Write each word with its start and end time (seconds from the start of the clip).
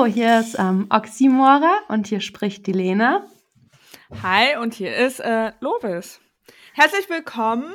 Hallo, 0.00 0.10
hier 0.10 0.40
ist 0.40 0.58
ähm, 0.58 0.86
Oxymora 0.88 1.80
und 1.88 2.06
hier 2.06 2.22
spricht 2.22 2.66
die 2.66 2.72
Lena. 2.72 3.26
Hi, 4.22 4.56
und 4.56 4.72
hier 4.72 4.96
ist 4.96 5.20
äh, 5.20 5.52
Lovis. 5.60 6.22
Herzlich 6.72 7.10
willkommen 7.10 7.74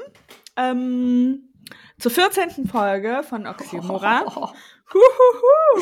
ähm, 0.58 1.54
zur 2.00 2.10
14. 2.10 2.68
Folge 2.68 3.22
von 3.22 3.46
Oxymora. 3.46 4.26
Oh. 4.94 5.80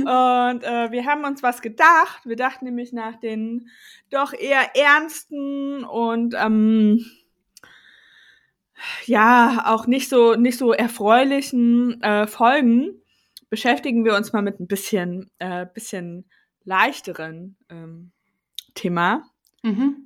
Und 0.00 0.64
äh, 0.64 0.90
wir 0.90 1.06
haben 1.06 1.24
uns 1.24 1.42
was 1.42 1.62
gedacht. 1.62 2.20
Wir 2.24 2.36
dachten 2.36 2.64
nämlich 2.66 2.92
nach 2.92 3.16
den 3.16 3.68
doch 4.10 4.32
eher 4.34 4.76
ernsten 4.76 5.84
und 5.84 6.34
ähm, 6.36 7.06
ja 9.06 9.64
auch 9.66 9.86
nicht 9.86 10.08
so 10.08 10.34
nicht 10.34 10.58
so 10.58 10.72
erfreulichen 10.72 12.02
äh, 12.02 12.26
Folgen 12.26 13.02
beschäftigen 13.50 14.04
wir 14.04 14.14
uns 14.14 14.32
mal 14.32 14.42
mit 14.42 14.60
ein 14.60 14.66
bisschen 14.66 15.30
äh, 15.38 15.66
bisschen 15.72 16.28
leichteren 16.64 17.56
ähm, 17.68 18.12
Thema. 18.74 19.24
Mhm. 19.62 19.96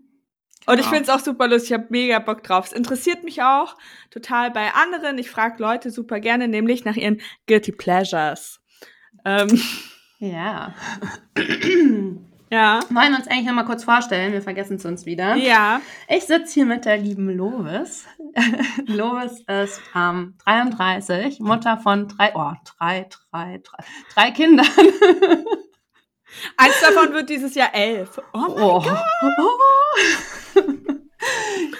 Und 0.67 0.79
ich 0.79 0.87
finde 0.87 1.05
es 1.05 1.09
auch 1.09 1.21
super 1.21 1.49
lustig, 1.49 1.71
ich 1.71 1.79
habe 1.79 1.87
mega 1.89 2.19
Bock 2.19 2.43
drauf. 2.43 2.67
Es 2.67 2.73
interessiert 2.73 3.25
mich 3.25 3.43
auch 3.43 3.77
total 4.11 4.51
bei 4.51 4.73
anderen. 4.75 5.17
Ich 5.19 5.31
frage 5.31 5.61
Leute 5.61 5.91
super 5.91 6.21
gerne, 6.21 6.49
nämlich 6.49 6.85
nach 6.85 6.97
ihren 6.97 7.21
Guilty 7.47 7.73
Pleasures. 7.73 8.61
Ähm. 9.25 9.61
Ja. 10.19 10.75
ja. 12.51 12.81
Wollen 12.91 13.13
wir 13.13 13.19
uns 13.19 13.29
eigentlich 13.29 13.47
nochmal 13.47 13.65
kurz 13.65 13.85
vorstellen? 13.85 14.33
Wir 14.33 14.43
vergessen 14.43 14.77
es 14.77 14.85
uns 14.85 15.07
wieder. 15.07 15.37
Ja. 15.37 15.81
Ich 16.09 16.25
sitze 16.25 16.55
hier 16.55 16.67
mit 16.67 16.85
der 16.85 16.99
lieben 16.99 17.31
Lovis. 17.31 18.07
Lovis 18.87 19.41
ist 19.47 19.81
ähm, 19.95 20.35
33, 20.45 21.41
Mutter 21.41 21.79
von 21.79 22.09
drei, 22.09 22.33
oh, 22.35 22.53
drei, 22.65 23.09
drei, 23.09 23.61
drei, 23.63 23.85
drei 24.15 24.31
Kindern. 24.33 24.67
Eins 26.57 26.81
davon 26.81 27.13
wird 27.13 27.29
dieses 27.29 27.55
Jahr 27.55 27.75
elf. 27.75 28.21
Oh 28.33 28.39
mein 28.39 28.63
oh. 28.63 28.81
Gott. 28.81 28.99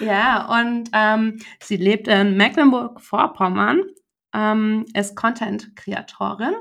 Ja, 0.01 0.61
und 0.61 0.91
ähm, 0.93 1.41
sie 1.63 1.77
lebt 1.77 2.09
in 2.09 2.37
Mecklenburg-Vorpommern, 2.37 3.83
ähm, 4.35 4.87
ist 4.95 5.15
Content-Kreatorin 5.15 6.55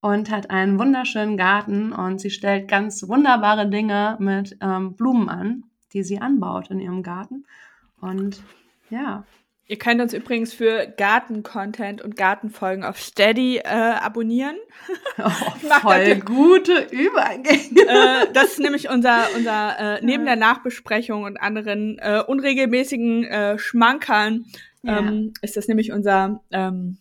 und 0.00 0.30
hat 0.30 0.50
einen 0.50 0.78
wunderschönen 0.78 1.36
Garten 1.36 1.92
und 1.92 2.20
sie 2.20 2.30
stellt 2.30 2.68
ganz 2.68 3.06
wunderbare 3.08 3.68
Dinge 3.68 4.16
mit 4.18 4.56
ähm, 4.60 4.94
Blumen 4.94 5.28
an, 5.28 5.64
die 5.92 6.02
sie 6.02 6.20
anbaut 6.20 6.70
in 6.70 6.80
ihrem 6.80 7.02
Garten. 7.02 7.44
Und 8.00 8.42
ja, 8.88 9.24
Ihr 9.70 9.78
könnt 9.78 10.00
uns 10.00 10.12
übrigens 10.12 10.52
für 10.52 10.92
Garten-Content 10.96 12.02
und 12.02 12.16
Gartenfolgen 12.16 12.82
auf 12.82 13.00
Steady 13.00 13.58
äh, 13.58 13.68
abonnieren. 13.68 14.56
Oh, 15.22 15.28
voll 15.82 16.16
gute 16.20 16.88
Übergänge. 16.90 17.82
Äh, 17.86 18.32
das 18.32 18.52
ist 18.52 18.60
nämlich 18.60 18.88
unser, 18.88 19.26
unser 19.36 19.98
äh, 19.98 20.00
neben 20.02 20.24
der 20.24 20.36
Nachbesprechung 20.36 21.24
und 21.24 21.36
anderen 21.36 21.98
äh, 21.98 22.22
unregelmäßigen 22.26 23.24
äh, 23.24 23.58
Schmankern 23.58 24.46
ähm, 24.84 25.26
ja. 25.26 25.40
ist 25.42 25.58
das 25.58 25.68
nämlich 25.68 25.92
unser 25.92 26.42
ähm, 26.52 26.96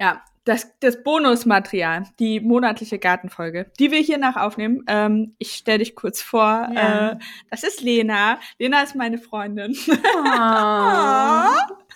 ja, 0.00 0.22
das, 0.48 0.72
das 0.80 1.02
Bonusmaterial, 1.02 2.04
die 2.18 2.40
monatliche 2.40 2.98
Gartenfolge, 2.98 3.70
die 3.78 3.90
wir 3.90 4.00
hier 4.00 4.16
nach 4.16 4.36
aufnehmen. 4.36 4.82
Ähm, 4.86 5.34
ich 5.38 5.52
stelle 5.52 5.80
dich 5.80 5.94
kurz 5.94 6.22
vor. 6.22 6.70
Ja. 6.74 7.10
Äh, 7.10 7.18
das 7.50 7.64
ist 7.64 7.82
Lena. 7.82 8.40
Lena 8.58 8.82
ist 8.82 8.96
meine 8.96 9.18
Freundin. 9.18 9.76
Oh. 9.88 9.92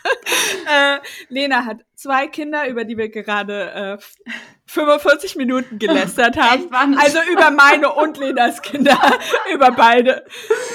äh, 0.71 0.99
Lena 1.31 1.65
hat 1.65 1.79
zwei 1.95 2.27
Kinder, 2.27 2.69
über 2.69 2.85
die 2.85 2.99
wir 2.99 3.09
gerade 3.09 3.99
äh, 3.99 4.05
45 4.67 5.37
Minuten 5.37 5.79
gelästert 5.79 6.37
haben. 6.41 6.99
Also 6.99 7.21
über 7.33 7.51
meine 7.51 7.91
und 7.93 8.19
Lenas 8.19 8.61
Kinder, 8.61 8.99
über 9.55 9.71
beide, 9.71 10.27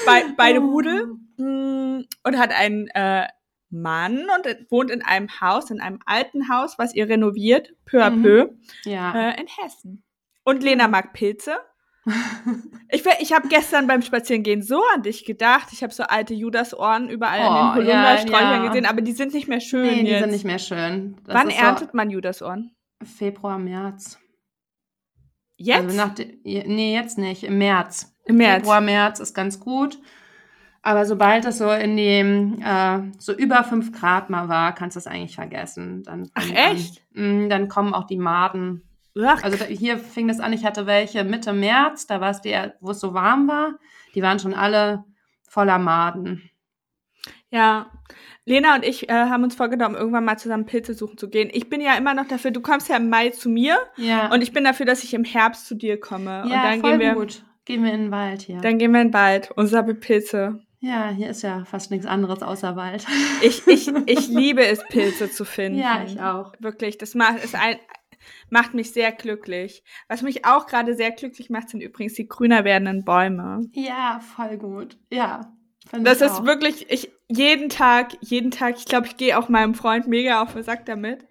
be 0.04 0.34
beide 0.36 0.58
Rudel. 0.58 1.14
Mm, 1.36 2.00
und 2.24 2.38
hat 2.38 2.50
einen 2.50 2.88
äh, 2.88 3.28
Mann 3.70 4.26
und 4.36 4.70
wohnt 4.70 4.90
in 4.90 5.02
einem 5.02 5.28
Haus, 5.40 5.70
in 5.70 5.80
einem 5.80 6.00
alten 6.06 6.48
Haus, 6.48 6.78
was 6.78 6.94
ihr 6.94 7.08
renoviert, 7.08 7.72
peu 7.84 8.02
à 8.02 8.10
mhm. 8.10 8.22
peu, 8.22 8.48
ja. 8.84 9.30
äh, 9.30 9.40
in 9.40 9.46
Hessen. 9.46 10.02
Und 10.44 10.62
Lena 10.62 10.88
mag 10.88 11.12
Pilze. 11.12 11.58
ich 12.90 13.04
ich 13.20 13.32
habe 13.32 13.48
gestern 13.48 13.86
beim 13.86 14.00
Spazierengehen 14.00 14.62
so 14.62 14.82
an 14.94 15.02
dich 15.02 15.26
gedacht. 15.26 15.68
Ich 15.72 15.82
habe 15.82 15.92
so 15.92 16.04
alte 16.04 16.32
Judasohren 16.32 17.10
überall 17.10 17.40
oh, 17.40 17.50
an 17.50 17.54
den 17.54 17.86
Holundersträuchern 17.86 18.42
ja, 18.42 18.62
ja. 18.62 18.68
gesehen, 18.68 18.86
aber 18.86 19.02
die 19.02 19.12
sind 19.12 19.34
nicht 19.34 19.48
mehr 19.48 19.60
schön. 19.60 19.82
Nee, 19.82 20.04
die 20.04 20.18
sind 20.18 20.30
nicht 20.30 20.44
mehr 20.44 20.58
schön. 20.58 21.16
Das 21.24 21.34
Wann 21.34 21.50
erntet 21.50 21.90
so 21.90 21.96
man 21.96 22.10
Judasohren? 22.10 22.74
Februar, 23.02 23.58
März. 23.58 24.18
Jetzt? 25.56 25.84
Also 25.84 25.96
nach 25.96 26.14
nee, 26.44 26.94
jetzt 26.94 27.18
nicht. 27.18 27.44
Im 27.44 27.58
März. 27.58 28.14
Im 28.24 28.36
März. 28.36 28.60
Februar, 28.60 28.80
März 28.80 29.20
ist 29.20 29.34
ganz 29.34 29.60
gut. 29.60 29.98
Aber 30.88 31.04
sobald 31.04 31.44
es 31.44 31.58
so 31.58 31.70
in 31.70 31.98
dem 31.98 32.62
äh, 32.64 33.00
so 33.18 33.34
über 33.34 33.62
fünf 33.62 33.92
Grad 33.92 34.30
mal 34.30 34.48
war, 34.48 34.74
kannst 34.74 34.96
du 34.96 35.00
es 35.00 35.06
eigentlich 35.06 35.34
vergessen. 35.34 36.02
Dann, 36.02 36.30
Ach 36.32 36.50
echt? 36.50 37.02
Dann, 37.12 37.42
mh, 37.42 37.48
dann 37.48 37.68
kommen 37.68 37.92
auch 37.92 38.06
die 38.06 38.16
Maden. 38.16 38.88
Ach. 39.22 39.42
Also 39.42 39.62
hier 39.66 39.98
fing 39.98 40.28
das 40.28 40.40
an, 40.40 40.54
ich 40.54 40.64
hatte 40.64 40.86
welche 40.86 41.24
Mitte 41.24 41.52
März, 41.52 42.06
da 42.06 42.22
war 42.22 42.30
es 42.30 42.40
die, 42.40 42.56
wo 42.80 42.92
es 42.92 43.00
so 43.00 43.12
warm 43.12 43.46
war. 43.48 43.74
Die 44.14 44.22
waren 44.22 44.38
schon 44.38 44.54
alle 44.54 45.04
voller 45.46 45.78
Maden. 45.78 46.48
Ja, 47.50 47.90
Lena 48.46 48.74
und 48.74 48.82
ich 48.82 49.10
äh, 49.10 49.12
haben 49.12 49.44
uns 49.44 49.56
vorgenommen, 49.56 49.94
irgendwann 49.94 50.24
mal 50.24 50.38
zusammen 50.38 50.64
Pilze 50.64 50.94
suchen 50.94 51.18
zu 51.18 51.28
gehen. 51.28 51.50
Ich 51.52 51.68
bin 51.68 51.82
ja 51.82 51.98
immer 51.98 52.14
noch 52.14 52.28
dafür, 52.28 52.50
du 52.50 52.62
kommst 52.62 52.88
ja 52.88 52.96
im 52.96 53.10
Mai 53.10 53.28
zu 53.28 53.50
mir 53.50 53.76
ja. 53.98 54.32
und 54.32 54.40
ich 54.40 54.54
bin 54.54 54.64
dafür, 54.64 54.86
dass 54.86 55.04
ich 55.04 55.12
im 55.12 55.24
Herbst 55.24 55.66
zu 55.66 55.74
dir 55.74 56.00
komme. 56.00 56.30
Ja, 56.30 56.42
und 56.44 56.50
dann 56.50 56.80
voll 56.80 56.90
gehen 56.92 57.00
wir, 57.00 57.14
gut. 57.14 57.44
Gehen 57.66 57.84
wir 57.84 57.92
in 57.92 58.04
den 58.04 58.10
Wald 58.10 58.40
hier. 58.40 58.62
Dann 58.62 58.78
gehen 58.78 58.92
wir 58.92 59.02
in 59.02 59.08
den 59.08 59.12
Wald 59.12 59.50
und 59.50 59.66
sammeln 59.66 60.00
Pilze. 60.00 60.62
Ja, 60.80 61.08
hier 61.08 61.28
ist 61.28 61.42
ja 61.42 61.64
fast 61.64 61.90
nichts 61.90 62.06
anderes 62.06 62.42
außer 62.42 62.76
Wald. 62.76 63.04
Ich, 63.42 63.66
ich, 63.66 63.88
ich 64.06 64.28
liebe 64.28 64.64
es, 64.64 64.84
Pilze 64.84 65.30
zu 65.30 65.44
finden. 65.44 65.78
Ja, 65.78 66.04
ich 66.04 66.20
auch. 66.20 66.52
Wirklich, 66.60 66.98
das 66.98 67.14
macht, 67.14 67.42
ist 67.42 67.56
ein, 67.56 67.78
macht 68.50 68.74
mich 68.74 68.92
sehr 68.92 69.10
glücklich. 69.10 69.82
Was 70.08 70.22
mich 70.22 70.44
auch 70.44 70.66
gerade 70.66 70.94
sehr 70.94 71.10
glücklich 71.10 71.50
macht, 71.50 71.70
sind 71.70 71.80
übrigens 71.80 72.14
die 72.14 72.28
grüner 72.28 72.64
werdenden 72.64 73.04
Bäume. 73.04 73.68
Ja, 73.72 74.20
voll 74.20 74.56
gut. 74.56 74.96
Ja. 75.10 75.52
Das 75.90 76.20
ist 76.20 76.40
auch. 76.40 76.44
wirklich, 76.44 76.90
ich 76.90 77.10
jeden 77.28 77.70
Tag, 77.70 78.12
jeden 78.20 78.50
Tag, 78.50 78.76
ich 78.76 78.84
glaube, 78.84 79.06
ich 79.06 79.16
gehe 79.16 79.38
auch 79.38 79.48
meinem 79.48 79.74
Freund 79.74 80.06
mega 80.06 80.42
auf 80.42 80.52
den 80.52 80.62
Sack 80.62 80.86
damit. 80.86 81.26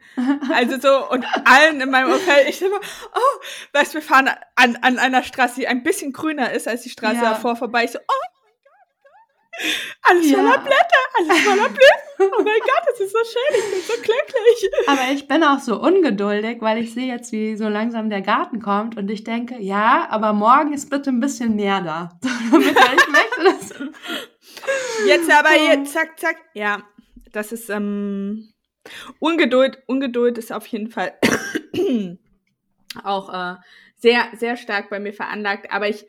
Also 0.52 0.80
so, 0.80 1.10
und 1.12 1.26
allen 1.46 1.80
in 1.82 1.90
meinem 1.90 2.12
Umfeld, 2.12 2.50
ich 2.50 2.62
immer, 2.62 2.80
oh, 2.80 3.40
weißt 3.74 3.94
du, 3.94 3.98
wir 3.98 4.02
fahren 4.02 4.30
an, 4.56 4.78
an 4.82 5.00
einer 5.00 5.24
Straße, 5.24 5.60
die 5.60 5.68
ein 5.68 5.84
bisschen 5.84 6.12
grüner 6.12 6.52
ist 6.52 6.68
als 6.68 6.82
die 6.82 6.90
Straße 6.90 7.18
ja. 7.18 7.32
davor 7.32 7.56
vorbei. 7.56 7.86
Ich 7.86 7.92
so, 7.92 8.00
oh 8.00 8.37
alles 10.04 10.30
ja. 10.30 10.38
voller 10.38 10.58
Blätter, 10.60 11.04
alles 11.18 11.42
voller 11.44 11.70
Blüten. 11.70 12.08
Oh 12.20 12.44
mein 12.44 12.60
Gott, 12.60 12.84
das 12.90 13.00
ist 13.00 13.12
so 13.12 13.20
schön, 13.20 13.60
ich 13.60 13.72
bin 13.72 13.82
so 13.82 13.94
glücklich. 14.02 14.88
Aber 14.88 15.14
ich 15.14 15.28
bin 15.28 15.44
auch 15.44 15.60
so 15.60 15.80
ungeduldig, 15.80 16.58
weil 16.62 16.80
ich 16.80 16.94
sehe 16.94 17.08
jetzt, 17.08 17.32
wie 17.32 17.56
so 17.56 17.68
langsam 17.68 18.10
der 18.10 18.22
Garten 18.22 18.62
kommt 18.62 18.98
und 18.98 19.10
ich 19.10 19.24
denke, 19.24 19.58
ja, 19.60 20.08
aber 20.10 20.34
morgen 20.34 20.74
ist 20.74 20.90
bitte 20.90 21.10
ein 21.10 21.20
bisschen 21.20 21.56
mehr 21.56 21.82
da. 21.82 22.10
Damit 22.52 22.70
ich 22.70 23.08
möchte 23.08 23.44
das. 23.44 23.74
Jetzt 25.08 25.32
aber 25.32 25.50
hier, 25.50 25.84
zack, 25.86 26.20
zack. 26.20 26.38
Ja, 26.54 26.84
das 27.32 27.52
ist, 27.52 27.70
ähm, 27.70 28.52
Ungeduld, 29.20 29.80
Ungeduld 29.88 30.38
ist 30.38 30.52
auf 30.52 30.66
jeden 30.68 30.90
Fall 30.90 31.14
auch 33.04 33.34
äh, 33.34 33.56
sehr, 33.98 34.28
sehr 34.36 34.58
stark 34.58 34.90
bei 34.90 35.00
mir 35.00 35.14
veranlagt, 35.14 35.72
aber 35.72 35.90
ich, 35.90 36.06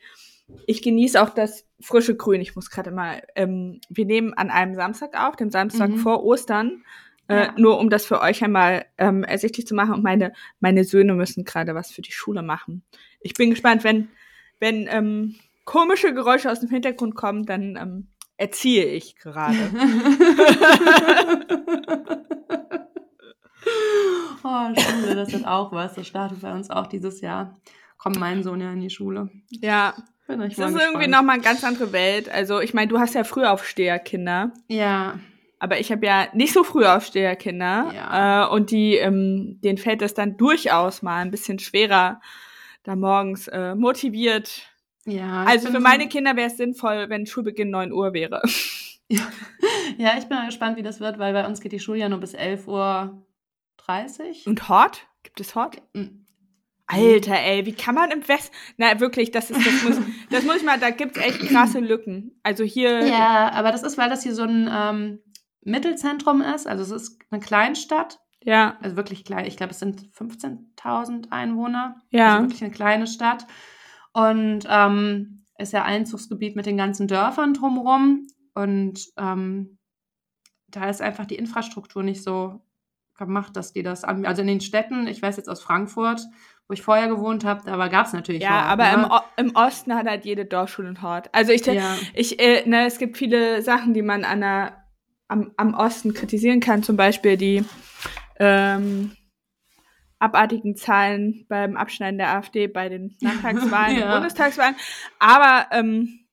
ich 0.65 0.81
genieße 0.81 1.21
auch 1.21 1.29
das 1.29 1.65
frische 1.81 2.15
Grün. 2.15 2.41
Ich 2.41 2.55
muss 2.55 2.69
gerade 2.69 2.91
mal, 2.91 3.23
ähm, 3.35 3.81
wir 3.89 4.05
nehmen 4.05 4.33
an 4.33 4.49
einem 4.49 4.75
Samstag 4.75 5.19
auf, 5.19 5.35
dem 5.35 5.49
Samstag 5.49 5.89
mhm. 5.89 5.97
vor 5.97 6.23
Ostern, 6.23 6.83
äh, 7.27 7.45
ja. 7.45 7.53
nur 7.57 7.79
um 7.79 7.89
das 7.89 8.05
für 8.05 8.21
euch 8.21 8.43
einmal 8.43 8.85
ähm, 8.97 9.23
ersichtlich 9.23 9.65
zu 9.65 9.75
machen. 9.75 9.93
Und 9.93 10.03
meine, 10.03 10.33
meine 10.59 10.83
Söhne 10.83 11.13
müssen 11.13 11.45
gerade 11.45 11.75
was 11.75 11.91
für 11.91 12.01
die 12.01 12.11
Schule 12.11 12.41
machen. 12.41 12.83
Ich 13.19 13.33
bin 13.33 13.49
gespannt, 13.49 13.83
wenn, 13.83 14.09
wenn 14.59 14.87
ähm, 14.89 15.35
komische 15.65 16.13
Geräusche 16.13 16.51
aus 16.51 16.59
dem 16.59 16.69
Hintergrund 16.69 17.15
kommen, 17.15 17.45
dann 17.45 17.75
ähm, 17.75 18.07
erziehe 18.37 18.85
ich 18.85 19.15
gerade. 19.15 19.57
oh, 24.43 24.73
Schule, 24.75 25.15
das 25.15 25.31
wird 25.31 25.45
auch 25.45 25.71
was. 25.71 25.95
Das 25.95 26.07
startet 26.07 26.41
bei 26.41 26.53
uns 26.53 26.69
auch 26.69 26.87
dieses 26.87 27.21
Jahr. 27.21 27.59
Kommt 27.97 28.19
mein 28.19 28.43
Sohn 28.43 28.61
ja 28.61 28.71
in 28.71 28.81
die 28.81 28.89
Schule. 28.89 29.29
Ja, 29.49 29.93
bin 30.29 30.41
ich 30.43 30.55
das 30.55 30.71
ist 30.71 30.81
irgendwie 30.81 31.07
nochmal 31.07 31.35
eine 31.35 31.43
ganz 31.43 31.63
andere 31.63 31.91
Welt. 31.91 32.29
Also, 32.29 32.61
ich 32.61 32.73
meine, 32.73 32.87
du 32.87 32.99
hast 32.99 33.15
ja 33.15 33.23
Frühaufsteherkinder. 33.23 34.53
Ja. 34.67 35.19
Aber 35.59 35.79
ich 35.79 35.91
habe 35.91 36.05
ja 36.05 36.27
nicht 36.33 36.53
so 36.53 36.63
Frühaufsteherkinder. 36.63 37.91
Ja. 37.93 38.45
Äh, 38.45 38.49
und 38.49 38.71
die, 38.71 38.95
ähm, 38.95 39.59
denen 39.61 39.77
fällt 39.77 40.01
das 40.01 40.13
dann 40.13 40.37
durchaus 40.37 41.01
mal 41.01 41.17
ein 41.17 41.31
bisschen 41.31 41.59
schwerer, 41.59 42.21
da 42.83 42.95
morgens 42.95 43.47
äh, 43.49 43.75
motiviert. 43.75 44.69
Ja. 45.05 45.43
Also 45.43 45.69
für 45.69 45.79
meine 45.79 46.07
Kinder 46.07 46.35
wäre 46.35 46.47
es 46.47 46.57
sinnvoll, 46.57 47.09
wenn 47.09 47.25
Schulbeginn 47.25 47.71
9 47.71 47.91
Uhr 47.91 48.13
wäre. 48.13 48.41
Ja. 49.09 49.21
ja, 49.97 50.17
ich 50.17 50.27
bin 50.27 50.37
mal 50.37 50.45
gespannt, 50.45 50.77
wie 50.77 50.83
das 50.83 50.99
wird, 50.99 51.17
weil 51.19 51.33
bei 51.33 51.45
uns 51.45 51.59
geht 51.59 51.71
die 51.71 51.79
Schule 51.79 51.99
ja 51.99 52.09
nur 52.09 52.19
bis 52.19 52.35
11.30 52.35 52.67
Uhr. 52.67 53.21
Und 54.45 54.69
Hort? 54.69 55.07
Gibt 55.23 55.41
es 55.41 55.55
Hort? 55.55 55.81
Alter, 56.91 57.39
ey, 57.39 57.67
wie 57.67 57.73
kann 57.73 57.93
man 57.93 58.09
im 58.09 58.27
Westen. 58.27 58.55
Na, 58.77 58.99
wirklich, 58.99 59.29
das 59.29 59.51
ist, 59.51 59.63
das 59.65 59.83
muss, 59.83 59.97
das 60.31 60.43
muss 60.43 60.55
ich 60.57 60.63
mal, 60.63 60.79
da 60.79 60.89
gibt's 60.89 61.19
echt 61.19 61.39
krasse 61.41 61.79
Lücken. 61.79 62.39
Also 62.41 62.63
hier. 62.63 63.05
Ja, 63.05 63.51
aber 63.51 63.71
das 63.71 63.83
ist, 63.83 63.97
weil 63.99 64.09
das 64.09 64.23
hier 64.23 64.33
so 64.33 64.43
ein 64.43 64.67
ähm, 64.71 65.19
Mittelzentrum 65.61 66.41
ist. 66.41 66.67
Also 66.67 66.83
es 66.83 67.03
ist 67.03 67.19
eine 67.29 67.41
Kleinstadt. 67.41 68.19
Ja. 68.43 68.77
Also 68.81 68.95
wirklich 68.95 69.23
klein. 69.23 69.45
Ich 69.45 69.55
glaube, 69.55 69.71
es 69.71 69.79
sind 69.79 70.01
15.000 70.13 71.29
Einwohner. 71.29 72.01
Ja. 72.09 72.37
Also 72.37 72.43
wirklich 72.45 72.63
eine 72.63 72.73
kleine 72.73 73.05
Stadt. 73.05 73.45
Und 74.13 74.65
ähm, 74.67 75.45
ist 75.59 75.73
ja 75.73 75.83
Einzugsgebiet 75.83 76.55
mit 76.55 76.65
den 76.65 76.77
ganzen 76.77 77.07
Dörfern 77.07 77.53
drumherum. 77.53 78.25
Und 78.55 78.99
ähm, 79.17 79.77
da 80.69 80.89
ist 80.89 81.01
einfach 81.01 81.27
die 81.27 81.35
Infrastruktur 81.35 82.01
nicht 82.01 82.23
so 82.23 82.61
gemacht, 83.15 83.55
dass 83.55 83.73
die 83.73 83.83
das, 83.83 84.03
also 84.03 84.41
in 84.41 84.47
den 84.47 84.61
Städten, 84.61 85.05
ich 85.05 85.21
weiß 85.21 85.37
jetzt 85.37 85.49
aus 85.49 85.61
Frankfurt, 85.61 86.21
wo 86.69 86.73
ich 86.73 86.83
vorher 86.83 87.07
gewohnt 87.07 87.43
habe, 87.45 87.63
da 87.65 87.87
gab 87.87 88.05
es 88.05 88.13
natürlich 88.13 88.43
Ja, 88.43 88.61
Hort, 88.61 88.79
aber 88.79 88.95
ne? 88.95 89.21
im, 89.37 89.47
im 89.47 89.55
Osten 89.55 89.95
hat 89.95 90.05
halt 90.05 90.23
jede 90.23 90.45
Dorfschule 90.45 90.87
einen 90.89 91.01
Hort. 91.01 91.27
Also 91.33 91.51
ich, 91.51 91.65
ja. 91.65 91.97
ich 92.13 92.39
äh, 92.39 92.63
ne, 92.69 92.85
es 92.85 92.99
gibt 92.99 93.17
viele 93.17 93.63
Sachen, 93.63 93.95
die 93.95 94.03
man 94.03 94.23
an 94.23 94.41
der, 94.41 94.85
am, 95.27 95.51
am 95.57 95.73
Osten 95.73 96.13
kritisieren 96.13 96.59
kann, 96.59 96.83
zum 96.83 96.95
Beispiel 96.95 97.37
die 97.37 97.65
ähm, 98.39 99.15
abartigen 100.19 100.75
Zahlen 100.75 101.47
beim 101.49 101.75
Abschneiden 101.75 102.19
der 102.19 102.35
AfD 102.35 102.67
bei 102.67 102.87
den 102.87 103.17
Landtagswahlen 103.21 103.97
Ja. 103.97 104.05
und 104.05 104.11
Bundestagswahlen. 104.19 104.75
Aber 105.17 105.67
ähm, 105.71 106.27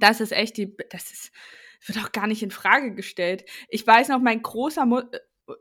das 0.00 0.20
ist 0.20 0.32
echt 0.32 0.56
die, 0.56 0.76
das 0.90 1.12
ist, 1.12 1.30
wird 1.86 2.04
auch 2.04 2.10
gar 2.10 2.26
nicht 2.26 2.42
in 2.42 2.50
Frage 2.50 2.92
gestellt. 2.92 3.44
Ich 3.68 3.86
weiß 3.86 4.08
noch, 4.08 4.18
mein 4.18 4.42
großer 4.42 4.84
Mu 4.84 5.02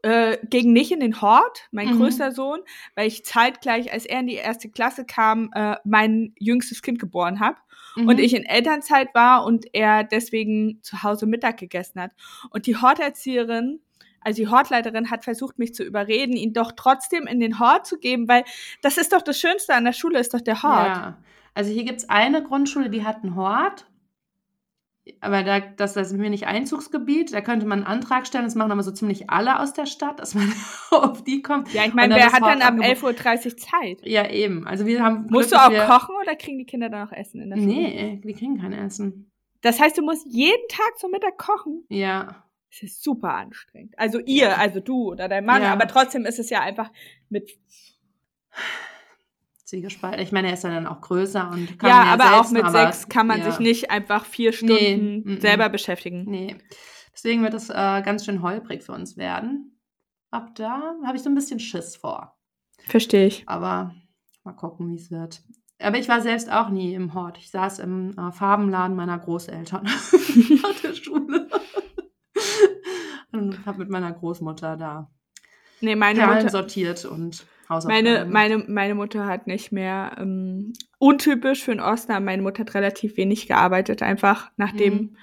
äh, 0.01 0.37
ging 0.45 0.71
nicht 0.73 0.91
in 0.91 0.99
den 0.99 1.21
Hort, 1.21 1.67
mein 1.71 1.89
Mhm. 1.89 1.97
größter 1.97 2.31
Sohn, 2.31 2.59
weil 2.95 3.07
ich 3.07 3.25
zeitgleich, 3.25 3.91
als 3.91 4.05
er 4.05 4.19
in 4.21 4.27
die 4.27 4.35
erste 4.35 4.69
Klasse 4.69 5.05
kam, 5.05 5.49
äh, 5.53 5.75
mein 5.83 6.33
jüngstes 6.39 6.81
Kind 6.81 6.99
geboren 6.99 7.39
habe 7.39 7.57
Mhm. 7.95 8.07
und 8.07 8.19
ich 8.19 8.33
in 8.33 8.45
Elternzeit 8.45 9.13
war 9.13 9.45
und 9.45 9.65
er 9.73 10.03
deswegen 10.03 10.79
zu 10.81 11.03
Hause 11.03 11.25
Mittag 11.25 11.57
gegessen 11.57 12.01
hat. 12.01 12.11
Und 12.49 12.65
die 12.65 12.77
Horterzieherin, 12.77 13.81
also 14.21 14.41
die 14.41 14.47
Hortleiterin 14.47 15.09
hat 15.11 15.25
versucht, 15.25 15.59
mich 15.59 15.73
zu 15.75 15.83
überreden, 15.83 16.33
ihn 16.33 16.53
doch 16.53 16.71
trotzdem 16.75 17.27
in 17.27 17.39
den 17.41 17.59
Hort 17.59 17.85
zu 17.85 17.97
geben, 17.99 18.27
weil 18.29 18.45
das 18.81 18.97
ist 18.97 19.11
doch 19.11 19.21
das 19.21 19.37
Schönste 19.39 19.73
an 19.75 19.83
der 19.83 19.91
Schule, 19.93 20.17
ist 20.19 20.33
doch 20.33 20.41
der 20.41 20.63
Hort. 20.63 20.87
Ja, 20.95 21.17
also 21.53 21.71
hier 21.71 21.83
gibt 21.83 21.99
es 21.99 22.09
eine 22.09 22.41
Grundschule, 22.41 22.89
die 22.89 23.03
hat 23.05 23.17
einen 23.23 23.35
Hort. 23.35 23.85
Aber 25.19 25.43
da, 25.43 25.59
das, 25.59 25.93
das 25.93 26.11
ist 26.11 26.17
mir 26.17 26.29
nicht 26.29 26.47
Einzugsgebiet. 26.47 27.33
Da 27.33 27.41
könnte 27.41 27.65
man 27.65 27.79
einen 27.79 27.87
Antrag 27.87 28.25
stellen. 28.25 28.45
Das 28.45 28.55
machen 28.55 28.71
aber 28.71 28.83
so 28.83 28.91
ziemlich 28.91 29.29
alle 29.29 29.59
aus 29.59 29.73
der 29.73 29.85
Stadt, 29.85 30.19
dass 30.19 30.33
man 30.33 30.51
auf 30.91 31.23
die 31.23 31.41
kommt. 31.41 31.73
Ja, 31.73 31.83
ich 31.85 31.93
meine, 31.93 32.15
wer 32.15 32.31
hat 32.31 32.41
dann 32.41 32.61
ab 32.61 32.75
Hortangebot- 32.75 33.17
11.30 33.21 33.45
Uhr 33.45 33.57
Zeit? 33.57 33.97
Ja, 34.07 34.29
eben. 34.29 34.65
Also 34.65 34.85
wir 34.85 35.03
haben. 35.03 35.27
Musst 35.29 35.49
Glück, 35.49 35.61
du 35.61 35.81
auch 35.83 35.99
kochen 35.99 36.15
oder 36.21 36.35
kriegen 36.35 36.57
die 36.57 36.65
Kinder 36.65 36.89
dann 36.89 37.07
auch 37.07 37.11
Essen 37.11 37.41
in 37.41 37.49
der 37.49 37.57
Schule? 37.57 37.67
Nee, 37.67 38.21
die 38.23 38.33
kriegen 38.33 38.59
kein 38.61 38.71
Essen. 38.73 39.29
Das 39.61 39.79
heißt, 39.79 39.97
du 39.97 40.03
musst 40.03 40.25
jeden 40.29 40.67
Tag 40.69 40.97
zum 40.97 41.11
Mittag 41.11 41.37
kochen? 41.37 41.83
Ja. 41.89 42.45
Das 42.71 42.83
ist 42.83 43.03
super 43.03 43.33
anstrengend. 43.33 43.93
Also 43.97 44.19
ihr, 44.19 44.57
also 44.57 44.79
du 44.79 45.11
oder 45.11 45.27
dein 45.29 45.45
Mann, 45.45 45.61
Ja. 45.63 45.73
aber 45.73 45.87
trotzdem 45.87 46.25
ist 46.25 46.39
es 46.39 46.49
ja 46.49 46.61
einfach 46.61 46.91
mit 47.29 47.51
Zwiegespalten. 49.65 50.21
Ich 50.21 50.31
meine, 50.31 50.49
er 50.49 50.55
ist 50.55 50.63
ja 50.63 50.69
dann 50.69 50.87
auch 50.87 51.01
größer 51.01 51.49
und 51.49 51.79
kann 51.79 51.89
ja, 51.89 52.03
mehr 52.03 52.13
aber 52.13 52.23
auch 52.39 52.45
selbst, 52.45 52.51
mit 52.51 52.63
aber- 52.65 52.71
sechs 52.71 53.09
kann 53.09 53.27
man 53.27 53.39
ja. 53.39 53.45
sich 53.49 53.59
nicht 53.59 53.91
einfach 53.91 54.25
vier 54.25 54.51
Nee, 54.51 54.55
Stunden 54.57 55.35
mm. 55.35 55.41
selber 55.41 55.69
beschäftigen. 55.69 56.25
Nee. 56.27 56.57
Deswegen 57.13 57.43
wird 57.43 57.53
es 57.53 57.69
äh, 57.69 58.01
ganz 58.03 58.25
schön 58.25 58.41
holprig 58.41 58.83
für 58.83 58.91
uns 58.91 59.17
werden. 59.17 59.79
Ab 60.31 60.55
da 60.55 60.95
habe 61.05 61.15
ich 61.15 61.23
so 61.23 61.29
ein 61.29 61.35
bisschen 61.35 61.59
Schiss 61.59 61.95
vor. 61.95 62.37
Verstehe 62.87 63.27
ich. 63.27 63.43
Aber 63.47 63.95
mal 64.43 64.53
gucken, 64.53 64.89
wie 64.89 64.95
es 64.95 65.11
wird. 65.11 65.43
Aber 65.79 65.97
ich 65.97 66.09
war 66.09 66.21
selbst 66.21 66.51
auch 66.51 66.69
nie 66.69 66.93
im 66.93 67.13
Hort. 67.13 67.37
Ich 67.37 67.51
saß 67.51 67.79
im 67.79 68.17
äh, 68.17 68.31
Farbenladen 68.31 68.95
meiner 68.95 69.19
Großeltern 69.19 69.83
nach 70.63 70.81
der 70.81 70.93
Schule. 70.95 71.47
und 73.31 73.65
habe 73.65 73.79
mit 73.79 73.89
meiner 73.89 74.11
Großmutter 74.11 74.75
da 74.75 75.09
Nee, 75.83 75.95
meine 75.95 76.19
Perlen 76.19 76.35
Mutter, 76.37 76.49
sortiert 76.49 77.03
und 77.03 77.45
meine, 77.87 78.25
meine, 78.31 78.57
meine 78.67 78.95
Mutter 78.95 79.25
hat 79.25 79.47
nicht 79.47 79.71
mehr, 79.71 80.15
ähm, 80.19 80.73
untypisch 80.99 81.63
für 81.63 81.71
Osten, 81.79 82.11
aber 82.11 82.25
meine 82.25 82.41
Mutter 82.41 82.61
hat 82.61 82.73
relativ 82.75 83.17
wenig 83.17 83.47
gearbeitet, 83.47 84.01
einfach 84.01 84.51
nachdem, 84.57 84.93
Mhm. 84.93 85.17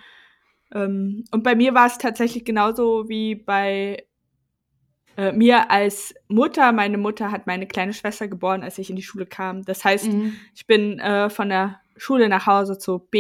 ähm, 0.75 1.25
und 1.33 1.43
bei 1.43 1.55
mir 1.55 1.75
war 1.75 1.87
es 1.87 1.99
tatsächlich 1.99 2.45
genauso 2.45 3.09
wie 3.09 3.35
bei 3.35 4.05
äh, 5.17 5.33
mir 5.33 5.71
als 5.71 6.15
Mutter. 6.29 6.73
Meine 6.73 6.97
Mutter 6.97 7.31
hat 7.31 7.47
meine 7.47 7.67
kleine 7.67 7.93
Schwester 7.93 8.29
geboren, 8.29 8.63
als 8.63 8.79
ich 8.79 8.91
in 8.91 8.97
die 8.97 9.03
Schule 9.03 9.27
kam. 9.27 9.65
Das 9.65 9.85
heißt, 9.85 10.13
Mhm. 10.13 10.35
ich 10.55 10.67
bin 10.67 10.99
äh, 11.01 11.29
von 11.29 11.49
der 11.49 11.81
Schule 11.97 12.29
nach 12.29 12.47
Hause 12.47 12.79
zur 12.79 13.11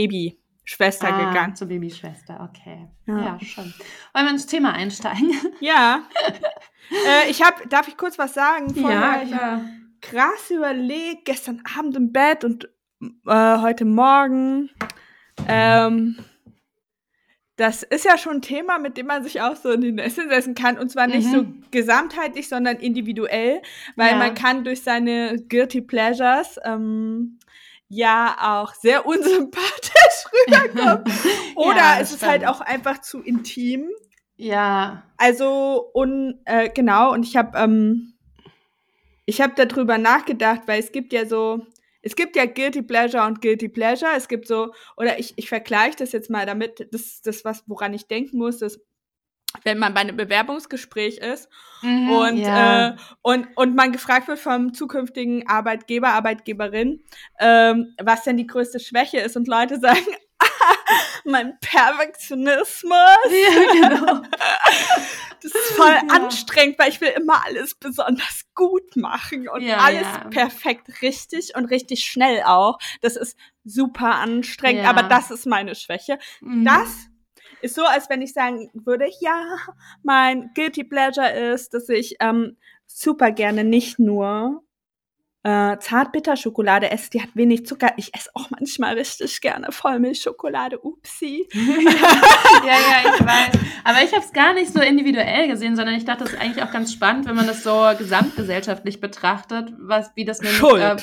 Babyschwester 0.78 1.08
ah, 1.12 1.28
gegangen. 1.28 1.56
Zur 1.56 1.68
Babyschwester, 1.68 2.48
okay. 2.48 2.88
Ja. 3.06 3.18
Ja, 3.18 3.40
schon. 3.44 3.72
Wollen 4.12 4.26
wir 4.26 4.30
ins 4.30 4.46
Thema 4.46 4.72
einsteigen? 4.72 5.32
Ja. 5.60 6.02
äh, 6.90 7.30
ich 7.30 7.42
habe, 7.42 7.66
darf 7.68 7.88
ich 7.88 7.96
kurz 7.96 8.18
was 8.18 8.34
sagen? 8.34 8.74
Vorher, 8.74 9.22
ich 9.22 9.30
klar. 9.30 9.60
krass 10.00 10.50
überlegt, 10.50 11.24
gestern 11.24 11.62
Abend 11.78 11.96
im 11.96 12.12
Bett 12.12 12.44
und 12.44 12.68
äh, 13.26 13.58
heute 13.58 13.84
Morgen. 13.84 14.70
Ähm, 15.48 16.18
das 17.56 17.82
ist 17.82 18.04
ja 18.06 18.16
schon 18.16 18.36
ein 18.36 18.42
Thema, 18.42 18.78
mit 18.78 18.96
dem 18.96 19.06
man 19.06 19.22
sich 19.22 19.40
auch 19.42 19.54
so 19.56 19.70
in 19.72 19.82
die 19.82 19.92
Nässe 19.92 20.28
setzen 20.28 20.54
kann. 20.54 20.78
Und 20.78 20.90
zwar 20.90 21.06
nicht 21.06 21.26
Mhm. 21.28 21.32
so 21.32 21.46
gesamtheitlich, 21.70 22.48
sondern 22.48 22.76
individuell, 22.78 23.60
weil 23.96 24.12
Ja. 24.12 24.16
man 24.16 24.34
kann 24.34 24.64
durch 24.64 24.82
seine 24.82 25.36
Guilty 25.48 25.82
Pleasures 25.82 26.58
ähm, 26.64 27.38
ja 27.90 28.36
auch 28.40 28.72
sehr 28.74 29.04
unsympathisch 29.06 30.24
rüberkommen. 30.32 31.04
Oder 31.56 31.76
Ja, 31.76 32.00
es 32.00 32.12
ist 32.12 32.26
halt 32.26 32.46
auch 32.46 32.62
einfach 32.62 33.02
zu 33.02 33.20
intim. 33.20 33.90
Ja, 34.36 35.02
Also, 35.18 35.90
und 35.92 36.40
äh, 36.46 36.70
genau, 36.70 37.12
und 37.12 37.26
ich 37.26 37.36
habe 37.36 37.58
ähm, 37.58 38.14
ich 39.26 39.40
habe 39.40 39.52
darüber 39.54 39.98
nachgedacht, 39.98 40.62
weil 40.66 40.80
es 40.80 40.92
gibt 40.92 41.12
ja 41.12 41.26
so, 41.26 41.64
es 42.02 42.16
gibt 42.16 42.36
ja 42.36 42.46
Guilty 42.46 42.82
Pleasure 42.82 43.26
und 43.26 43.42
Guilty 43.42 43.68
Pleasure. 43.68 44.10
Es 44.16 44.28
gibt 44.28 44.48
so, 44.48 44.72
oder 44.96 45.18
ich, 45.18 45.34
ich 45.36 45.48
vergleiche 45.48 45.98
das 45.98 46.12
jetzt 46.12 46.30
mal 46.30 46.46
damit, 46.46 46.88
das 46.92 47.20
das, 47.22 47.44
was, 47.44 47.62
woran 47.66 47.92
ich 47.92 48.06
denken 48.08 48.38
muss, 48.38 48.62
ist, 48.62 48.80
wenn 49.64 49.78
man 49.78 49.94
bei 49.94 50.00
einem 50.00 50.16
Bewerbungsgespräch 50.16 51.18
ist 51.18 51.48
Mhm, 51.82 52.08
und, 52.10 52.36
ja. 52.36 52.88
äh, 52.88 52.96
und, 53.22 53.48
und 53.56 53.74
man 53.74 53.90
gefragt 53.90 54.28
wird 54.28 54.38
vom 54.38 54.74
zukünftigen 54.74 55.48
Arbeitgeber, 55.48 56.08
Arbeitgeberin, 56.08 57.02
ähm, 57.38 57.94
was 57.98 58.24
denn 58.24 58.36
die 58.36 58.46
größte 58.46 58.80
Schwäche 58.80 59.16
ist 59.20 59.34
und 59.34 59.48
Leute 59.48 59.80
sagen, 59.80 60.04
mein 61.24 61.58
Perfektionismus. 61.60 62.90
ja, 62.92 63.72
genau. 63.72 64.22
Das 65.42 65.52
ist 65.54 65.68
voll 65.74 65.86
Ja. 65.88 66.02
anstrengend, 66.10 66.78
weil 66.78 66.90
ich 66.90 67.00
will 67.00 67.14
immer 67.16 67.42
alles 67.46 67.74
besonders 67.74 68.42
gut 68.54 68.94
machen 68.96 69.48
und 69.48 69.62
Ja, 69.62 69.78
alles 69.78 70.06
perfekt 70.28 71.00
richtig 71.00 71.54
und 71.56 71.64
richtig 71.64 72.04
schnell 72.04 72.42
auch. 72.42 72.78
Das 73.00 73.16
ist 73.16 73.38
super 73.64 74.16
anstrengend, 74.16 74.86
aber 74.86 75.04
das 75.04 75.30
ist 75.30 75.46
meine 75.46 75.74
Schwäche. 75.74 76.18
Mhm. 76.42 76.66
Das 76.66 77.06
ist 77.62 77.74
so, 77.74 77.84
als 77.84 78.08
wenn 78.10 78.22
ich 78.22 78.32
sagen 78.32 78.70
würde, 78.74 79.06
ja, 79.20 79.56
mein 80.02 80.50
Guilty 80.54 80.84
Pleasure 80.84 81.30
ist, 81.30 81.74
dass 81.74 81.88
ich 81.88 82.16
ähm, 82.20 82.56
super 82.86 83.30
gerne 83.30 83.64
nicht 83.64 83.98
nur 83.98 84.62
äh, 85.42 85.78
Zartbitterschokolade 85.78 86.90
esse, 86.90 87.10
die 87.10 87.22
hat 87.22 87.30
wenig 87.34 87.64
Zucker. 87.64 87.92
Ich 87.96 88.14
esse 88.14 88.30
auch 88.34 88.50
manchmal 88.50 88.94
richtig 88.94 89.40
gerne 89.40 89.72
Vollmilchschokolade. 89.72 90.78
Upsi. 90.78 91.48
ja, 91.54 92.72
ja, 92.72 93.14
ich 93.14 93.20
weiß. 93.20 93.62
Aber 93.84 94.02
ich 94.02 94.12
habe 94.12 94.24
es 94.24 94.32
gar 94.32 94.52
nicht 94.52 94.72
so 94.72 94.80
individuell 94.80 95.48
gesehen, 95.48 95.76
sondern 95.76 95.94
ich 95.94 96.04
dachte, 96.04 96.24
das 96.24 96.34
ist 96.34 96.40
eigentlich 96.40 96.62
auch 96.62 96.70
ganz 96.70 96.92
spannend, 96.92 97.26
wenn 97.26 97.36
man 97.36 97.46
das 97.46 97.62
so 97.62 97.90
gesamtgesellschaftlich 97.96 99.00
betrachtet, 99.00 99.72
was, 99.78 100.10
wie 100.14 100.26
das 100.26 100.40
nämlich, 100.40 100.58
Schuld. 100.58 100.82
Äh, 100.82 100.96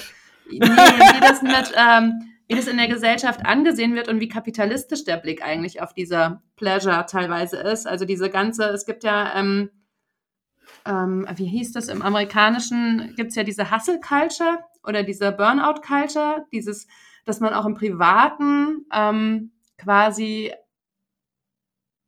nee, 0.52 0.60
wie 0.60 1.20
das 1.22 1.42
mit, 1.42 1.74
ähm, 1.76 2.37
wie 2.48 2.56
das 2.56 2.68
in 2.68 2.78
der 2.78 2.88
Gesellschaft 2.88 3.46
angesehen 3.46 3.94
wird 3.96 4.08
und 4.08 4.20
wie 4.20 4.30
kapitalistisch 4.30 5.04
der 5.04 5.18
Blick 5.18 5.44
eigentlich 5.44 5.82
auf 5.82 5.94
diese 5.94 6.42
Pleasure 6.56 7.06
teilweise 7.06 7.58
ist. 7.58 7.86
Also 7.86 8.06
diese 8.06 8.30
ganze, 8.30 8.66
es 8.70 8.86
gibt 8.86 9.04
ja, 9.04 9.36
ähm, 9.36 9.70
ähm, 10.86 11.28
wie 11.36 11.46
hieß 11.48 11.74
das, 11.74 11.90
im 11.90 12.02
Amerikanischen 12.02 13.14
gibt 13.18 13.32
es 13.32 13.36
ja 13.36 13.44
diese 13.44 13.70
Hustle-Culture 13.72 14.60
oder 14.84 15.04
diese 15.04 15.32
Burnout-Culture, 15.34 16.46
dieses, 16.54 16.88
dass 17.26 17.42
man 17.42 17.54
auch 17.54 17.66
im 17.66 17.74
Privaten 17.74 18.86
ähm, 18.94 19.52
quasi 19.78 20.54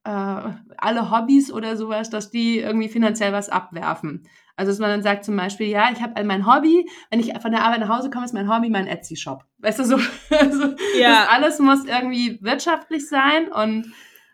äh, 0.05 0.51
alle 0.77 1.11
Hobbys 1.11 1.51
oder 1.51 1.75
sowas, 1.75 2.09
dass 2.09 2.31
die 2.31 2.59
irgendwie 2.59 2.89
finanziell 2.89 3.33
was 3.33 3.49
abwerfen. 3.49 4.27
Also 4.59 4.73
dass 4.73 4.79
man 4.79 4.89
dann 4.89 5.01
sagt 5.01 5.23
zum 5.23 5.37
Beispiel, 5.37 5.67
ja, 5.67 5.89
ich 5.89 6.01
habe 6.01 6.21
mein 6.25 6.45
Hobby, 6.45 6.85
wenn 7.09 7.21
ich 7.21 7.31
von 7.39 7.53
der 7.53 7.63
Arbeit 7.63 7.79
nach 7.79 7.87
Hause 7.87 8.09
komme, 8.09 8.25
ist 8.25 8.33
mein 8.33 8.53
Hobby 8.53 8.69
mein 8.69 8.87
Etsy-Shop. 8.87 9.45
Weißt 9.59 9.79
du, 9.79 9.85
so 9.85 9.95
also, 10.37 10.75
Ja. 10.99 11.27
alles 11.29 11.59
muss 11.59 11.85
irgendwie 11.85 12.39
wirtschaftlich 12.41 13.07
sein 13.07 13.49
und 13.49 13.93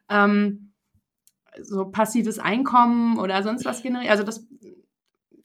ähm, 0.09 0.73
so 1.61 1.91
passives 1.91 2.39
Einkommen 2.39 3.19
oder 3.19 3.43
sonst 3.43 3.65
was 3.65 3.83
generieren. 3.83 4.09
Also 4.09 4.23
das 4.23 4.47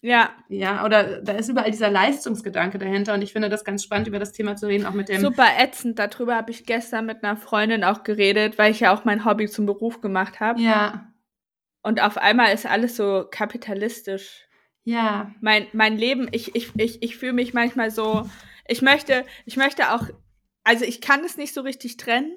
Ja. 0.00 0.30
Ja, 0.48 0.82
oder 0.86 1.20
da 1.20 1.32
ist 1.32 1.50
überall 1.50 1.70
dieser 1.70 1.90
Leistungsgedanke 1.90 2.78
dahinter 2.78 3.12
und 3.12 3.20
ich 3.20 3.34
finde 3.34 3.50
das 3.50 3.66
ganz 3.66 3.84
spannend, 3.84 4.08
über 4.08 4.18
das 4.18 4.32
Thema 4.32 4.56
zu 4.56 4.66
reden, 4.66 4.86
auch 4.86 4.94
mit 4.94 5.10
dem. 5.10 5.20
Super 5.20 5.48
ätzend. 5.58 5.98
Darüber 5.98 6.36
habe 6.36 6.52
ich 6.52 6.64
gestern 6.64 7.04
mit 7.04 7.22
einer 7.22 7.36
Freundin 7.36 7.84
auch 7.84 8.02
geredet, 8.02 8.56
weil 8.56 8.70
ich 8.70 8.80
ja 8.80 8.94
auch 8.94 9.04
mein 9.04 9.26
Hobby 9.26 9.46
zum 9.46 9.66
Beruf 9.66 10.00
gemacht 10.00 10.40
habe. 10.40 10.58
Ja. 10.58 11.12
Und 11.82 12.00
auf 12.00 12.16
einmal 12.16 12.54
ist 12.54 12.64
alles 12.64 12.96
so 12.96 13.26
kapitalistisch. 13.30 14.46
Ja. 14.84 15.32
Mein, 15.40 15.66
mein 15.72 15.96
Leben, 15.98 16.28
ich, 16.32 16.54
ich, 16.54 16.72
ich, 16.76 17.02
ich 17.02 17.16
fühle 17.16 17.32
mich 17.34 17.52
manchmal 17.54 17.90
so, 17.90 18.28
ich 18.66 18.82
möchte, 18.82 19.24
ich 19.44 19.56
möchte 19.56 19.92
auch, 19.92 20.04
also 20.64 20.84
ich 20.84 21.00
kann 21.00 21.24
es 21.24 21.36
nicht 21.36 21.54
so 21.54 21.60
richtig 21.60 21.96
trennen. 21.96 22.32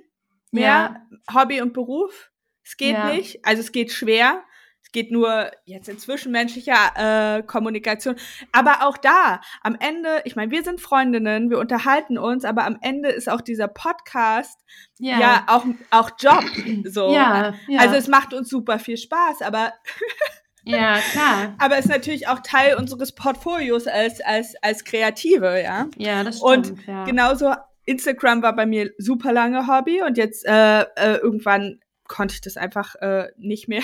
Mehr 0.51 0.63
Ja. 0.63 1.07
Hobby 1.33 1.62
und 1.62 1.73
Beruf. 1.73 2.31
Es 2.63 2.77
geht 2.77 2.93
Ja. 2.93 3.12
nicht. 3.13 3.45
Also 3.45 3.62
es 3.62 3.71
geht 3.71 3.91
schwer. 3.91 4.43
Es 4.85 4.91
geht 4.91 5.12
nur 5.12 5.50
jetzt 5.65 5.88
in 5.89 5.97
zwischenmenschlicher 5.97 7.38
äh, 7.38 7.43
Kommunikation. 7.43 8.15
Aber 8.51 8.85
auch 8.85 8.97
da, 8.97 9.41
am 9.62 9.75
Ende, 9.79 10.21
ich 10.25 10.35
meine, 10.35 10.51
wir 10.51 10.62
sind 10.63 10.81
Freundinnen, 10.81 11.50
wir 11.50 11.57
unterhalten 11.57 12.17
uns, 12.17 12.43
aber 12.45 12.65
am 12.65 12.77
Ende 12.81 13.09
ist 13.09 13.29
auch 13.29 13.41
dieser 13.41 13.67
Podcast 13.69 14.59
ja, 15.00 15.19
Ja. 15.19 15.45
auch, 15.47 15.65
auch 15.89 16.12
Job. 16.19 16.43
So. 16.85 17.13
Ja. 17.13 17.53
ja. 17.67 17.79
Also 17.79 17.95
es 17.95 18.07
macht 18.07 18.33
uns 18.33 18.50
super 18.50 18.77
viel 18.77 18.97
Spaß, 18.97 19.41
aber 19.41 19.73
ja, 20.63 21.00
klar. 21.12 21.55
aber 21.60 21.77
ist 21.77 21.89
natürlich 21.89 22.27
auch 22.27 22.39
Teil 22.39 22.75
unseres 22.75 23.13
Portfolios 23.13 23.88
als, 23.88 24.22
als, 24.22 24.55
als 24.62 24.84
Kreative, 24.84 25.62
ja. 25.62 25.88
Ja, 25.98 26.24
das 26.24 26.41
Und 26.41 26.67
stimmt. 26.67 26.88
ja. 26.88 27.03
Genauso, 27.05 27.53
Instagram 27.86 28.41
war 28.41 28.55
bei 28.55 28.65
mir 28.65 28.91
super 28.98 29.34
lange 29.34 29.67
Hobby 29.67 30.01
und 30.01 30.17
jetzt 30.17 30.46
äh, 30.46 30.82
äh, 30.82 31.17
irgendwann 31.17 31.79
konnte 32.08 32.36
ich 32.36 32.41
das 32.41 32.58
einfach 32.58 32.96
äh, 32.96 33.27
nicht 33.38 33.67
mehr. 33.67 33.84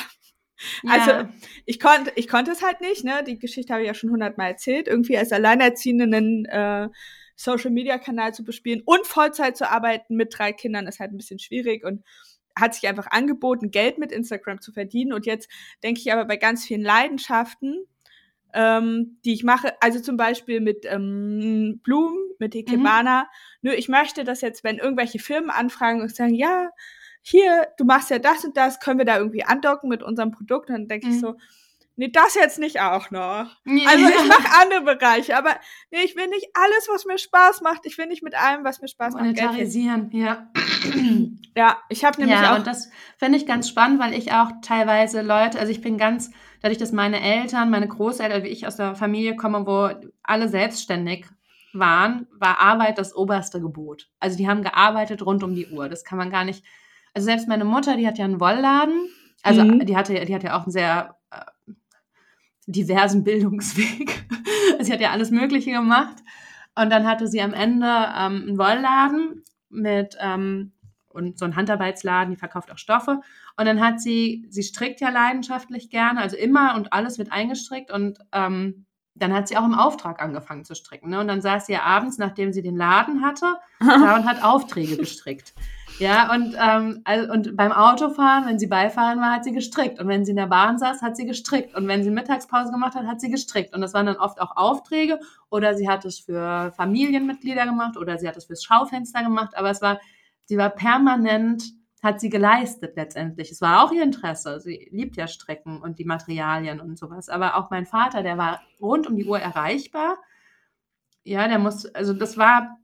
Ja. 0.84 0.92
Also 0.92 1.30
ich 1.66 1.80
konnte, 1.80 2.12
ich 2.16 2.28
konnte 2.28 2.52
es 2.52 2.62
halt 2.62 2.82
nicht, 2.82 3.06
ne? 3.06 3.24
Die 3.26 3.40
Geschichte 3.40 3.72
habe 3.72 3.84
ich 3.84 3.88
ja 3.88 3.94
schon 3.94 4.10
hundertmal 4.10 4.52
erzählt. 4.52 4.90
Irgendwie 4.90 5.18
als 5.18 5.32
Alleinerziehende 5.32 6.04
einen 6.04 6.46
äh, 6.46 6.90
Social 7.38 7.72
Media 7.72 7.98
Kanal 7.98 8.34
zu 8.34 8.44
bespielen 8.44 8.82
und 8.86 9.08
Vollzeit 9.08 9.56
zu 9.56 9.72
arbeiten 9.72 10.18
mit 10.18 10.38
drei 10.38 10.52
Kindern 10.52 10.88
ist 10.88 11.00
halt 11.00 11.12
ein 11.14 11.18
bisschen 11.18 11.40
schwierig 11.40 11.86
und 11.86 12.04
hat 12.60 12.74
sich 12.76 12.88
einfach 12.88 13.08
angeboten, 13.12 13.72
Geld 13.72 13.98
mit 13.98 14.12
Instagram 14.12 14.62
zu 14.62 14.72
verdienen. 14.72 15.14
Und 15.14 15.26
jetzt 15.26 15.50
denke 15.84 16.00
ich 16.00 16.12
aber 16.12 16.26
bei 16.26 16.38
ganz 16.38 16.66
vielen 16.66 16.82
Leidenschaften, 16.82 17.86
ähm, 18.54 19.20
die 19.26 19.34
ich 19.34 19.44
mache, 19.44 19.74
also 19.82 20.00
zum 20.00 20.18
Beispiel 20.18 20.60
mit 20.60 20.86
ähm, 20.86 21.80
Blumen, 21.84 22.18
mit 22.40 22.56
Ikebana, 22.56 23.30
nö, 23.62 23.72
ich 23.72 23.90
möchte 23.90 24.24
das 24.24 24.42
jetzt, 24.42 24.64
wenn 24.64 24.78
irgendwelche 24.78 25.20
Firmen 25.20 25.50
anfragen 25.50 26.02
und 26.02 26.16
sagen, 26.16 26.34
ja, 26.34 26.70
hier, 27.22 27.68
du 27.78 27.86
machst 27.86 28.10
ja 28.10 28.18
das 28.18 28.46
und 28.46 28.58
das, 28.58 28.80
können 28.80 28.98
wir 28.98 29.06
da 29.06 29.18
irgendwie 29.18 29.44
andocken 29.44 29.90
mit 29.90 30.02
unserem 30.04 30.32
Produkt? 30.32 30.70
Und 30.70 30.76
dann 30.76 30.88
denke 30.88 31.10
ich 31.10 31.16
Mhm. 31.16 31.20
so, 31.20 31.36
nee, 32.00 32.10
das 32.12 32.36
jetzt 32.36 32.60
nicht 32.60 32.80
auch 32.80 33.12
noch. 33.12 33.46
Ja. 33.66 33.90
Also 33.90 34.08
ich 34.08 34.28
mache 34.28 34.48
andere 34.62 34.96
Bereiche, 34.96 35.38
aber 35.38 35.52
nee, 35.92 36.02
ich 36.04 36.16
will 36.16 36.28
nicht 36.28 36.48
alles, 36.54 36.88
was 36.92 37.06
mir 37.06 37.18
Spaß 37.18 37.62
macht. 37.62 37.86
Ich 37.86 37.98
will 37.98 38.08
nicht 38.08 38.24
mit 38.24 38.36
allem, 38.42 38.64
was 38.64 38.82
mir 38.82 38.88
Spaß 38.88 39.14
macht. 39.14 39.26
Monetarisieren, 39.26 40.10
ja. 40.12 40.50
Ja, 41.56 41.78
ich 41.90 42.06
habe 42.06 42.22
nämlich 42.22 42.40
ja, 42.40 42.54
auch 42.54 42.58
und 42.60 42.68
das 42.68 42.90
finde 43.18 43.38
ich 43.38 43.46
ganz 43.46 43.68
spannend, 43.68 44.00
weil 44.00 44.14
ich 44.14 44.32
auch 44.32 44.50
teilweise 44.62 45.22
Leute, 45.22 45.60
also 45.60 45.72
ich 45.72 45.82
bin 45.82 45.98
ganz, 45.98 46.32
dadurch, 46.62 46.78
dass 46.78 46.94
meine 46.94 47.20
Eltern, 47.20 47.70
meine 47.70 47.88
Großeltern, 47.88 48.44
wie 48.44 48.48
ich 48.48 48.66
aus 48.66 48.78
der 48.78 48.96
Familie 48.96 49.36
komme, 49.36 49.66
wo 49.68 49.90
alle 50.24 50.48
selbstständig 50.48 51.26
waren, 51.74 52.28
war 52.32 52.60
Arbeit 52.62 52.98
das 52.98 53.14
oberste 53.14 53.60
Gebot. 53.60 54.08
Also 54.22 54.38
die 54.38 54.48
haben 54.48 54.64
gearbeitet 54.64 55.26
rund 55.26 55.44
um 55.44 55.54
die 55.54 55.68
Uhr. 55.68 55.90
Das 55.90 56.06
kann 56.06 56.18
man 56.18 56.30
gar 56.32 56.46
nicht. 56.46 56.64
Also 57.14 57.26
selbst 57.26 57.50
meine 57.50 57.66
Mutter, 57.66 57.98
die 57.98 58.08
hat 58.08 58.18
ja 58.18 58.26
einen 58.26 58.40
Wollladen. 58.40 59.10
Also 59.44 59.64
Mhm. 59.64 59.86
die 59.86 59.98
hatte, 59.98 60.14
die 60.14 60.36
hat 60.36 60.44
ja 60.44 60.58
auch 60.58 60.64
einen 60.64 60.72
sehr 60.72 61.18
äh, 61.32 61.42
diversen 62.72 63.24
Bildungsweg. 63.26 64.26
sie 64.80 64.94
hat 64.94 65.02
ja 65.02 65.12
alles 65.12 65.32
Mögliche 65.32 65.72
gemacht. 65.72 66.18
Und 66.76 66.90
dann 66.92 67.06
hatte 67.06 67.28
sie 67.28 67.42
am 67.42 67.54
Ende 67.54 67.88
ähm, 67.88 68.44
einen 68.48 68.58
Wollladen 68.58 69.44
mit 69.70 70.16
ähm, 70.22 70.72
und 71.10 71.38
so 71.38 71.46
einen 71.46 71.56
Handarbeitsladen, 71.56 72.34
die 72.34 72.40
verkauft 72.40 72.72
auch 72.72 72.78
Stoffe. 72.78 73.20
Und 73.58 73.66
dann 73.66 73.82
hat 73.82 74.00
sie, 74.00 74.46
sie 74.50 74.64
strickt 74.64 75.02
ja 75.02 75.10
leidenschaftlich 75.10 75.90
gerne, 75.90 76.22
also 76.22 76.38
immer 76.38 76.76
und 76.76 76.94
alles 76.94 77.18
wird 77.18 77.32
eingestrickt 77.32 77.92
und 77.92 78.20
ähm, 78.32 78.86
dann 79.16 79.34
hat 79.34 79.48
sie 79.48 79.58
auch 79.58 79.66
im 79.66 79.74
Auftrag 79.74 80.22
angefangen 80.22 80.64
zu 80.64 80.76
stricken. 80.76 81.10
Ne? 81.10 81.20
Und 81.20 81.28
dann 81.28 81.42
saß 81.42 81.66
sie 81.66 81.74
ja 81.74 81.84
abends, 81.84 82.18
nachdem 82.18 82.54
sie 82.54 82.62
den 82.62 82.78
Laden 82.78 83.24
hatte, 83.24 83.56
da 83.80 84.16
und 84.16 84.26
hat 84.26 84.44
Aufträge 84.44 84.96
gestrickt. 84.96 85.54
Ja, 86.00 86.34
und, 86.34 86.56
ähm, 86.58 87.02
also, 87.04 87.30
und 87.34 87.58
beim 87.58 87.74
Autofahren, 87.74 88.46
wenn 88.46 88.58
sie 88.58 88.68
Beifahren 88.68 89.20
war, 89.20 89.34
hat 89.34 89.44
sie 89.44 89.52
gestrickt. 89.52 90.00
Und 90.00 90.08
wenn 90.08 90.24
sie 90.24 90.32
in 90.32 90.38
der 90.38 90.48
Bahn 90.48 90.80
saß, 90.80 91.02
hat 91.02 91.18
sie 91.18 91.26
gestrickt. 91.26 91.76
Und 91.76 91.90
wenn 91.90 92.04
sie 92.04 92.10
Mittagspause 92.10 92.72
gemacht 92.72 92.96
hat, 92.96 93.06
hat 93.06 93.20
sie 93.20 93.30
gestrickt. 93.30 93.76
Und 93.76 93.82
das 93.82 93.94
waren 93.94 94.06
dann 94.06 94.16
oft 94.16 94.40
auch 94.40 94.56
Aufträge 94.56 95.20
oder 95.50 95.74
sie 95.76 95.90
hat 95.90 96.06
es 96.06 96.20
für 96.20 96.72
Familienmitglieder 96.78 97.66
gemacht 97.66 97.98
oder 97.98 98.18
sie 98.18 98.30
hat 98.30 98.38
es 98.38 98.46
fürs 98.46 98.64
Schaufenster 98.64 99.24
gemacht. 99.24 99.58
Aber 99.58 99.70
es 99.72 99.82
war, 99.82 100.00
sie 100.46 100.58
war 100.58 100.70
permanent, 100.70 101.66
hat 102.02 102.22
sie 102.22 102.30
geleistet 102.30 102.96
letztendlich. 102.96 103.52
Es 103.52 103.60
war 103.60 103.84
auch 103.84 103.92
ihr 103.92 104.04
Interesse. 104.04 104.62
Sie 104.62 104.88
liebt 104.92 105.18
ja 105.18 105.28
Strecken 105.28 105.82
und 105.82 106.00
die 106.00 106.06
Materialien 106.06 106.80
und 106.80 106.98
sowas. 106.98 107.28
Aber 107.28 107.58
auch 107.58 107.72
mein 107.72 107.86
Vater, 107.86 108.24
der 108.24 108.38
war 108.38 108.62
rund 108.82 109.06
um 109.06 109.18
die 109.18 109.26
Uhr 109.26 109.40
erreichbar. 109.40 110.18
Ja, 111.26 111.46
der 111.50 111.60
muss, 111.60 111.86
also 111.94 112.14
das 112.14 112.38
war 112.38 112.79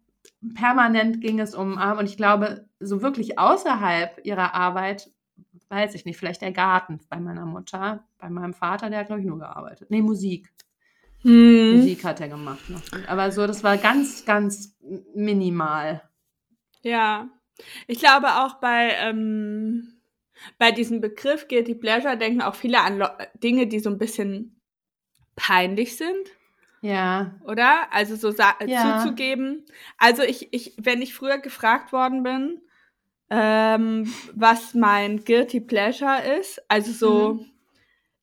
permanent 0.54 1.22
ging 1.22 1.40
es 1.40 1.56
um 1.56 1.78
Arm 1.78 1.98
und 1.98 2.06
ich 2.06 2.18
glaube, 2.18 2.68
so 2.80 3.02
wirklich 3.02 3.40
außerhalb 3.40 4.22
ihrer 4.24 4.54
Arbeit, 4.54 5.10
weiß 5.70 5.96
ich 5.96 6.06
nicht, 6.06 6.18
vielleicht 6.18 6.42
der 6.42 6.52
Garten 6.52 7.00
bei 7.10 7.20
meiner 7.20 7.46
Mutter, 7.46 8.04
bei 8.20 8.30
meinem 8.30 8.54
Vater, 8.54 8.90
der 8.90 9.00
hat, 9.00 9.08
glaube 9.08 9.22
ich, 9.22 9.28
nur 9.28 9.40
gearbeitet. 9.40 9.90
Nee, 9.90 10.02
Musik. 10.02 10.54
Hm. 11.22 11.78
Musik 11.78 12.04
hat 12.04 12.22
er 12.22 12.30
gemacht 12.30 12.70
noch. 12.70 12.82
Aber 13.08 13.32
so, 13.32 13.48
das 13.48 13.64
war 13.64 13.78
ganz, 13.78 14.26
ganz 14.26 14.78
minimal. 15.16 16.04
Ja, 16.84 17.30
ich 17.88 18.00
glaube 18.00 18.28
auch 18.28 18.56
bei, 18.56 18.92
ähm, 19.00 20.02
bei 20.60 20.72
diesem 20.72 21.02
Begriff 21.02 21.48
Guilty 21.48 21.76
Pleasure 21.76 22.18
denken 22.18 22.42
auch 22.42 22.56
viele 22.56 22.82
an 22.82 23.00
Lo 23.00 23.08
Dinge, 23.42 23.68
die 23.68 23.80
so 23.80 23.90
ein 23.90 23.98
bisschen 23.98 24.62
peinlich 25.36 25.98
sind, 25.98 26.30
Ja. 26.86 27.32
oder? 27.46 27.92
Also 27.92 28.16
so 28.16 28.32
sa- 28.32 28.56
Ja. 28.66 29.00
zuzugeben. 29.00 29.66
Also 29.98 30.22
ich, 30.24 30.54
ich, 30.54 30.74
wenn 30.78 31.02
ich 31.02 31.14
früher 31.14 31.38
gefragt 31.40 31.92
worden 31.92 32.24
bin, 32.24 32.62
ähm, 33.30 34.14
was 34.34 34.74
mein 34.76 35.24
Guilty 35.24 35.60
Pleasure 35.62 36.22
ist, 36.40 36.62
also 36.68 36.92
so, 36.92 37.34
Mhm. 37.34 37.46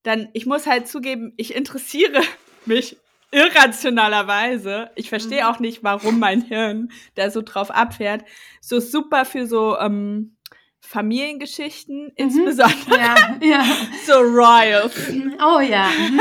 dann, 0.04 0.28
ich 0.32 0.46
muss 0.46 0.66
halt 0.66 0.86
zugeben, 0.88 1.32
ich 1.36 1.54
interessiere 1.54 2.20
mich 2.66 2.96
irrationalerweise. 3.32 4.90
Ich 4.94 5.08
verstehe 5.08 5.42
Mhm. 5.42 5.48
auch 5.48 5.58
nicht, 5.58 5.82
warum 5.82 6.18
mein 6.18 6.42
Hirn 6.42 6.90
da 7.14 7.30
so 7.30 7.42
drauf 7.42 7.70
abfährt. 7.70 8.24
So 8.60 8.78
super 8.80 9.24
für 9.24 9.46
so 9.46 9.76
ähm, 9.78 10.36
Familiengeschichten, 10.84 12.12
insbesondere 12.16 12.98
Ja, 12.98 13.14
ja. 13.40 13.64
so 14.06 14.14
Royals. 14.14 14.94
Oh 15.40 15.60
ja. 15.60 15.88
Mhm. 15.88 16.20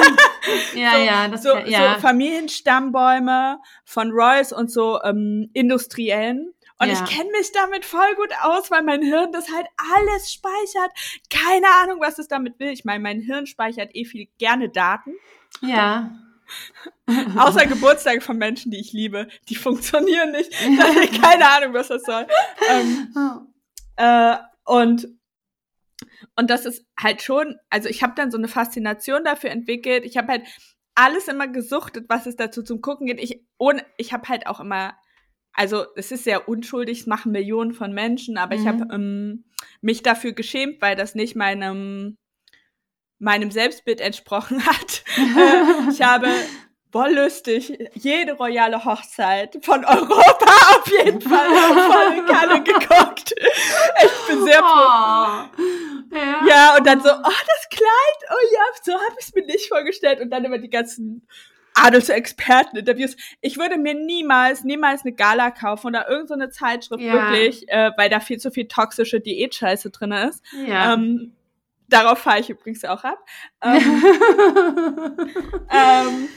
Ja, 0.76 0.92
so, 0.94 0.98
ja, 1.04 1.28
das 1.28 1.44
so, 1.44 1.58
ja. 1.58 1.96
so 1.96 2.02
Familienstammbäume 2.02 3.60
von 3.86 4.12
Royals 4.12 4.54
und 4.54 4.72
so 4.72 5.02
ähm, 5.04 5.50
industriellen. 5.54 6.54
Und 6.80 6.88
Ja. 6.88 6.94
ich 6.94 7.06
kenne 7.16 7.30
mich 7.32 7.52
damit 7.52 7.86
voll 7.86 8.16
gut 8.16 8.30
aus, 8.44 8.72
weil 8.72 8.82
mein 8.84 9.02
Hirn 9.04 9.32
das 9.32 9.50
halt 9.52 9.68
alles 9.96 10.32
speichert. 10.32 10.92
Keine 11.30 11.68
Ahnung, 11.84 11.98
was 12.00 12.18
es 12.20 12.28
damit 12.28 12.60
will. 12.60 12.70
Ich 12.72 12.86
meine, 12.86 13.00
mein 13.04 13.20
Hirn 13.22 13.46
speichert 13.48 13.92
eh 13.94 14.06
viel 14.06 14.28
gerne 14.38 14.70
Daten. 14.70 15.14
ja. 15.62 16.12
Außer 17.38 17.66
Geburtstage 17.66 18.20
von 18.20 18.38
Menschen, 18.38 18.72
die 18.72 18.80
ich 18.82 18.92
liebe. 18.92 19.30
Die 19.48 19.56
funktionieren 19.56 20.32
nicht. 20.34 20.52
Keine 21.22 21.50
Ahnung, 21.50 21.74
was 21.74 21.88
das 21.88 22.04
soll. 22.04 22.28
Ähm, 22.70 23.08
Oh. 23.16 23.42
äh, 23.96 24.36
und, 24.72 25.08
und 26.38 26.50
das 26.50 26.66
ist 26.66 26.86
halt 26.98 27.22
schon, 27.22 27.58
also 27.70 27.90
ich 27.90 28.04
habe 28.04 28.14
dann 28.16 28.32
so 28.32 28.38
eine 28.38 28.48
Faszination 28.48 29.26
dafür 29.26 29.50
entwickelt. 29.50 30.06
Ich 30.06 30.16
habe 30.16 30.30
halt 30.30 30.48
alles 30.96 31.28
immer 31.28 31.50
gesuchtet, 31.50 32.06
was 32.08 32.26
es 32.26 32.38
dazu 32.38 32.64
zum 32.64 32.80
Gucken 32.82 33.08
gibt. 33.08 33.22
Ich, 33.22 33.44
ohne, 33.58 33.86
ich 33.98 34.14
habe 34.14 34.30
halt 34.30 34.48
auch 34.48 34.62
immer, 34.62 34.98
also 35.52 35.86
es 35.98 36.14
ist 36.14 36.24
sehr 36.24 36.48
unschuldig, 36.48 37.02
es 37.02 37.06
machen 37.06 37.34
Millionen 37.34 37.74
von 37.74 37.92
Menschen, 37.94 38.38
aber 38.38 38.56
ich 38.56 38.62
Mhm. 38.62 38.68
habe 38.68 38.96
ähm, 38.96 39.44
mich 39.82 40.04
dafür 40.04 40.32
geschämt, 40.32 40.82
weil 40.82 40.96
das 40.96 41.16
nicht 41.16 41.36
meinem, 41.36 42.18
meinem 43.20 43.52
Selbstbild 43.52 44.00
entsprochen 44.00 44.66
hat. 44.66 45.04
Äh, 45.18 45.90
ich 45.92 46.02
habe 46.02 46.30
wollüstig 46.92 47.78
jede 47.94 48.34
royale 48.34 48.84
Hochzeit 48.84 49.58
von 49.62 49.86
Europa 49.86 50.46
auf 50.80 50.92
jeden 50.92 51.22
Fall 51.22 51.48
volle 51.48 52.26
Kanne 52.26 52.64
geguckt. 52.64 53.34
Ich 54.04 54.28
bin 54.28 54.44
sehr 54.44 54.60
froh. 54.60 54.68
Oh. 54.68 56.16
Ja. 56.16 56.46
Ja, 56.48 56.78
und 56.78 56.86
dann 56.86 57.02
so, 57.02 57.10
oh, 57.10 57.24
das 57.24 57.70
Kleid, 57.70 58.30
oh 58.30 58.54
ja, 58.54 58.60
so 58.84 58.94
habe 58.94 59.16
ich 59.20 59.28
es 59.28 59.34
mir 59.34 59.46
nicht 59.46 59.68
vorgestellt. 59.70 60.20
Und 60.20 60.30
dann 60.30 60.44
immer 60.44 60.58
die 60.58 60.70
ganzen 60.70 61.26
Adelsexperten-Interviews. 61.74 63.16
Ich 63.40 63.58
würde 63.58 63.78
mir 63.78 63.94
niemals, 63.94 64.64
niemals 64.64 65.04
eine 65.04 65.14
Gala 65.14 65.52
kaufen 65.52 65.88
oder 65.88 66.10
irgendeine 66.10 66.52
so 66.52 66.60
Zeitschrift 66.60 67.02
Ja. 67.02 67.14
wirklich, 67.14 67.70
äh, 67.70 67.92
weil 67.96 68.10
da 68.10 68.20
viel 68.20 68.40
zu 68.40 68.52
viel 68.52 68.68
toxische 68.68 69.22
Diätscheiße 69.22 69.90
drin 69.90 70.12
ist. 70.12 70.44
Ja. 70.68 70.94
Ähm, 70.94 71.34
Darauf 71.92 72.20
fahre 72.20 72.40
ich 72.40 72.50
übrigens 72.50 72.86
auch 72.86 73.04
ab. 73.04 73.20
Ähm, 73.62 73.82
ähm, 75.70 76.30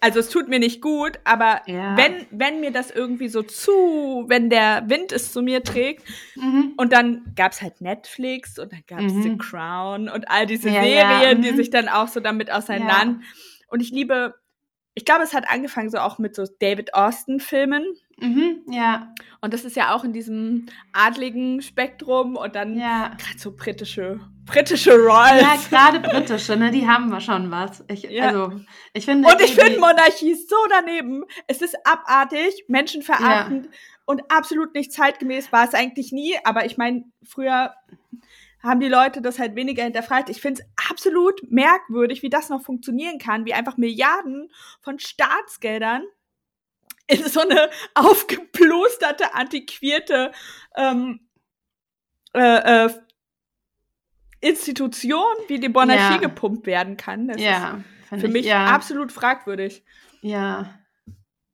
also 0.00 0.18
es 0.20 0.28
tut 0.30 0.48
mir 0.48 0.58
nicht 0.58 0.80
gut, 0.80 1.18
aber 1.24 1.62
Ja. 1.66 1.96
wenn, 1.96 2.26
wenn 2.30 2.60
mir 2.60 2.70
das 2.72 2.90
irgendwie 2.90 3.28
so 3.28 3.42
zu, 3.42 4.24
wenn 4.28 4.50
der 4.50 4.84
Wind 4.88 5.12
es 5.12 5.32
zu 5.32 5.42
mir 5.42 5.62
trägt, 5.62 6.02
Mhm. 6.36 6.74
und 6.76 6.92
dann 6.92 7.22
gab's 7.36 7.62
halt 7.62 7.80
Netflix 7.80 8.58
und 8.58 8.72
dann 8.72 8.82
gab's 8.86 9.12
Mhm. 9.12 9.22
The 9.22 9.38
Crown 9.38 10.08
und 10.08 10.30
all 10.30 10.46
diese 10.46 10.70
Ja, 10.70 10.82
ja, 10.82 11.20
Serien, 11.20 11.42
die 11.42 11.52
mhm. 11.52 11.56
sich 11.56 11.70
dann 11.70 11.88
auch 11.88 12.08
so 12.08 12.20
damit 12.20 12.50
auseinander. 12.50 13.20
Und 13.68 13.80
ich 13.80 13.90
liebe, 13.90 14.34
ich 14.94 15.04
glaube, 15.04 15.22
es 15.22 15.32
hat 15.32 15.48
angefangen 15.48 15.88
so 15.90 15.98
auch 15.98 16.18
mit 16.18 16.34
so 16.34 16.44
David 16.60 16.94
Austin-Filmen. 16.94 17.84
Mhm. 18.18 18.62
Ja. 18.70 19.14
Und 19.40 19.54
das 19.54 19.64
ist 19.64 19.74
ja 19.76 19.94
auch 19.94 20.04
in 20.04 20.12
diesem 20.12 20.66
adligen 20.92 21.62
Spektrum 21.62 22.36
und 22.36 22.54
dann 22.54 22.78
Ja. 22.78 23.08
gerade 23.18 23.38
so 23.38 23.52
britische, 23.56 24.20
britische 24.44 24.92
Royals. 24.92 25.42
Ja, 25.42 25.56
gerade 25.68 26.00
britische, 26.00 26.56
ne, 26.56 26.70
die 26.70 26.86
haben 26.86 27.10
wir 27.10 27.20
schon 27.20 27.50
was. 27.50 27.84
Ich, 27.88 28.02
Ja. 28.02 28.28
Also, 28.28 28.60
ich 28.92 29.04
finde. 29.04 29.28
Und 29.28 29.40
ich 29.40 29.54
finde 29.54 29.78
Monarchie 29.78 30.34
so 30.34 30.56
daneben. 30.68 31.24
Es 31.46 31.62
ist 31.62 31.76
abartig, 31.86 32.64
menschenverachtend 32.68 33.68
und 34.04 34.22
absolut 34.30 34.74
nicht 34.74 34.92
zeitgemäß 34.92 35.52
war 35.52 35.66
es 35.66 35.74
eigentlich 35.74 36.12
nie. 36.12 36.36
Aber 36.44 36.64
ich 36.66 36.76
meine, 36.76 37.04
früher 37.24 37.74
haben 38.62 38.80
die 38.80 38.88
Leute 38.88 39.20
das 39.22 39.38
halt 39.38 39.56
weniger 39.56 39.82
hinterfragt. 39.84 40.28
Ich 40.28 40.40
finde 40.40 40.62
es 40.62 40.88
absolut 40.90 41.40
merkwürdig, 41.50 42.22
wie 42.22 42.30
das 42.30 42.48
noch 42.48 42.62
funktionieren 42.62 43.18
kann, 43.18 43.44
wie 43.44 43.54
einfach 43.54 43.76
Milliarden 43.76 44.50
von 44.80 44.98
Staatsgeldern 44.98 46.04
in 47.08 47.24
so 47.24 47.40
eine 47.40 47.70
aufgeplusterte, 47.94 49.34
antiquierte 49.34 50.32
ähm, 50.76 51.28
äh, 52.34 52.84
äh, 52.86 52.90
Institution 54.42 55.24
wie 55.48 55.58
die 55.60 55.68
Monarchie 55.70 56.14
Ja. 56.14 56.20
gepumpt 56.20 56.66
werden 56.66 56.96
kann. 56.98 57.28
Das 57.28 57.36
ist 57.38 57.44
Ja, 57.44 57.80
find 58.08 58.20
für 58.20 58.26
ich, 58.26 58.32
mich 58.32 58.46
ja, 58.46 58.66
absolut 58.66 59.10
fragwürdig. 59.12 59.82
Ja. 60.20 60.78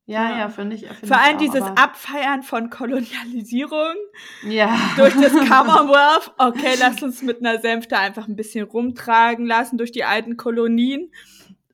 Ja, 0.06 0.30
Ja. 0.30 0.38
ja, 0.38 0.48
finde 0.48 0.74
ich. 0.76 0.86
Find 0.86 1.06
Vor 1.06 1.18
allem 1.18 1.36
auch, 1.36 1.40
dieses 1.40 1.62
Abfeiern 1.62 2.42
von 2.42 2.70
Kolonialisierung 2.70 3.94
Ja. 4.42 4.74
durch 4.96 5.14
das 5.14 5.32
Commonwealth. 5.48 6.32
Okay, 6.38 6.74
lass 6.78 7.02
uns 7.02 7.20
mit 7.22 7.40
einer 7.40 7.60
Senfte 7.60 7.98
einfach 7.98 8.26
ein 8.26 8.34
bisschen 8.34 8.64
rumtragen 8.64 9.44
lassen 9.44 9.76
durch 9.76 9.92
die 9.92 10.04
alten 10.04 10.38
Kolonien. 10.38 11.12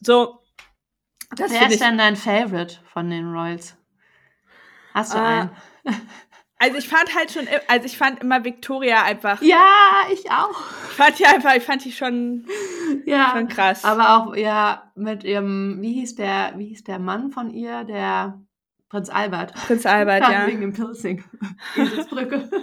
So, 0.00 0.40
das 1.36 1.52
Wer 1.52 1.70
ist 1.70 1.80
denn 1.80 1.96
dein 1.96 2.16
Favorite 2.16 2.78
von 2.92 3.08
den 3.08 3.32
Royals? 3.32 3.76
Hast 4.92 5.14
du 5.14 5.18
Ah, 5.18 5.50
einen? 5.84 6.00
Also 6.64 6.78
ich 6.78 6.88
fand 6.88 7.14
halt 7.14 7.30
schon, 7.30 7.46
also 7.68 7.84
ich 7.84 7.98
fand 7.98 8.22
immer 8.22 8.42
Victoria 8.42 9.02
einfach, 9.02 9.42
Ja, 9.42 9.66
ich 10.10 10.30
auch. 10.30 10.58
ich 10.88 10.94
fand 10.96 11.18
die 11.18 11.26
einfach, 11.26 11.54
ich 11.56 11.62
fand 11.62 11.84
die 11.84 11.92
schon, 11.92 12.46
Ja. 13.04 13.32
schon 13.34 13.48
krass. 13.48 13.84
Aber 13.84 14.16
auch, 14.16 14.34
ja, 14.34 14.90
mit 14.94 15.24
ihrem, 15.24 15.82
wie 15.82 15.92
hieß 15.92 16.14
der, 16.14 16.54
wie 16.56 16.68
hieß 16.68 16.84
der 16.84 16.98
Mann 16.98 17.30
von 17.32 17.50
ihr? 17.50 17.84
Der 17.84 18.40
Prinz 18.88 19.10
Albert. 19.10 19.52
Prinz 19.52 19.84
Albert, 19.84 20.22
ja. 20.22 20.46
Wegen 20.46 20.62
dem 20.62 20.72
Piercing. 20.72 21.22
Eselsbrücke. 21.76 22.48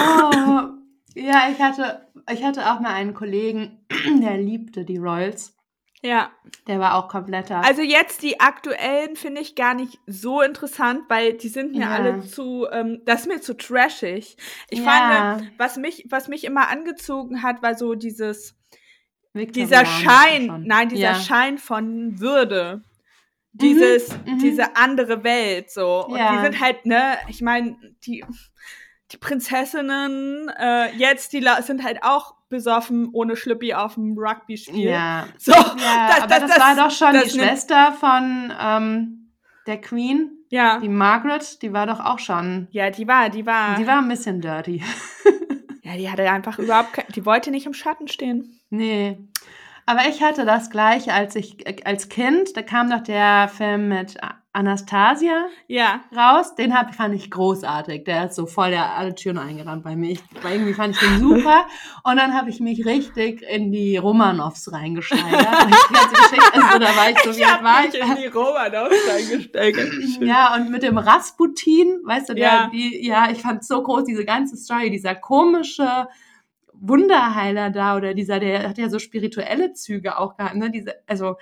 oh, 0.00 0.62
ja, 1.14 1.48
ich 1.50 1.60
hatte, 1.60 2.07
ich 2.32 2.44
hatte 2.44 2.72
auch 2.72 2.80
mal 2.80 2.94
einen 2.94 3.14
Kollegen, 3.14 3.84
der 4.22 4.36
liebte 4.36 4.84
die 4.84 4.98
Royals. 4.98 5.54
Ja. 6.02 6.30
Der 6.68 6.78
war 6.78 6.94
auch 6.94 7.08
kompletter. 7.08 7.64
Also 7.64 7.82
jetzt 7.82 8.22
die 8.22 8.38
aktuellen 8.38 9.16
finde 9.16 9.40
ich 9.40 9.56
gar 9.56 9.74
nicht 9.74 9.98
so 10.06 10.42
interessant, 10.42 11.02
weil 11.08 11.32
die 11.34 11.48
sind 11.48 11.72
mir 11.72 11.82
Ja. 11.86 11.90
alle 11.90 12.20
zu, 12.20 12.68
ähm, 12.70 13.02
das 13.04 13.22
ist 13.22 13.26
mir 13.26 13.40
zu 13.40 13.56
trashig. 13.56 14.36
Ich 14.70 14.78
Ja. 14.78 14.84
fand, 15.38 15.52
was 15.58 15.76
mich, 15.76 16.06
was 16.08 16.28
mich 16.28 16.44
immer 16.44 16.68
angezogen 16.68 17.42
hat, 17.42 17.62
war 17.62 17.74
so 17.74 17.94
dieses, 17.94 18.54
Viktorianer 19.32 19.82
dieser 19.82 19.86
Schein, 19.86 20.62
nein, 20.66 20.88
dieser 20.88 21.12
ja. 21.12 21.14
Schein 21.14 21.58
von 21.58 22.18
Würde. 22.20 22.82
Dieses, 23.52 24.12
mhm. 24.24 24.38
diese 24.38 24.76
andere 24.76 25.24
Welt, 25.24 25.70
so. 25.70 26.06
Und 26.06 26.16
Ja. 26.18 26.32
die 26.36 26.44
sind 26.44 26.60
halt, 26.60 26.86
ne, 26.86 27.18
ich 27.28 27.40
meine, 27.42 27.76
die, 28.04 28.24
die 29.12 29.16
Prinzessinnen, 29.16 30.50
äh, 30.58 30.94
jetzt, 30.96 31.32
die 31.32 31.44
sind 31.62 31.82
halt 31.84 32.02
auch 32.02 32.34
besoffen, 32.48 33.08
ohne 33.12 33.36
Schlüppi 33.36 33.74
auf 33.74 33.94
dem 33.94 34.16
Rugby-Spiel. 34.18 34.88
Ja, 34.90 35.26
So, 35.38 35.52
ja 35.52 35.64
das- 36.08 36.16
aber 36.22 36.26
das- 36.28 36.40
das, 36.40 36.50
das- 36.50 36.60
war 36.60 36.76
doch 36.76 36.90
schon 36.90 37.22
die 37.22 37.30
Schwester 37.30 37.92
von 37.92 38.52
ähm, 38.60 39.30
der 39.66 39.80
Queen, 39.80 40.30
ja. 40.50 40.78
die 40.78 40.88
Margaret, 40.88 41.60
die 41.62 41.72
war 41.72 41.86
doch 41.86 42.00
auch 42.00 42.18
schon, 42.18 42.68
Ja, 42.70 42.90
die 42.90 43.06
war, 43.06 43.28
die 43.28 43.44
war. 43.46 43.76
die 43.76 43.86
war 43.86 43.98
ein 43.98 44.08
bisschen 44.08 44.40
dirty. 44.40 44.82
Ja, 45.82 45.96
die 45.96 46.10
hatte 46.10 46.30
einfach 46.30 46.58
überhaupt 46.58 46.92
kein, 46.92 47.06
die 47.14 47.24
wollte 47.24 47.50
nicht 47.50 47.64
im 47.64 47.72
Schatten 47.72 48.08
stehen. 48.08 48.60
Nee. 48.68 49.16
Aber 49.86 50.00
ich 50.06 50.22
hatte 50.22 50.44
das 50.44 50.68
gleiche, 50.68 51.14
als 51.14 51.34
ich 51.34 51.66
äh, 51.66 51.82
als 51.82 52.10
Kind, 52.10 52.54
da 52.58 52.62
kam 52.62 52.90
doch 52.90 53.00
der 53.02 53.48
Film 53.48 53.88
mit 53.88 54.22
A- 54.22 54.34
Anastasia 54.58 55.46
Ja. 55.68 56.00
raus. 56.16 56.54
Den 56.56 56.76
hab, 56.76 56.94
fand 56.94 57.14
ich 57.14 57.30
großartig. 57.30 58.04
Der 58.04 58.26
ist 58.26 58.34
so 58.34 58.46
voll 58.46 58.70
der 58.70 58.96
alle 58.96 59.14
Türen 59.14 59.38
eingerannt 59.38 59.84
bei 59.84 59.94
mir. 59.94 60.10
Ich, 60.10 60.20
irgendwie 60.42 60.74
fand 60.74 60.94
ich 60.96 61.00
den 61.00 61.18
super. 61.20 61.64
Und 62.02 62.16
dann 62.16 62.34
habe 62.34 62.50
ich 62.50 62.58
mich 62.58 62.84
richtig 62.84 63.42
in 63.42 63.70
die 63.70 63.96
Romanoffs 63.96 64.72
reingesteigert. 64.72 65.28
Also, 66.52 66.78
da 66.78 66.96
war 66.96 67.10
ich 67.10 67.18
so, 67.20 67.36
wie 67.36 67.44
alt 67.44 67.54
hab 67.54 67.62
war 67.64 67.82
mich 67.82 67.94
ich? 67.94 68.00
in 68.00 68.16
die 68.16 68.26
Romanovs 68.26 69.08
eingesteigert. 69.08 69.88
Ja, 70.20 70.54
und 70.56 70.70
mit 70.70 70.82
dem 70.82 70.98
Rasputin, 70.98 72.00
weißt 72.04 72.30
du, 72.30 72.34
der, 72.34 72.44
Ja. 72.44 72.70
die, 72.72 73.06
ja, 73.06 73.30
ich 73.30 73.38
fand 73.40 73.64
so 73.64 73.82
groß, 73.82 74.04
diese 74.04 74.24
ganze 74.24 74.56
Story, 74.56 74.90
dieser 74.90 75.14
komische 75.14 76.08
Wunderheiler 76.72 77.70
da 77.70 77.96
oder 77.96 78.14
dieser, 78.14 78.40
der 78.40 78.68
hat 78.68 78.78
ja 78.78 78.88
so 78.88 78.98
spirituelle 78.98 79.72
Züge 79.72 80.18
auch 80.18 80.36
gehabt, 80.36 80.56
ne? 80.56 80.70
Diese, 80.70 80.94
also 81.06 81.36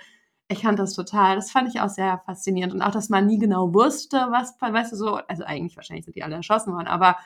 ich 0.49 0.61
fand 0.61 0.79
das 0.79 0.93
total, 0.93 1.35
das 1.35 1.51
fand 1.51 1.67
ich 1.67 1.81
auch 1.81 1.89
sehr 1.89 2.21
faszinierend 2.25 2.73
und 2.73 2.81
auch, 2.81 2.91
dass 2.91 3.09
man 3.09 3.25
nie 3.27 3.37
genau 3.37 3.73
wusste, 3.73 4.17
was, 4.31 4.55
weißt 4.59 4.93
du, 4.93 4.95
so, 4.95 5.15
also 5.15 5.43
eigentlich 5.43 5.75
wahrscheinlich 5.75 6.05
sind 6.05 6.15
die 6.15 6.23
alle 6.23 6.35
erschossen 6.35 6.73
worden, 6.73 6.87
aber 6.87 7.17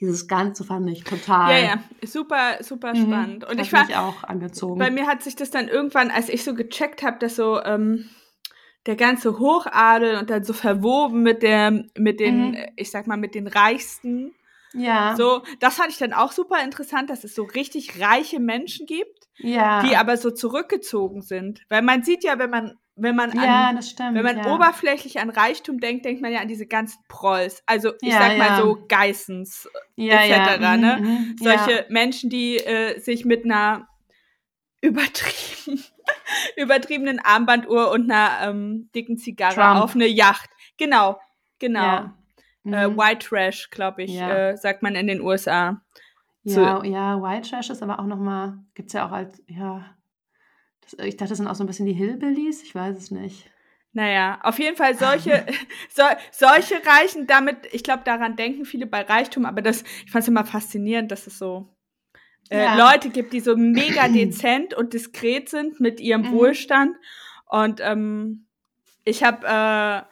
dieses 0.00 0.28
Ganze 0.28 0.64
fand 0.64 0.88
ich 0.90 1.04
total. 1.04 1.50
Ja, 1.52 1.58
ja, 1.68 1.78
super, 2.06 2.62
super 2.62 2.94
Mhm, 2.94 3.06
spannend. 3.06 3.44
Und 3.44 3.58
hat 3.58 3.66
ich 3.66 3.72
war, 3.72 3.86
mich 3.86 3.96
auch 3.96 4.24
angezogen. 4.24 4.78
bei 4.78 4.90
mir 4.90 5.06
hat 5.06 5.22
sich 5.22 5.36
das 5.36 5.50
dann 5.50 5.68
irgendwann, 5.68 6.10
als 6.10 6.28
ich 6.28 6.44
so 6.44 6.54
gecheckt 6.54 7.02
habe, 7.02 7.18
dass 7.18 7.36
so 7.36 7.62
ähm, 7.62 8.08
der 8.86 8.96
ganze 8.96 9.38
Hochadel 9.38 10.16
und 10.18 10.28
dann 10.30 10.44
so 10.44 10.52
verwoben 10.52 11.22
mit 11.22 11.42
der, 11.42 11.84
mit 11.96 12.20
den, 12.20 12.50
Mhm. 12.52 12.56
ich 12.76 12.90
sag 12.90 13.06
mal, 13.06 13.16
mit 13.16 13.34
den 13.34 13.46
Reichsten. 13.48 14.32
ja, 14.74 15.16
So, 15.16 15.42
das 15.60 15.76
fand 15.76 15.90
ich 15.90 15.98
dann 15.98 16.12
auch 16.12 16.32
super 16.32 16.62
interessant, 16.62 17.08
dass 17.08 17.24
es 17.24 17.34
so 17.34 17.44
richtig 17.44 17.98
reiche 18.00 18.38
Menschen 18.38 18.86
gibt, 18.86 19.15
ja, 19.38 19.82
die 19.82 19.96
aber 19.96 20.16
so 20.16 20.30
zurückgezogen 20.30 21.22
sind. 21.22 21.62
Weil 21.68 21.82
man 21.82 22.02
sieht 22.02 22.24
ja, 22.24 22.38
wenn 22.38 22.50
man, 22.50 22.78
wenn 22.94 23.14
man 23.16 23.30
an 23.32 23.44
ja, 23.44 23.72
das 23.74 23.90
stimmt. 23.90 24.14
Wenn 24.14 24.24
man 24.24 24.38
ja. 24.38 24.54
oberflächlich 24.54 25.20
an 25.20 25.30
Reichtum 25.30 25.78
denkt, 25.80 26.04
denkt 26.04 26.22
man 26.22 26.32
ja 26.32 26.40
an 26.40 26.48
diese 26.48 26.66
ganzen 26.66 26.98
Prolls. 27.08 27.62
Also 27.66 27.92
ich 28.00 28.12
Ja, 28.12 28.18
sag 28.18 28.38
mal 28.38 28.60
so 28.62 28.78
Geissens, 28.88 29.68
ja, 29.96 30.22
etc., 30.22 30.60
ne? 30.60 30.98
mhm, 31.00 31.06
mhm, 31.06 31.36
solche. 31.40 31.86
Menschen, 31.90 32.30
die 32.30 32.56
äh, 32.56 32.98
sich 32.98 33.24
mit 33.24 33.44
einer 33.44 33.88
übertrieben, 34.80 35.82
übertriebenen 36.56 37.18
Armbanduhr 37.18 37.90
und 37.90 38.10
einer 38.10 38.48
ähm, 38.50 38.90
dicken 38.94 39.18
Zigarre 39.18 39.54
Trump. 39.54 39.80
auf 39.82 39.94
eine 39.94 40.06
Yacht. 40.06 40.50
Genau, 40.78 41.18
genau. 41.58 41.96
Äh, 41.96 42.08
Mhm. 42.66 42.96
White 42.98 43.28
Trash, 43.28 43.70
glaube 43.70 44.02
ich, 44.02 44.20
äh, 44.20 44.56
sagt 44.56 44.82
man 44.82 44.96
in 44.96 45.06
den 45.06 45.20
USA. 45.20 45.80
Ja, 46.54 46.84
ja, 46.84 47.20
White 47.22 47.50
Trash 47.50 47.70
ist 47.70 47.82
aber 47.82 47.98
auch 47.98 48.06
nochmal, 48.06 48.58
gibt 48.74 48.88
es 48.88 48.92
ja 48.92 49.06
auch 49.06 49.12
als, 49.12 49.42
ja, 49.48 49.84
das, 50.82 50.94
ich 51.04 51.16
dachte, 51.16 51.30
das 51.30 51.38
sind 51.38 51.48
auch 51.48 51.54
so 51.54 51.64
ein 51.64 51.66
bisschen 51.66 51.86
die 51.86 51.92
Hillbillies, 51.92 52.62
ich 52.62 52.74
weiß 52.74 52.96
es 52.96 53.10
nicht. 53.10 53.50
Naja, 53.92 54.38
auf 54.42 54.58
jeden 54.58 54.76
Fall 54.76 54.96
solche, 54.96 55.44
so, 55.94 56.02
solche 56.30 56.74
Reichen, 56.86 57.26
damit, 57.26 57.66
ich 57.72 57.82
glaube, 57.82 58.02
daran 58.04 58.36
denken 58.36 58.64
viele 58.64 58.86
bei 58.86 59.02
Reichtum, 59.02 59.44
aber 59.46 59.62
das, 59.62 59.82
ich 60.04 60.10
fand 60.10 60.22
es 60.22 60.28
immer 60.28 60.44
faszinierend, 60.44 61.10
dass 61.10 61.26
es 61.26 61.38
so 61.38 61.74
äh, 62.50 62.64
Ja. 62.64 62.76
Leute 62.92 63.10
gibt, 63.10 63.32
die 63.32 63.40
so 63.40 63.56
mega 63.56 64.08
dezent 64.08 64.74
und 64.74 64.92
diskret 64.92 65.48
sind 65.48 65.80
mit 65.80 65.98
ihrem 66.00 66.22
Mhm. 66.22 66.32
Wohlstand. 66.32 66.96
Und 67.46 67.80
ähm, 67.80 68.46
ich 69.04 69.24
habe, 69.24 69.46
äh, 69.46 70.02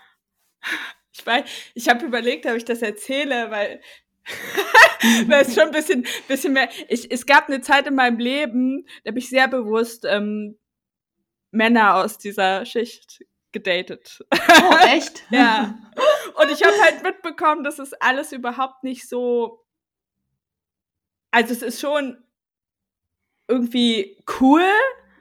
ich 1.13 1.25
weiß, 1.25 1.45
ich 1.75 1.89
habe 1.89 2.05
überlegt, 2.07 2.47
ob 2.47 2.55
ich 2.55 2.65
das 2.65 2.83
erzähle, 2.83 3.51
weil 3.51 3.81
weil 5.27 5.43
es 5.43 5.55
schon 5.55 5.65
ein 5.65 5.71
bisschen, 5.73 6.07
bisschen 6.29 6.53
mehr. 6.53 6.69
Ich, 6.89 7.11
es 7.11 7.27
gab 7.27 7.49
eine 7.49 7.61
Zeit 7.61 7.87
in 7.87 7.95
meinem 7.95 8.19
Leben, 8.19 8.87
da 9.05 9.11
habe 9.11 9.19
ich 9.19 9.29
sehr 9.29 9.49
bewusst 9.49 10.05
ähm, 10.09 10.59
Männer 11.51 11.97
aus 11.97 12.19
dieser 12.19 12.65
Schicht 12.67 13.25
gedatet. 13.53 14.25
Oh, 14.33 14.75
echt? 14.87 15.23
Ja. 15.31 15.79
Und 16.41 16.51
ich 16.51 16.63
habe 16.65 16.75
halt 16.83 17.03
mitbekommen, 17.03 17.63
dass 17.65 17.79
es 17.79 17.93
alles 17.95 18.33
überhaupt 18.33 18.83
nicht 18.83 19.09
so. 19.09 19.65
Also 21.31 21.53
es 21.53 21.63
ist 21.63 21.81
schon 21.81 22.17
irgendwie 23.49 24.17
cool, 24.41 24.65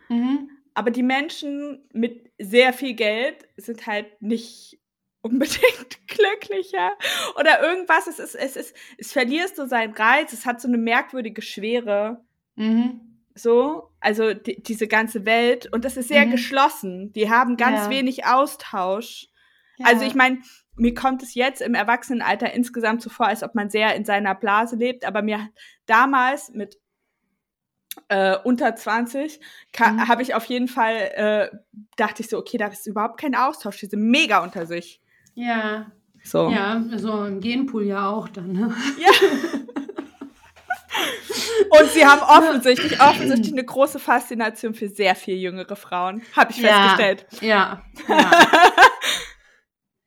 Mhm. 0.10 0.50
aber 0.74 0.92
die 0.92 1.04
Menschen 1.04 1.88
mit 1.94 2.32
sehr 2.40 2.74
viel 2.74 2.94
Geld 2.94 3.48
sind 3.58 3.86
halt 3.88 4.22
nicht 4.22 4.80
unbedingt 5.24 5.98
glücklicher 6.08 6.92
oder 7.40 7.64
irgendwas. 7.64 8.08
Es 8.08 8.20
ist, 8.20 8.36
es 8.36 8.56
ist, 8.56 8.76
es 8.98 9.12
verlierst 9.12 9.56
so 9.56 9.66
seinen 9.66 9.94
Reiz. 9.94 10.34
Es 10.34 10.46
hat 10.46 10.62
so 10.62 10.68
eine 10.68 10.78
merkwürdige 10.78 11.42
Schwere. 11.42 12.22
Mhm. 12.56 13.02
So, 13.34 13.90
also 14.00 14.36
die, 14.36 14.62
diese 14.62 14.88
ganze 14.88 15.26
Welt 15.26 15.68
und 15.74 15.86
das 15.86 15.98
ist 15.98 16.10
sehr 16.10 16.28
mhm. 16.28 16.32
geschlossen. 16.32 17.14
Die 17.14 17.32
haben 17.32 17.58
ganz 17.58 17.86
ja. 17.86 17.90
wenig 17.90 18.26
Austausch. 18.26 19.30
Ja. 19.78 19.88
Also 19.88 20.06
ich 20.06 20.14
meine, 20.14 20.40
mir 20.76 20.94
kommt 20.94 21.24
es 21.24 21.34
jetzt 21.34 21.62
im 21.62 21.74
Erwachsenenalter 21.74 22.54
insgesamt 22.54 23.02
so 23.02 23.10
vor, 23.10 23.28
als 23.28 23.42
ob 23.42 23.56
man 23.56 23.70
sehr 23.70 23.96
in 23.96 24.06
seiner 24.06 24.36
Blase 24.36 24.76
lebt, 24.76 25.06
aber 25.06 25.22
mir 25.22 25.50
damals 25.88 26.52
mit 26.52 26.78
äh, 28.10 28.38
unter 28.44 28.76
20 28.76 29.40
mhm. 29.80 30.08
habe 30.08 30.22
ich 30.22 30.36
auf 30.36 30.46
jeden 30.46 30.68
Fall, 30.68 30.96
äh, 30.96 31.58
dachte 31.96 32.22
ich 32.22 32.30
so, 32.30 32.38
okay, 32.38 32.58
da 32.58 32.68
ist 32.68 32.88
überhaupt 32.88 33.20
kein 33.20 33.36
Austausch, 33.36 33.80
die 33.80 33.86
sind 33.88 34.04
mega 34.04 34.44
unter 34.44 34.66
sich. 34.66 35.00
Ja. 35.36 35.92
So. 36.24 36.50
Ja, 36.50 36.82
so 36.96 37.12
ein 37.12 37.42
Genpool 37.42 37.84
ja 37.84 38.10
auch 38.10 38.30
dann, 38.30 38.54
ne? 38.54 38.74
Ja. 39.00 39.12
Und 41.70 41.90
sie 41.90 42.06
haben 42.06 42.22
offensichtlich, 42.22 43.02
offensichtlich 43.02 43.52
eine 43.52 43.66
große 43.66 44.00
Faszination 44.00 44.74
für 44.74 44.88
sehr 44.88 45.16
viel 45.16 45.38
jüngere 45.38 45.76
Frauen, 45.76 46.22
habe 46.36 46.52
ich 46.52 46.60
ja, 46.60 46.70
festgestellt. 46.70 47.26
Ja. 47.42 47.82
Ja. 48.08 48.32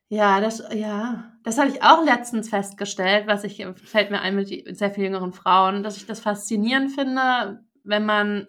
ja, 0.09 0.39
das, 0.39 0.63
ja, 0.73 1.33
das 1.43 1.57
habe 1.57 1.69
ich 1.69 1.83
auch 1.83 2.03
letztens 2.03 2.49
festgestellt, 2.49 3.27
was 3.27 3.43
ich, 3.43 3.65
fällt 3.83 4.11
mir 4.11 4.21
ein 4.21 4.35
mit 4.35 4.47
sehr 4.77 4.91
viel 4.91 5.03
jüngeren 5.05 5.33
Frauen, 5.33 5.83
dass 5.83 5.97
ich 5.97 6.05
das 6.05 6.19
faszinierend 6.19 6.91
finde, 6.93 7.65
wenn 7.83 8.05
man, 8.05 8.47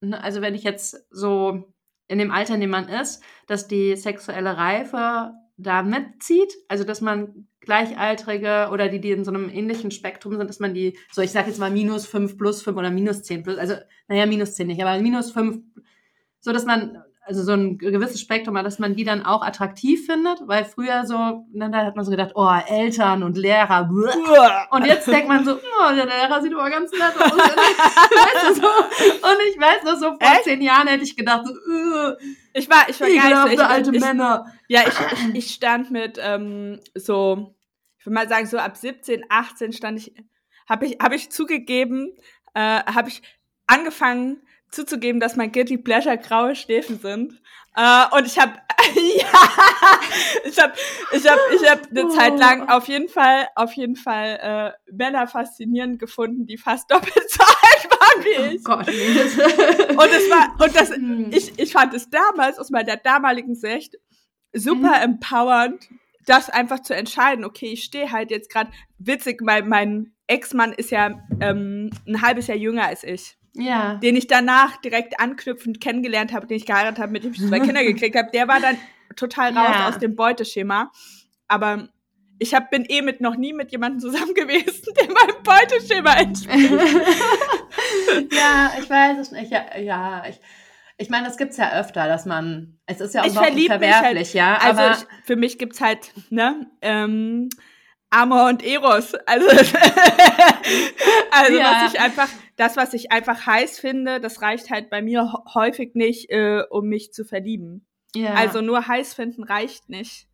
ne, 0.00 0.22
also 0.22 0.40
wenn 0.40 0.54
ich 0.54 0.64
jetzt 0.64 1.06
so 1.10 1.72
in 2.08 2.18
dem 2.18 2.32
Alter, 2.32 2.54
in 2.54 2.60
dem 2.60 2.70
man 2.70 2.88
ist, 2.88 3.22
dass 3.46 3.68
die 3.68 3.96
sexuelle 3.96 4.56
Reife 4.56 5.32
da 5.56 5.82
mitzieht, 5.82 6.52
also 6.68 6.84
dass 6.84 7.00
man 7.00 7.48
Gleichaltrige 7.60 8.68
oder 8.72 8.88
die, 8.88 9.00
die 9.00 9.12
in 9.12 9.24
so 9.24 9.30
einem 9.30 9.48
ähnlichen 9.48 9.90
Spektrum 9.90 10.36
sind, 10.36 10.48
dass 10.48 10.60
man 10.60 10.74
die, 10.74 10.98
so 11.12 11.22
ich 11.22 11.30
sag 11.30 11.46
jetzt 11.46 11.58
mal 11.58 11.70
minus 11.70 12.06
5 12.06 12.36
plus 12.36 12.62
5 12.62 12.76
oder 12.76 12.90
minus 12.90 13.22
10 13.22 13.42
plus, 13.42 13.58
also 13.58 13.74
naja, 14.08 14.26
minus 14.26 14.54
10 14.54 14.66
nicht, 14.66 14.82
aber 14.82 15.00
minus 15.00 15.30
5, 15.32 15.58
so 16.40 16.52
dass 16.52 16.64
man 16.64 17.02
also 17.26 17.42
so 17.42 17.52
ein 17.52 17.78
gewisses 17.78 18.20
Spektrum, 18.20 18.54
dass 18.56 18.78
man 18.78 18.94
die 18.94 19.04
dann 19.04 19.24
auch 19.24 19.42
attraktiv 19.42 20.04
findet, 20.04 20.46
weil 20.46 20.66
früher 20.66 21.06
so, 21.06 21.46
dann 21.54 21.72
da 21.72 21.86
hat 21.86 21.96
man 21.96 22.04
so 22.04 22.10
gedacht, 22.10 22.32
oh, 22.34 22.50
Eltern 22.68 23.22
und 23.22 23.38
Lehrer, 23.38 23.88
und 24.70 24.84
jetzt 24.84 25.06
denkt 25.06 25.28
man 25.28 25.42
so, 25.42 25.54
oh, 25.54 25.94
der 25.94 26.04
Lehrer 26.04 26.42
sieht 26.42 26.52
aber 26.52 26.68
ganz 26.68 26.92
nett 26.92 27.16
aus. 27.16 27.32
weißt 27.32 28.48
du, 28.48 28.54
so, 28.60 28.68
und 28.68 29.38
ich 29.50 29.58
weiß 29.58 29.84
noch 29.84 29.96
so, 29.98 30.06
vor 30.08 30.18
Echt? 30.20 30.44
zehn 30.44 30.60
Jahren 30.60 30.86
hätte 30.86 31.02
ich 31.02 31.16
gedacht, 31.16 31.46
so, 31.46 31.52
ich 32.52 32.68
war, 32.68 32.88
ich 32.88 33.00
war 33.00 33.08
gar 33.08 33.48
nicht 33.48 33.58
so, 33.58 33.64
ich, 33.64 33.70
alte 33.70 33.90
ich, 33.94 34.00
Männer. 34.00 34.52
Ja, 34.68 34.82
ich, 34.86 35.34
ich 35.34 35.54
stand 35.54 35.90
mit 35.90 36.18
ähm, 36.22 36.80
so, 36.94 37.54
ich 37.98 38.04
würde 38.04 38.14
mal 38.14 38.28
sagen, 38.28 38.46
so 38.46 38.58
ab 38.58 38.76
17, 38.76 39.24
18 39.30 39.72
stand 39.72 39.98
ich, 39.98 40.14
habe 40.68 40.84
ich, 40.86 40.98
habe 41.00 41.14
ich 41.14 41.30
zugegeben, 41.30 42.12
äh, 42.52 42.60
habe 42.60 43.08
ich 43.08 43.22
angefangen, 43.66 44.42
zuzugeben, 44.74 45.20
dass 45.20 45.36
mein 45.36 45.52
Guilty 45.52 45.78
Pleasure 45.78 46.18
graue 46.18 46.54
Stäfen 46.54 46.98
sind. 46.98 47.40
Uh, 47.76 48.16
und 48.16 48.26
ich 48.26 48.38
habe 48.38 48.52
ja, 49.16 50.00
ich 50.44 50.60
habe 50.60 50.72
ich 51.12 51.28
habe 51.28 51.40
ich 51.56 51.68
habe 51.68 51.82
eine 51.90 52.08
Zeit 52.08 52.38
lang 52.38 52.68
auf 52.68 52.86
jeden 52.86 53.08
Fall 53.08 53.48
auf 53.56 53.72
jeden 53.72 53.96
Fall 53.96 54.38
äh, 54.88 54.92
Männer 54.92 55.26
faszinierend 55.26 55.98
gefunden, 55.98 56.46
die 56.46 56.56
fast 56.56 56.88
doppelt 56.88 57.28
so 57.28 57.42
alt 57.42 57.90
waren 57.90 58.24
wie 58.24 58.38
oh 58.38 58.54
ich. 58.54 58.60
Oh 58.60 58.76
Gott, 58.76 58.86
nee. 58.86 59.92
und 59.92 60.12
es 60.12 60.30
war 60.30 60.54
und 60.64 60.76
das 60.76 60.90
hm. 60.94 61.30
ich 61.32 61.58
ich 61.58 61.72
fand 61.72 61.94
es 61.94 62.08
damals 62.10 62.60
aus 62.60 62.70
meiner 62.70 62.96
damaligen 62.96 63.56
Sicht 63.56 63.96
super 64.52 64.98
mhm. 64.98 65.14
empowernd, 65.14 65.88
das 66.26 66.50
einfach 66.50 66.80
zu 66.80 66.94
entscheiden. 66.94 67.44
Okay, 67.44 67.72
ich 67.72 67.82
stehe 67.82 68.12
halt 68.12 68.30
jetzt 68.30 68.50
gerade 68.50 68.70
witzig, 68.98 69.40
mein 69.42 69.68
mein 69.68 70.14
Ex-Mann 70.28 70.72
ist 70.72 70.92
ja 70.92 71.20
ähm, 71.40 71.90
ein 72.06 72.22
halbes 72.22 72.46
Jahr 72.46 72.56
jünger 72.56 72.86
als 72.86 73.02
ich. 73.02 73.36
Ja. 73.54 73.94
Den 73.96 74.16
ich 74.16 74.26
danach 74.26 74.76
direkt 74.78 75.20
anknüpfend 75.20 75.80
kennengelernt 75.80 76.32
habe, 76.32 76.46
den 76.46 76.56
ich 76.56 76.66
geheiratet 76.66 76.98
habe, 76.98 77.12
mit 77.12 77.24
dem 77.24 77.32
ich 77.32 77.40
zwei 77.46 77.60
Kinder 77.60 77.84
gekriegt 77.84 78.16
habe, 78.16 78.30
der 78.32 78.48
war 78.48 78.60
dann 78.60 78.76
total 79.16 79.56
raus 79.56 79.76
ja. 79.78 79.88
aus 79.88 79.98
dem 79.98 80.16
Beuteschema. 80.16 80.90
Aber 81.46 81.88
ich 82.38 82.54
hab, 82.54 82.70
bin 82.70 82.84
eh 82.88 83.02
mit 83.02 83.20
noch 83.20 83.36
nie 83.36 83.52
mit 83.52 83.70
jemandem 83.70 84.00
zusammen 84.00 84.34
gewesen, 84.34 84.92
der 84.96 85.06
meinem 85.06 85.42
Beuteschema 85.42 86.14
entspricht. 86.14 86.70
ja, 88.32 88.72
ich 88.78 88.90
weiß 88.90 89.18
es 89.18 89.30
nicht. 89.30 89.50
Ja, 89.50 89.78
ja 89.78 90.24
ich, 90.28 90.40
ich 90.96 91.10
meine, 91.10 91.26
das 91.26 91.36
gibt's 91.36 91.56
ja 91.56 91.78
öfter, 91.78 92.06
dass 92.08 92.24
man, 92.26 92.78
es 92.86 93.00
ist 93.00 93.14
ja 93.14 93.22
auch 93.22 93.26
ich 93.26 93.32
verwerflich, 93.34 93.92
halt, 93.92 94.34
ja. 94.34 94.56
Also 94.56 94.82
aber 94.82 94.92
ich, 94.96 95.26
für 95.26 95.36
mich 95.36 95.58
gibt's 95.58 95.80
halt, 95.80 96.12
ne, 96.30 96.66
ähm, 96.82 97.48
Amor 98.14 98.48
und 98.48 98.64
Eros. 98.64 99.14
Also, 99.26 99.46
also 101.30 101.58
ja. 101.58 101.82
was 101.82 101.92
ich 101.92 102.00
einfach, 102.00 102.28
das, 102.56 102.76
was 102.76 102.94
ich 102.94 103.10
einfach 103.12 103.46
heiß 103.46 103.78
finde, 103.78 104.20
das 104.20 104.42
reicht 104.42 104.70
halt 104.70 104.90
bei 104.90 105.02
mir 105.02 105.32
häufig 105.54 105.94
nicht, 105.94 106.30
äh, 106.30 106.62
um 106.70 106.86
mich 106.88 107.12
zu 107.12 107.24
verlieben. 107.24 107.86
Ja. 108.14 108.34
Also 108.34 108.60
nur 108.60 108.86
heiß 108.86 109.14
finden 109.14 109.42
reicht 109.42 109.88
nicht. 109.88 110.28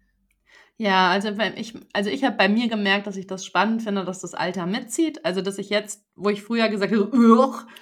Ja, 0.80 1.10
also 1.10 1.28
ich, 1.56 1.74
also 1.92 2.08
ich 2.08 2.24
habe 2.24 2.38
bei 2.38 2.48
mir 2.48 2.66
gemerkt, 2.66 3.06
dass 3.06 3.18
ich 3.18 3.26
das 3.26 3.44
spannend 3.44 3.82
finde, 3.82 4.02
dass 4.06 4.20
das 4.20 4.32
Alter 4.32 4.64
mitzieht. 4.64 5.26
Also 5.26 5.42
dass 5.42 5.58
ich 5.58 5.68
jetzt, 5.68 6.02
wo 6.16 6.30
ich 6.30 6.42
früher 6.42 6.70
gesagt 6.70 6.94
habe, 6.94 7.10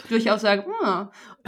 durchaus 0.08 0.40
sage, 0.40 0.64
oh. 0.66 1.06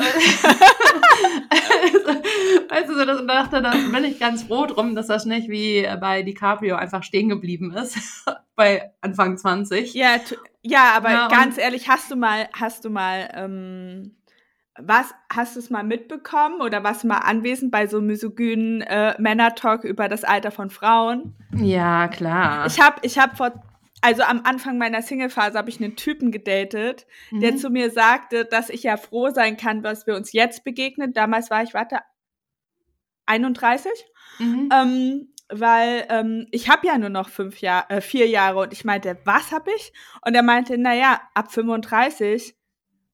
weißt 2.68 2.88
du, 2.88 2.94
so 2.94 3.04
das 3.04 3.26
dachte, 3.26 3.62
da 3.62 3.72
bin 3.72 4.04
ich 4.04 4.20
ganz 4.20 4.44
froh 4.44 4.66
drum, 4.66 4.94
dass 4.94 5.08
das 5.08 5.24
nicht 5.24 5.48
wie 5.48 5.88
bei 6.00 6.22
DiCaprio 6.22 6.76
einfach 6.76 7.02
stehen 7.02 7.28
geblieben 7.28 7.72
ist 7.72 7.98
bei 8.54 8.92
Anfang 9.00 9.36
20. 9.36 9.92
Ja, 9.94 10.20
ja, 10.62 10.92
aber 10.94 11.10
ja, 11.10 11.26
ganz 11.26 11.58
ehrlich, 11.58 11.88
hast 11.88 12.12
du 12.12 12.16
mal, 12.16 12.48
hast 12.52 12.84
du 12.84 12.90
mal 12.90 13.28
ähm, 13.34 14.14
was 14.83 15.14
hast 15.33 15.57
du 15.57 15.61
es 15.61 15.71
mal 15.71 15.85
mitbekommen 15.85 16.61
oder 16.61 16.83
warst 16.85 17.05
du 17.05 17.09
mal 17.09 17.19
anwesend 17.19 17.71
bei 17.71 17.87
so 17.87 18.01
misogynen 18.01 18.83
äh, 18.83 19.14
Männer-Talk 19.21 19.85
über 19.85 20.09
das 20.09 20.25
Alter 20.25 20.51
von 20.51 20.71
Frauen? 20.71 21.35
Ja, 21.57 22.09
klar. 22.09 22.66
Ich 22.66 22.81
habe 22.81 22.97
ich 23.03 23.19
hab 23.19 23.37
vor 23.37 23.53
also 24.03 24.23
am 24.23 24.43
Anfang 24.45 24.79
meiner 24.79 25.03
Single-Phase 25.03 25.59
habe 25.59 25.69
ich 25.69 25.79
einen 25.79 25.95
Typen 25.95 26.33
gedatet, 26.33 27.07
mhm. 27.31 27.40
der 27.40 27.57
zu 27.57 27.69
mir 27.69 27.90
sagte, 27.90 28.47
dass 28.47 28.71
ich 28.71 28.83
ja 28.83 28.97
froh 28.97 29.31
sein 29.31 29.57
kann, 29.57 29.85
was 29.85 30.07
wir 30.07 30.16
uns 30.16 30.33
jetzt 30.33 30.64
begegnen. 30.64 31.12
Damals 31.12 31.51
war 31.51 31.62
ich, 31.62 31.75
warte, 31.75 31.99
31. 33.27 33.90
Mhm. 34.38 34.69
Ähm, 34.73 35.29
weil 35.51 36.07
ähm, 36.09 36.47
ich 36.51 36.69
habe 36.71 36.87
ja 36.87 36.97
nur 36.97 37.09
noch 37.11 37.29
fünf 37.29 37.61
Jahre, 37.61 37.90
äh, 37.90 38.01
vier 38.01 38.29
Jahre 38.29 38.61
und 38.61 38.73
ich 38.73 38.85
meinte, 38.85 39.19
was 39.25 39.53
habe 39.53 39.71
ich? 39.77 39.93
Und 40.25 40.35
er 40.35 40.43
meinte, 40.43 40.79
naja, 40.79 41.21
ab 41.35 41.53
35 41.53 42.55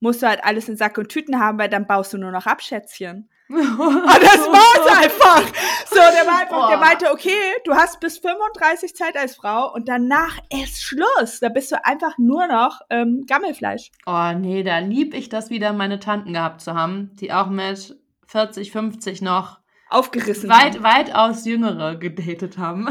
musst 0.00 0.22
du 0.22 0.26
halt 0.26 0.44
alles 0.44 0.68
in 0.68 0.76
Sack 0.76 0.98
und 0.98 1.08
Tüten 1.08 1.40
haben, 1.40 1.58
weil 1.58 1.68
dann 1.68 1.86
baust 1.86 2.12
du 2.12 2.18
nur 2.18 2.30
noch 2.30 2.46
Abschätzchen. 2.46 3.28
und 3.48 3.58
das 3.58 4.40
war's 4.40 4.98
einfach. 4.98 5.42
So, 5.88 5.96
der, 5.96 6.26
war 6.26 6.40
einfach, 6.40 6.68
der 6.68 6.78
meinte, 6.78 7.10
okay, 7.12 7.30
du 7.64 7.74
hast 7.74 8.00
bis 8.00 8.18
35 8.18 8.94
Zeit 8.94 9.16
als 9.16 9.36
Frau 9.36 9.72
und 9.72 9.88
danach 9.88 10.38
ist 10.50 10.82
Schluss. 10.82 11.40
Da 11.40 11.48
bist 11.48 11.70
du 11.72 11.84
einfach 11.84 12.18
nur 12.18 12.46
noch 12.48 12.80
ähm, 12.90 13.24
Gammelfleisch. 13.26 13.90
Oh 14.04 14.32
nee, 14.36 14.62
da 14.62 14.78
lieb 14.78 15.14
ich 15.14 15.28
das 15.28 15.50
wieder, 15.50 15.72
meine 15.72 16.00
Tanten 16.00 16.32
gehabt 16.32 16.60
zu 16.60 16.74
haben, 16.74 17.14
die 17.16 17.32
auch 17.32 17.48
mit 17.48 17.96
40, 18.26 18.72
50 18.72 19.22
noch 19.22 19.60
aufgerissen 19.88 20.50
weit, 20.50 20.76
haben. 20.76 20.82
Weitaus 20.82 21.44
jüngere 21.44 21.96
gedatet 21.96 22.58
haben. 22.58 22.88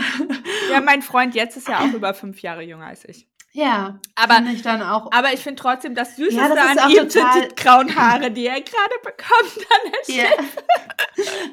Ja, 0.71 0.81
mein 0.85 1.01
Freund 1.01 1.35
jetzt 1.35 1.57
ist 1.57 1.67
ja 1.67 1.79
auch 1.79 1.93
über 1.93 2.13
fünf 2.13 2.41
Jahre 2.41 2.63
jünger 2.63 2.87
als 2.87 3.05
ich. 3.05 3.27
Ja, 3.55 3.99
aber 4.15 4.45
ich 4.51 4.63
dann 4.63 4.81
auch. 4.81 5.09
Aber 5.13 5.31
ich 5.33 5.39
finde 5.39 5.61
trotzdem 5.61 5.95
das 5.95 6.17
Süßeste 6.17 6.41
ja, 6.41 6.49
das 6.49 6.77
an 6.77 6.91
ihm 6.91 7.09
sind 7.09 7.25
die 7.35 7.55
grauen 7.55 7.95
Haare, 7.95 8.29
die 8.29 8.47
er 8.47 8.59
gerade 8.59 8.95
bekommt 9.01 9.65
an 9.71 9.91
der 10.09 10.15
yeah. 10.15 10.29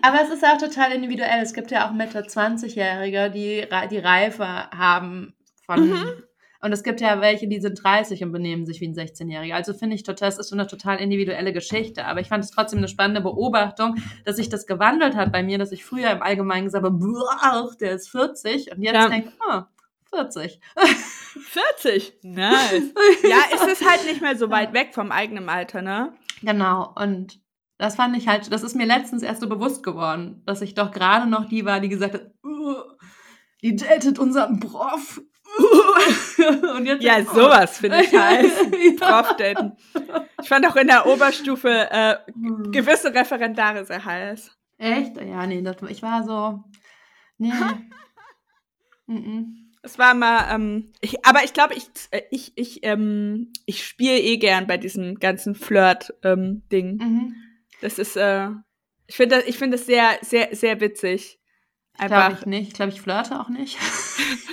Aber 0.02 0.20
es 0.20 0.30
ist 0.30 0.44
auch 0.44 0.58
total 0.58 0.90
individuell. 0.90 1.40
Es 1.40 1.54
gibt 1.54 1.70
ja 1.70 1.86
auch 1.86 1.92
Mitte 1.92 2.18
20-Jährige, 2.22 3.30
die 3.30 3.68
die 3.88 3.98
Reife 3.98 4.44
haben 4.44 5.34
von 5.64 5.90
mhm. 5.90 6.24
und 6.60 6.72
es 6.72 6.82
gibt 6.82 7.00
ja 7.00 7.20
welche, 7.20 7.46
die 7.46 7.60
sind 7.60 7.80
30 7.80 8.24
und 8.24 8.32
benehmen 8.32 8.66
sich 8.66 8.80
wie 8.80 8.88
ein 8.88 8.96
16-Jähriger. 8.96 9.54
Also 9.54 9.72
finde 9.72 9.94
ich 9.94 10.02
total, 10.02 10.30
es 10.30 10.38
ist 10.38 10.48
so 10.48 10.56
eine 10.56 10.66
total 10.66 10.98
individuelle 10.98 11.52
Geschichte. 11.52 12.04
Aber 12.06 12.18
ich 12.18 12.26
fand 12.26 12.42
es 12.42 12.50
trotzdem 12.50 12.78
eine 12.78 12.88
spannende 12.88 13.20
Beobachtung, 13.20 13.94
dass 14.24 14.34
sich 14.34 14.48
das 14.48 14.66
gewandelt 14.66 15.14
hat 15.14 15.30
bei 15.30 15.44
mir, 15.44 15.58
dass 15.58 15.70
ich 15.70 15.84
früher 15.84 16.10
im 16.10 16.22
Allgemeinen 16.22 16.64
gesagt 16.64 16.84
habe, 16.84 17.76
der 17.80 17.92
ist 17.92 18.10
40 18.10 18.72
und 18.72 18.82
jetzt 18.82 18.94
ja. 18.94 19.08
denke, 19.08 19.32
oh, 19.48 19.60
40. 20.12 20.60
40? 21.40 22.18
Nice. 22.22 22.92
Ja, 23.22 23.54
ist 23.54 23.80
es 23.80 23.88
halt 23.88 24.04
nicht 24.04 24.20
mehr 24.20 24.36
so 24.36 24.50
weit 24.50 24.72
weg 24.72 24.90
vom 24.94 25.10
eigenen 25.10 25.48
Alter, 25.48 25.80
ne? 25.82 26.12
Genau. 26.42 26.92
Und 26.96 27.40
das 27.78 27.96
fand 27.96 28.16
ich 28.16 28.28
halt, 28.28 28.52
das 28.52 28.62
ist 28.62 28.76
mir 28.76 28.86
letztens 28.86 29.22
erst 29.22 29.40
so 29.40 29.48
bewusst 29.48 29.82
geworden, 29.82 30.42
dass 30.44 30.60
ich 30.60 30.74
doch 30.74 30.90
gerade 30.90 31.28
noch 31.28 31.48
die 31.48 31.64
war, 31.64 31.80
die 31.80 31.88
gesagt 31.88 32.14
hat, 32.14 32.30
die 33.62 33.76
datet 33.76 34.18
unseren 34.18 34.60
Prof. 34.60 35.20
Und 36.76 36.86
jetzt 36.86 37.02
ja, 37.02 37.24
sowas 37.24 37.78
finde 37.78 38.02
ich 38.02 38.12
heiß. 38.18 38.52
Prof 38.98 39.36
daten. 39.36 39.76
Ich 40.42 40.48
fand 40.48 40.66
auch 40.66 40.76
in 40.76 40.86
der 40.88 41.06
Oberstufe 41.06 41.90
äh, 41.90 42.16
hm. 42.32 42.70
gewisse 42.72 43.14
Referendare 43.14 43.84
sehr 43.84 44.04
heiß. 44.04 44.50
Echt? 44.78 45.16
Ja, 45.20 45.46
nee, 45.46 45.62
das, 45.62 45.76
ich 45.88 46.02
war 46.02 46.24
so. 46.24 46.64
Nee. 47.38 47.52
Es 49.82 49.98
war 49.98 50.14
mal, 50.14 50.54
ähm, 50.54 50.92
ich, 51.00 51.24
aber 51.26 51.42
ich 51.44 51.52
glaube, 51.52 51.74
ich, 51.74 51.86
äh, 52.12 52.22
ich, 52.30 52.52
ich, 52.54 52.84
ähm, 52.84 53.52
ich 53.66 53.84
spiele 53.84 54.20
eh 54.20 54.36
gern 54.36 54.66
bei 54.66 54.78
diesem 54.78 55.16
ganzen 55.16 55.54
Flirt-Ding. 55.54 57.00
Ähm, 57.00 57.08
mhm. 57.08 57.34
Das 57.80 57.98
ist, 57.98 58.16
äh, 58.16 58.48
ich 59.08 59.16
finde 59.16 59.36
das, 59.36 59.44
ich 59.46 59.58
finde 59.58 59.76
das 59.76 59.86
sehr, 59.86 60.18
sehr, 60.22 60.54
sehr 60.54 60.80
witzig. 60.80 61.40
Einfach. 61.98 62.28
Glaube 62.28 62.40
ich 62.40 62.46
nicht. 62.46 62.68
Ich 62.68 62.74
glaube, 62.74 62.92
ich 62.92 63.00
flirte 63.00 63.40
auch 63.40 63.48
nicht. 63.48 63.76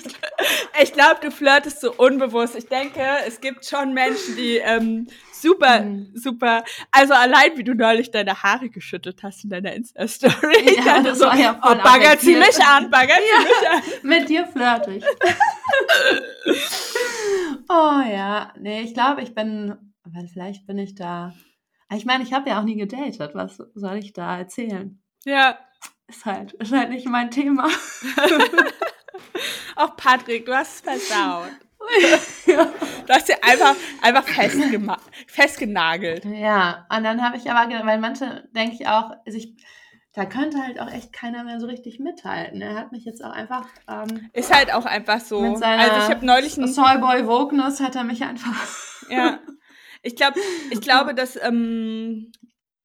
ich 0.82 0.94
glaube, 0.94 1.20
du 1.22 1.32
flirtest 1.32 1.80
so 1.80 1.94
unbewusst. 1.94 2.56
Ich 2.56 2.65
denke, 2.65 3.02
es 3.26 3.39
gibt 3.39 3.65
schon 3.65 3.94
Menschen, 3.94 4.36
die 4.36 4.58
ähm, 4.58 5.08
super, 5.41 5.82
mhm. 5.82 6.12
super. 6.13 6.63
Also 6.91 7.13
allein, 7.13 7.58
wie 7.58 7.63
du 7.63 7.73
neulich 7.73 8.12
deine 8.12 8.43
Haare 8.43 8.69
geschüttet 8.69 9.23
hast 9.23 9.43
in 9.43 9.49
deiner 9.49 9.73
Insta-Story. 9.73 10.78
Ja, 10.86 11.02
das 11.02 11.17
so, 11.19 11.25
war 11.25 11.38
ja 11.38 11.54
voll 11.54 11.78
oh, 11.80 11.84
baggert 11.84 12.21
sie 12.21 12.36
mich 12.36 12.63
an, 12.63 12.89
baggert 12.89 13.19
ja, 13.19 13.41
sie 13.41 13.47
mich 13.47 13.69
an. 13.69 13.82
Mit 14.10 14.30
dir 14.30 14.47
flirte 14.47 14.93
ich. 14.93 15.04
oh 17.69 18.02
ja, 18.10 18.54
nee, 18.60 18.82
ich 18.82 18.93
glaube, 18.93 19.21
ich 19.21 19.36
bin, 19.36 19.75
weil 20.04 20.28
vielleicht 20.28 20.67
bin 20.67 20.78
ich 20.78 20.95
da. 20.95 21.34
Ich 21.93 22.06
meine, 22.06 22.23
ich 22.23 22.32
habe 22.34 22.49
ja 22.49 22.60
auch 22.60 22.63
nie 22.63 22.78
gedatet. 22.78 23.32
Was 23.34 23.58
soll 23.73 23.97
ich 23.97 24.13
da 24.13 24.38
erzählen? 24.38 25.02
Ja. 25.25 25.58
Ist 26.08 26.25
halt, 26.25 26.54
ist 26.54 26.71
halt 26.71 26.89
nicht 26.89 27.08
mein 27.08 27.32
Thema. 27.32 27.67
Auch 29.75 29.95
Patrick, 29.95 30.45
du 30.45 30.56
hast 30.56 30.75
es 30.75 30.82
versaut. 30.82 31.49
ja. 32.45 32.65
Du 33.08 33.13
hast 33.13 33.28
sie 33.28 33.34
einfach, 33.41 33.75
einfach 34.02 34.25
festgenagelt. 35.28 36.25
Ja, 36.25 36.86
und 36.95 37.04
dann 37.04 37.23
habe 37.23 37.38
ich 37.38 37.49
aber, 37.49 37.69
weil 37.86 37.99
manche 37.99 38.47
denke 38.56 38.75
ich 38.75 38.88
auch, 38.88 39.12
also 39.25 39.38
ich, 39.38 39.56
da 40.13 40.25
könnte 40.25 40.62
halt 40.62 40.80
auch 40.80 40.91
echt 40.91 41.13
keiner 41.13 41.43
mehr 41.43 41.60
so 41.60 41.67
richtig 41.67 41.99
mithalten. 41.99 42.62
Er 42.62 42.75
hat 42.75 42.91
mich 42.91 43.06
jetzt 43.06 43.23
auch 43.23 43.32
einfach. 43.32 43.67
Ähm, 43.88 44.30
ist 44.34 44.54
halt 44.54 44.73
auch 44.73 44.86
einfach 44.86 45.19
so. 45.19 45.41
Mit 45.41 45.60
seiner 45.60 45.84
also 45.84 45.97
ich 45.97 46.15
habe 46.15 46.25
neulich 46.25 46.58
einen 46.58 46.67
Soyboy 46.67 47.28
Wokeness 47.28 47.80
hat 47.80 47.95
er 47.95 48.04
mich 48.04 48.23
einfach. 48.23 48.56
ja. 49.10 49.39
Ich 50.02 50.15
glaube, 50.15 50.39
ich 50.71 50.82
glaube, 50.82 51.13
dass 51.13 51.36
ähm, 51.41 52.32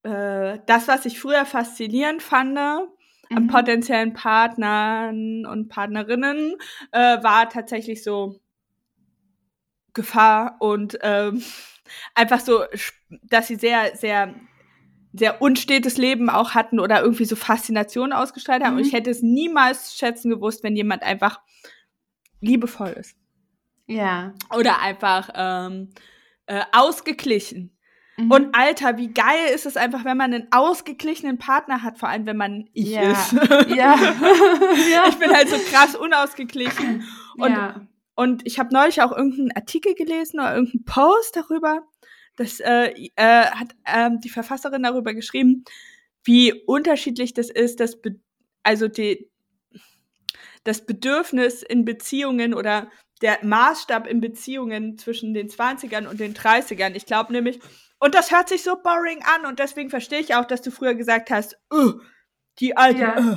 äh, 0.02 0.58
das, 0.66 0.88
was 0.88 1.06
ich 1.06 1.20
früher 1.20 1.44
faszinierend 1.46 2.22
fand, 2.22 2.54
mhm. 2.54 3.36
an 3.36 3.46
potenziellen 3.46 4.12
Partnern 4.12 5.46
und 5.46 5.68
Partnerinnen, 5.68 6.56
äh, 6.92 7.22
war 7.22 7.48
tatsächlich 7.48 8.02
so 8.02 8.40
Gefahr 9.94 10.56
und 10.58 10.98
ähm, 11.02 11.42
einfach 12.14 12.40
so, 12.40 12.64
dass 13.22 13.48
sie 13.48 13.56
sehr, 13.56 13.96
sehr, 13.96 14.34
sehr 15.12 15.40
unstetes 15.40 15.96
Leben 15.96 16.28
auch 16.28 16.54
hatten 16.54 16.80
oder 16.80 17.00
irgendwie 17.00 17.24
so 17.24 17.36
Faszination 17.36 18.12
ausgestrahlt 18.12 18.64
haben. 18.64 18.74
Mhm. 18.74 18.80
Und 18.80 18.86
ich 18.86 18.92
hätte 18.92 19.10
es 19.10 19.22
niemals 19.22 19.96
schätzen 19.96 20.30
gewusst, 20.30 20.64
wenn 20.64 20.76
jemand 20.76 21.02
einfach 21.02 21.40
liebevoll 22.40 22.90
ist. 22.90 23.16
Ja. 23.86 24.34
Oder 24.56 24.80
einfach 24.80 25.30
ähm, 25.34 25.90
äh, 26.46 26.62
ausgeglichen. 26.72 27.76
Mhm. 28.16 28.30
Und 28.30 28.56
Alter, 28.56 28.96
wie 28.96 29.12
geil 29.12 29.50
ist 29.54 29.66
es 29.66 29.76
einfach, 29.76 30.04
wenn 30.04 30.16
man 30.16 30.32
einen 30.32 30.48
ausgeglichenen 30.52 31.38
Partner 31.38 31.82
hat, 31.82 31.98
vor 31.98 32.08
allem 32.08 32.26
wenn 32.26 32.36
man 32.36 32.68
ich 32.72 32.90
ja. 32.90 33.12
ist. 33.12 33.32
ja. 33.68 33.96
ja. 34.92 35.04
Ich 35.08 35.16
bin 35.16 35.32
halt 35.32 35.48
so 35.48 35.58
krass 35.70 35.94
unausgeglichen. 35.94 37.04
Und 37.36 37.50
ja. 37.50 37.86
Und 38.14 38.46
ich 38.46 38.58
habe 38.58 38.72
neulich 38.72 39.02
auch 39.02 39.12
irgendeinen 39.12 39.52
Artikel 39.52 39.94
gelesen 39.94 40.38
oder 40.40 40.54
irgendeinen 40.54 40.84
Post 40.84 41.36
darüber. 41.36 41.82
Das 42.36 42.60
äh, 42.60 42.92
äh, 43.16 43.46
hat 43.46 43.74
ähm, 43.86 44.20
die 44.20 44.28
Verfasserin 44.28 44.82
darüber 44.82 45.14
geschrieben, 45.14 45.64
wie 46.24 46.52
unterschiedlich 46.52 47.34
das 47.34 47.50
ist, 47.50 47.80
dass 47.80 48.00
Be 48.00 48.16
also 48.66 48.88
die, 48.88 49.30
das 50.64 50.86
Bedürfnis 50.86 51.62
in 51.62 51.84
Beziehungen 51.84 52.54
oder 52.54 52.90
der 53.20 53.44
Maßstab 53.44 54.06
in 54.06 54.22
Beziehungen 54.22 54.96
zwischen 54.96 55.34
den 55.34 55.48
20ern 55.48 56.06
und 56.06 56.18
den 56.18 56.32
30ern. 56.32 56.94
Ich 56.94 57.04
glaube 57.04 57.32
nämlich, 57.32 57.60
und 57.98 58.14
das 58.14 58.30
hört 58.30 58.48
sich 58.48 58.62
so 58.62 58.76
boring 58.82 59.22
an 59.22 59.44
und 59.44 59.58
deswegen 59.58 59.90
verstehe 59.90 60.20
ich 60.20 60.34
auch, 60.34 60.46
dass 60.46 60.62
du 60.62 60.70
früher 60.70 60.94
gesagt 60.94 61.30
hast, 61.30 61.58
uh, 61.72 62.00
die 62.58 62.74
alte, 62.74 63.00
ja. 63.00 63.18
uh, 63.18 63.36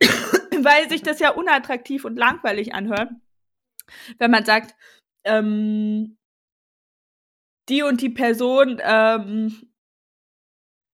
weil 0.62 0.88
sich 0.88 1.02
das 1.02 1.18
ja 1.18 1.30
unattraktiv 1.30 2.04
und 2.04 2.16
langweilig 2.16 2.72
anhört 2.72 3.10
wenn 4.18 4.30
man 4.30 4.44
sagt, 4.44 4.74
ähm, 5.24 6.16
die 7.68 7.82
und 7.82 8.00
die 8.00 8.10
Person, 8.10 8.80
ähm, 8.82 9.70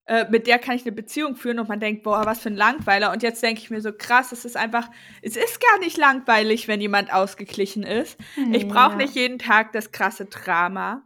äh, 0.06 0.28
mit 0.30 0.48
der 0.48 0.58
kann 0.60 0.76
ich 0.76 0.84
eine 0.84 0.92
Beziehung 0.92 1.36
führen 1.36 1.60
und 1.60 1.70
man 1.70 1.80
denkt, 1.80 2.04
boah, 2.04 2.26
was 2.26 2.40
für 2.40 2.50
ein 2.50 2.56
Langweiler. 2.56 3.12
Und 3.12 3.22
jetzt 3.22 3.44
denke 3.44 3.62
ich 3.62 3.70
mir 3.70 3.82
so, 3.82 3.92
krass, 3.94 4.32
es 4.32 4.44
ist 4.44 4.58
einfach, 4.58 4.90
es 5.22 5.36
ist 5.36 5.62
gar 5.62 5.80
nicht 5.80 5.98
langweilig, 5.98 6.68
wenn 6.68 6.82
jemand 6.82 7.14
ausgeglichen 7.14 7.84
ist. 7.84 8.20
Nee, 8.36 8.58
ich 8.58 8.68
brauche 8.68 8.92
ja. 8.92 8.98
nicht 8.98 9.16
jeden 9.16 9.38
Tag 9.38 9.72
das 9.72 9.92
krasse 9.92 10.26
Drama. 10.26 11.04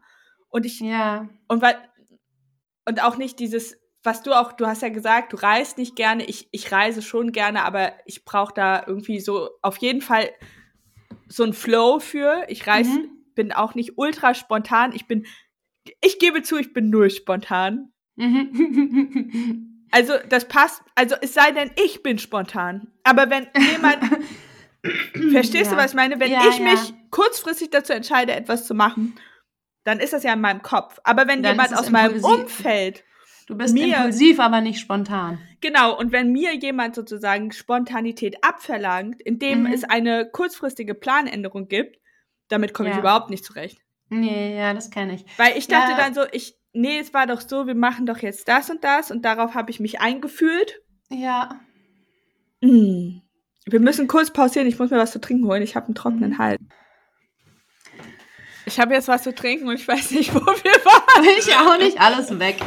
Und 0.49 0.65
ich, 0.65 0.79
ja. 0.79 1.27
und 1.47 1.61
weil, 1.61 1.75
und 2.85 3.03
auch 3.03 3.17
nicht 3.17 3.39
dieses, 3.39 3.77
was 4.03 4.21
du 4.21 4.33
auch, 4.33 4.53
du 4.53 4.67
hast 4.67 4.81
ja 4.81 4.89
gesagt, 4.89 5.33
du 5.33 5.37
reist 5.37 5.77
nicht 5.77 5.95
gerne, 5.95 6.23
ich, 6.25 6.47
ich 6.51 6.71
reise 6.71 7.01
schon 7.01 7.31
gerne, 7.31 7.63
aber 7.63 7.93
ich 8.05 8.23
brauche 8.23 8.53
da 8.53 8.83
irgendwie 8.85 9.19
so 9.19 9.49
auf 9.61 9.77
jeden 9.77 10.01
Fall 10.01 10.29
so 11.27 11.43
ein 11.43 11.53
Flow 11.53 11.99
für. 11.99 12.45
Ich 12.47 12.67
reise, 12.67 12.91
mhm. 12.91 13.09
bin 13.35 13.51
auch 13.51 13.75
nicht 13.75 13.97
ultra 13.97 14.33
spontan. 14.33 14.93
Ich 14.93 15.07
bin, 15.07 15.25
ich 16.01 16.19
gebe 16.19 16.41
zu, 16.43 16.57
ich 16.57 16.73
bin 16.73 16.89
null 16.89 17.09
spontan. 17.09 17.91
Mhm. 18.15 19.87
also 19.91 20.13
das 20.29 20.47
passt, 20.47 20.81
also 20.95 21.15
es 21.21 21.33
sei 21.33 21.51
denn, 21.51 21.71
ich 21.83 22.03
bin 22.03 22.19
spontan. 22.19 22.87
Aber 23.03 23.29
wenn 23.29 23.47
jemand, 23.57 23.99
verstehst 25.31 25.71
ja. 25.71 25.71
du, 25.71 25.77
was 25.77 25.91
ich 25.91 25.95
meine? 25.95 26.19
Wenn 26.19 26.31
ja, 26.31 26.41
ich 26.49 26.59
mich 26.59 26.89
ja. 26.89 26.95
kurzfristig 27.09 27.69
dazu 27.69 27.93
entscheide, 27.93 28.33
etwas 28.33 28.67
zu 28.67 28.73
machen, 28.73 29.15
dann 29.83 29.99
ist 29.99 30.13
das 30.13 30.23
ja 30.23 30.33
in 30.33 30.41
meinem 30.41 30.61
Kopf. 30.61 30.99
Aber 31.03 31.27
wenn 31.27 31.43
dann 31.43 31.53
jemand 31.53 31.77
aus 31.77 31.89
meinem 31.89 32.23
Umfeld 32.23 33.03
Du 33.47 33.57
bist 33.57 33.73
mir, 33.73 33.97
impulsiv, 33.97 34.39
aber 34.39 34.61
nicht 34.61 34.79
spontan. 34.79 35.39
Genau, 35.61 35.97
und 35.97 36.11
wenn 36.11 36.31
mir 36.31 36.55
jemand 36.55 36.95
sozusagen 36.95 37.51
Spontanität 37.51 38.43
abverlangt, 38.43 39.21
indem 39.21 39.61
mhm. 39.61 39.73
es 39.73 39.83
eine 39.83 40.29
kurzfristige 40.29 40.93
Planänderung 40.93 41.67
gibt, 41.67 41.97
damit 42.47 42.73
komme 42.73 42.89
ja. 42.89 42.95
ich 42.95 42.99
überhaupt 42.99 43.29
nicht 43.29 43.43
zurecht. 43.43 43.79
Nee, 44.09 44.57
ja, 44.57 44.73
das 44.73 44.91
kenne 44.91 45.15
ich. 45.15 45.25
Weil 45.37 45.57
ich 45.57 45.67
dachte 45.67 45.91
ja. 45.91 45.97
dann 45.97 46.13
so, 46.13 46.21
ich, 46.31 46.55
nee, 46.71 46.99
es 46.99 47.13
war 47.13 47.27
doch 47.27 47.41
so, 47.41 47.67
wir 47.67 47.75
machen 47.75 48.05
doch 48.05 48.19
jetzt 48.19 48.47
das 48.47 48.69
und 48.69 48.83
das 48.83 49.11
und 49.11 49.23
darauf 49.25 49.55
habe 49.55 49.71
ich 49.71 49.79
mich 49.79 49.99
eingefühlt. 49.99 50.81
Ja. 51.09 51.59
Mm. 52.61 53.21
Wir 53.65 53.79
müssen 53.79 54.07
kurz 54.07 54.31
pausieren, 54.31 54.67
ich 54.67 54.77
muss 54.77 54.91
mir 54.91 54.97
was 54.97 55.11
zu 55.11 55.21
trinken 55.21 55.47
holen, 55.47 55.63
ich 55.63 55.75
habe 55.75 55.87
einen 55.87 55.95
trockenen 55.95 56.31
mhm. 56.31 56.37
Hals. 56.37 56.61
Ich 58.65 58.79
habe 58.79 58.93
jetzt 58.93 59.07
was 59.07 59.23
zu 59.23 59.33
trinken 59.33 59.67
und 59.67 59.75
ich 59.75 59.87
weiß 59.87 60.11
nicht, 60.11 60.33
wo 60.33 60.39
wir 60.39 60.45
waren. 60.45 61.25
Ich 61.37 61.55
auch 61.55 61.77
nicht, 61.77 61.99
alles 61.99 62.39
weg. 62.39 62.57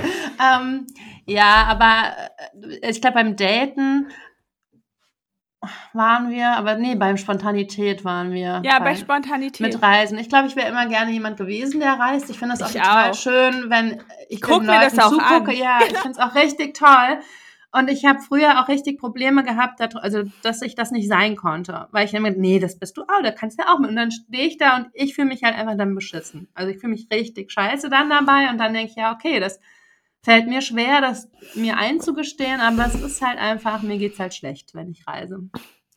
Ähm, 0.41 0.87
ja, 1.27 1.67
aber 1.69 2.15
äh, 2.81 2.91
ich 2.91 3.01
glaube, 3.01 3.15
beim 3.15 3.37
Daten 3.37 4.09
waren 5.93 6.31
wir, 6.31 6.51
aber 6.51 6.77
nee, 6.77 6.95
beim 6.95 7.17
Spontanität 7.17 8.05
waren 8.05 8.33
wir. 8.33 8.63
Ja, 8.65 8.79
bei, 8.79 8.85
bei 8.85 8.97
Spontanität. 8.97 9.61
Mit 9.61 9.83
Reisen. 9.83 10.19
Ich 10.19 10.29
glaube, 10.29 10.47
ich 10.47 10.57
wäre 10.57 10.69
immer 10.69 10.87
gerne 10.87 11.11
jemand 11.11 11.37
gewesen, 11.37 11.81
der 11.81 11.95
reist. 11.95 12.31
Ich 12.31 12.39
finde 12.39 12.57
das 12.57 12.63
auch 12.63 12.75
ich 12.75 12.81
total 12.81 13.11
auch. 13.11 13.15
schön, 13.15 13.71
wenn 13.71 14.03
ich 14.29 14.41
Guck 14.41 14.61
den 14.61 14.67
Leuten 14.67 15.01
zugucke. 15.01 15.51
An. 15.51 15.57
Ja, 15.57 15.79
ich 15.81 15.97
finde 15.99 16.11
es 16.11 16.19
auch 16.19 16.35
richtig 16.35 16.75
toll. 16.75 17.19
Und 17.73 17.89
ich 17.89 18.05
habe 18.05 18.21
früher 18.21 18.61
auch 18.61 18.69
richtig 18.69 18.99
Probleme 18.99 19.43
gehabt, 19.43 19.81
also 19.97 20.23
dass 20.43 20.63
ich 20.63 20.75
das 20.75 20.91
nicht 20.93 21.09
sein 21.09 21.37
konnte. 21.37 21.89
Weil 21.91 22.07
ich 22.07 22.15
immer, 22.15 22.31
nee, 22.31 22.59
das 22.59 22.79
bist 22.79 22.97
du 22.97 23.03
auch, 23.03 23.23
da 23.23 23.33
kannst 23.33 23.59
du 23.59 23.65
ja 23.65 23.75
auch 23.75 23.79
mit. 23.79 23.91
Und 23.91 23.97
dann 23.97 24.11
stehe 24.11 24.47
ich 24.47 24.57
da 24.57 24.77
und 24.77 24.89
ich 24.95 25.15
fühle 25.15 25.29
mich 25.29 25.43
halt 25.43 25.57
einfach 25.57 25.77
dann 25.77 25.95
beschissen. 25.95 26.49
Also 26.55 26.71
ich 26.71 26.79
fühle 26.79 26.93
mich 26.93 27.09
richtig 27.13 27.51
scheiße 27.53 27.91
dann 27.91 28.09
dabei 28.09 28.49
und 28.51 28.59
dann 28.59 28.73
denke 28.73 28.91
ich, 28.91 28.97
ja, 28.97 29.13
okay, 29.13 29.41
das 29.41 29.61
fällt 30.23 30.49
mir 30.49 30.63
schwer, 30.63 31.01
das 31.01 31.31
mir 31.55 31.77
einzugestehen, 31.77 32.61
aber 32.61 32.87
es 32.87 32.95
ist 32.95 33.23
halt 33.23 33.39
einfach, 33.39 33.83
mir 33.83 33.99
geht's 33.99 34.19
halt 34.19 34.35
schlecht, 34.35 34.75
wenn 34.75 34.91
ich 34.91 35.07
reise. 35.07 35.49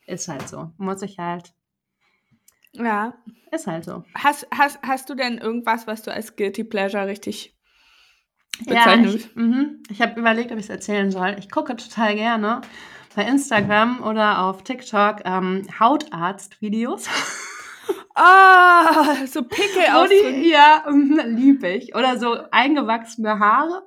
Ist 0.06 0.28
halt 0.28 0.48
so. 0.48 0.72
Muss 0.78 1.02
ich 1.02 1.18
halt. 1.18 1.54
Ja. 2.74 3.16
Ist 3.52 3.68
halt 3.68 3.86
so. 3.86 4.04
Hast, 4.14 4.48
hast, 4.52 4.80
hast 4.84 5.10
du 5.10 5.16
denn 5.16 5.38
irgendwas, 5.38 5.88
was 5.88 6.04
du 6.04 6.12
als 6.12 6.36
Guilty 6.36 6.64
Pleasure 6.64 7.08
richtig 7.08 7.56
ja, 8.66 8.94
ich, 8.96 9.36
mhm. 9.36 9.84
ich 9.90 10.02
habe 10.02 10.20
überlegt, 10.20 10.52
ob 10.52 10.58
ich 10.58 10.66
es 10.66 10.70
erzählen 10.70 11.12
soll. 11.12 11.36
Ich 11.40 11.50
gucke 11.50 11.76
total 11.76 12.16
gerne 12.16 12.62
bei 13.16 13.24
Instagram 13.24 14.04
oder 14.04 14.40
auf 14.44 14.64
TikTok 14.64 15.22
ähm, 15.26 15.68
Hautarzt-Videos. 15.80 17.08
Ah, 18.16 19.26
so 19.28 19.44
Pickel 19.44 19.84
aus. 19.94 20.10
Ja, 20.42 20.84
liebe 21.26 21.70
ich. 21.70 21.96
Oder 21.96 22.20
so 22.20 22.38
eingewachsene 22.52 23.40
Haare. 23.40 23.84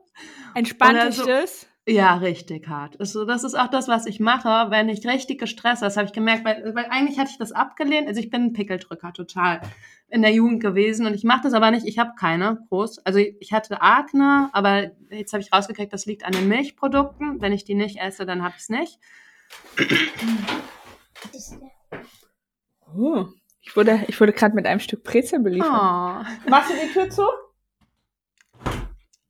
Entspannt 0.54 1.02
dich 1.02 1.16
so, 1.16 1.26
das? 1.26 1.66
Ja, 1.86 2.14
richtig 2.14 2.68
hart. 2.68 2.98
Also 3.00 3.24
das 3.24 3.42
ist 3.42 3.58
auch 3.58 3.66
das, 3.66 3.88
was 3.88 4.06
ich 4.06 4.20
mache, 4.20 4.70
wenn 4.70 4.88
ich 4.88 5.04
richtig 5.04 5.40
gestresst 5.40 5.82
habe. 5.82 5.86
Das 5.86 5.96
habe 5.96 6.06
ich 6.06 6.12
gemerkt, 6.12 6.44
weil, 6.44 6.74
weil 6.76 6.86
eigentlich 6.90 7.18
hatte 7.18 7.30
ich 7.32 7.38
das 7.38 7.50
abgelehnt. 7.50 8.06
Also 8.06 8.20
ich 8.20 8.30
bin 8.30 8.42
ein 8.42 8.52
Pickeldrücker 8.52 9.12
total 9.12 9.60
in 10.08 10.22
der 10.22 10.30
Jugend 10.30 10.62
gewesen 10.62 11.06
und 11.06 11.14
ich 11.14 11.24
mache 11.24 11.42
das 11.42 11.54
aber 11.54 11.72
nicht. 11.72 11.84
Ich 11.84 11.98
habe 11.98 12.12
keine 12.16 12.58
groß. 12.68 13.00
Also 13.00 13.18
ich 13.18 13.52
hatte 13.52 13.82
Akne, 13.82 14.48
aber 14.52 14.92
jetzt 15.10 15.32
habe 15.32 15.42
ich 15.42 15.52
rausgekriegt, 15.52 15.92
das 15.92 16.06
liegt 16.06 16.24
an 16.24 16.32
den 16.32 16.46
Milchprodukten. 16.46 17.40
Wenn 17.40 17.52
ich 17.52 17.64
die 17.64 17.74
nicht 17.74 17.98
esse, 17.98 18.26
dann 18.26 18.42
habe 18.44 18.54
ich 18.56 18.62
es 18.62 18.68
nicht. 18.68 19.00
Oh, 22.96 23.24
ich 23.60 23.74
wurde, 23.74 24.04
ich 24.06 24.20
wurde 24.20 24.32
gerade 24.32 24.54
mit 24.54 24.66
einem 24.66 24.80
Stück 24.80 25.02
Brezel 25.02 25.40
beliefert. 25.40 25.68
Oh. 25.68 26.48
Machst 26.48 26.70
du 26.70 26.74
die 26.74 26.92
Tür 26.92 27.10
zu? 27.10 27.24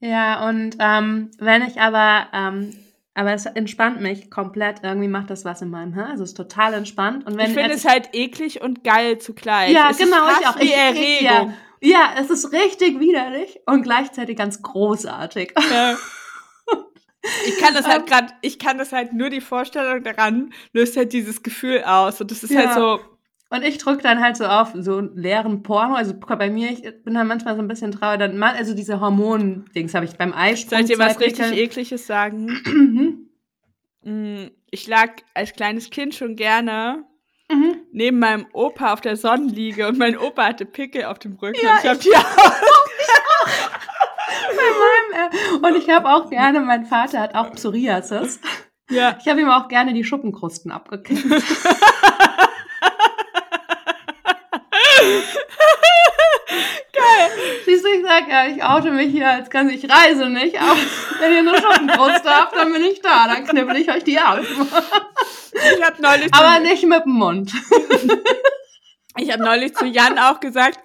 Ja, 0.02 0.48
und 0.48 0.76
ähm, 0.80 1.30
wenn 1.38 1.62
ich 1.62 1.80
aber, 1.80 2.26
ähm, 2.32 2.74
aber 3.14 3.32
es 3.34 3.46
entspannt 3.46 4.00
mich 4.00 4.30
komplett, 4.30 4.80
irgendwie 4.82 5.06
macht 5.08 5.30
das 5.30 5.44
was 5.44 5.62
in 5.62 5.70
meinem 5.70 5.94
Hirn. 5.94 6.10
Also 6.10 6.24
es 6.24 6.30
ist 6.30 6.36
total 6.36 6.74
entspannt. 6.74 7.24
Und 7.26 7.36
wenn 7.36 7.50
ich 7.50 7.54
finde 7.56 7.72
es 7.74 7.84
halt 7.84 8.08
eklig 8.12 8.60
und 8.62 8.82
geil 8.82 9.18
zugleich. 9.18 9.70
Ja, 9.72 9.90
es 9.90 9.98
genau, 9.98 10.28
ich 10.40 10.46
auch. 10.48 10.56
Ich- 10.56 10.70
ich- 10.70 10.74
Erregung. 10.76 11.54
Ja, 11.80 12.14
es 12.18 12.30
ist 12.30 12.52
richtig 12.52 12.98
widerlich 13.00 13.60
und 13.66 13.82
gleichzeitig 13.82 14.36
ganz 14.36 14.60
großartig. 14.62 15.54
Ja. 15.70 15.96
Ich 17.46 17.56
kann 17.60 17.72
das 17.72 17.86
halt 17.86 18.06
gerade, 18.08 18.32
ich 18.40 18.58
kann 18.58 18.78
das 18.78 18.90
halt 18.90 19.12
nur 19.12 19.30
die 19.30 19.40
Vorstellung 19.40 20.02
daran 20.02 20.52
löst 20.72 20.96
halt 20.96 21.12
dieses 21.12 21.44
Gefühl 21.44 21.84
aus 21.84 22.20
und 22.20 22.32
das 22.32 22.42
ist 22.42 22.52
halt 22.56 22.70
Ja. 22.70 22.74
so, 22.74 23.00
Und 23.52 23.62
ich 23.64 23.76
drücke 23.78 24.02
dann 24.02 24.20
halt 24.22 24.36
so 24.38 24.46
auf 24.46 24.70
so 24.74 24.96
einen 24.96 25.14
leeren 25.16 25.62
Porno. 25.62 25.94
Also 25.94 26.14
bei 26.14 26.48
mir, 26.48 26.70
ich 26.70 26.82
bin 27.04 27.12
dann 27.14 27.26
manchmal 27.26 27.54
so 27.54 27.60
ein 27.60 27.68
bisschen 27.68 27.92
traurig. 27.92 28.18
Dann, 28.18 28.38
mal- 28.38 28.54
also 28.54 28.74
diese 28.74 28.98
Hormon-Dings 29.00 29.92
habe 29.94 30.06
ich 30.06 30.16
beim 30.16 30.32
Eisprung. 30.32 30.70
soll 30.70 30.80
ich 30.80 30.86
dir 30.86 30.98
was 30.98 31.20
richtig 31.20 31.40
Pickeln. 31.44 31.58
ekliges 31.58 32.06
sagen? 32.06 32.58
Mhm. 34.04 34.04
Mm, 34.04 34.50
Ich 34.70 34.88
lag 34.88 35.10
als 35.34 35.52
kleines 35.52 35.90
Kind 35.90 36.14
schon 36.14 36.34
gerne 36.34 37.04
Mhm. 37.50 37.76
neben 37.92 38.18
meinem 38.18 38.46
Opa 38.54 38.92
auf 38.94 39.00
der 39.02 39.16
Sonnenliege 39.16 39.86
und 39.86 39.96
mein 39.98 40.16
Opa 40.18 40.46
hatte 40.46 40.64
Pickel 40.64 41.04
auf 41.04 41.18
dem 41.20 41.34
Rücken. 41.34 41.60
Ja, 41.62 41.74
und 41.74 41.78
ich 41.84 41.88
hab 41.90 41.96
ich- 41.98 42.02
die 42.04 42.10
Bei 44.56 44.56
meinem, 44.56 45.30
äh, 45.30 45.66
und 45.68 45.76
ich 45.76 45.88
habe 45.90 46.08
auch 46.08 46.30
gerne, 46.30 46.60
mein 46.60 46.86
Vater 46.86 47.20
hat 47.20 47.34
auch 47.34 47.52
Psoriasis. 47.52 48.40
ja. 48.90 49.16
Ich 49.20 49.28
habe 49.28 49.40
ihm 49.42 49.50
auch 49.50 49.68
gerne 49.68 49.92
die 49.92 50.04
Schuppenkrusten 50.04 50.72
abgekriegt. 50.72 51.22
Geil. 56.92 57.30
Siehst 57.64 57.81
du, 57.81 57.81
ich 57.94 58.04
sag 58.04 58.28
ja, 58.28 58.46
ich 58.46 58.62
oute 58.62 58.90
mich 58.90 59.10
hier 59.12 59.28
als 59.28 59.50
ganz, 59.50 59.72
ich 59.72 59.88
reise 59.88 60.28
nicht, 60.28 60.60
aber 60.60 60.76
wenn 61.20 61.32
ihr 61.32 61.38
eine 61.38 61.56
Schuppenkruste 61.56 62.30
habt, 62.30 62.56
dann 62.56 62.72
bin 62.72 62.82
ich 62.82 63.00
da, 63.00 63.28
dann 63.28 63.46
knibbel 63.46 63.76
ich 63.76 63.90
euch 63.90 64.04
die 64.04 64.18
ab. 64.18 64.40
Ich 64.40 65.84
habe 65.84 66.00
neulich, 66.00 66.32
Aber 66.32 66.60
nicht 66.60 66.84
mit 66.86 67.04
dem 67.04 67.12
Mund. 67.12 67.52
ich 69.18 69.30
hab 69.30 69.40
neulich 69.40 69.74
zu 69.74 69.84
Jan 69.84 70.18
auch 70.18 70.40
gesagt, 70.40 70.78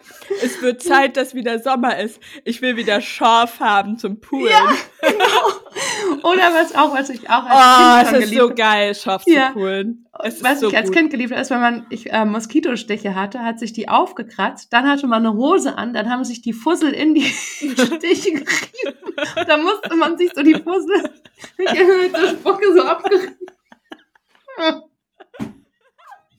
es 0.44 0.62
wird 0.62 0.84
Zeit, 0.84 1.16
dass 1.18 1.34
wieder 1.34 1.60
Sommer 1.60 1.98
ist. 2.00 2.20
Ich 2.44 2.62
will 2.62 2.76
wieder 2.76 3.00
Schorf 3.02 3.60
haben 3.60 3.98
zum 3.98 4.20
Poolen. 4.20 4.52
Ja, 4.52 4.74
genau. 5.02 6.24
Oder 6.32 6.54
was 6.54 6.76
auch, 6.76 6.94
was 6.94 7.10
ich 7.10 7.30
auch 7.30 7.46
als 7.46 7.54
Oh, 7.54 7.94
Kind 7.94 8.04
es 8.04 8.10
schon 8.10 8.16
ist 8.20 8.24
geliebt 8.26 8.42
so 8.42 8.44
habe. 8.50 8.56
geil, 8.56 8.96
Schorf 8.96 9.24
Ja. 9.28 9.48
zu 9.48 9.54
poolen. 9.54 10.08
Es 10.24 10.36
ist 10.36 10.44
Was 10.44 10.60
so 10.60 10.70
ich 10.70 10.76
als 10.78 10.88
gut. 10.88 10.96
Kind 10.98 11.12
geliebt 11.12 11.32
habe, 11.32 11.42
ist, 11.42 11.52
wenn 11.52 11.62
man 11.62 11.86
ich, 11.90 12.12
äh, 12.12 12.26
Moskitostiche 12.26 13.14
hatte, 13.16 13.44
hat 13.44 13.60
sich 13.60 13.72
die 13.74 13.88
aufgekratzt, 13.88 14.74
dann 14.74 14.88
hatte 14.90 15.08
man 15.08 15.26
eine 15.26 15.36
Hose 15.36 15.78
an, 15.78 15.94
dann 15.94 16.10
haben 16.10 16.24
sich 16.24 16.42
die 16.42 16.54
Fussel 16.54 16.92
in 16.92 17.14
die 17.16 17.22
Stiche 17.26 18.32
gerieben. 18.32 18.98
Da 19.48 19.58
musste 19.58 19.96
man 19.96 20.18
sich 20.18 20.32
so 20.36 20.42
die 20.44 20.56
Fussel 20.56 21.10
mit 21.58 21.68
der 22.16 22.30
Spucke 22.30 22.74
so 22.76 22.82
abgerieben. 22.84 23.36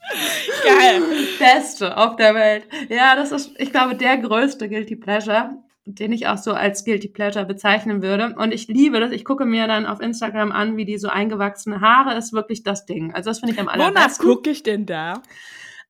Geil. 0.64 1.03
Beste 1.38 1.97
auf 1.97 2.16
der 2.16 2.35
Welt. 2.35 2.64
Ja, 2.88 3.16
das 3.16 3.33
ist, 3.33 3.53
ich 3.59 3.71
glaube, 3.71 3.94
der 3.94 4.16
größte 4.18 4.68
Guilty 4.68 4.97
Pleasure, 4.97 5.51
den 5.85 6.12
ich 6.12 6.27
auch 6.27 6.38
so 6.38 6.53
als 6.53 6.85
Guilty 6.85 7.09
Pleasure 7.09 7.44
bezeichnen 7.44 8.03
würde. 8.03 8.35
Und 8.37 8.53
ich 8.53 8.68
liebe 8.68 9.01
das. 9.01 9.12
Ich 9.12 9.25
gucke 9.25 9.44
mir 9.44 9.66
dann 9.66 9.87
auf 9.87 10.01
Instagram 10.01 10.53
an, 10.53 10.77
wie 10.77 10.85
die 10.85 10.99
so 10.99 11.09
eingewachsene 11.09 11.81
Haare 11.81 12.16
ist 12.16 12.33
wirklich 12.33 12.62
das 12.62 12.87
Ding. 12.87 13.14
Also 13.14 13.31
das 13.31 13.40
finde 13.40 13.55
ich 13.55 13.61
am 13.61 13.66
Wonach 13.66 13.87
allerbesten. 13.87 14.27
gucke 14.27 14.51
ich 14.51 14.62
denn 14.62 14.87
da? 14.87 15.23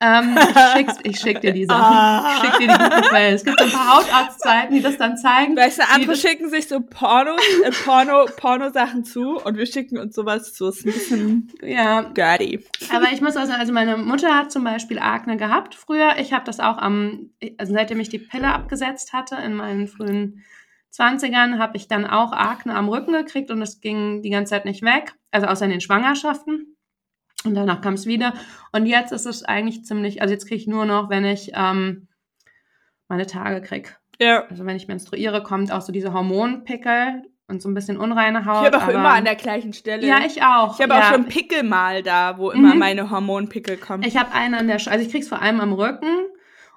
Ähm, 0.01 0.39
ich, 0.39 0.73
schick's, 0.73 0.95
ich 1.03 1.21
schick 1.21 1.41
dir 1.41 1.53
die 1.53 1.65
Sachen. 1.65 1.97
Ah. 1.97 2.33
Ich 2.35 2.41
schick 2.41 2.59
dir 2.59 2.69
die 2.69 2.85
guten 2.85 3.03
Quellen. 3.03 3.35
Es 3.35 3.45
gibt 3.45 3.59
so 3.59 3.65
ein 3.65 3.73
paar 3.73 3.97
Hautarztzeiten, 3.97 4.75
die 4.77 4.81
das 4.83 4.97
dann 4.97 5.17
zeigen. 5.17 5.57
Weißt 5.57 5.79
du, 5.79 5.83
andere 5.93 6.15
schicken 6.15 6.49
sich 6.49 6.69
so 6.69 6.81
Pornos, 6.81 7.41
äh, 7.65 7.71
Porno, 7.85 8.27
Pornosachen 8.37 9.05
zu 9.05 9.39
und 9.39 9.57
wir 9.57 9.67
schicken 9.67 9.99
uns 9.99 10.15
sowas 10.15 10.55
zu. 10.55 10.69
Ist 10.69 10.85
ein 10.87 10.93
bisschen 10.93 11.53
Ja, 11.63 12.03
dirty. 12.03 12.65
aber 12.95 13.13
ich 13.13 13.21
muss 13.21 13.37
auch 13.37 13.45
sagen, 13.47 13.61
also 13.61 13.73
meine 13.73 13.97
Mutter 13.97 14.35
hat 14.37 14.53
zum 14.53 14.63
Beispiel 14.65 14.99
Akne 15.01 15.37
gehabt 15.37 15.75
früher. 15.75 16.17
Ich 16.19 16.33
habe 16.33 16.45
das 16.45 16.61
auch 16.61 16.79
am, 16.79 17.31
also 17.59 17.73
seitdem 17.73 17.99
ich 17.99 18.09
die 18.09 18.19
Pille 18.21 18.49
abgesetzt 18.49 19.13
hatte 19.13 19.37
in 19.37 19.55
meinen 19.55 19.89
frühen 19.89 20.45
20ern, 20.97 21.59
habe 21.59 21.77
ich 21.77 21.89
dann 21.89 22.07
auch 22.07 22.33
Akne 22.33 22.75
am 22.75 22.89
Rücken 22.89 23.13
gekriegt 23.13 23.51
und 23.51 23.61
es 23.63 23.81
ging 23.81 24.23
die 24.23 24.31
ganze 24.31 24.51
Zeit 24.51 24.65
nicht 24.65 24.83
weg. 24.83 25.15
Also 25.31 25.47
außer 25.49 25.65
in 25.65 25.71
den 25.73 25.81
Schwangerschaften. 25.81 26.77
Und 27.45 27.55
danach 27.55 27.81
kam 27.81 27.95
es 27.95 28.07
wieder. 28.07 28.35
Und 28.73 28.87
jetzt 28.87 29.13
ist 29.13 29.27
es 29.27 29.45
eigentlich 29.45 29.85
ziemlich, 29.85 30.21
also 30.23 30.33
jetzt 30.35 30.47
kriege 30.47 30.61
ich 30.61 30.67
nur 30.67 30.87
noch, 30.87 31.09
wenn 31.09 31.25
ich 31.25 31.53
ähm, 31.55 32.09
meine 33.09 33.27
Tage 33.27 33.61
krieg. 33.63 33.97
Ja. 34.21 34.45
Also 34.51 34.67
wenn 34.67 34.77
ich 34.77 34.89
menstruiere, 34.89 35.43
kommt 35.43 35.71
auch 35.73 35.81
so 35.81 35.93
diese 35.93 36.13
Hormonpickel 36.13 37.23
und 37.47 37.63
so 37.63 37.69
ein 37.69 37.75
bisschen 37.75 37.97
unreine 37.97 38.45
Haut. 38.45 38.67
Ich 38.67 38.67
habe 38.67 38.79
auch 38.79 38.83
aber- 38.83 38.93
immer 38.95 39.11
an 39.15 39.25
der 39.25 39.37
gleichen 39.37 39.73
Stelle. 39.73 40.07
Ja, 40.07 40.19
ich 40.27 40.43
auch. 40.43 40.75
Ich 40.75 40.83
habe 40.83 40.95
ja. 40.95 41.01
auch 41.01 41.13
schon 41.13 41.27
Pickel 41.27 41.63
mal 41.63 42.03
da, 42.03 42.37
wo 42.39 42.51
immer 42.51 42.75
Mhm. 42.75 42.79
meine 42.81 43.11
Hormonpickel 43.11 43.77
kommen. 43.77 44.03
Ich 44.03 44.17
habe 44.17 44.33
einen 44.33 44.55
an 44.55 44.67
der, 44.67 44.79
Sch 44.81 44.89
also 44.89 45.05
ich 45.05 45.11
krieg's 45.11 45.29
vor 45.29 45.41
allem 45.41 45.61
am 45.61 45.73
Rücken 45.73 46.11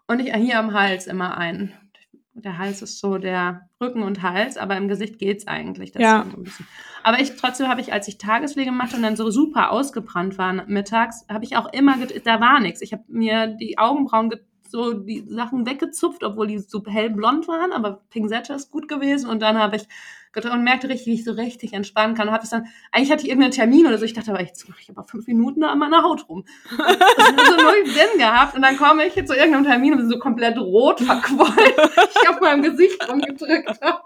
und 0.08 0.20
ich 0.20 0.34
hier 0.34 0.60
am 0.60 0.74
Hals 0.74 1.08
immer 1.08 1.38
einen. 1.38 1.74
Der 2.34 2.58
Hals 2.58 2.82
ist 2.82 3.00
so 3.00 3.18
der 3.18 3.70
Rücken 3.82 4.04
und 4.04 4.22
Hals, 4.22 4.58
aber 4.58 4.78
im 4.78 4.88
Gesicht 4.88 5.20
geht's 5.20 5.48
eigentlich. 5.48 5.94
Ja. 5.96 6.26
so 6.32 6.38
ein 6.38 6.44
bisschen. 6.44 6.66
Aber 7.04 7.20
ich 7.20 7.36
trotzdem 7.36 7.68
habe 7.68 7.82
ich, 7.82 7.92
als 7.92 8.08
ich 8.08 8.18
Tagespflege 8.18 8.72
machte 8.72 8.96
und 8.96 9.02
dann 9.04 9.16
so 9.18 9.30
super 9.32 9.72
ausgebrannt 9.72 10.38
war 10.38 10.54
mittags, 10.68 11.26
habe 11.30 11.44
ich 11.44 11.58
auch 11.58 11.72
immer, 11.74 11.96
da 12.24 12.40
war 12.40 12.60
nichts. 12.60 12.82
Ich 12.82 12.94
habe 12.94 13.04
mir 13.08 13.48
die 13.48 13.78
Augenbrauen 13.78 14.30
ge- 14.30 14.40
so 14.72 14.94
die 14.94 15.26
Sachen 15.28 15.66
weggezupft, 15.66 16.24
obwohl 16.24 16.48
die 16.48 16.60
so 16.60 16.84
hellblond 16.86 17.48
waren, 17.48 17.72
aber 17.72 18.02
Pinzette 18.10 18.54
ist 18.54 18.72
gut 18.72 18.88
gewesen 18.88 19.30
und 19.30 19.42
dann 19.42 19.58
habe 19.58 19.76
ich 19.78 19.88
und 20.34 20.64
merkte 20.64 20.88
richtig, 20.88 21.08
wie 21.08 21.14
ich 21.14 21.24
so 21.26 21.34
richtig 21.34 21.74
entspannen 21.74 22.16
kann 22.16 22.28
und 22.28 22.34
habe 22.34 22.44
es 22.44 22.50
dann, 22.50 22.68
eigentlich 22.92 23.12
hatte 23.12 23.24
ich 23.24 23.30
irgendeinen 23.30 23.52
Termin 23.52 23.86
oder 23.86 23.98
so, 23.98 24.06
ich 24.06 24.14
dachte, 24.14 24.32
aber 24.32 24.42
jetzt 24.42 24.68
mache 24.70 24.80
ich 24.82 24.90
aber 24.90 25.04
fünf 25.04 25.28
Minuten 25.28 25.64
an 25.64 25.78
meiner 25.78 26.04
Haut 26.04 26.30
rum. 26.30 26.46
Das 26.78 26.88
hat 26.88 27.46
so 27.48 27.56
null 27.58 27.86
Sinn 27.86 28.18
gehabt. 28.18 28.56
Und 28.56 28.62
dann 28.62 28.78
komme 28.78 29.06
ich 29.06 29.14
zu 29.14 29.36
irgendeinem 29.36 29.66
Termin 29.66 29.94
und 29.94 30.00
bin 30.00 30.10
so 30.10 30.20
komplett 30.20 30.58
rot 30.58 31.02
verquollen, 31.02 31.48
weil 31.96 32.08
ich 32.10 32.30
auf 32.30 32.40
meinem 32.40 32.64
Gesicht 32.64 33.10
rumgedrückt 33.10 33.82
habe. 33.82 34.02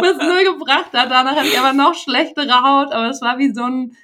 Was 0.00 0.18
null 0.18 0.58
gebracht 0.58 0.92
hat. 0.92 1.10
Danach 1.10 1.36
hatte 1.36 1.48
ich 1.48 1.58
aber 1.58 1.72
noch 1.72 1.94
schlechtere 1.94 2.62
Haut, 2.62 2.92
aber 2.92 3.08
es 3.08 3.22
war 3.22 3.38
wie 3.38 3.54
so 3.54 3.62
ein, 3.62 3.96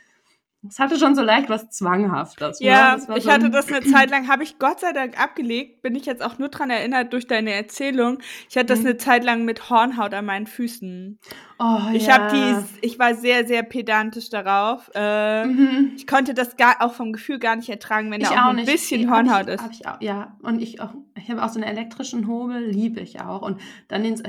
es 0.68 0.78
hatte 0.78 0.96
schon 0.96 1.16
so 1.16 1.22
leicht 1.22 1.48
was 1.48 1.68
Zwanghaftes. 1.70 2.60
ne? 2.60 2.66
ja, 2.68 2.96
war 3.08 3.16
ich 3.16 3.24
so 3.24 3.32
hatte 3.32 3.50
das 3.50 3.66
eine 3.68 3.82
Zeit 3.82 4.10
lang, 4.10 4.28
habe 4.28 4.44
ich 4.44 4.58
Gott 4.60 4.78
sei 4.80 4.92
Dank 4.92 5.20
abgelegt, 5.20 5.82
bin 5.82 5.96
ich 5.96 6.06
jetzt 6.06 6.22
auch 6.22 6.38
nur 6.38 6.48
dran 6.50 6.70
erinnert 6.70 7.12
durch 7.12 7.26
deine 7.26 7.52
Erzählung. 7.52 8.18
Ich 8.48 8.56
hatte 8.56 8.66
das 8.66 8.80
Mhm. 8.80 8.86
eine 8.86 8.96
Zeit 8.96 9.24
lang 9.24 9.44
mit 9.44 9.70
Hornhaut 9.70 10.14
an 10.14 10.24
meinen 10.24 10.46
Füßen. 10.46 11.18
Oh, 11.58 11.78
Ich 11.92 12.06
ja. 12.06 12.14
habe 12.14 12.36
die, 12.80 12.86
ich 12.86 12.96
war 12.98 13.14
sehr, 13.14 13.44
sehr 13.46 13.62
pedantisch 13.64 14.30
darauf. 14.30 14.88
Äh, 14.94 15.46
Mhm. 15.46 15.92
Ich 15.96 16.06
konnte 16.06 16.32
das 16.34 16.56
gar, 16.56 16.76
auch 16.80 16.92
vom 16.94 17.12
Gefühl 17.12 17.38
gar 17.40 17.56
nicht 17.56 17.68
ertragen, 17.68 18.10
wenn 18.12 18.20
Ich 18.20 18.28
da 18.28 18.34
auch, 18.34 18.52
auch 18.52 18.56
ein 18.56 18.64
bisschen 18.64 19.10
Hab 19.10 19.16
Hornhaut 19.16 19.48
ich, 19.48 19.54
ist. 19.54 19.64
Ich 19.80 19.86
auch, 19.88 20.00
ja, 20.00 20.36
und 20.42 20.62
ich 20.62 20.80
auch, 20.80 20.94
ich 21.16 21.28
habe 21.30 21.42
auch 21.42 21.48
so 21.48 21.60
einen 21.60 21.68
elektrischen 21.68 22.28
Hobel, 22.28 22.64
liebe 22.64 23.00
ich 23.00 23.20
auch. 23.20 23.42
Und 23.42 23.60
dann 23.88 24.04
den, 24.04 24.22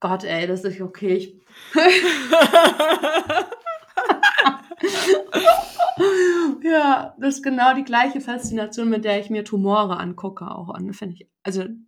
Gott, 0.00 0.24
ey, 0.24 0.46
das 0.46 0.64
ist 0.64 0.80
okay. 0.82 1.14
Ich, 1.14 1.34
ja, 6.62 7.14
das 7.18 7.36
ist 7.36 7.42
genau 7.42 7.74
die 7.74 7.84
gleiche 7.84 8.20
Faszination, 8.20 8.88
mit 8.88 9.04
der 9.04 9.20
ich 9.20 9.30
mir 9.30 9.44
Tumore 9.44 9.96
angucke, 9.98 10.50
auch 10.50 10.70
an. 10.70 10.92
Finde 10.92 11.14
ich, 11.14 11.28
also 11.42 11.62
finde 11.62 11.86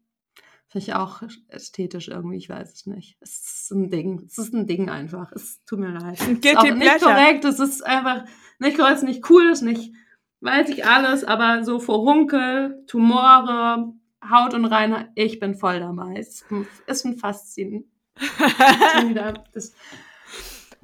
ich 0.75 0.95
auch 0.95 1.23
ästhetisch 1.49 2.09
irgendwie, 2.09 2.37
ich 2.37 2.49
weiß 2.49 2.73
es 2.73 2.87
nicht. 2.87 3.17
Es 3.21 3.63
ist 3.63 3.71
ein 3.73 3.91
Ding. 3.91 4.23
Es 4.27 4.39
ist 4.39 4.55
ein 4.55 4.67
Ding 4.67 4.89
einfach. 4.89 5.33
Es 5.33 5.63
tut 5.65 5.81
mir 5.81 5.91
leid. 5.91 6.21
Ein 6.29 6.39
ist 6.41 6.57
auch 6.57 6.63
nicht 6.65 6.79
Pleasure. 6.79 7.13
korrekt. 7.15 7.45
Es 7.45 7.59
ist 7.61 7.85
einfach 7.85 8.25
nicht 8.59 8.77
korrekt, 8.77 8.97
es 8.97 9.03
ist 9.03 9.09
nicht 9.09 9.31
cool, 9.31 9.49
es 9.51 9.61
ist 9.61 9.65
nicht, 9.67 9.93
weiß 10.41 10.69
ich 10.71 10.87
alles, 10.87 11.25
aber 11.25 11.65
so 11.65 11.81
Furunkel, 11.81 12.85
Tumore, 12.87 13.93
Haut 14.29 14.55
und 14.55 14.67
Reinheit, 14.67 15.09
ich 15.15 15.41
bin 15.41 15.55
voll 15.55 15.81
dabei. 15.81 16.15
Es 16.19 16.45
ist 16.87 17.05
ein- 17.07 17.17
Faszin. 17.17 17.91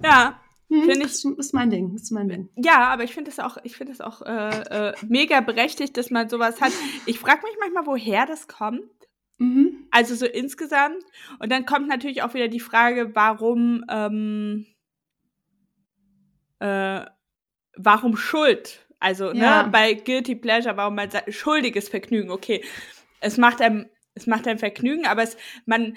ja, 0.03 0.41
hm, 0.69 0.91
ich- 0.91 0.99
das 1.01 1.25
ist 1.25 1.55
mein 1.55 1.71
Ding. 1.71 1.95
Ist 1.95 2.11
mein 2.11 2.29
Ding. 2.29 2.49
ja, 2.57 2.89
aber 2.89 3.05
ich 3.05 3.15
finde 3.15 3.31
es 3.31 3.39
auch, 3.39 3.57
ich 3.63 3.77
finde 3.77 3.93
es 3.93 4.01
auch 4.01 4.23
äh, 4.23 4.89
äh, 4.91 4.95
mega 5.09 5.41
berechtigt, 5.41 5.97
dass 5.97 6.11
man 6.11 6.29
sowas 6.29 6.61
hat. 6.61 6.73
Ich 7.07 7.19
frage 7.21 7.43
mich 7.45 7.57
manchmal, 7.61 7.87
woher 7.87 8.27
das 8.27 8.49
kommt. 8.49 8.83
Mhm. 9.39 9.87
Also 9.91 10.15
so 10.15 10.27
insgesamt. 10.27 11.03
Und 11.39 11.53
dann 11.53 11.67
kommt 11.67 11.89
natürlich 11.89 12.23
auch 12.23 12.35
wieder 12.35 12.49
die 12.49 12.61
Frage, 12.61 13.15
warum, 13.15 13.85
ähm, 13.89 14.67
äh, 16.59 17.05
warum 17.77 18.17
Schuld? 18.17 18.87
Also, 18.99 19.33
ne, 19.33 19.41
Ja. 19.41 19.63
ne, 19.65 19.69
bei 19.71 19.95
Guilty 19.95 20.35
Pleasure, 20.37 20.77
warum 20.77 20.95
man 20.95 21.11
sagt, 21.11 21.33
schuldiges 21.35 21.89
Vergnügen, 21.89 22.31
okay. 22.31 22.65
Es 23.21 23.37
macht 23.37 23.61
einem, 23.61 23.87
es 24.15 24.27
macht 24.27 24.47
einem 24.49 24.59
Vergnügen, 24.59 25.07
aber 25.07 25.23
es, 25.23 25.37
man 25.67 25.97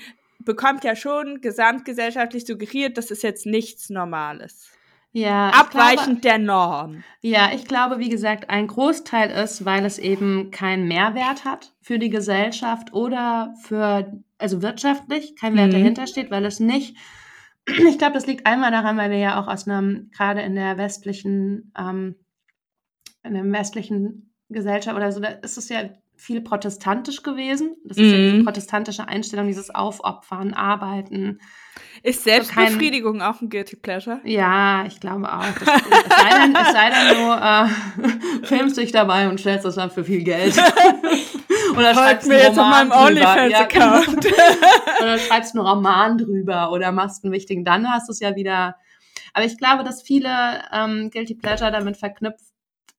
bekommt 0.49 0.83
ja 0.83 0.95
schon 0.95 1.41
gesamtgesellschaftlich 1.41 2.43
suggeriert, 2.47 2.97
das 2.97 3.11
ist 3.11 3.21
jetzt 3.21 3.45
nichts 3.45 3.91
Normales. 3.91 4.71
Ja, 5.11 5.49
ich 5.49 5.55
Abweichend 5.55 6.23
der 6.23 6.39
Norm. 6.39 7.03
Ja, 7.21 7.51
ich 7.53 7.65
glaube, 7.65 7.99
wie 7.99 8.09
gesagt, 8.09 8.49
ein 8.49 8.65
Großteil 8.65 9.29
ist, 9.29 9.63
weil 9.63 9.85
es 9.85 9.99
eben 9.99 10.49
keinen 10.49 10.87
Mehrwert 10.87 11.45
hat 11.45 11.73
für 11.83 11.99
die 11.99 12.09
Gesellschaft 12.09 12.93
oder 12.93 13.53
für, 13.61 14.11
also 14.39 14.63
wirtschaftlich, 14.63 15.35
kein 15.35 15.55
Wert 15.55 15.67
Mhm. 15.67 15.73
dahinter 15.73 16.07
steht, 16.07 16.31
weil 16.31 16.45
es 16.45 16.59
nicht, 16.59 16.97
ich 17.67 17.99
glaube, 17.99 18.13
das 18.13 18.25
liegt 18.25 18.47
einmal 18.47 18.71
daran, 18.71 18.97
weil 18.97 19.11
wir 19.11 19.19
ja 19.19 19.39
auch 19.39 19.47
aus 19.47 19.67
einem, 19.67 20.09
gerade 20.17 20.41
in 20.41 20.55
der 20.55 20.77
westlichen, 20.79 21.71
ähm, 21.77 22.15
in 23.23 23.35
der 23.35 23.51
westlichen 23.51 24.33
Gesellschaft 24.49 24.97
oder 24.97 25.11
so, 25.11 25.19
da 25.19 25.27
ist 25.27 25.59
es 25.59 25.69
ja 25.69 25.89
viel 26.19 26.41
protestantisch 26.41 27.23
gewesen. 27.23 27.75
Das 27.85 27.97
ist 27.97 28.11
ja 28.11 28.17
Mhm. 28.17 28.31
diese 28.31 28.43
protestantische 28.43 29.07
Einstellung, 29.07 29.47
dieses 29.47 29.73
Aufopfern, 29.73 30.53
Arbeiten. 30.53 31.39
Ist 32.03 32.25
kein- 32.25 32.43
Selbstbefriedigung 32.43 33.21
auch 33.21 33.41
ein 33.41 33.49
Guilty 33.49 33.77
Pleasure? 33.77 34.19
Ja, 34.25 34.85
ich 34.85 34.99
glaube 34.99 35.31
auch. 35.31 35.43
Das, 35.43 35.81
es, 35.81 36.17
sei 36.17 36.39
denn, 36.45 36.55
es 36.55 36.71
sei 36.71 36.89
denn, 36.89 37.15
du 37.15 38.43
äh, 38.43 38.45
filmst 38.45 38.77
dich 38.77 38.91
dabei 38.91 39.29
und 39.29 39.39
stellst 39.39 39.65
das 39.65 39.75
dann 39.75 39.89
für 39.91 40.03
viel 40.03 40.23
Geld. 40.23 40.55
oder 41.77 41.93
Folgt 41.95 42.25
mir 42.27 42.33
einen 42.35 42.43
jetzt 42.43 42.59
auf 42.59 42.65
Roman 42.65 42.87
meinem. 42.89 43.05
OnlyFans-Account. 43.07 44.25
Ja, 44.25 44.31
oder 45.01 45.17
schreibst 45.19 45.55
einen 45.55 45.65
Roman 45.65 46.17
drüber 46.17 46.71
oder 46.71 46.91
machst 46.91 47.23
einen 47.23 47.33
wichtigen, 47.33 47.63
dann 47.63 47.89
hast 47.89 48.07
du 48.09 48.11
es 48.11 48.19
ja 48.19 48.35
wieder. 48.35 48.75
Aber 49.33 49.45
ich 49.45 49.57
glaube, 49.57 49.83
dass 49.83 50.01
viele 50.01 50.29
ähm, 50.73 51.09
Guilty 51.11 51.35
Pleasure 51.35 51.71
damit 51.71 51.97
verknüpft, 51.97 52.43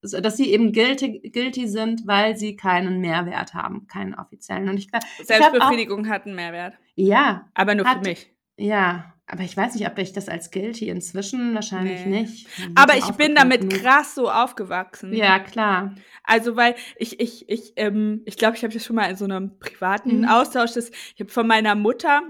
dass 0.02 0.36
sie 0.36 0.50
eben 0.52 0.72
guilty, 0.72 1.20
guilty 1.32 1.68
sind, 1.68 2.06
weil 2.06 2.36
sie 2.36 2.56
keinen 2.56 3.00
Mehrwert 3.00 3.54
haben, 3.54 3.86
keinen 3.86 4.14
offiziellen. 4.14 4.68
Und 4.68 4.78
ich 4.78 4.90
glaube, 4.90 5.04
ich 5.06 5.18
hab 5.30 5.38
auch, 5.38 5.50
Selbstbefriedigung 5.50 6.08
hat 6.08 6.26
einen 6.26 6.34
Mehrwert. 6.36 6.74
ja, 6.94 7.48
Aber 7.54 7.74
nur 7.74 7.86
Hat- 7.86 7.98
für 7.98 8.08
mich. 8.10 8.32
ja, 8.56 9.12
aber 9.26 9.42
ich 9.44 9.56
weiß 9.56 9.74
nicht, 9.74 9.86
ob 9.86 9.96
ich 9.98 10.12
das 10.12 10.28
als 10.28 10.50
guilty 10.50 10.88
inzwischen 10.88 11.54
wahrscheinlich 11.54 12.04
Nee. 12.04 12.22
nicht. 12.22 12.48
Aber 12.74 12.96
ich 12.96 13.08
bin 13.12 13.34
damit 13.36 13.70
krass 13.70 14.14
so 14.16 14.28
aufgewachsen. 14.30 15.12
Ja, 15.12 15.38
klar. 15.38 15.94
Also, 16.24 16.56
weil 16.56 16.74
ich, 16.96 17.20
ich, 17.20 17.48
ich, 17.48 17.72
ähm, 17.76 18.22
ich 18.24 18.36
glaube, 18.36 18.56
ich 18.56 18.64
habe 18.64 18.74
das 18.74 18.84
schon 18.84 18.96
mal 18.96 19.08
in 19.08 19.16
so 19.16 19.24
einem 19.26 19.58
privaten 19.60 20.20
Mhm. 20.20 20.24
Austausch, 20.24 20.72
das, 20.72 20.90
ich 21.14 21.20
habe 21.20 21.30
von 21.30 21.46
meiner 21.46 21.74
Mutter, 21.76 22.22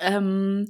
ähm, 0.00 0.68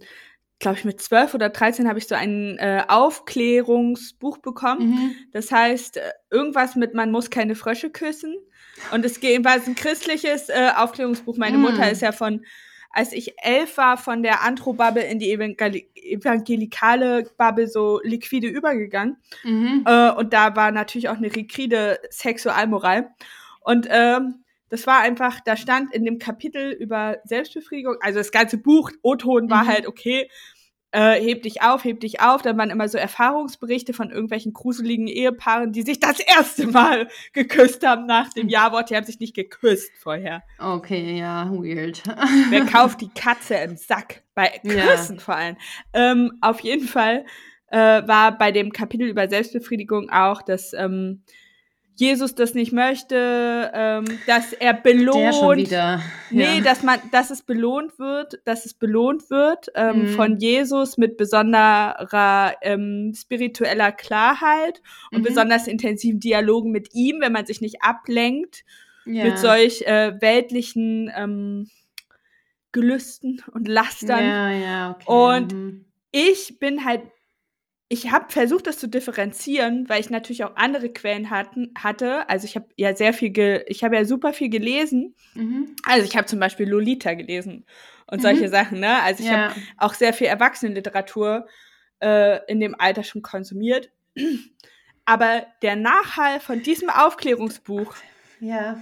glaube 0.61 0.78
ich, 0.78 0.84
mit 0.84 1.00
12 1.00 1.34
oder 1.34 1.48
13 1.48 1.88
habe 1.88 1.98
ich 1.98 2.06
so 2.06 2.14
ein 2.14 2.58
äh, 2.58 2.84
Aufklärungsbuch 2.86 4.38
bekommen. 4.38 4.90
Mhm. 4.90 5.16
Das 5.32 5.50
heißt, 5.50 5.96
äh, 5.96 6.02
irgendwas 6.30 6.76
mit 6.76 6.94
man 6.94 7.11
muss 7.11 7.30
keine 7.30 7.56
Frösche 7.56 7.90
küssen. 7.90 8.36
Und 8.92 9.04
es 9.04 9.20
geht, 9.20 9.44
war 9.44 9.52
ein 9.52 9.74
christliches 9.74 10.48
äh, 10.48 10.70
Aufklärungsbuch. 10.76 11.36
Meine 11.36 11.58
Mm. 11.58 11.62
Mutter 11.62 11.90
ist 11.90 12.02
ja 12.02 12.12
von, 12.12 12.44
als 12.90 13.12
ich 13.12 13.34
elf 13.42 13.76
war, 13.76 13.98
von 13.98 14.22
der 14.22 14.42
Antro-Bubble 14.42 15.02
in 15.02 15.18
die 15.18 15.32
evangeli 15.32 15.88
evangelikale 15.94 17.24
Bubble 17.36 17.68
so 17.68 18.00
liquide 18.02 18.48
übergegangen. 18.48 19.16
Mhm. 19.44 19.84
Äh, 19.86 20.12
und 20.12 20.32
da 20.32 20.56
war 20.56 20.72
natürlich 20.72 21.08
auch 21.08 21.16
eine 21.16 21.34
rigride 21.34 22.00
Sexualmoral. 22.11 23.11
Und 23.61 23.86
ähm, 23.90 24.44
das 24.71 24.87
war 24.87 25.01
einfach, 25.01 25.41
da 25.45 25.57
stand 25.57 25.93
in 25.95 26.05
dem 26.05 26.18
Kapitel 26.18 26.73
über 26.73 27.18
Selbstbefriedigung, 27.25 27.97
also 28.01 28.18
das 28.18 28.33
ganze 28.33 28.57
Buch, 28.57 28.91
O-Ton 29.03 29.51
war 29.51 29.64
Mhm. 29.64 29.68
halt, 29.68 29.87
okay, 29.87 30.31
äh, 30.93 31.21
heb 31.25 31.43
dich 31.45 31.62
auf, 31.62 31.85
heb 31.85 32.01
dich 32.01 32.21
auf. 32.21 32.43
Dann 32.43 32.59
waren 32.59 32.71
immer 32.71 32.89
so 32.89 32.99
Erfahrungsberichte 32.99 33.93
von 33.93 34.11
irgendwelchen 34.11 34.53
gruseligen 34.53 35.07
Ehepaaren, 35.07 35.71
die 35.71 35.83
sich 35.83 36.01
das 36.01 36.18
erste 36.18 36.66
Mal 36.66 37.07
geküsst 37.33 37.87
haben 37.87 38.07
nach 38.07 38.33
dem 38.33 38.49
Ja-Wort. 38.49 38.91
Die 38.91 38.97
haben 38.97 39.05
sich 39.07 39.21
nicht 39.21 39.37
geküsst 39.37 39.93
vorher. 39.99 40.43
Okay, 40.59 41.16
ja, 41.16 41.49
weird. 41.53 42.03
Wer 42.49 42.64
kauft 42.66 43.01
die 43.03 43.11
Katze 43.11 43.55
im 43.57 43.77
Sack? 43.77 44.25
Bei 44.35 44.51
Ja. 44.64 44.87
Küssen 44.89 45.21
vor 45.21 45.37
allem. 45.37 45.57
Ähm, 45.93 46.33
auf 46.41 46.59
jeden 46.59 46.89
Fall 46.89 47.25
äh, 47.68 47.79
war 48.09 48.37
bei 48.37 48.51
dem 48.51 48.73
Kapitel 48.73 49.07
über 49.09 49.29
Selbstbefriedigung 49.29 50.11
auch, 50.11 50.43
dass 50.43 50.73
ähm, 50.73 51.23
Jesus 52.01 52.34
das 52.34 52.55
nicht 52.55 52.72
möchte, 52.72 53.70
ähm, 53.74 54.05
dass 54.26 54.53
er 54.55 54.72
belohnt. 54.74 55.59
Wieder. 55.59 56.01
Nee, 56.30 56.57
ja. 56.57 56.61
dass 56.62 56.82
man, 56.82 56.98
dass 57.12 57.30
es 57.30 57.42
belohnt 57.42 57.98
wird, 57.98 58.40
dass 58.46 58.64
es 58.66 58.74
belohnt 58.74 59.28
wird 59.30 59.68
ähm, 59.74 60.03
Mhm. 60.05 60.09
von 60.16 60.36
Jesus 60.38 60.96
mit 60.96 61.16
besonderer 61.16 62.55
ähm, 62.62 63.12
spiritueller 63.14 63.92
Klarheit 63.92 64.80
und 65.12 65.18
Mhm. 65.18 65.24
besonders 65.24 65.66
intensiven 65.66 66.20
Dialogen 66.20 66.70
mit 66.72 66.94
ihm, 66.94 67.20
wenn 67.20 67.32
man 67.32 67.46
sich 67.46 67.61
nicht 67.61 67.82
ablenkt 67.82 68.64
ja. 69.05 69.24
mit 69.24 69.38
solch 69.38 69.82
äh, 69.82 70.14
weltlichen 70.20 71.11
ähm, 71.14 71.68
Gelüsten 72.72 73.42
und 73.53 73.66
Lastern. 73.68 74.24
Ja, 74.24 74.51
ja, 74.51 74.90
okay. 74.92 75.05
Und- 75.07 75.53
mhm. 75.53 75.84
Ich 76.12 76.59
bin 76.59 76.84
halt, 76.84 77.03
ich 77.93 78.12
habe 78.12 78.26
versucht, 78.30 78.68
das 78.68 78.78
zu 78.78 78.88
differenzieren, 78.88 79.88
weil 79.88 80.01
ich 80.01 80.11
natürlich 80.11 80.45
auch 80.45 80.55
andere 80.55 80.91
Quellen 80.91 81.28
hatten, 81.28 81.74
hatte. 81.76 82.28
Also 82.30 82.45
ich 82.45 82.55
habe 82.55 82.68
ja 82.76 82.95
sehr 82.95 83.12
viel, 83.12 83.30
ge 83.30 83.64
ich 83.66 83.82
habe 83.82 83.97
ja 83.97 84.05
super 84.05 84.32
viel 84.32 84.49
gelesen. 84.49 85.16
Mhm. 85.34 85.74
Also 85.84 86.07
ich 86.07 86.16
habe 86.16 86.26
zum 86.26 86.38
Beispiel 86.38 86.68
Lolita 86.68 87.14
gelesen 87.14 87.66
und 88.07 88.18
Mhm. 88.18 88.22
solche 88.22 88.49
Sachen. 88.49 88.78
Ne? 88.78 89.03
Also 89.03 89.24
ich 89.24 89.30
habe 89.30 89.53
Ja. 89.55 89.62
auch 89.76 89.95
sehr 89.95 90.12
viel 90.12 90.28
Erwachsenenliteratur 90.28 91.49
äh, 92.01 92.38
in 92.47 92.61
dem 92.61 92.76
Alter 92.78 93.03
schon 93.03 93.22
konsumiert. 93.22 93.91
Aber 95.05 95.45
der 95.62 95.74
Nachhall 95.74 96.38
von 96.38 96.62
diesem 96.62 96.91
Aufklärungsbuch 96.91 97.95
ja. 98.41 98.80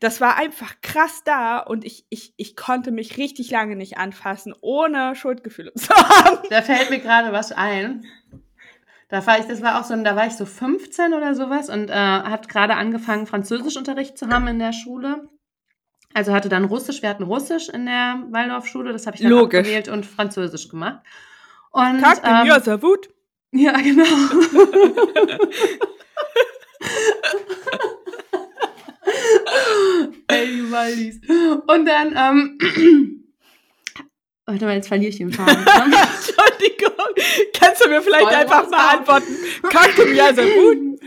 das 0.00 0.20
war 0.20 0.36
einfach 0.36 0.74
krass 0.82 1.22
da 1.24 1.58
und 1.60 1.84
ich, 1.84 2.04
ich, 2.08 2.32
ich 2.36 2.56
konnte 2.56 2.90
mich 2.90 3.16
richtig 3.18 3.50
lange 3.52 3.76
nicht 3.76 3.98
anfassen, 3.98 4.52
ohne 4.60 5.14
Schuldgefühle 5.14 5.72
zu 5.76 5.94
haben. 5.94 6.40
Da 6.50 6.62
fällt 6.62 6.90
mir 6.90 6.98
gerade 6.98 7.32
was 7.32 7.52
ein. 7.52 8.04
Da 9.08 9.26
war 9.26 9.38
ich, 9.38 9.46
das 9.46 9.62
war 9.62 9.80
auch 9.80 9.84
so, 9.84 9.96
da 9.96 10.16
war 10.16 10.26
ich 10.26 10.34
so 10.34 10.44
15 10.44 11.14
oder 11.14 11.34
sowas 11.34 11.70
und 11.70 11.88
äh, 11.88 11.94
hat 11.94 12.48
gerade 12.48 12.76
angefangen, 12.76 13.26
Französischunterricht 13.26 14.18
zu 14.18 14.28
haben 14.28 14.46
in 14.48 14.58
der 14.58 14.74
Schule. 14.74 15.28
Also 16.12 16.32
hatte 16.32 16.48
dann 16.48 16.64
Russisch, 16.64 17.00
wir 17.02 17.08
hatten 17.08 17.22
Russisch 17.22 17.68
in 17.68 17.86
der 17.86 18.22
Waldorfschule, 18.30 18.92
das 18.92 19.06
habe 19.06 19.16
ich 19.16 19.22
dann 19.22 19.30
Logisch. 19.30 19.60
abgewählt 19.60 19.88
und 19.88 20.04
Französisch 20.04 20.68
gemacht. 20.68 21.00
Und, 21.70 22.00
Tag 22.00 22.20
ähm, 22.24 22.46
ja, 22.46 22.60
sehr 22.60 22.78
gut. 22.78 23.08
Ja, 23.52 23.72
genau. 23.72 24.04
Ey, 30.28 30.46
die 30.46 30.70
Waldis. 30.70 31.20
Und 31.66 31.86
dann, 31.86 32.14
ähm, 32.14 32.58
warte 34.46 34.64
mal, 34.66 34.74
jetzt 34.74 34.88
verliere 34.88 35.10
ich 35.10 35.16
den 35.16 35.32
Faden. 35.32 35.56
Entschuldigung. 35.66 36.87
Kannst 37.68 37.84
du 37.84 37.88
mir 37.90 38.02
vielleicht 38.02 38.28
einfach 38.28 38.68
mal 38.70 38.96
antworten? 38.96 39.36
Kaktum 39.62 40.14
ja, 40.14 40.32
sehr 40.32 40.46
gut. 40.46 41.00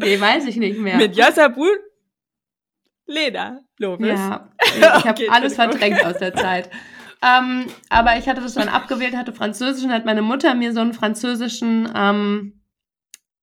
nee, 0.00 0.20
weiß 0.20 0.46
ich 0.46 0.56
nicht 0.56 0.78
mehr. 0.78 0.96
Mit 0.96 1.14
ja, 1.14 1.30
sehr 1.30 1.50
gut. 1.50 1.78
Lena, 3.06 3.60
Lovis. 3.78 4.08
Ja, 4.08 4.48
ich 4.76 4.82
habe 4.82 5.10
Okay, 5.10 5.28
alles 5.28 5.54
verdrängt 5.54 6.04
aus 6.04 6.18
der 6.18 6.34
Zeit. 6.34 6.70
Ähm, 7.22 7.66
aber 7.90 8.18
ich 8.18 8.28
hatte 8.28 8.40
das 8.40 8.54
dann 8.54 8.68
abgewählt, 8.68 9.14
hatte 9.14 9.32
Französisch 9.32 9.84
und 9.84 9.92
hat 9.92 10.04
meine 10.04 10.22
Mutter 10.22 10.54
mir 10.54 10.72
so 10.72 10.80
einen 10.80 10.94
französischen 10.94 11.90
ähm, 11.94 12.60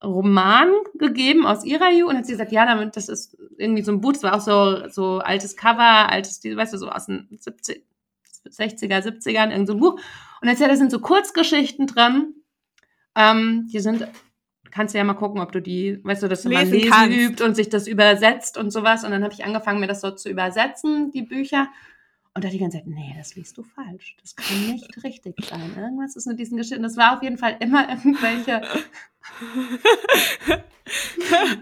Roman 0.04 0.72
gegeben 0.98 1.46
aus 1.46 1.64
ihrer 1.64 1.92
Jugend 1.92 2.10
und 2.10 2.18
hat 2.18 2.26
sie 2.26 2.34
gesagt, 2.34 2.52
ja, 2.52 2.66
damit, 2.66 2.96
das 2.96 3.08
ist 3.08 3.38
irgendwie 3.58 3.84
so 3.84 3.92
ein 3.92 4.02
Buch, 4.02 4.14
das 4.14 4.24
war 4.24 4.36
auch 4.36 4.42
so, 4.42 4.90
so 4.90 5.20
altes 5.20 5.56
Cover, 5.56 6.12
altes, 6.12 6.44
weißt 6.44 6.74
du, 6.74 6.78
so 6.78 6.90
aus 6.90 7.06
den 7.06 7.28
70, 7.40 7.86
60er, 8.48 9.04
70ern, 9.04 9.52
irgend 9.52 9.68
so 9.68 9.74
ein 9.74 9.80
Buch. 9.80 10.00
Und 10.42 10.50
jetzt 10.50 10.60
ja, 10.60 10.68
da 10.68 10.76
sind 10.76 10.92
so 10.92 11.00
Kurzgeschichten 11.00 11.88
drin, 11.88 12.34
ähm, 13.16 13.70
die 13.72 13.80
sind, 13.80 14.08
kannst 14.72 14.94
du 14.94 14.98
ja 14.98 15.04
mal 15.04 15.14
gucken, 15.14 15.42
ob 15.42 15.52
du 15.52 15.62
die, 15.62 16.00
weißt 16.04 16.24
du, 16.24 16.28
dass 16.28 16.44
man 16.46 16.54
Lesen 16.54 16.74
lesen 16.74 16.90
kannst. 16.90 17.18
übt 17.18 17.44
und 17.44 17.56
sich 17.56 17.70
das 17.70 17.88
übersetzt 17.88 18.58
und 18.58 18.72
sowas. 18.72 19.04
Und 19.04 19.12
dann 19.12 19.24
habe 19.24 19.34
ich 19.34 19.46
angefangen, 19.46 19.80
mir 19.80 19.88
das 19.88 20.02
so 20.02 20.12
zu 20.12 20.30
übersetzen, 20.30 21.12
die 21.12 21.22
Bücher. 21.22 21.68
Und 22.34 22.46
da 22.46 22.50
die 22.50 22.60
ganze 22.60 22.78
Zeit, 22.78 22.88
nee, 22.88 23.14
das 23.18 23.36
liest 23.36 23.58
du 23.58 23.64
falsch. 23.64 24.16
Das 24.22 24.36
kann 24.36 24.72
nicht 24.72 24.88
richtig 25.04 25.36
sein. 25.44 25.74
Irgendwas 25.78 26.16
ist 26.16 26.28
mit 26.28 26.40
diesen 26.40 26.58
Geschichten. 26.58 26.84
Das 26.84 26.98
war 26.98 27.18
auf 27.18 27.24
jeden 27.24 27.38
Fall 27.38 27.58
immer 27.60 27.90
irgendwelche. 28.04 28.62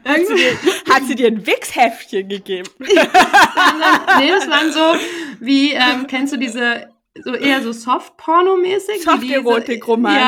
Hat 0.06 0.28
sie 0.28 0.36
dir, 0.36 0.94
hat 0.94 1.04
sie 1.06 1.16
dir 1.16 1.28
ein 1.28 1.46
Wichsheftchen 1.46 2.30
gegeben? 2.30 2.70
nee, 2.80 4.30
das 4.30 4.48
waren 4.48 4.72
so, 4.72 4.96
wie, 5.40 5.72
ähm, 5.74 6.08
kennst 6.08 6.34
du 6.34 6.38
diese, 6.38 6.90
so 7.24 7.34
eher 7.34 7.62
so 7.62 7.72
Soft-Porno-mäßig? 7.72 9.02
diese- 9.22 9.36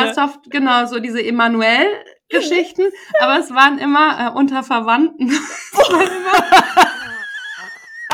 Ja, 0.08 0.14
Soft, 0.14 0.40
genau, 0.50 0.86
so 0.88 1.00
diese 1.00 1.24
Emanuel-Geschichten. 1.24 2.92
aber 3.20 3.40
es 3.40 3.54
waren 3.54 3.78
immer 3.80 4.28
äh, 4.28 4.32
unter 4.38 4.64
Verwandten. 4.64 5.30
Es 5.74 5.78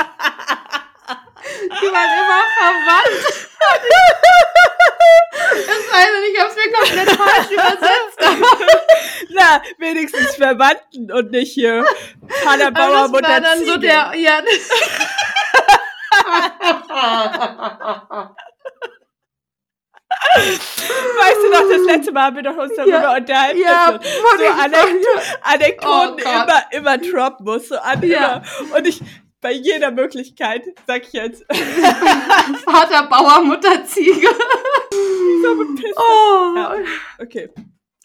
die 1.82 1.88
waren 1.88 2.14
immer 2.20 2.44
verwandt. 2.58 3.24
Das 5.66 5.82
weiß 5.92 6.10
ich 6.14 6.22
nicht, 6.22 6.34
ich 6.34 6.42
hab's 6.42 6.56
mir 6.56 6.72
komplett 6.72 7.10
falsch 7.12 7.52
übersetzt. 7.52 8.20
Na, 9.30 9.62
wenigstens 9.78 10.36
Verwandten 10.36 11.12
und 11.12 11.32
nicht 11.32 11.54
hier 11.54 11.86
Vater 12.44 12.72
Bauer, 12.72 12.84
Aber 12.84 12.94
das 13.02 13.12
Mutter 13.12 13.30
war 13.30 13.42
dann 13.42 13.60
so 13.60 13.66
Ziege. 13.74 13.80
der, 13.80 14.14
ja. 14.16 14.42
Weißt 20.38 21.38
du 21.44 21.50
noch, 21.52 21.70
das 21.70 21.86
letzte 21.96 22.12
Mal 22.12 22.24
haben 22.24 22.36
wir 22.38 22.44
doch 22.44 22.58
uns 22.58 22.74
darüber 22.76 23.02
Ja, 23.02 23.16
unterhalten, 23.16 23.60
ja, 23.60 24.00
so 24.00 24.46
Anek 24.64 25.04
Anekdoten 25.42 26.24
Oh 26.26 26.44
immer, 26.44 26.62
immer 26.72 26.98
droppen 26.98 27.46
musst, 27.46 27.70
so 27.70 27.76
an 27.78 28.02
Ja. 28.08 28.44
immer. 28.68 28.78
Und 28.78 28.88
ich, 28.88 29.02
bei 29.42 29.52
jeder 29.52 29.92
Möglichkeit, 29.92 30.64
sag 30.88 31.04
ich 31.04 31.14
jetzt, 31.14 31.44
Vater 32.66 33.08
Bauer, 33.08 33.44
Mutter 33.44 33.84
Ziege. 33.86 34.28
so. 35.44 35.66
Oh. 35.96 36.56
Ja, 36.56 36.76
okay. 37.20 37.50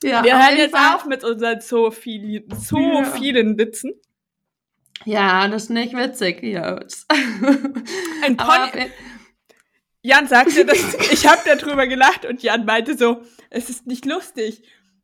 Ja, 0.04 0.24
Wir 0.24 0.36
hören 0.36 0.56
jetzt 0.56 0.76
Fall. 0.76 0.96
auf 0.96 1.04
mit 1.06 1.22
unseren 1.24 1.60
so 1.60 1.90
vielen, 1.90 2.44
so 2.54 2.78
Ja. 2.78 3.04
vielen 3.04 3.56
Witzen. 3.58 3.92
Ja, 5.04 5.48
das 5.48 5.64
ist 5.64 5.70
nicht 5.70 5.96
witzig, 5.96 6.42
Jungs. 6.42 7.06
Ein 8.22 8.36
Pony, 8.36 8.90
Jan 10.02 10.26
sagte, 10.26 10.64
dass 10.64 10.94
ich 11.12 11.26
habe 11.26 11.40
darüber 11.44 11.86
gelacht 11.86 12.24
und 12.24 12.42
Jan 12.42 12.64
meinte 12.64 12.96
so, 12.96 13.22
es 13.50 13.70
ist 13.70 13.86
nicht 13.86 14.04
lustig. 14.04 14.62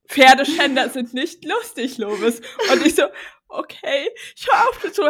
Pferdeschänder 0.08 0.88
sind 0.88 1.14
nicht 1.14 1.44
lustig, 1.44 1.98
Lovis. 1.98 2.40
Und 2.72 2.84
ich 2.86 2.94
so, 2.94 3.04
okay, 3.48 4.10
ich 4.36 4.46
hör 4.50 4.68
auf 4.68 4.80
dazu. 4.82 5.02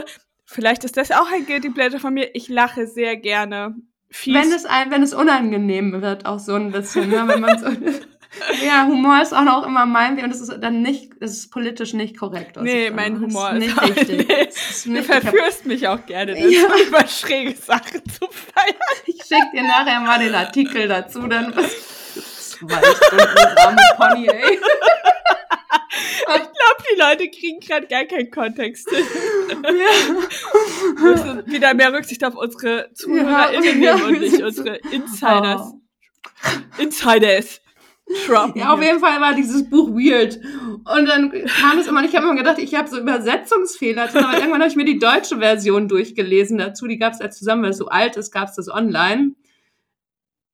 Vielleicht 0.45 0.85
ist 0.85 0.97
das 0.97 1.11
auch 1.11 1.31
ein 1.31 1.47
Guilty 1.47 1.71
Pleasure 1.71 2.01
von 2.01 2.15
mir. 2.15 2.35
Ich 2.35 2.49
lache 2.49 2.87
sehr 2.87 3.17
gerne. 3.17 3.77
Fies. 4.11 4.35
wenn 4.35 4.53
es 4.53 4.65
ein, 4.65 4.91
wenn 4.91 5.03
es 5.03 5.13
unangenehm 5.13 6.01
wird, 6.01 6.25
auch 6.25 6.39
so 6.39 6.55
ein 6.55 6.73
bisschen, 6.73 7.11
ne? 7.11 7.29
wenn 7.29 7.41
man 7.41 7.59
so, 7.59 7.67
ja, 8.65 8.87
Humor 8.87 9.21
ist 9.23 9.33
auch 9.35 9.43
noch 9.43 9.67
immer 9.67 9.87
mein 9.87 10.17
Weg 10.17 10.25
und 10.25 10.31
es 10.31 10.41
ist 10.41 10.53
dann 10.61 10.83
nicht, 10.83 11.13
es 11.21 11.33
ist 11.33 11.51
politisch 11.51 11.93
nicht 11.95 12.19
korrekt. 12.19 12.57
was 12.57 12.63
nee, 12.65 12.91
mein. 12.91 13.21
Humor 13.21 13.53
Das 13.53 13.59
ist, 13.59 13.67
nicht 13.67 13.83
richtig. 13.83 14.29
Nee, 14.29 14.45
Das 14.47 14.57
ist 14.71 14.87
du 14.87 14.91
nicht, 14.93 15.05
ich, 15.09 15.11
hab, 15.15 15.23
verführst 15.23 15.67
mich 15.67 15.89
auch 15.89 16.05
gerne, 16.07 16.39
Ja. 16.39 16.69
dazu, 16.69 16.83
über 16.89 17.07
schräge 17.07 17.55
Sachen 17.57 18.03
zu 18.05 18.29
feiern. 18.31 18.77
ich 19.07 19.17
schick 19.25 19.51
dir 19.53 19.63
nachher 19.63 20.01
mal 20.01 20.19
den 20.19 20.35
Artikel 20.35 20.89
dazu, 20.89 21.27
dann 21.27 21.53
zwei 22.15 22.81
Stunden 22.95 23.25
Rahmenpony, 23.57 24.29
ey. 24.29 24.59
Ich 26.21 26.35
glaube, 26.35 26.83
die 26.93 27.01
Leute 27.01 27.31
kriegen 27.31 27.61
gerade 27.61 27.87
gar 27.87 28.05
keinen 28.05 28.31
Kontext. 28.31 28.87
Wir 28.91 29.03
müssen 31.01 31.47
wieder 31.47 31.73
mehr 31.75 31.93
Rücksicht 31.93 32.23
auf 32.25 32.35
unsere 32.35 32.91
ZuhörerInnen 32.95 33.83
Ja, 33.83 33.97
nehmen 33.97 34.07
und 34.09 34.21
nicht 34.21 34.39
ja. 34.39 34.47
unsere 34.47 34.77
Insiders. 34.77 35.61
Oh. 35.73 35.81
Insiders. 36.83 37.61
Droppen. 38.27 38.61
Ja, 38.61 38.73
auf 38.73 38.83
jeden 38.83 39.01
Fall 39.01 39.21
war 39.21 39.35
dieses 39.35 39.69
Buch 39.69 39.91
weird. 39.91 40.37
Und 40.37 41.07
dann 41.07 41.31
kam 41.31 41.79
es 41.79 41.87
immer, 41.87 42.03
ich 42.05 42.15
habe 42.17 42.27
immer 42.27 42.37
gedacht, 42.37 42.59
ich 42.59 42.75
habe 42.75 42.89
so 42.89 42.99
Übersetzungsfehler 42.99 44.09
drin, 44.09 44.25
aber 44.25 44.39
irgendwann 44.39 44.61
habe 44.61 44.71
ich 44.71 44.77
mir 44.77 44.85
die 44.85 44.99
deutsche 44.99 45.39
Version 45.39 45.89
durchgelesen 45.89 46.59
dazu. 46.59 46.87
Die 46.87 46.99
gab 46.99 47.13
es 47.13 47.21
als 47.21 47.39
zusammen, 47.39 47.63
weil 47.63 47.71
es 47.71 47.79
so 47.79 47.89
alt 47.89 48.17
ist, 48.17 48.31
gab 48.31 48.49
es 48.49 48.55
das 48.55 48.69
online 48.69 49.35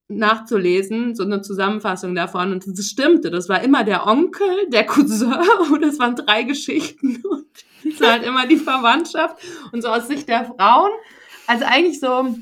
nachzulesen, 0.08 1.14
so 1.14 1.22
eine 1.22 1.42
Zusammenfassung 1.42 2.14
davon. 2.14 2.52
Und 2.52 2.64
das 2.66 2.86
stimmte. 2.86 3.30
Das 3.30 3.48
war 3.48 3.62
immer 3.62 3.84
der 3.84 4.06
Onkel, 4.06 4.68
der 4.68 4.84
Cousin 4.84 5.34
und 5.72 5.82
es 5.82 5.98
waren 5.98 6.16
drei 6.16 6.42
Geschichten. 6.42 7.22
Und 7.24 7.46
es 7.84 8.00
war 8.00 8.12
halt 8.12 8.24
immer 8.24 8.46
die 8.46 8.56
Verwandtschaft. 8.56 9.36
Und 9.72 9.82
so 9.82 9.88
aus 9.88 10.08
Sicht 10.08 10.28
der 10.28 10.44
Frauen. 10.44 10.90
Also 11.46 11.64
eigentlich 11.66 12.00
so 12.00 12.34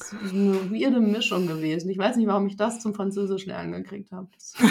ist 0.00 0.32
eine 0.32 0.70
weirde 0.70 1.00
Mischung 1.00 1.46
gewesen. 1.46 1.90
Ich 1.90 1.98
weiß 1.98 2.16
nicht, 2.16 2.26
warum 2.26 2.46
ich 2.46 2.56
das 2.56 2.80
zum 2.80 2.94
Französisch 2.94 3.46
lernen 3.46 3.72
gekriegt 3.72 4.12
habe. 4.12 4.28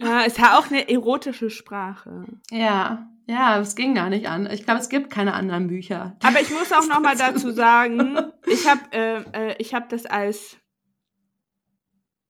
ja, 0.00 0.20
ist 0.22 0.38
ja 0.38 0.58
auch 0.58 0.70
eine 0.70 0.88
erotische 0.88 1.50
Sprache. 1.50 2.24
Ja, 2.50 3.08
ja, 3.26 3.58
es 3.58 3.74
ging 3.74 3.94
gar 3.94 4.08
nicht 4.08 4.28
an. 4.28 4.48
Ich 4.50 4.64
glaube, 4.64 4.80
es 4.80 4.88
gibt 4.88 5.10
keine 5.10 5.34
anderen 5.34 5.66
Bücher. 5.66 6.16
Aber 6.22 6.40
ich 6.40 6.50
muss 6.50 6.72
auch 6.72 6.86
noch 6.86 7.00
mal 7.00 7.16
dazu 7.18 7.50
sagen, 7.50 8.18
ich 8.46 8.68
habe 8.68 8.80
äh, 8.92 9.22
äh, 9.32 9.54
ich 9.58 9.74
hab 9.74 9.88
das 9.88 10.06
als 10.06 10.56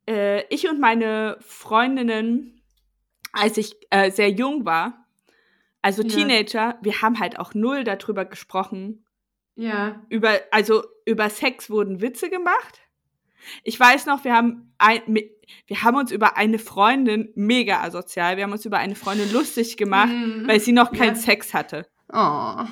äh, 0.09 0.43
ich 0.49 0.69
und 0.69 0.81
meine 0.81 1.37
Freundinnen, 1.41 2.63
als 3.33 3.59
ich 3.59 3.77
äh, 3.91 4.11
sehr 4.11 4.31
jung 4.31 4.65
war, 4.65 5.07
also 5.87 6.03
Ja. 6.03 6.09
Teenager, 6.09 6.79
wir 6.83 7.01
haben 7.01 7.21
halt 7.21 7.39
auch 7.39 7.55
null 7.55 7.85
darüber 7.85 8.25
gesprochen. 8.25 9.06
Ja. 9.57 10.03
Über, 10.11 10.39
also 10.51 10.85
über 11.05 11.29
Sex 11.31 11.71
wurden 11.71 12.01
Witze 12.01 12.31
gemacht. 12.31 12.81
Ich 13.63 13.79
weiß 13.79 14.07
noch, 14.07 14.25
wir 14.25 14.35
haben 14.35 14.73
ein, 14.79 15.01
wir 15.67 15.83
haben 15.83 15.97
uns 15.97 16.11
über 16.11 16.37
eine 16.37 16.59
Freundin 16.59 17.31
mega 17.37 17.81
asozial, 17.83 18.37
wir 18.37 18.45
haben 18.45 18.53
uns 18.53 18.65
über 18.65 18.79
eine 18.79 18.95
Freundin 18.97 19.33
lustig 19.33 19.77
gemacht, 19.77 20.09
Mhm. 20.13 20.47
weil 20.49 20.61
sie 20.61 20.73
noch 20.73 20.93
keinen 20.93 21.15
Ja. 21.15 21.21
Sex 21.21 21.55
hatte. 21.55 21.87
Oh, 22.13 22.65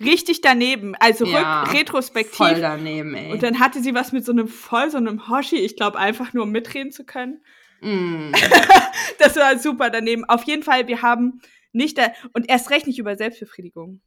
Richtig 0.00 0.40
daneben, 0.40 0.94
also 0.98 1.24
Ja, 1.24 1.62
rück, 1.62 1.72
retrospektiv. 1.74 2.34
voll 2.34 2.60
daneben, 2.60 3.14
ey. 3.14 3.30
Und 3.32 3.42
dann 3.44 3.60
hatte 3.60 3.80
sie 3.80 3.94
was 3.94 4.10
mit 4.10 4.24
so 4.24 4.32
einem 4.32 4.48
voll, 4.48 4.90
so 4.90 4.96
einem 4.98 5.28
Hoshi, 5.28 5.56
ich 5.56 5.76
glaube 5.76 5.98
einfach 5.98 6.32
nur 6.32 6.42
um 6.44 6.50
mitreden 6.50 6.90
zu 6.90 7.04
können. 7.04 7.42
Mm. 7.80 8.32
Das 9.18 9.36
war 9.36 9.56
super 9.58 9.90
daneben. 9.90 10.24
Auf 10.24 10.42
jeden 10.44 10.62
Fall, 10.64 10.88
wir 10.88 11.00
haben 11.02 11.40
nicht 11.72 11.96
da, 11.98 12.08
und 12.32 12.48
erst 12.48 12.70
recht 12.70 12.86
nicht 12.88 12.98
über 12.98 13.16
Selbstbefriedigung. 13.16 14.00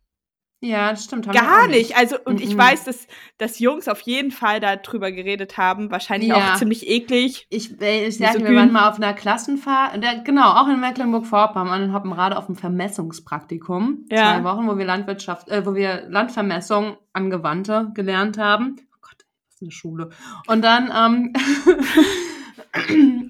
Ja, 0.59 0.89
das 0.89 1.03
stimmt. 1.03 1.27
haben 1.27 1.35
Gar 1.35 1.65
auch 1.65 1.67
nicht. 1.67 1.95
Also, 1.95 2.15
und 2.25 2.41
ich 2.41 2.55
Mhm. 2.55 2.57
weiß, 2.57 2.85
dass, 2.85 3.05
dass 3.37 3.59
Jungs 3.59 3.87
auf 3.87 4.01
jeden 4.01 4.31
Fall 4.31 4.59
darüber 4.59 5.11
geredet 5.11 5.57
haben. 5.57 5.91
Wahrscheinlich 5.91 6.29
Ja. 6.29 6.53
auch 6.53 6.57
ziemlich 6.57 6.87
eklig. 6.89 7.45
Ich, 7.51 7.79
ich 7.79 8.17
sage, 8.17 8.43
wir 8.43 8.55
waren 8.55 8.71
mal 8.71 8.89
auf 8.89 8.95
einer 8.95 9.13
Klassenfahrt, 9.13 10.01
der, 10.03 10.21
genau, 10.23 10.49
auch 10.53 10.67
in 10.67 10.79
Mecklenburg-Vorpommern 10.79 11.83
in 11.83 11.93
Hoppenrade 11.93 12.35
auf 12.37 12.47
einem 12.47 12.55
Vermessungspraktikum. 12.55 14.05
Ja. 14.11 14.39
Zwei 14.39 14.43
Wochen, 14.45 14.67
wo 14.67 14.77
wir 14.79 14.85
Landwirtschaft, 14.85 15.47
äh, 15.49 15.63
wo 15.63 15.75
wir 15.75 16.05
Landvermessung 16.09 16.97
angewandte 17.13 17.91
gelernt 17.93 18.39
haben. 18.39 18.77
Oh 18.95 18.97
Gott, 19.01 19.17
das 19.19 19.55
ist 19.57 19.61
eine 19.61 19.71
Schule. 19.71 20.09
Und 20.47 20.63
dann, 20.63 20.91
ähm, 20.95 21.33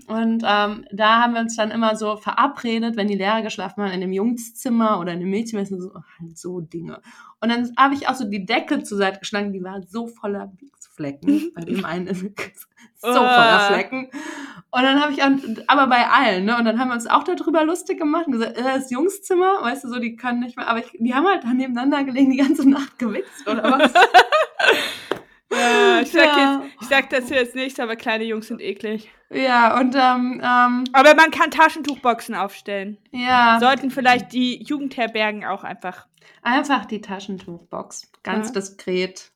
und 0.07 0.43
ähm, 0.45 0.85
da 0.91 1.21
haben 1.21 1.33
wir 1.33 1.41
uns 1.41 1.55
dann 1.55 1.71
immer 1.71 1.95
so 1.95 2.17
verabredet, 2.17 2.95
wenn 2.95 3.07
die 3.07 3.15
Lehrer 3.15 3.41
geschlafen 3.41 3.83
haben, 3.83 3.91
in 3.91 4.01
dem 4.01 4.13
Jungszimmer 4.13 4.99
oder 4.99 5.13
in 5.13 5.19
dem 5.19 5.29
Mädchenzimmer, 5.29 5.81
so, 5.81 5.93
halt 5.93 6.37
so 6.37 6.61
Dinge. 6.61 7.01
Und 7.39 7.49
dann 7.49 7.71
habe 7.77 7.93
ich 7.93 8.07
auch 8.07 8.15
so 8.15 8.25
die 8.29 8.45
Decke 8.45 8.83
zur 8.83 8.97
Seite 8.97 9.19
geschlagen, 9.19 9.53
die 9.53 9.63
war 9.63 9.81
so 9.83 10.07
voller 10.07 10.51
Wichsflecken, 10.59 11.51
bei 11.55 11.61
dem 11.61 11.85
einen 11.85 12.13
so 12.13 12.29
voller 13.13 13.59
Ah. 13.59 13.67
Flecken. 13.67 14.09
Und 14.69 14.83
dann 14.83 15.01
habe 15.01 15.13
ich, 15.13 15.23
auch, 15.23 15.29
aber 15.67 15.87
bei 15.87 16.07
allen, 16.09 16.45
ne? 16.45 16.57
Und 16.57 16.65
dann 16.65 16.79
haben 16.79 16.89
wir 16.89 16.95
uns 16.95 17.07
auch 17.07 17.23
darüber 17.23 17.63
lustig 17.63 17.99
gemacht 17.99 18.27
und 18.27 18.33
gesagt, 18.33 18.57
äh, 18.57 18.63
das 18.63 18.91
Jungszimmer, 18.91 19.61
weißt 19.61 19.85
du, 19.85 19.89
so, 19.89 19.99
die 19.99 20.15
können 20.15 20.39
nicht 20.41 20.57
mehr, 20.57 20.67
aber 20.67 20.79
ich, 20.79 20.91
die 20.99 21.13
haben 21.13 21.25
halt 21.25 21.43
dann 21.43 21.57
nebeneinander 21.57 22.03
gelegen, 22.03 22.31
die 22.31 22.37
ganze 22.37 22.67
Nacht 22.69 22.99
gewichst 22.99 23.47
oder 23.47 23.63
was. 23.63 23.93
Ja, 25.59 26.01
ich 26.01 26.11
sag, 26.11 26.25
Ja. 26.25 26.61
jetzt, 26.63 26.73
ich 26.81 26.87
sag 26.87 27.09
das 27.09 27.29
jetzt 27.29 27.55
nicht, 27.55 27.79
aber 27.79 27.95
kleine 27.95 28.23
Jungs 28.23 28.47
sind 28.47 28.61
eklig. 28.61 29.09
Ja, 29.29 29.77
und 29.79 29.93
ähm, 29.95 30.41
ähm, 30.43 30.83
Aber 30.93 31.15
man 31.15 31.31
kann 31.31 31.51
Taschentuchboxen 31.51 32.33
aufstellen. 32.35 32.97
ja, 33.11 33.57
Sollten 33.59 33.91
vielleicht 33.91 34.31
die 34.33 34.63
Jugendherbergen 34.63 35.43
auch 35.45 35.63
einfach. 35.63 36.07
einfach 36.43 36.85
die 36.85 37.01
Taschentuchbox, 37.01 38.11
ganz 38.23 38.47
Ja. 38.47 38.53
diskret. 38.53 39.31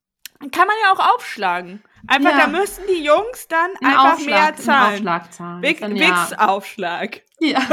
Kann 0.52 0.68
man 0.68 0.76
ja 0.84 0.92
auch 0.94 1.16
aufschlagen. 1.16 1.84
Einfach, 2.08 2.32
Ja. 2.32 2.38
da 2.42 2.48
müssen 2.48 2.84
die 2.90 3.04
Jungs 3.04 3.48
dann 3.48 3.70
Ein 3.80 3.88
einfach 3.88 4.14
Aufschlag, 4.14 4.28
mehr 4.42 4.56
zahlen. 4.56 4.94
Aufschlag 4.94 5.32
zahlen. 5.34 5.62
Wix- 5.62 5.80
Dann 5.82 5.96
ja. 5.96 6.08
Wix-Aufschlag. 6.08 7.22
Ja. 7.40 7.60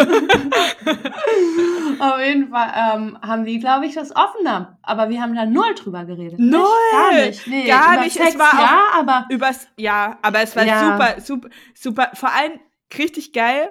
Auf 2.00 2.20
jeden 2.20 2.48
Fall 2.50 2.72
ähm, 2.94 3.18
haben 3.22 3.44
die, 3.44 3.58
glaube 3.58 3.86
ich, 3.86 3.94
das 3.94 4.14
offener. 4.14 4.78
Aber 4.82 5.08
wir 5.08 5.20
haben 5.20 5.34
da 5.34 5.46
null 5.46 5.74
drüber 5.74 6.04
geredet. 6.04 6.38
Null! 6.38 6.62
Nicht, 6.62 6.92
gar 6.92 7.12
nicht. 7.12 7.46
Nee, 7.46 7.66
Gar 7.66 7.94
über 7.94 8.04
nicht, 8.04 8.16
es 8.16 8.22
Sex, 8.26 8.38
war 8.38 8.48
auch- 8.54 8.60
ja, 8.60 8.80
aber 8.98 9.26
Übers, 9.30 9.66
ja, 9.76 10.18
aber 10.22 10.40
es 10.42 10.54
war 10.56 10.64
Ja. 10.64 10.80
super, 10.92 11.20
super, 11.20 11.48
super. 11.74 12.10
Vor 12.14 12.30
allem 12.32 12.60
richtig 12.96 13.32
geil. 13.32 13.70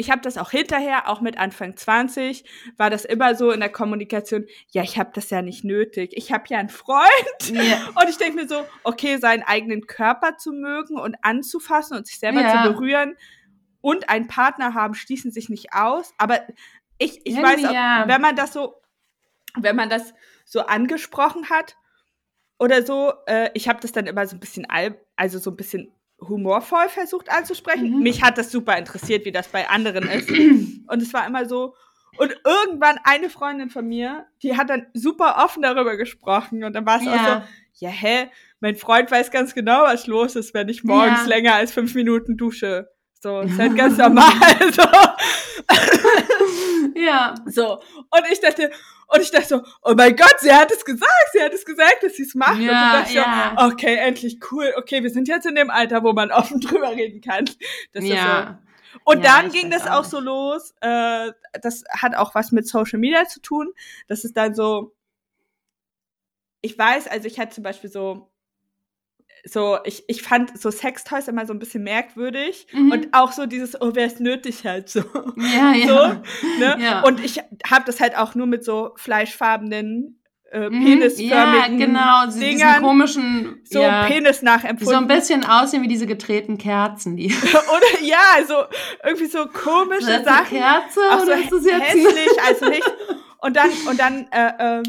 Ich 0.00 0.12
habe 0.12 0.20
das 0.22 0.38
auch 0.38 0.52
hinterher, 0.52 1.08
auch 1.08 1.20
mit 1.20 1.36
Anfang 1.38 1.76
20, 1.76 2.44
war 2.76 2.88
das 2.88 3.04
immer 3.04 3.34
so 3.34 3.50
in 3.50 3.58
der 3.58 3.68
Kommunikation, 3.68 4.46
ja, 4.70 4.82
ich 4.84 4.96
habe 4.96 5.10
das 5.12 5.28
ja 5.30 5.42
nicht 5.42 5.64
nötig. 5.64 6.12
Ich 6.14 6.30
habe 6.32 6.44
ja 6.48 6.58
einen 6.58 6.68
Freund. 6.68 7.08
ja, 7.52 7.78
Und 8.00 8.08
ich 8.08 8.16
denke 8.16 8.36
mir 8.36 8.48
so, 8.48 8.64
okay, 8.84 9.16
seinen 9.18 9.42
eigenen 9.42 9.88
Körper 9.88 10.36
zu 10.38 10.52
mögen 10.52 10.96
und 10.98 11.16
anzufassen 11.22 11.96
und 11.96 12.06
sich 12.06 12.20
selber 12.20 12.42
Ja. 12.42 12.62
zu 12.64 12.72
berühren 12.72 13.16
und 13.80 14.08
einen 14.08 14.28
Partner 14.28 14.74
haben, 14.74 14.94
schließen 14.94 15.32
sich 15.32 15.48
nicht 15.48 15.72
aus. 15.72 16.14
Aber 16.16 16.40
ich, 16.98 17.20
ich 17.26 17.36
Irgendwie 17.36 17.64
weiß, 17.64 17.70
auch, 17.70 18.08
wenn 18.08 18.20
man 18.20 18.36
das 18.36 18.52
so, 18.52 18.76
wenn 19.56 19.74
man 19.74 19.90
das 19.90 20.14
so 20.44 20.60
angesprochen 20.60 21.50
hat 21.50 21.76
oder 22.58 22.84
so, 22.86 23.12
äh, 23.26 23.50
ich 23.54 23.68
habe 23.68 23.80
das 23.80 23.90
dann 23.90 24.06
immer 24.06 24.26
so 24.28 24.36
ein 24.36 24.40
bisschen, 24.40 24.70
al 24.70 24.96
also 25.16 25.40
so 25.40 25.50
ein 25.50 25.56
bisschen 25.56 25.92
humorvoll 26.20 26.88
versucht 26.88 27.30
anzusprechen. 27.30 27.90
Mhm. 27.96 28.02
Mich 28.02 28.22
hat 28.22 28.38
das 28.38 28.50
super 28.50 28.76
interessiert, 28.76 29.24
wie 29.24 29.32
das 29.32 29.48
bei 29.48 29.68
anderen 29.68 30.08
ist. 30.08 30.28
Und 30.88 31.02
es 31.02 31.12
war 31.12 31.26
immer 31.26 31.46
so, 31.46 31.74
Und 32.18 32.34
irgendwann 32.44 32.98
eine 33.04 33.30
Freundin 33.30 33.70
von 33.70 33.86
mir, 33.86 34.26
die 34.42 34.56
hat 34.56 34.70
dann 34.70 34.86
super 34.94 35.36
offen 35.44 35.62
darüber 35.62 35.96
gesprochen 35.96 36.64
und 36.64 36.72
dann 36.74 36.84
war 36.84 36.98
es 36.98 37.04
Ja. 37.04 37.12
auch 37.12 37.42
so, 37.42 37.86
ja, 37.86 37.90
hä, 37.90 38.28
mein 38.60 38.74
Freund 38.74 39.08
weiß 39.10 39.30
ganz 39.30 39.54
genau, 39.54 39.82
was 39.84 40.08
los 40.08 40.34
ist, 40.34 40.52
wenn 40.54 40.68
ich 40.68 40.82
morgens 40.82 41.20
Ja. 41.22 41.26
länger 41.28 41.54
als 41.54 41.70
fünf 41.72 41.94
Minuten 41.94 42.36
dusche. 42.36 42.88
So, 43.20 43.40
ist 43.42 43.58
halt 43.58 43.76
ganz 43.76 43.96
normal. 43.98 44.32
So. 44.72 44.82
Ja. 46.94 47.34
so. 47.46 47.74
Und 47.74 48.22
ich 48.32 48.40
dachte, 48.40 48.70
und 49.08 49.22
ich 49.22 49.30
dachte 49.30 49.46
so, 49.46 49.62
oh 49.82 49.94
mein 49.96 50.14
Gott, 50.14 50.36
sie 50.40 50.52
hat 50.52 50.70
es 50.70 50.84
gesagt, 50.84 51.30
sie 51.32 51.42
hat 51.42 51.52
es 51.52 51.64
gesagt, 51.64 52.02
dass 52.02 52.14
sie 52.14 52.24
es 52.24 52.34
macht. 52.34 52.56
und 52.56 52.62
Ja, 52.62 52.92
dann 52.92 53.02
dachte 53.02 53.14
ja. 53.14 53.56
so, 53.58 53.66
okay, 53.66 53.96
endlich 53.96 54.38
cool, 54.50 54.72
okay, 54.76 55.02
wir 55.02 55.10
sind 55.10 55.28
jetzt 55.28 55.46
in 55.46 55.54
dem 55.54 55.70
Alter, 55.70 56.02
wo 56.02 56.12
man 56.12 56.30
offen 56.32 56.60
drüber 56.60 56.90
reden 56.90 57.20
kann. 57.20 57.46
Das 57.92 58.04
ist 58.04 58.10
so, 58.10 58.14
ja. 58.14 58.62
und 59.04 59.24
Ja, 59.24 59.40
dann 59.40 59.50
ging 59.50 59.70
das 59.70 59.86
auch 59.86 60.00
auch 60.00 60.04
so 60.04 60.20
los. 60.20 60.74
Äh, 60.80 61.32
das 61.62 61.84
hat 61.90 62.14
auch 62.14 62.34
was 62.34 62.52
mit 62.52 62.68
Social 62.68 62.98
Media 62.98 63.26
zu 63.26 63.40
tun. 63.40 63.72
Das 64.06 64.24
ist 64.24 64.36
dann 64.36 64.54
so. 64.54 64.94
Ich 66.60 66.76
weiß, 66.78 67.08
also 67.08 67.26
ich 67.26 67.38
hatte 67.38 67.54
zum 67.54 67.64
Beispiel 67.64 67.90
so. 67.90 68.30
So, 69.50 69.78
ich, 69.84 70.04
ich 70.08 70.22
fand 70.22 70.58
so 70.60 70.70
Sextoys 70.70 71.28
immer 71.28 71.46
so 71.46 71.52
ein 71.52 71.58
bisschen 71.58 71.82
merkwürdig. 71.84 72.66
Mhm. 72.72 72.92
Und 72.92 73.08
auch 73.12 73.32
so 73.32 73.46
dieses, 73.46 73.80
oh, 73.80 73.90
wer 73.94 74.06
ist 74.06 74.20
nötig 74.20 74.64
halt 74.66 74.88
so. 74.88 75.00
Ja, 75.36 75.72
ja. 75.74 75.86
So, 75.86 76.60
ne? 76.60 76.76
Ja. 76.80 77.00
Und 77.02 77.24
ich 77.24 77.38
habe 77.66 77.84
das 77.86 78.00
halt 78.00 78.16
auch 78.16 78.34
nur 78.34 78.46
mit 78.46 78.64
so 78.64 78.92
fleischfarbenen, 78.96 80.20
äh, 80.50 80.68
Mhm. 80.70 80.84
penisförmigen 80.84 81.78
Ja, 81.78 81.86
genau. 81.86 82.26
Diese 82.26 82.40
Dingern. 82.40 82.82
komischen, 82.82 83.60
so 83.64 83.80
ja, 83.82 84.06
Penis 84.06 84.40
die 84.40 84.46
so 84.46 84.50
ein 84.50 84.54
nachempfunden. 84.56 85.06
bisschen 85.08 85.44
aussehen 85.44 85.82
wie 85.82 85.88
diese 85.88 86.06
gedrehten 86.06 86.56
Kerzen. 86.58 87.16
Die 87.16 87.28
Oder 87.32 88.02
ja, 88.02 88.18
so 88.46 88.54
irgendwie 89.04 89.26
so 89.26 89.46
komische 89.46 90.00
Ist 90.00 90.08
das 90.08 90.16
eine 90.16 90.24
Sachen. 90.24 90.58
Kerze 90.58 91.00
Auch 91.10 91.18
so 91.18 91.24
oder 91.24 91.38
ist 91.38 91.52
das 91.52 91.64
jetzt 91.64 91.82
hässlich, 91.82 92.42
also 92.46 92.68
nicht. 92.68 92.92
Und 93.40 93.54
dann, 93.56 93.70
und 93.88 94.00
dann 94.00 94.26
äh, 94.32 94.78
äh, 94.80 94.82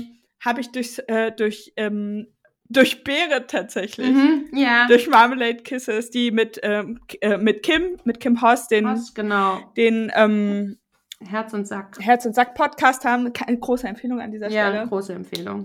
habe 0.44 0.60
ich 0.62 0.72
durch, 0.72 1.00
äh, 1.08 1.32
durch, 1.32 1.72
ähm, 1.76 2.26
durch 2.70 3.04
Beere 3.04 3.48
tatsächlich, 3.48 4.12
Mhm, 4.14 4.50
ja. 4.54 4.88
durch 4.88 5.08
Marmalade 5.08 5.64
Kisses, 5.64 6.12
die 6.12 6.32
mit, 6.32 6.60
ähm, 6.64 7.00
äh, 7.22 7.38
mit 7.38 7.64
Kim, 7.64 7.98
mit 8.04 8.20
Kim 8.20 8.42
Hoss, 8.42 8.68
den, 8.68 8.86
Was, 8.86 9.14
genau. 9.14 9.60
den 9.76 10.12
ähm, 10.16 10.78
Herz 11.20 11.52
und 11.54 11.68
Sack. 11.68 11.98
Herz 12.00 12.26
und 12.26 12.36
Sack 12.36 12.54
Podcast 12.56 13.04
haben, 13.06 13.34
keine 13.34 13.58
große 13.60 13.88
Empfehlung 13.88 14.22
an 14.22 14.32
dieser 14.32 14.50
Ja, 14.50 14.70
Stelle, 14.70 14.88
große 14.88 15.14
Empfehlung. 15.14 15.64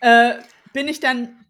äh, 0.00 0.34
bin 0.72 0.88
ich 0.88 1.00
dann, 1.00 1.44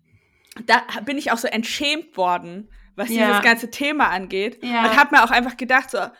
da 0.66 0.82
bin 1.04 1.16
ich 1.18 1.30
auch 1.30 1.38
so 1.38 1.46
entschämt 1.48 2.16
worden, 2.16 2.68
was 2.96 3.08
Ja. 3.10 3.28
dieses 3.28 3.42
ganze 3.42 3.70
Thema 3.70 4.08
angeht. 4.10 4.58
Ja. 4.62 4.82
Und 4.82 4.96
habe 4.96 5.14
mir 5.16 5.22
auch 5.24 5.30
einfach 5.30 5.56
gedacht, 5.56 5.90
so, 5.90 5.98
also 5.98 6.12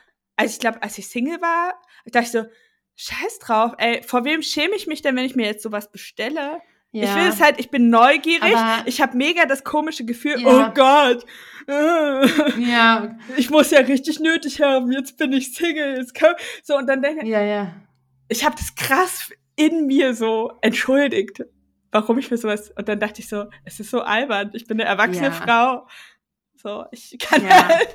ich 0.55 0.61
glaube, 0.61 0.83
als 0.83 0.97
ich 0.97 1.09
Single 1.09 1.41
war, 1.43 1.75
dachte 2.07 2.25
ich 2.25 2.31
so, 2.31 2.45
scheiß 2.97 3.39
drauf, 3.41 3.73
ey, 3.79 4.03
vor 4.05 4.25
wem 4.25 4.43
schäme 4.43 4.75
ich 4.77 4.87
mich 4.87 5.03
denn, 5.03 5.17
wenn 5.17 5.25
ich 5.25 5.35
mir 5.35 5.47
jetzt 5.47 5.63
sowas 5.63 5.91
bestelle? 5.91 6.61
Ja. 6.93 7.05
Ich 7.05 7.15
will 7.15 7.29
es 7.29 7.41
halt, 7.41 7.61
ich 7.61 7.71
bin 7.71 7.89
neugierig, 7.89 8.57
Aber- 8.57 8.87
ich 8.87 9.01
habe 9.01 9.17
mega 9.17 9.47
das 9.47 9.63
komische 9.63 10.05
Gefühl, 10.05 10.41
Ja. 10.41 10.69
oh 10.69 10.75
Gott, 10.75 11.25
Ja, 12.59 13.17
ich 13.37 13.51
muss 13.51 13.71
ja 13.71 13.81
richtig 13.81 14.19
nötig 14.21 14.61
haben, 14.61 14.91
jetzt 14.93 15.17
bin 15.17 15.33
ich 15.33 15.55
Single, 15.55 15.99
jetzt 15.99 16.15
kann, 16.15 16.35
so 16.63 16.77
und 16.77 16.87
dann 16.89 17.01
denke 17.03 17.25
ich, 17.25 17.31
ja, 17.31 17.43
ja. 17.43 17.73
ich 18.29 18.45
habe 18.45 18.57
das 18.57 18.75
krass 18.75 19.31
in 19.57 19.87
mir 19.87 20.15
so 20.15 20.53
entschuldigt, 20.63 21.45
warum 21.93 22.19
ich 22.19 22.31
mir 22.31 22.39
sowas, 22.39 22.73
und 22.77 22.89
dann 22.89 22.99
dachte 22.99 23.21
ich 23.21 23.29
so, 23.29 23.45
es 23.65 23.79
ist 23.79 23.91
so 23.91 24.01
albern, 24.01 24.51
ich 24.55 24.67
bin 24.67 24.81
eine 24.81 24.89
erwachsene 24.89 25.29
Ja. 25.29 25.33
Frau, 25.33 25.87
so, 26.57 26.85
ich 26.91 27.17
kann 27.21 27.45
Ja. 27.47 27.69
halt, 27.69 27.89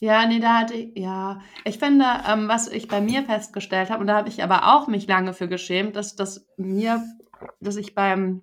Ja, 0.00 0.26
nee, 0.26 0.40
da 0.40 0.58
hatte 0.58 0.74
ich, 0.74 0.98
ja. 0.98 1.40
Ich 1.64 1.78
finde, 1.78 2.04
ähm, 2.28 2.48
was 2.48 2.66
ich 2.66 2.88
bei 2.88 3.00
mir 3.00 3.22
festgestellt 3.22 3.88
habe, 3.90 4.00
und 4.00 4.08
da 4.08 4.16
habe 4.16 4.28
ich 4.28 4.42
aber 4.42 4.74
auch 4.74 4.88
mich 4.88 5.06
lange 5.06 5.32
für 5.32 5.46
geschämt, 5.46 5.94
dass, 5.94 6.16
dass 6.16 6.44
mir, 6.56 7.00
dass 7.60 7.76
ich 7.76 7.94
beim 7.94 8.42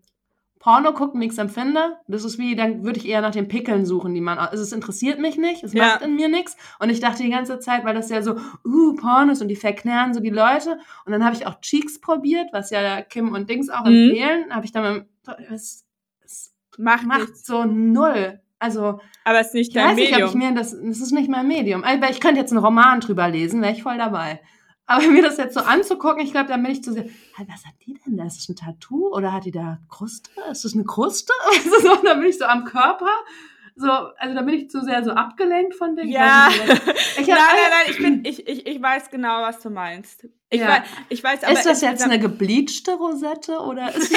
Porno 0.59 0.91
gucken 0.93 1.19
nichts 1.19 1.37
empfinde. 1.37 1.97
Das 2.09 2.25
ist 2.25 2.37
wie, 2.37 2.53
dann 2.55 2.83
würde 2.83 2.99
ich 2.99 3.07
eher 3.07 3.21
nach 3.21 3.31
den 3.31 3.47
Pickeln 3.47 3.85
suchen, 3.85 4.13
die 4.13 4.19
man, 4.19 4.37
also 4.37 4.61
es 4.61 4.73
interessiert 4.73 5.17
mich 5.17 5.37
nicht, 5.37 5.63
es 5.63 5.71
Ja. 5.71 5.85
macht 5.85 6.01
in 6.01 6.15
mir 6.15 6.27
nichts. 6.27 6.57
Und 6.79 6.89
ich 6.89 6.99
dachte 6.99 7.23
die 7.23 7.29
ganze 7.29 7.59
Zeit, 7.59 7.85
weil 7.85 7.93
das 7.95 8.09
ja 8.09 8.21
so, 8.21 8.35
uh, 8.65 8.93
Pornos 8.95 9.41
und 9.41 9.47
die 9.47 9.55
verklären 9.55 10.13
so 10.13 10.19
die 10.19 10.29
Leute. 10.29 10.77
Und 11.05 11.13
dann 11.13 11.23
habe 11.23 11.33
ich 11.35 11.47
auch 11.47 11.61
Cheeks 11.61 12.01
probiert, 12.01 12.49
was 12.51 12.71
ja 12.71 13.01
Kim 13.01 13.31
und 13.33 13.49
Dings 13.49 13.69
auch 13.69 13.85
Mhm. 13.85 14.09
empfehlen. 14.09 14.53
Habe 14.53 14.65
ich 14.65 14.73
dann, 14.73 15.05
es, 15.49 15.85
es 16.25 16.53
macht 16.77 17.05
macht 17.07 17.37
so 17.37 17.63
null. 17.63 18.41
Also, 18.61 18.99
aber 19.23 19.39
es 19.39 19.47
ist 19.47 19.53
nicht 19.53 19.67
ich 19.69 19.73
dein 19.75 19.91
weiß 19.91 19.95
nicht, 19.95 20.07
ob 20.09 20.19
Medium. 20.19 20.29
ich 20.29 20.35
mir 20.49 20.55
das, 20.55 20.71
das 20.71 20.99
ist 20.99 21.11
nicht 21.13 21.29
mein 21.29 21.47
Medium. 21.47 21.85
Aber 21.85 22.09
ich 22.09 22.19
könnte 22.19 22.41
jetzt 22.41 22.51
einen 22.51 22.61
Roman 22.61 22.99
drüber 22.99 23.29
lesen, 23.29 23.61
wäre 23.61 23.71
ich 23.71 23.83
voll 23.83 23.97
dabei. 23.97 24.41
Aber 24.89 25.05
mir 25.07 25.21
das 25.21 25.37
jetzt 25.37 25.53
so 25.53 25.59
anzugucken, 25.59 26.19
ich 26.23 26.31
glaube, 26.31 26.47
da 26.49 26.57
bin 26.57 26.65
ich 26.71 26.83
zu 26.83 26.91
sehr, 26.93 27.03
"Hey, 27.03 27.45
was 27.47 27.63
hat 27.65 27.73
die 27.85 27.95
denn 28.05 28.17
da? 28.17 28.25
Ist 28.25 28.37
das 28.37 28.49
ein 28.49 28.55
Tattoo 28.55 29.09
oder 29.15 29.31
hat 29.31 29.45
die 29.45 29.51
da 29.51 29.77
Kruste? 29.87 30.31
Ist 30.51 30.65
das 30.65 30.73
eine 30.73 30.83
Kruste? 30.83 31.31
Also 31.47 31.79
so, 31.79 31.95
da 32.03 32.15
bin 32.15 32.23
ich 32.27 32.37
so 32.39 32.45
am 32.45 32.65
Körper. 32.65 33.11
So, 33.75 33.87
also 33.89 34.33
da 34.35 34.41
bin 34.41 34.55
ich 34.55 34.69
zu 34.71 34.81
sehr 34.81 35.03
so 35.03 35.11
abgelenkt 35.11 35.75
von 35.75 35.95
dem. 35.95 36.07
Ja. 36.09 36.49
Ich, 36.51 36.57
nein, 37.27 37.37
nein, 37.37 37.69
nein, 37.69 37.85
ich 37.91 37.97
bin, 37.97 38.25
ich, 38.25 38.47
ich, 38.47 38.65
ich 38.67 38.81
weiß 38.81 39.09
genau, 39.11 39.41
was 39.43 39.59
du 39.61 39.69
meinst. 39.69 40.27
Ich, 40.49 40.59
Ja. 40.59 40.67
weiß, 40.69 40.81
ich 41.09 41.23
weiß, 41.23 41.43
aber 41.43 41.53
ist 41.53 41.65
das 41.67 41.81
jetzt 41.81 42.01
eine 42.03 42.19
gebleachte 42.19 42.93
Rosette 42.95 43.59
oder 43.59 43.93
ist 43.95 44.11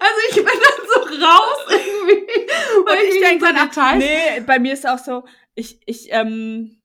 Also 0.00 0.20
ich 0.30 0.34
bin 0.36 0.44
dann 0.46 0.86
so 0.88 1.00
raus 1.24 1.58
irgendwie. 1.68 2.48
Weil 2.86 2.98
Und 2.98 3.04
ich 3.14 3.20
denke 3.20 3.44
dann, 3.44 3.68
Details. 3.68 3.98
nee, 3.98 4.40
bei 4.44 4.58
mir 4.58 4.72
ist 4.72 4.86
auch 4.88 4.98
so, 4.98 5.24
ich, 5.54 5.80
ich, 5.86 6.08
ähm, 6.10 6.81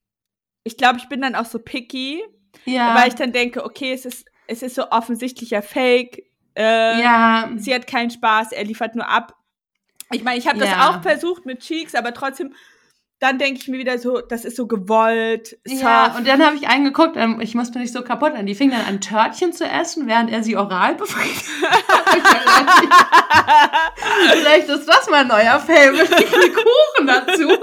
ich 0.68 0.78
glaube, 0.78 0.98
ich 0.98 1.08
bin 1.10 1.22
dann 1.22 1.34
auch 1.36 1.46
so 1.46 1.60
picky, 1.60 2.22
ja. 2.66 2.94
weil 2.96 3.08
ich 3.08 3.16
dann 3.16 3.32
denke, 3.32 3.64
okay, 3.66 3.94
es 3.94 4.06
ist, 4.06 4.26
es 4.48 4.62
ist 4.62 4.76
so 4.76 4.92
offensichtlicher 4.92 5.62
Fake. 5.62 6.24
Äh, 6.56 7.02
ja. 7.02 7.50
Sie 7.56 7.74
hat 7.74 7.88
keinen 7.88 8.10
Spaß, 8.12 8.52
er 8.52 8.66
liefert 8.66 8.96
nur 8.96 9.08
ab. 9.08 9.34
Ich 10.12 10.24
meine, 10.24 10.38
ich 10.38 10.48
habe 10.48 10.60
das 10.60 10.70
Ja. 10.70 10.90
auch 10.90 11.02
versucht 11.02 11.46
mit 11.46 11.60
Cheeks, 11.60 11.96
aber 11.96 12.14
trotzdem, 12.14 12.54
dann 13.20 13.40
denke 13.40 13.60
ich 13.60 13.68
mir 13.68 13.78
wieder 13.78 13.98
so, 13.98 14.22
das 14.22 14.46
ist 14.46 14.56
so 14.58 14.68
gewollt, 14.68 15.58
soft. 15.66 15.82
Ja, 15.82 16.16
und 16.18 16.28
dann 16.28 16.46
habe 16.46 16.56
ich 16.56 16.68
eingeguckt, 16.68 17.18
ähm, 17.18 17.42
ich 17.42 17.56
musste 17.56 17.80
mich 17.80 17.92
so 17.92 18.04
kaputt 18.04 18.34
an. 18.34 18.46
Die 18.46 18.56
fing 18.56 18.70
dann 18.70 18.86
an, 18.86 19.02
Törtchen 19.02 19.54
zu 19.54 19.66
essen, 19.66 20.08
während 20.08 20.30
er 20.32 20.44
sie 20.44 20.56
oral 20.56 20.96
befriedigt. 20.96 21.46
Vielleicht 24.32 24.70
ist 24.70 24.88
das 24.88 25.10
mein 25.10 25.28
neuer 25.28 25.60
Favorite. 25.60 26.24
Ich 26.24 26.32
will 26.32 26.54
Kuchen 26.54 27.08
dazu. 27.08 27.50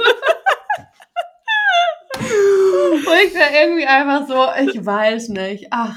Und 2.18 3.26
ich 3.26 3.32
da 3.32 3.62
irgendwie 3.62 3.86
einfach 3.86 4.26
so, 4.28 4.46
ich 4.70 4.84
weiß 4.84 5.30
nicht. 5.30 5.66
Ach, 5.70 5.96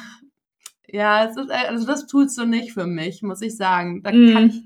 ja, 0.88 1.26
es 1.26 1.38
ist, 1.38 1.52
also 1.52 1.86
das 1.86 2.08
tut's 2.08 2.36
so 2.36 2.46
nicht 2.46 2.74
für 2.74 2.86
mich, 2.86 3.22
muss 3.22 3.42
ich 3.42 3.56
sagen. 3.56 4.04
Da 4.04 4.12
ich, 4.12 4.64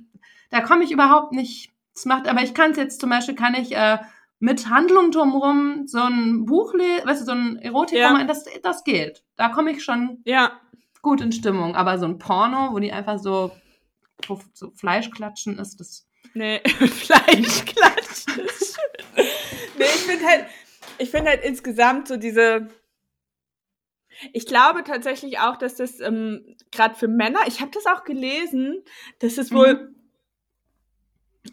da 0.49 0.61
komme 0.61 0.83
ich 0.83 0.91
überhaupt 0.91 1.33
nicht. 1.33 1.71
Das 1.93 2.05
macht, 2.05 2.27
aber 2.27 2.41
ich 2.43 2.53
kann 2.53 2.71
es 2.71 2.77
jetzt 2.77 3.01
zum 3.01 3.09
Beispiel, 3.09 3.35
kann 3.35 3.55
ich 3.55 3.75
äh, 3.75 3.97
mit 4.39 4.69
Handlung 4.69 5.11
drumherum 5.11 5.87
so 5.87 5.99
ein 5.99 6.45
Buch 6.45 6.73
lesen, 6.73 7.05
weißt 7.05 7.21
du, 7.21 7.25
so 7.25 7.31
ein 7.31 7.57
Erotikroman, 7.57 8.27
das, 8.27 8.45
das 8.63 8.83
geht. 8.83 9.23
Da 9.35 9.49
komme 9.49 9.71
ich 9.71 9.83
schon 9.83 10.19
ja. 10.25 10.59
gut 11.01 11.21
in 11.21 11.31
Stimmung. 11.31 11.75
Aber 11.75 11.99
so 11.99 12.05
ein 12.05 12.17
Porno, 12.17 12.71
wo 12.71 12.79
die 12.79 12.91
einfach 12.91 13.19
so, 13.19 13.51
so 14.53 14.71
Fleisch 14.75 15.09
klatschen 15.11 15.59
ist, 15.59 15.79
das. 15.79 16.07
Nee, 16.33 16.59
Fleischklatsch. 16.65 18.25
ist 18.37 18.75
schön. 18.75 19.25
nee, 19.77 19.83
ich 19.83 20.01
finde 20.01 20.25
halt, 20.25 20.45
ich 21.01 21.09
finde 21.09 21.31
halt 21.31 21.43
insgesamt 21.43 22.07
so 22.07 22.17
diese. 22.17 22.67
Ich 24.33 24.45
glaube 24.45 24.83
tatsächlich 24.83 25.39
auch, 25.39 25.57
dass 25.57 25.75
das 25.75 25.99
ähm, 25.99 26.55
gerade 26.71 26.95
für 26.95 27.07
Männer, 27.07 27.39
ich 27.47 27.61
habe 27.61 27.71
das 27.73 27.85
auch 27.85 28.03
gelesen, 28.03 28.83
dass 29.19 29.37
es 29.37 29.51
wohl 29.51 29.95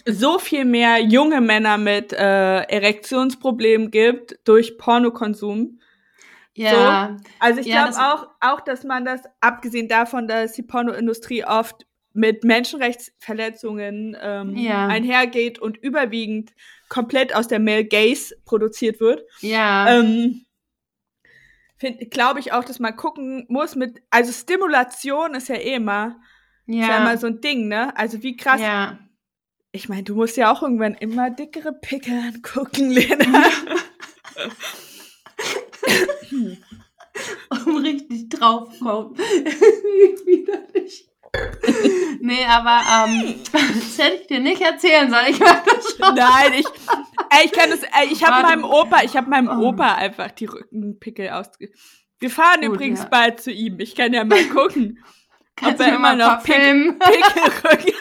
so 0.04 0.38
viel 0.38 0.64
mehr 0.64 1.00
junge 1.00 1.40
Männer 1.40 1.78
mit 1.78 2.12
äh, 2.12 2.16
Erektionsproblemen 2.62 3.90
gibt 3.90 4.38
durch 4.44 4.76
Pornokonsum. 4.76 5.80
Ja, 6.54 7.16
Also 7.38 7.60
ich 7.60 7.68
Ja, 7.68 7.86
glaube 7.86 7.98
auch, 7.98 8.28
auch, 8.40 8.60
dass 8.60 8.84
man 8.84 9.04
das, 9.04 9.22
abgesehen 9.40 9.88
davon, 9.88 10.26
dass 10.26 10.52
die 10.52 10.62
Pornoindustrie 10.62 11.44
oft 11.44 11.86
mit 12.12 12.42
Menschenrechtsverletzungen 12.44 14.16
ähm, 14.20 14.56
Ja. 14.56 14.88
einhergeht 14.88 15.58
und 15.60 15.76
überwiegend 15.76 16.52
komplett 16.88 17.34
aus 17.34 17.48
der 17.48 17.60
Male 17.60 17.84
Gaze 17.84 18.34
produziert 18.44 19.00
wird, 19.00 19.22
ja, 19.40 19.98
ähm, 19.98 20.44
glaube 22.10 22.40
ich 22.40 22.52
auch, 22.52 22.64
dass 22.64 22.78
man 22.78 22.96
gucken 22.96 23.46
muss 23.48 23.76
mit, 23.76 24.02
also 24.10 24.32
Stimulation 24.32 25.34
ist 25.34 25.48
ja 25.48 25.56
eh 25.56 25.74
immer, 25.74 26.20
ist 26.66 26.76
ja 26.76 26.88
ja, 26.88 26.96
immer 26.98 27.18
so 27.18 27.28
ein 27.28 27.40
Ding, 27.40 27.68
ne? 27.68 27.96
Also 27.96 28.22
wie 28.22 28.36
krass, 28.36 28.60
ja. 28.60 28.98
ich 29.72 29.88
meine, 29.88 30.02
du 30.02 30.14
musst 30.14 30.36
ja 30.36 30.52
auch 30.52 30.62
irgendwann 30.62 30.94
immer 30.94 31.30
dickere 31.30 31.72
Pickel 31.72 32.14
angucken, 32.14 32.90
Lena. 32.90 33.44
um 37.66 37.76
richtig 37.78 38.28
drauf 38.28 38.68
kommt. 38.80 39.18
Nee, 42.38 42.44
aber 42.46 42.80
ähm, 42.88 43.34
das 43.52 43.98
hätte 43.98 44.16
ich 44.20 44.26
dir 44.28 44.40
nicht 44.40 44.60
erzählen 44.60 45.10
sollen. 45.10 45.26
Ich 45.30 45.40
war 45.40 45.62
das 45.64 45.96
schon. 45.96 46.14
Nein, 46.14 46.52
ich, 46.58 46.66
ey, 47.30 47.46
ich 47.46 47.52
kann 47.52 47.70
das, 47.70 47.82
ey, 47.82 48.12
ich 48.12 48.24
habe 48.24 48.42
meinem 48.42 48.64
Opa, 48.64 49.02
ich 49.02 49.16
habe 49.16 49.28
meinem 49.28 49.48
Oh. 49.48 49.68
Opa 49.68 49.94
einfach 49.94 50.30
die 50.30 50.44
Rückenpickel 50.46 51.30
ausge, 51.30 51.70
Wir 52.20 52.30
fahren 52.30 52.60
Gut, 52.60 52.74
übrigens 52.74 53.00
ja. 53.00 53.08
bald 53.08 53.40
zu 53.40 53.50
ihm. 53.50 53.80
Ich 53.80 53.96
kann 53.96 54.12
ja 54.12 54.24
mal 54.24 54.44
gucken, 54.44 55.02
Kannst 55.56 55.80
ob 55.80 55.86
er 55.86 55.94
immer 55.96 56.14
noch 56.14 56.26
paar 56.26 56.42
Pick 56.42 56.54
filmen? 56.54 56.98
Pickelrücken. 56.98 57.92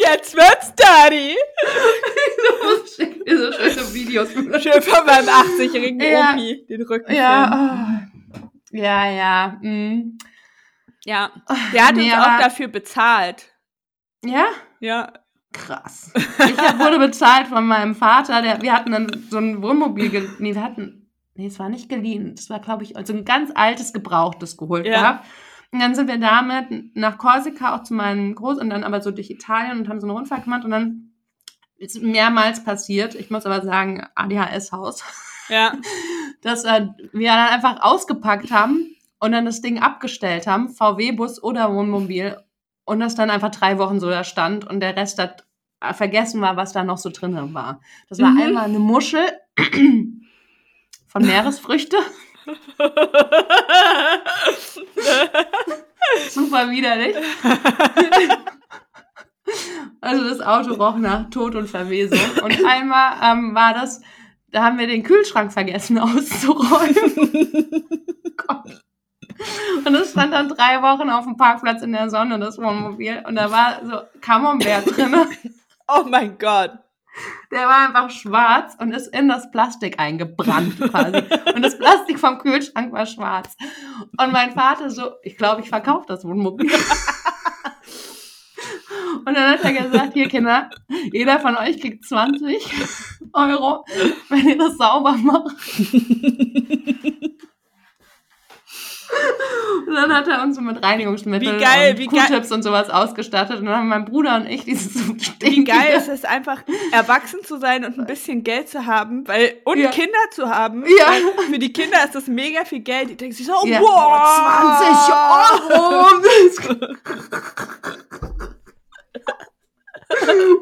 Jetzt 0.00 0.34
wird's. 0.34 0.74
Schick 2.94 3.24
mir 3.24 3.38
so 3.38 3.52
schöne 3.52 3.94
Videos. 3.94 4.28
Schön 4.32 4.82
von 4.82 5.06
meinem 5.06 5.28
80-jährigen 5.28 6.00
Ja. 6.00 6.32
Opi 6.32 6.66
den 6.68 6.82
Rücken. 6.82 7.14
Ja, 7.14 8.02
oh. 8.34 8.76
ja, 8.76 9.10
ja. 9.10 9.58
Mm. 9.62 10.18
Ja, 11.04 11.30
der 11.72 11.88
hat 11.88 11.96
Nee, 11.96 12.04
uns 12.12 12.14
auch 12.22 12.38
dafür 12.40 12.68
bezahlt. 12.68 13.52
Ja, 14.24 14.46
Ja. 14.80 15.12
krass. 15.52 16.12
Ich 16.38 16.58
hab- 16.58 16.78
wurde 16.78 16.98
bezahlt 16.98 17.46
von 17.48 17.66
meinem 17.66 17.94
Vater. 17.94 18.42
Der, 18.42 18.62
wir 18.62 18.72
hatten 18.72 18.92
dann 18.92 19.26
so 19.30 19.38
ein 19.38 19.62
Wohnmobil, 19.62 20.28
nee, 20.38 20.54
wir 20.54 20.62
hatten, 20.62 21.10
nee, 21.34 21.46
es 21.46 21.58
war 21.58 21.68
nicht 21.68 21.88
geliehen. 21.88 22.34
Das 22.36 22.48
war, 22.50 22.60
glaube 22.60 22.84
ich, 22.84 22.94
so 23.04 23.12
ein 23.12 23.24
ganz 23.24 23.50
altes, 23.54 23.92
gebrauchtes 23.92 24.56
geholt 24.56 24.86
Ja. 24.86 25.00
gehabt. 25.00 25.26
Und 25.72 25.80
dann 25.80 25.94
sind 25.94 26.06
wir 26.08 26.18
damit 26.18 26.94
nach 26.96 27.18
Korsika, 27.18 27.74
auch 27.74 27.82
zu 27.82 27.94
meinen 27.94 28.34
Groß- 28.36 28.60
und 28.60 28.70
dann 28.70 28.84
aber 28.84 29.00
so 29.02 29.10
durch 29.10 29.28
Italien 29.30 29.78
und 29.78 29.88
haben 29.88 30.00
so 30.00 30.06
eine 30.06 30.12
Rundfahrt 30.14 30.44
gemacht 30.44 30.64
und 30.64 30.70
dann 30.70 31.10
ist 31.76 32.00
mehrmals 32.00 32.62
passiert. 32.64 33.14
Ich 33.16 33.30
muss 33.30 33.44
aber 33.44 33.60
sagen, 33.62 34.06
ADHS-Haus. 34.14 35.02
Ja. 35.48 35.72
dass 36.42 36.64
äh, 36.64 36.86
wir 37.12 37.28
dann 37.28 37.48
einfach 37.48 37.82
ausgepackt 37.82 38.50
haben 38.52 38.93
und 39.24 39.32
dann 39.32 39.46
das 39.46 39.62
Ding 39.62 39.80
abgestellt 39.80 40.46
haben, 40.46 40.68
VW-Bus 40.68 41.42
oder 41.42 41.72
Wohnmobil, 41.74 42.36
und 42.84 43.00
das 43.00 43.14
dann 43.14 43.30
einfach 43.30 43.50
drei 43.50 43.78
Wochen 43.78 43.98
so 43.98 44.10
da 44.10 44.24
stand 44.24 44.66
und 44.68 44.80
der 44.80 44.94
Rest 44.94 45.18
hat 45.18 45.44
äh, 45.80 45.94
vergessen 45.94 46.42
war, 46.42 46.56
was 46.56 46.74
da 46.74 46.84
noch 46.84 46.98
so 46.98 47.08
drin 47.10 47.54
war. 47.54 47.80
Das 48.10 48.18
war 48.20 48.30
Mhm. 48.30 48.40
einmal 48.42 48.64
eine 48.64 48.78
Muschel 48.78 49.24
von 51.08 51.22
Meeresfrüchte, 51.24 51.96
super 56.30 56.70
widerlich. 56.70 57.16
Also 60.02 60.28
das 60.28 60.40
Auto 60.42 60.74
roch 60.74 60.96
nach 60.96 61.30
Tod 61.30 61.54
und 61.54 61.68
Verwesung. 61.70 62.18
Und 62.42 62.62
einmal 62.66 63.16
ähm, 63.32 63.54
war 63.54 63.72
das, 63.72 64.02
da 64.50 64.62
haben 64.64 64.78
wir 64.78 64.86
den 64.86 65.02
Kühlschrank 65.02 65.50
vergessen 65.52 65.98
auszuräumen. 67.38 67.86
Gott. 68.36 68.83
Und 69.86 69.94
es 69.94 70.12
stand 70.12 70.32
dann 70.32 70.48
drei 70.48 70.82
Wochen 70.82 71.10
auf 71.10 71.24
dem 71.24 71.36
Parkplatz 71.36 71.82
in 71.82 71.92
der 71.92 72.10
Sonne, 72.10 72.38
das 72.38 72.58
Wohnmobil. 72.58 73.22
Und 73.26 73.36
da 73.36 73.50
war 73.50 73.80
so 73.84 74.20
Camembert 74.20 74.96
drin. 74.96 75.14
oh 75.88 76.04
mein 76.08 76.38
Gott. 76.38 76.72
Der 77.52 77.68
war 77.68 77.86
einfach 77.86 78.10
schwarz 78.10 78.74
und 78.80 78.92
ist 78.92 79.14
in 79.14 79.28
das 79.28 79.48
Plastik 79.52 80.00
eingebrannt 80.00 80.80
quasi. 80.80 81.22
Und 81.54 81.62
das 81.62 81.78
Plastik 81.78 82.18
vom 82.18 82.38
Kühlschrank 82.38 82.92
war 82.92 83.06
schwarz. 83.06 83.56
Und 84.18 84.32
mein 84.32 84.50
Vater 84.52 84.90
so, 84.90 85.12
ich 85.22 85.36
glaube, 85.36 85.60
ich 85.60 85.68
verkaufe 85.68 86.06
das 86.08 86.24
Wohnmobil. 86.24 86.72
Und 89.26 89.34
dann 89.34 89.52
hat 89.52 89.64
er 89.64 89.72
gesagt, 89.72 90.12
hier 90.12 90.28
Kinder, 90.28 90.68
jeder 91.12 91.40
von 91.40 91.56
euch 91.56 91.80
kriegt 91.80 92.04
20 92.04 92.62
Euro, 93.32 93.84
wenn 94.28 94.48
ihr 94.48 94.58
das 94.58 94.76
sauber 94.76 95.16
macht. 95.16 95.56
Und 99.86 99.94
dann 99.94 100.12
hat 100.14 100.26
er 100.28 100.42
uns 100.42 100.56
so 100.56 100.62
mit 100.62 100.82
Reinigungsmitteln 100.82 101.56
Wie 101.58 101.62
geil, 101.62 101.92
und 101.92 101.98
wie. 101.98 102.06
Q-Tips 102.06 102.50
und 102.52 102.62
sowas 102.62 102.88
ausgestattet. 102.90 103.58
Und 103.60 103.66
dann 103.66 103.76
haben 103.76 103.88
mein 103.88 104.04
Bruder 104.06 104.36
und 104.36 104.46
ich 104.46 104.64
dieses 104.64 104.94
Wie 105.08 105.20
stinkige- 105.22 105.64
geil 105.64 105.94
ist 105.96 106.08
es 106.08 106.24
einfach, 106.24 106.62
erwachsen 106.92 107.40
zu 107.44 107.58
sein 107.58 107.84
und 107.84 107.98
ein 107.98 108.06
bisschen 108.06 108.44
Geld 108.44 108.68
zu 108.68 108.86
haben, 108.86 109.26
weil 109.28 109.56
und 109.64 109.78
Ja. 109.78 109.90
Kinder 109.90 110.18
zu 110.30 110.48
haben. 110.48 110.84
Ja. 110.98 111.12
Für 111.50 111.58
die 111.58 111.72
Kinder 111.72 112.02
ist 112.04 112.14
das 112.14 112.26
mega 112.26 112.64
viel 112.64 112.80
Geld. 112.80 113.10
Die 113.10 113.16
denken 113.16 113.34
sich 113.36 113.46
so, 113.46 113.52
oh, 113.62 113.66
Ja. 113.66 113.80
wow, 113.80 114.78
20 115.58 115.74
Euro! 115.74 116.06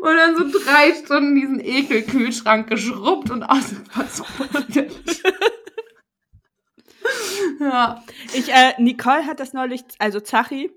Und 0.03 0.17
dann 0.17 0.37
so 0.37 0.45
drei 0.65 0.95
Stunden 0.95 1.35
diesen 1.35 1.61
Ekelkühlschrank 1.61 2.69
geschrubbt 2.69 3.31
und 3.31 3.43
aus 3.43 3.75
Ja. 7.61 8.03
Ich, 8.35 8.53
äh, 8.53 8.75
Nicole 8.79 9.27
hat 9.27 9.41
das 9.41 9.53
neulich, 9.53 9.83
also 9.99 10.21
Zachi, 10.21 10.71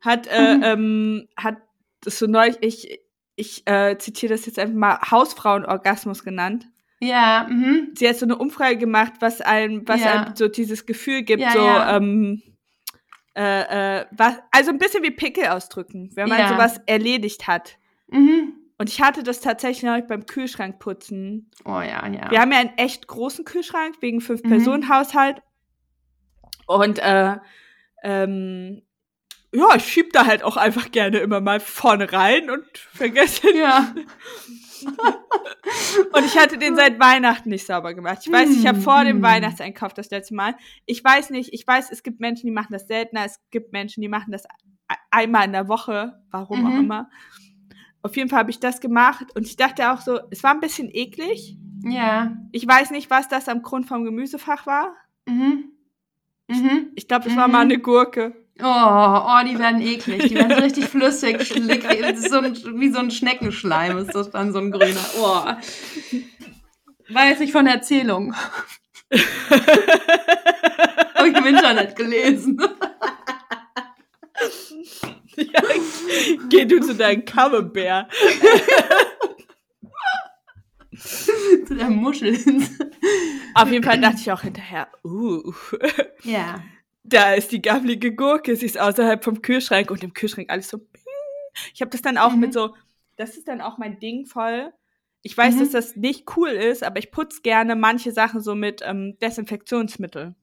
hat, 0.00 0.26
äh, 0.28 0.56
Mhm. 0.56 0.62
ähm, 0.64 1.28
hat 1.36 1.56
das 2.02 2.18
so 2.18 2.26
neulich, 2.26 2.56
ich, 2.62 3.00
ich 3.36 3.66
äh, 3.66 3.96
zitiere 3.98 4.32
das 4.34 4.46
jetzt 4.46 4.58
einfach 4.58 4.74
mal, 4.76 4.98
Hausfrauenorgasmus 5.10 6.24
genannt. 6.24 6.66
Ja, 7.00 7.46
mhm. 7.48 7.90
Sie 7.94 8.08
hat 8.08 8.16
so 8.16 8.26
eine 8.26 8.36
Umfrage 8.36 8.76
gemacht, 8.76 9.14
was 9.20 9.40
einem, 9.40 9.86
was 9.88 10.00
Ja. 10.02 10.12
einem 10.24 10.36
so 10.36 10.48
dieses 10.48 10.84
Gefühl 10.86 11.22
gibt, 11.22 11.40
Ja, 11.42 11.50
so, 11.52 11.58
ja. 11.58 11.96
ähm, 11.96 12.42
äh, 13.36 14.00
äh, 14.00 14.06
was, 14.10 14.34
also 14.50 14.70
ein 14.70 14.78
bisschen 14.78 15.02
wie 15.02 15.10
Pickel 15.10 15.46
ausdrücken, 15.46 16.10
wenn 16.14 16.28
man 16.28 16.48
sowas 16.48 16.80
erledigt 16.86 17.46
hat. 17.46 17.78
Mhm. 18.08 18.54
Und 18.76 18.88
ich 18.88 19.00
hatte 19.02 19.22
das 19.22 19.40
tatsächlich 19.40 19.82
neulich 19.82 20.06
beim 20.06 20.24
Kühlschrankputzen. 20.26 21.50
Oh 21.64 21.80
ja, 21.80 22.06
ja. 22.08 22.30
Wir 22.30 22.40
haben 22.40 22.50
ja 22.52 22.58
einen 22.58 22.76
echt 22.76 23.06
großen 23.06 23.44
Kühlschrank 23.44 23.96
wegen 24.00 24.18
Mhm. 24.18 24.22
Fünf-Personen-Haushalt. 24.22 25.42
Und 26.76 26.98
äh, 27.00 27.36
ähm, 28.04 28.82
ja, 29.52 29.74
ich 29.76 29.84
schieb 29.84 30.12
da 30.12 30.26
halt 30.26 30.44
auch 30.44 30.56
einfach 30.56 30.90
gerne 30.92 31.18
immer 31.18 31.40
mal 31.40 31.58
vorne 31.58 32.12
rein 32.12 32.48
und 32.50 32.64
vergesse. 32.78 33.52
Ja. 33.56 33.92
Und 36.14 36.24
ich 36.24 36.38
hatte 36.38 36.56
den 36.56 36.74
seit 36.74 36.98
Weihnachten 36.98 37.50
nicht 37.50 37.66
sauber 37.66 37.92
gemacht. 37.92 38.20
Ich 38.24 38.32
weiß, 38.32 38.48
ich 38.50 38.66
habe 38.66 38.80
vor 38.80 39.04
dem 39.04 39.18
Mm. 39.18 39.22
Weihnachtseinkauf 39.22 39.92
das 39.92 40.10
letzte 40.10 40.34
Mal. 40.34 40.54
Ich 40.86 41.04
weiß 41.04 41.28
nicht, 41.30 41.52
ich 41.52 41.66
weiß, 41.66 41.90
es 41.92 42.02
gibt 42.02 42.18
Menschen, 42.20 42.46
die 42.46 42.52
machen 42.52 42.72
das 42.72 42.86
seltener. 42.86 43.24
Es 43.26 43.40
gibt 43.50 43.72
Menschen, 43.72 44.00
die 44.00 44.08
machen 44.08 44.32
das 44.32 44.44
einmal 45.10 45.44
in 45.44 45.52
der 45.52 45.68
Woche. 45.68 46.22
Warum 46.30 46.64
auch 46.66 46.70
Mhm. 46.70 46.80
immer. 46.84 47.10
Auf 48.02 48.16
jeden 48.16 48.30
Fall 48.30 48.38
habe 48.38 48.50
ich 48.50 48.58
das 48.60 48.80
gemacht 48.80 49.26
und 49.34 49.46
ich 49.46 49.56
dachte 49.56 49.92
auch 49.92 50.00
so, 50.00 50.18
es 50.30 50.42
war 50.42 50.52
ein 50.52 50.60
bisschen 50.60 50.88
eklig. 50.90 51.58
Ja. 51.84 52.34
Ich 52.52 52.66
weiß 52.66 52.90
nicht, 52.92 53.10
was 53.10 53.28
das 53.28 53.48
am 53.50 53.60
Grund 53.60 53.86
vom 53.86 54.04
Gemüsefach 54.04 54.66
war. 54.66 54.94
Mhm. 55.26 55.72
Mhm. 56.50 56.88
Ich 56.96 57.06
glaube, 57.08 57.26
das 57.26 57.36
war 57.36 57.46
Mhm. 57.46 57.52
mal 57.52 57.60
eine 57.60 57.78
Gurke. 57.78 58.34
Oh, 58.62 58.64
oh, 58.66 59.40
die 59.46 59.58
werden 59.58 59.80
eklig. 59.80 60.28
Die 60.28 60.34
werden 60.34 60.54
so 60.56 60.62
richtig 60.62 60.86
flüssig, 60.86 61.36
ist 61.40 62.30
so 62.30 62.38
ein, 62.38 62.54
wie 62.74 62.90
so 62.90 62.98
ein 62.98 63.10
Schneckenschleim 63.10 63.96
ist 63.98 64.14
das 64.14 64.30
dann 64.30 64.52
so 64.52 64.58
ein 64.58 64.70
grüner. 64.70 65.00
Oh. 65.18 65.44
Weiß 67.08 67.40
ich 67.40 67.52
von 67.52 67.66
Erzählung. 67.66 68.34
Habe 71.14 71.28
ich 71.28 71.36
im 71.36 71.46
Internet 71.46 71.96
gelesen. 71.96 72.60
ja, 75.36 75.62
geh 76.48 76.64
du 76.64 76.80
zu 76.80 76.94
deinem 76.94 77.24
Camembert. 77.24 78.12
Zu 81.66 81.74
der 81.74 81.90
Muschel. 81.90 82.38
Auf 83.54 83.70
jeden 83.70 83.84
Fall 83.84 84.00
dachte 84.00 84.18
ich 84.20 84.30
auch 84.32 84.42
hinterher, 84.42 84.88
uh, 85.04 85.52
ja. 86.22 86.62
da 87.02 87.34
ist 87.34 87.52
die 87.52 87.62
gabbelige 87.62 88.14
Gurke, 88.14 88.54
sie 88.56 88.66
ist 88.66 88.78
außerhalb 88.78 89.24
vom 89.24 89.42
Kühlschrank 89.42 89.90
und 89.90 90.02
im 90.04 90.12
Kühlschrank 90.14 90.50
alles 90.50 90.68
so. 90.68 90.78
ping. 90.78 91.02
Ich 91.74 91.80
habe 91.80 91.90
das 91.90 92.02
dann 92.02 92.16
auch 92.18 92.32
Mhm. 92.32 92.40
mit 92.40 92.52
so, 92.52 92.74
das 93.16 93.36
ist 93.36 93.48
dann 93.48 93.60
auch 93.60 93.78
mein 93.78 93.98
Ding 93.98 94.26
voll. 94.26 94.72
Ich 95.22 95.36
weiß, 95.36 95.56
Mhm. 95.56 95.58
dass 95.60 95.70
das 95.70 95.96
nicht 95.96 96.36
cool 96.36 96.50
ist, 96.50 96.82
aber 96.82 96.98
ich 96.98 97.10
putze 97.10 97.42
gerne 97.42 97.76
manche 97.76 98.12
Sachen 98.12 98.40
so 98.40 98.54
mit 98.54 98.80
ähm, 98.84 99.18
Desinfektionsmittel, 99.20 100.34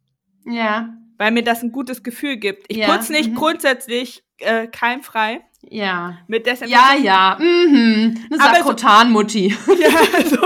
Ja. 0.50 0.89
weil 1.18 1.32
mir 1.32 1.43
das 1.43 1.62
ein 1.64 1.72
gutes 1.72 2.04
Gefühl 2.04 2.38
gibt. 2.38 2.66
Ich 2.70 2.78
Ja, 2.78 2.88
putze 2.93 3.12
nicht 3.12 3.32
mhm. 3.32 3.36
grundsätzlich 3.36 4.24
äh, 4.39 4.68
keimfrei 4.68 5.41
Ja. 5.70 6.20
mit 6.28 6.45
Ja, 6.45 6.54
Desinfektionsmittel. 6.54 7.06
ja. 7.06 7.38
Mhm. 7.39 8.18
Eine 8.32 8.39
so- 8.39 8.45
Sakrotan-Mutti. 8.56 9.56
Ja, 9.80 9.89
so, 10.24 10.38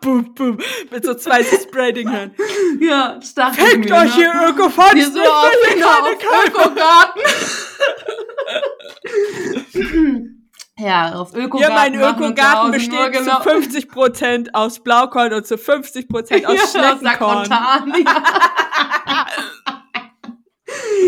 boom, 0.00 0.32
boom, 0.34 0.58
mit 0.90 1.04
so 1.04 1.14
zwei 1.14 1.42
Spray-Dingern. 1.44 2.32
Ja, 2.80 3.18
ich 3.20 3.28
Fickt 3.28 3.88
mir, 3.90 3.96
euch 3.96 4.04
ne? 4.04 4.14
hier 4.14 4.32
Ökofonts, 4.48 4.92
Hier 4.94 5.10
so 5.10 5.20
auf, 5.20 5.50
genau, 5.72 5.88
auf 5.88 6.46
Ökogarten. 6.46 7.22
ja, 10.78 11.14
auf 11.14 11.34
Ökogarten. 11.34 11.60
Ja, 11.60 11.76
mein 11.76 11.94
Ökogarten 11.94 12.72
besteht 12.72 13.12
genau. 13.12 13.40
zu 13.42 13.48
50% 13.48 14.50
aus 14.52 14.80
Blaukorn 14.80 15.32
und 15.32 15.46
zu 15.46 15.56
50% 15.56 16.10
aus 16.18 16.30
ja, 16.30 16.48
aus 16.48 16.72
Schneckenkorn. 16.72 17.48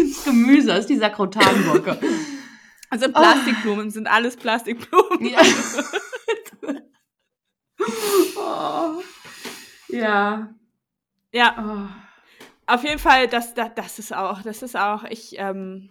Das 0.09 0.25
Gemüse 0.25 0.73
ist 0.73 0.89
die 0.89 0.97
Sakrotanburke. 0.99 1.99
Also 2.91 3.11
Plastikblumen 3.11 3.91
sind 3.91 4.07
alles 4.07 4.37
Plastikblumen. 4.37 5.25
Ja. 5.27 5.41
oh. 8.37 9.03
Ja. 9.89 10.49
Ja, 11.33 11.55
Oh. 11.59 12.73
auf 12.73 12.85
jeden 12.85 12.99
Fall, 12.99 13.29
das, 13.29 13.55
das, 13.55 13.71
das 13.75 13.99
ist 13.99 14.15
auch, 14.15 14.43
das 14.43 14.63
ist 14.63 14.77
auch, 14.77 15.05
ich, 15.05 15.35
ähm, 15.39 15.91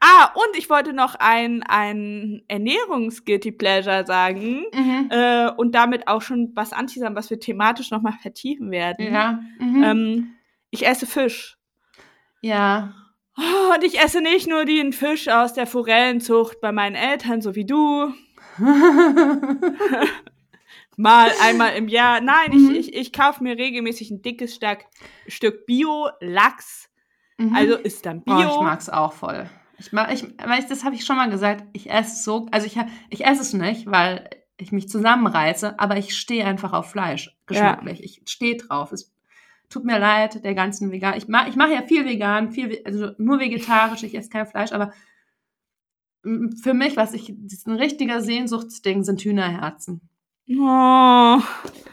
Ah, 0.00 0.32
und 0.34 0.56
ich 0.56 0.70
wollte 0.70 0.92
noch 0.92 1.14
ein, 1.16 1.62
ein 1.62 2.42
Ernährungs-Guilty 2.48 3.52
Pleasure 3.52 4.06
sagen. 4.06 4.64
Mhm. 4.72 5.08
Äh, 5.10 5.50
und 5.56 5.74
damit 5.74 6.08
auch 6.08 6.22
schon 6.22 6.52
was 6.54 6.72
anteasern, 6.72 7.14
was 7.14 7.28
wir 7.30 7.38
thematisch 7.38 7.90
nochmal 7.90 8.14
vertiefen 8.20 8.70
werden. 8.70 9.12
Ja. 9.12 9.40
Mhm. 9.58 9.84
Ähm, 9.84 10.34
ich 10.70 10.86
esse 10.86 11.06
Fisch. 11.06 11.58
Ja. 12.40 12.94
Oh, 13.36 13.74
und 13.74 13.82
ich 13.84 13.98
esse 14.00 14.20
nicht 14.20 14.46
nur 14.48 14.64
den 14.64 14.92
Fisch 14.92 15.28
aus 15.28 15.52
der 15.54 15.66
Forellenzucht 15.66 16.60
bei 16.60 16.72
meinen 16.72 16.94
Eltern, 16.94 17.40
so 17.42 17.54
wie 17.54 17.66
du. 17.66 18.12
Mal 20.96 21.32
einmal 21.42 21.74
im 21.74 21.88
Jahr. 21.88 22.20
Nein, 22.20 22.52
Mhm. 22.52 22.70
ich, 22.70 22.88
ich, 22.88 22.94
ich 22.94 23.12
kaufe 23.12 23.42
mir 23.42 23.58
regelmäßig 23.58 24.10
ein 24.12 24.22
dickes 24.22 24.54
Stück, 24.54 24.84
Stück 25.26 25.66
Bio-Lachs. 25.66 26.88
Mhm. 27.36 27.54
Also 27.54 27.74
ist 27.76 28.06
dann 28.06 28.22
Bio. 28.22 28.36
Oh, 28.36 28.40
ich 28.40 28.60
mag's 28.60 28.88
auch 28.88 29.12
voll. 29.12 29.50
Ich 29.78 29.92
ich, 29.92 29.92
weil 29.92 30.60
ich, 30.60 30.66
das 30.66 30.84
habe 30.84 30.94
ich 30.94 31.04
schon 31.04 31.16
mal 31.16 31.30
gesagt. 31.30 31.64
Ich 31.72 31.90
esse 31.90 32.22
so, 32.22 32.46
also 32.50 32.66
ich, 32.66 32.78
ich 33.10 33.24
esse 33.24 33.42
es 33.42 33.52
nicht, 33.52 33.86
weil 33.86 34.28
ich 34.56 34.72
mich 34.72 34.88
zusammenreiße, 34.88 35.78
aber 35.78 35.96
ich 35.96 36.16
stehe 36.16 36.44
einfach 36.44 36.72
auf 36.72 36.90
Fleisch, 36.90 37.36
geschmacklich. 37.46 38.04
Ich 38.04 38.22
stehe 38.26 38.56
drauf. 38.56 38.92
Es 38.92 39.12
tut 39.68 39.84
mir 39.84 39.98
leid, 39.98 40.44
der 40.44 40.54
ganzen 40.54 40.92
Vegan. 40.92 41.16
Ich 41.16 41.28
mache 41.28 41.48
ich 41.48 41.56
mach 41.56 41.68
ja 41.68 41.82
viel 41.82 42.04
vegan, 42.04 42.52
viel, 42.52 42.80
also 42.84 43.10
nur 43.18 43.40
vegetarisch, 43.40 44.04
ich 44.04 44.14
esse 44.14 44.30
kein 44.30 44.46
Fleisch, 44.46 44.72
aber 44.72 44.92
für 46.22 46.72
mich, 46.72 46.96
was 46.96 47.12
ich, 47.12 47.34
das 47.36 47.52
ist 47.52 47.66
ein 47.66 47.76
richtiger 47.76 48.22
Sehnsuchtsding, 48.22 49.02
sind 49.04 49.20
Hühnerherzen. 49.20 50.00
Oh. 50.48 51.38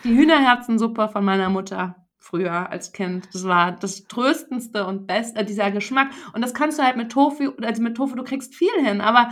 Die 0.03 0.15
Hühnerherzensuppe 0.15 1.09
von 1.09 1.25
meiner 1.25 1.49
Mutter 1.49 2.00
früher 2.21 2.69
als 2.69 2.93
Kind. 2.93 3.27
Das 3.33 3.43
war 3.43 3.73
das 3.73 4.05
tröstendste 4.05 4.85
und 4.85 5.07
beste, 5.07 5.39
äh, 5.39 5.43
dieser 5.45 5.71
Geschmack. 5.71 6.11
Und 6.33 6.41
das 6.41 6.53
kannst 6.53 6.79
du 6.79 6.83
halt 6.83 6.95
mit 6.95 7.11
Tofu, 7.11 7.51
also 7.61 7.81
mit 7.81 7.97
Tofu, 7.97 8.15
du 8.15 8.23
kriegst 8.23 8.55
viel 8.55 8.71
hin, 8.81 9.01
aber 9.01 9.31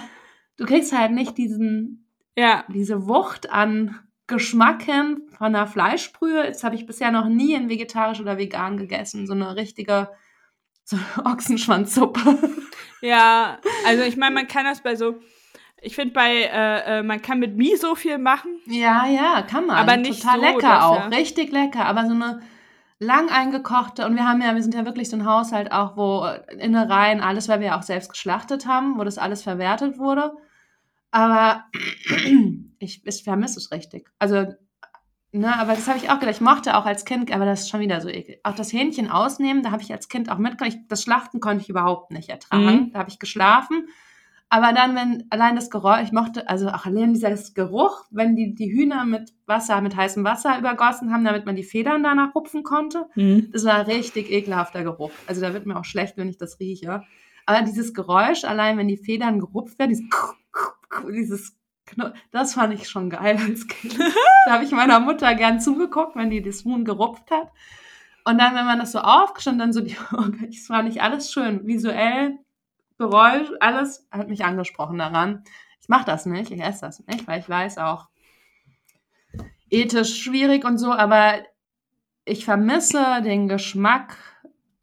du 0.58 0.66
kriegst 0.66 0.92
halt 0.98 1.12
nicht 1.12 1.38
diesen, 1.38 2.08
Ja. 2.36 2.66
diese 2.68 3.08
Wucht 3.08 3.52
an 3.52 3.98
Geschmack 4.28 4.84
hin 4.84 5.22
von 5.38 5.48
einer 5.56 5.68
Fleischbrühe. 5.68 6.48
Das 6.48 6.64
habe 6.64 6.76
ich 6.76 6.86
bisher 6.86 7.12
noch 7.12 7.30
nie 7.30 7.54
in 7.54 7.70
vegetarisch 7.70 8.20
oder 8.20 8.38
vegan 8.38 8.78
gegessen. 8.78 9.26
So 9.28 9.34
eine 9.34 9.56
richtige 9.56 10.10
so 10.84 10.98
eine 10.98 11.34
Ochsenschwanzsuppe. 11.34 12.20
Ja, 13.02 13.60
also 13.88 14.04
ich 14.04 14.18
meine, 14.18 14.36
man 14.36 14.48
kann 14.48 14.66
das 14.66 14.82
bei 14.82 14.96
so, 14.96 15.20
ich 15.82 15.96
finde 15.96 16.14
bei, 16.14 16.42
äh, 16.44 17.00
äh, 17.00 17.04
man 17.04 17.22
kann 17.22 17.40
mit 17.40 17.56
Miso 17.56 17.96
viel 17.96 18.18
machen. 18.18 18.60
Ja, 18.66 19.06
ja, 19.08 19.42
kann 19.44 19.68
man. 19.68 19.78
Aber 19.78 19.96
nicht 19.98 20.22
Total 20.22 20.40
so, 20.40 20.46
lecker 20.46 20.86
auch. 20.86 21.12
Richtig 21.12 21.52
lecker. 21.52 21.86
Aber 21.86 22.06
so 22.08 22.14
eine 22.14 22.42
lang 23.00 23.30
eingekochte, 23.30 24.06
und 24.06 24.16
wir 24.16 24.28
haben 24.28 24.42
ja, 24.42 24.54
wir 24.56 24.62
sind 24.62 24.76
ja 24.76 24.86
wirklich 24.86 25.10
so 25.10 25.16
ein 25.16 25.26
Haushalt 25.26 25.72
auch, 25.72 25.96
wo 25.98 26.26
Innereien, 26.58 27.22
alles, 27.22 27.48
weil 27.48 27.60
wir 27.62 27.68
ja 27.68 27.78
auch 27.80 27.84
selbst 27.84 28.12
geschlachtet 28.12 28.66
haben, 28.68 28.98
wo 29.00 29.04
das 29.04 29.18
alles 29.18 29.42
verwertet 29.44 29.98
wurde. 29.98 30.34
Aber 31.12 31.66
ich, 32.80 33.06
ich 33.06 33.24
vermisse 33.24 33.60
es 33.60 33.72
richtig. 33.72 34.10
Also, 34.20 34.46
ne, 35.32 35.58
aber 35.60 35.74
das 35.74 35.88
habe 35.88 35.98
ich 35.98 36.10
auch 36.10 36.20
gedacht. 36.20 36.36
Ich 36.36 36.42
mochte 36.42 36.76
auch 36.78 36.86
als 36.86 37.06
Kind, 37.06 37.32
aber 37.32 37.46
das 37.46 37.62
ist 37.62 37.70
schon 37.70 37.80
wieder 37.80 38.02
so 38.02 38.10
eklig. 38.10 38.40
Auch 38.44 38.56
das 38.56 38.74
Hähnchen 38.74 39.10
ausnehmen, 39.10 39.64
da 39.64 39.72
habe 39.72 39.82
ich 39.82 39.92
als 39.92 40.10
Kind 40.10 40.30
auch. 40.30 40.38
Ich- 40.66 40.88
Das 40.88 41.02
Schlachten 41.02 41.40
konnte 41.40 41.64
ich 41.64 41.70
überhaupt 41.70 42.12
nicht 42.12 42.30
ertragen. 42.30 42.66
Mhm. 42.66 42.92
Da 42.92 43.00
habe 43.00 43.10
ich 43.10 43.20
geschlafen. 43.20 43.88
Aber 44.52 44.74
dann, 44.74 44.96
wenn 44.96 45.26
allein 45.30 45.56
das 45.56 45.70
Geräusch, 45.70 46.06
ich 46.06 46.12
mochte, 46.12 46.50
also 46.50 46.70
auch 46.70 46.86
allein 46.86 47.14
dieser 47.14 47.36
Geruch, 47.54 48.06
wenn 48.10 48.36
die, 48.36 48.56
die 48.56 48.72
Hühner 48.72 49.06
mit 49.06 49.32
Wasser, 49.46 49.80
mit 49.82 49.96
heißem 49.96 50.24
Wasser 50.24 50.58
übergossen 50.58 51.14
haben, 51.14 51.24
damit 51.24 51.46
man 51.46 51.56
die 51.56 51.64
Federn 51.64 52.02
danach 52.02 52.34
rupfen 52.34 52.64
konnte, 52.64 53.06
Hm. 53.14 53.50
das 53.52 53.64
war 53.64 53.86
richtig 53.86 54.32
ekelhafter 54.32 54.84
Geruch. 54.84 55.12
Also 55.28 55.42
da 55.42 55.54
wird 55.54 55.68
mir 55.68 55.78
auch 55.78 55.86
schlecht, 55.86 56.18
wenn 56.18 56.30
ich 56.30 56.38
das 56.38 56.60
rieche. 56.60 57.04
Aber 57.46 57.62
dieses 57.62 57.94
Geräusch, 57.94 58.44
allein 58.44 58.78
wenn 58.80 58.88
die 58.88 58.98
Federn 58.98 59.40
gerupft 59.40 59.78
werden, 59.78 59.90
dieses, 59.90 60.10
dieses 61.12 61.56
das 62.32 62.54
fand 62.56 62.74
ich 62.74 62.90
schon 62.90 63.10
geil 63.10 63.38
als 63.38 63.68
Kind. 63.68 64.00
da 64.46 64.52
habe 64.54 64.64
ich 64.64 64.72
meiner 64.72 65.00
Mutter 65.00 65.34
gern 65.36 65.60
zugeguckt, 65.60 66.16
wenn 66.16 66.30
die 66.32 66.42
das 66.42 66.66
Huhn 66.66 66.86
gerupft 66.86 67.30
hat. 67.32 67.52
Und 68.26 68.40
dann, 68.40 68.56
wenn 68.56 68.66
man 68.66 68.80
das 68.80 68.92
so 68.92 69.00
aufgestellt, 69.00 69.60
dann 69.60 69.74
so 69.74 69.82
die, 69.82 69.96
das 70.42 70.70
war 70.70 70.84
nicht 70.84 71.02
alles 71.02 71.32
schön. 71.32 71.66
Visuell, 71.66 72.38
Geräusch, 73.00 73.50
alles 73.62 74.08
hat 74.12 74.28
mich 74.28 74.44
angesprochen 74.44 74.98
daran. 75.00 75.44
Ich 75.82 75.88
mache 75.88 76.06
das 76.06 76.26
nicht, 76.26 76.52
ich 76.52 76.62
esse 76.62 76.82
das 76.82 77.00
nicht, 77.08 77.28
weil 77.28 77.40
ich 77.40 77.50
weiß 77.50 77.78
auch, 77.78 78.10
ethisch 79.70 80.22
schwierig 80.22 80.66
und 80.66 80.78
so, 80.78 80.92
aber 80.92 81.44
ich 82.26 82.44
vermisse 82.44 83.22
den 83.24 83.48
Geschmack 83.48 84.18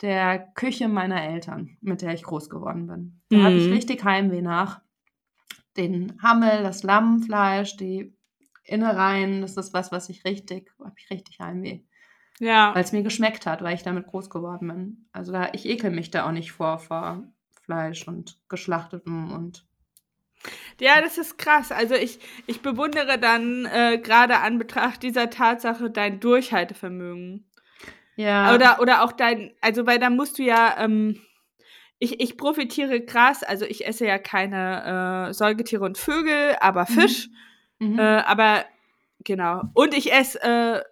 der 0.00 0.38
Küche 0.54 0.88
meiner 0.88 1.22
Eltern, 1.22 1.76
mit 1.82 2.00
der 2.00 2.14
ich 2.14 2.22
groß 2.22 2.48
geworden 2.48 2.86
bin. 2.86 3.20
Da 3.28 3.44
habe 3.44 3.58
ich 3.58 3.66
Mhm. 3.66 3.72
richtig 3.72 4.02
Heimweh 4.02 4.42
nach. 4.42 4.80
Den 5.76 6.18
Hammel, 6.22 6.62
das 6.62 6.82
Lammfleisch, 6.82 7.76
die 7.76 8.16
Innereien, 8.64 9.42
das 9.42 9.58
ist 9.58 9.74
was, 9.74 9.92
was 9.92 10.08
ich 10.08 10.24
richtig, 10.24 10.72
habe 10.82 10.94
ich 10.96 11.10
richtig 11.10 11.38
Heimweh. 11.38 11.82
Ja. 12.40 12.74
Weil 12.74 12.82
es 12.82 12.92
mir 12.92 13.02
geschmeckt 13.02 13.46
hat, 13.46 13.62
weil 13.62 13.74
ich 13.74 13.82
damit 13.82 14.06
groß 14.06 14.30
geworden 14.30 14.68
bin. 14.68 15.08
Also 15.12 15.32
da, 15.32 15.50
ich 15.52 15.66
ekel 15.66 15.90
mich 15.90 16.10
da 16.10 16.26
auch 16.26 16.32
nicht 16.32 16.52
vor, 16.52 16.78
vor 16.78 17.22
Fleisch 17.66 18.06
und 18.08 18.38
geschlachtetem 18.48 19.32
und 19.32 19.64
Ja, 20.80 21.00
das 21.02 21.18
ist 21.18 21.36
krass. 21.38 21.72
Also 21.72 21.94
ich, 21.94 22.18
ich 22.46 22.62
bewundere 22.62 23.18
dann 23.18 23.66
äh, 23.66 23.98
gerade 23.98 24.38
an 24.38 24.58
Betracht 24.58 25.02
dieser 25.02 25.30
Tatsache 25.30 25.90
dein 25.90 26.20
Durchhaltevermögen. 26.20 27.50
ja. 28.16 28.54
Oder, 28.54 28.80
oder 28.80 29.02
auch 29.02 29.12
dein, 29.12 29.52
also 29.60 29.86
weil 29.86 29.98
da 29.98 30.10
musst 30.10 30.38
du 30.38 30.42
ja, 30.44 30.76
ähm, 30.78 31.20
ich, 31.98 32.20
ich 32.20 32.36
profitiere 32.36 33.00
krass, 33.04 33.42
also 33.42 33.64
ich 33.64 33.86
esse 33.86 34.06
ja 34.06 34.18
keine 34.18 35.28
äh, 35.28 35.32
Säugetiere 35.34 35.84
und 35.84 35.98
Vögel, 35.98 36.56
aber 36.60 36.82
Mhm. 36.88 36.94
Fisch. 36.94 37.28
Mhm. 37.78 37.98
Äh, 37.98 38.02
aber 38.02 38.64
genau. 39.24 39.62
Und 39.74 39.94
ich 39.94 40.12
esse, 40.12 40.40
äh, 40.42 40.82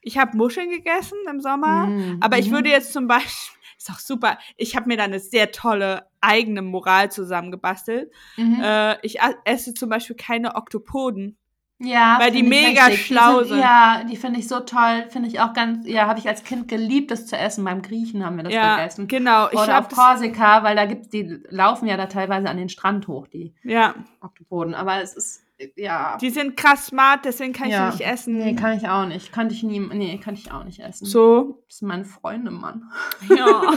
ich 0.00 0.16
habe 0.16 0.36
Muscheln 0.36 0.70
gegessen 0.70 1.18
im 1.28 1.40
Sommer. 1.40 1.86
Mhm. 1.86 2.18
Aber 2.22 2.38
ich 2.38 2.48
Mhm. 2.48 2.54
würde 2.54 2.70
jetzt 2.70 2.92
zum 2.92 3.06
Beispiel, 3.06 3.59
ist 3.80 3.90
auch 3.90 3.98
super, 3.98 4.38
ich 4.56 4.76
habe 4.76 4.88
mir 4.88 4.96
da 4.96 5.04
eine 5.04 5.20
sehr 5.20 5.52
tolle 5.52 6.06
eigene 6.20 6.60
Moral 6.62 7.10
zusammengebastelt. 7.10 8.12
Mhm. 8.36 8.60
Äh, 8.62 8.98
ich 9.06 9.18
esse 9.44 9.72
zum 9.74 9.88
Beispiel 9.88 10.16
keine 10.16 10.54
Oktopoden. 10.54 11.38
Ja, 11.82 12.18
Weil 12.20 12.30
die 12.30 12.40
ich 12.40 12.48
mega 12.48 12.84
richtig. 12.84 13.06
schlau 13.06 13.40
die 13.40 13.48
sind. 13.48 13.54
sind. 13.54 13.60
Ja, 13.60 14.04
die 14.04 14.16
finde 14.16 14.38
ich 14.38 14.48
so 14.48 14.60
toll. 14.60 15.06
Finde 15.08 15.30
ich 15.30 15.40
auch 15.40 15.54
ganz, 15.54 15.86
ja, 15.88 16.06
habe 16.06 16.18
ich 16.18 16.28
als 16.28 16.44
Kind 16.44 16.68
geliebt, 16.68 17.10
das 17.10 17.26
zu 17.26 17.38
essen. 17.38 17.64
Beim 17.64 17.80
Griechen 17.80 18.22
haben 18.22 18.36
wir 18.36 18.44
das 18.44 18.52
ja, 18.52 18.76
gegessen. 18.76 19.08
genau. 19.08 19.48
Ich 19.48 19.58
Oder 19.58 19.76
hab 19.76 19.86
auf 19.86 19.96
Korsika, 19.96 20.62
weil 20.62 20.76
da 20.76 20.84
gibt's, 20.84 21.08
die 21.08 21.40
laufen 21.48 21.86
ja 21.86 21.96
da 21.96 22.04
teilweise 22.04 22.50
an 22.50 22.58
den 22.58 22.68
Strand 22.68 23.08
hoch, 23.08 23.28
die 23.28 23.54
ja, 23.62 23.94
Oktopoden. 24.20 24.74
Aber 24.74 25.00
es 25.00 25.14
ist, 25.14 25.42
ja. 25.76 26.16
die 26.20 26.30
sind 26.30 26.56
krass 26.56 26.86
smart, 26.86 27.24
deswegen 27.24 27.52
kann 27.52 27.68
ich 27.68 27.74
ja. 27.74 27.90
die 27.90 27.96
nicht 27.98 28.06
essen. 28.06 28.38
Nee, 28.38 28.54
kann 28.54 28.76
ich 28.76 28.88
auch 28.88 29.06
nicht. 29.06 29.32
Kannte 29.32 29.54
ich 29.54 29.62
nie, 29.62 29.80
nee, 29.80 30.18
kann 30.18 30.34
ich 30.34 30.50
auch 30.52 30.64
nicht 30.64 30.80
essen. 30.80 31.04
so, 31.06 31.62
Das 31.68 31.78
sind 31.78 31.88
meine 31.88 32.04
Freunde, 32.04 32.50
Mann. 32.50 32.90
ja. 33.28 33.62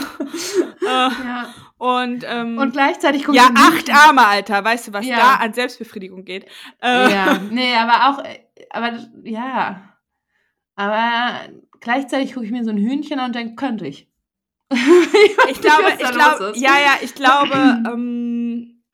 äh, 0.82 0.86
Ja. 0.86 1.54
und, 1.78 2.24
ähm, 2.26 2.58
Und 2.58 2.72
gleichzeitig 2.72 3.24
gucke 3.24 3.36
ja, 3.36 3.48
ich 3.52 3.60
acht 3.60 3.90
Arme, 3.90 4.26
Alter. 4.26 4.64
Weißt 4.64 4.88
du, 4.88 4.92
was 4.92 5.06
Ja. 5.06 5.16
da 5.16 5.34
an 5.36 5.52
Selbstbefriedigung 5.52 6.24
geht? 6.24 6.46
Äh, 6.82 7.12
Ja, 7.12 7.38
nee, 7.50 7.74
aber 7.74 8.08
auch, 8.10 8.24
äh, 8.24 8.40
aber 8.70 8.92
ja. 9.24 9.82
Aber 10.76 11.40
gleichzeitig 11.80 12.34
gucke 12.34 12.46
ich 12.46 12.52
mir 12.52 12.64
so 12.64 12.70
ein 12.70 12.78
Hühnchen 12.78 13.18
an 13.20 13.26
und 13.26 13.34
denke, 13.34 13.54
könnte 13.54 13.86
ich. 13.86 14.08
ich 14.72 15.60
glaube, 15.60 15.84
ich 15.98 16.10
glaube, 16.10 16.44
los 16.44 16.56
ist. 16.56 16.62
ja, 16.62 16.72
ja, 16.72 16.96
ich 17.02 17.14
glaube, 17.14 17.52
ähm, 17.92 18.43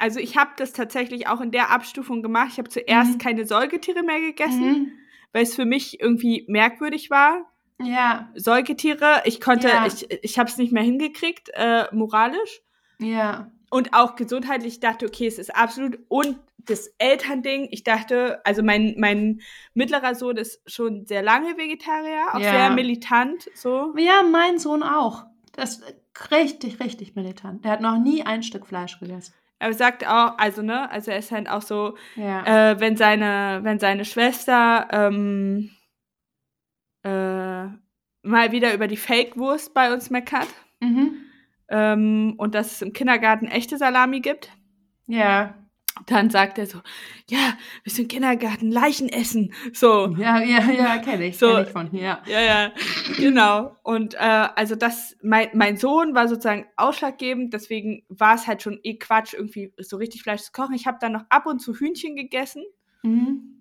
also 0.00 0.18
ich 0.18 0.36
habe 0.36 0.50
das 0.56 0.72
tatsächlich 0.72 1.28
auch 1.28 1.40
in 1.40 1.50
der 1.52 1.70
Abstufung 1.70 2.22
gemacht. 2.22 2.48
Ich 2.52 2.58
habe 2.58 2.68
zuerst 2.68 3.14
Mhm. 3.14 3.18
keine 3.18 3.46
Säugetiere 3.46 4.02
mehr 4.02 4.20
gegessen, 4.20 4.68
Mhm. 4.70 4.92
weil 5.32 5.42
es 5.44 5.54
für 5.54 5.64
mich 5.64 6.00
irgendwie 6.00 6.44
merkwürdig 6.48 7.10
war. 7.10 7.46
Ja, 7.82 8.30
Säugetiere, 8.34 9.22
ich 9.24 9.40
konnte, 9.40 9.68
Ja. 9.68 9.86
ich, 9.86 10.10
ich 10.22 10.38
habe 10.38 10.50
es 10.50 10.58
nicht 10.58 10.72
mehr 10.72 10.82
hingekriegt, 10.82 11.50
äh, 11.54 11.84
moralisch. 11.92 12.60
ja. 12.98 13.50
Und 13.72 13.94
auch 13.94 14.16
gesundheitlich 14.16 14.72
ich 14.74 14.80
dachte, 14.80 15.06
okay, 15.06 15.28
es 15.28 15.38
ist 15.38 15.54
absolut. 15.54 16.00
Und 16.08 16.40
das 16.58 16.88
Elternding, 16.98 17.68
ich 17.70 17.84
dachte, 17.84 18.40
also 18.44 18.64
mein, 18.64 18.96
mein 18.98 19.42
mittlerer 19.74 20.16
Sohn 20.16 20.36
ist 20.38 20.60
schon 20.68 21.06
sehr 21.06 21.22
lange 21.22 21.56
Vegetarier, 21.56 22.34
auch 22.34 22.40
Ja. 22.40 22.50
sehr 22.50 22.70
militant, 22.70 23.48
so. 23.54 23.94
Ja, 23.96 24.24
mein 24.24 24.58
Sohn 24.58 24.82
auch. 24.82 25.22
Das 25.52 25.78
ist 25.78 25.94
richtig, 26.32 26.80
richtig 26.80 27.14
militant. 27.14 27.64
Der 27.64 27.70
hat 27.70 27.80
noch 27.80 27.96
nie 27.96 28.24
ein 28.24 28.42
Stück 28.42 28.66
Fleisch 28.66 28.98
gegessen. 28.98 29.34
Er 29.60 29.72
sagt 29.74 30.06
auch, 30.06 30.38
also 30.38 30.62
ne, 30.62 30.90
also 30.90 31.10
er 31.10 31.18
ist 31.18 31.30
halt 31.30 31.48
auch 31.48 31.60
so, 31.62 31.96
Ja. 32.16 32.70
äh, 32.72 32.80
wenn 32.80 32.96
seine, 32.96 33.60
wenn 33.62 33.78
seine 33.78 34.04
Schwester 34.06 34.88
ähm, 34.90 35.70
äh, 37.04 37.64
mal 38.22 38.52
wieder 38.52 38.74
über 38.74 38.88
die 38.88 38.96
Fake-Wurst 38.96 39.74
bei 39.74 39.92
uns 39.92 40.10
meckert 40.10 40.48
mhm. 40.80 41.14
ähm, 41.68 42.34
und 42.38 42.54
dass 42.54 42.72
es 42.72 42.82
im 42.82 42.92
Kindergarten 42.92 43.46
echte 43.46 43.76
Salami 43.78 44.20
gibt, 44.20 44.50
Ja. 45.06 45.54
Dann 46.06 46.30
sagt 46.30 46.58
er 46.58 46.66
so, 46.66 46.78
ja, 47.28 47.54
wir 47.84 47.92
sind 47.92 48.08
Kindergarten, 48.08 48.70
Leichen 48.70 49.08
essen. 49.08 49.52
So, 49.72 50.14
Ja, 50.18 50.40
ja, 50.40 50.70
ja, 50.70 50.98
kenne 50.98 51.26
ich. 51.26 51.38
So. 51.38 51.52
Kenn 51.54 51.64
ich 51.64 51.70
von 51.70 51.90
hier. 51.90 52.20
ja, 52.26 52.40
ja, 52.40 52.72
genau. 53.16 53.76
Und 53.82 54.14
äh, 54.14 54.18
also 54.18 54.74
das, 54.76 55.16
mein, 55.22 55.48
mein 55.54 55.76
Sohn 55.76 56.14
war 56.14 56.28
sozusagen 56.28 56.66
ausschlaggebend, 56.76 57.52
deswegen 57.52 58.04
war 58.08 58.34
es 58.34 58.46
halt 58.46 58.62
schon 58.62 58.78
eh 58.82 58.96
Quatsch, 58.98 59.34
irgendwie 59.34 59.72
so 59.78 59.96
richtig 59.96 60.22
Fleisch 60.22 60.42
zu 60.42 60.52
kochen. 60.52 60.74
Ich 60.74 60.86
habe 60.86 60.98
dann 61.00 61.12
noch 61.12 61.24
ab 61.28 61.46
und 61.46 61.60
zu 61.60 61.74
Hühnchen 61.74 62.16
gegessen. 62.16 62.64
Mhm. 63.02 63.56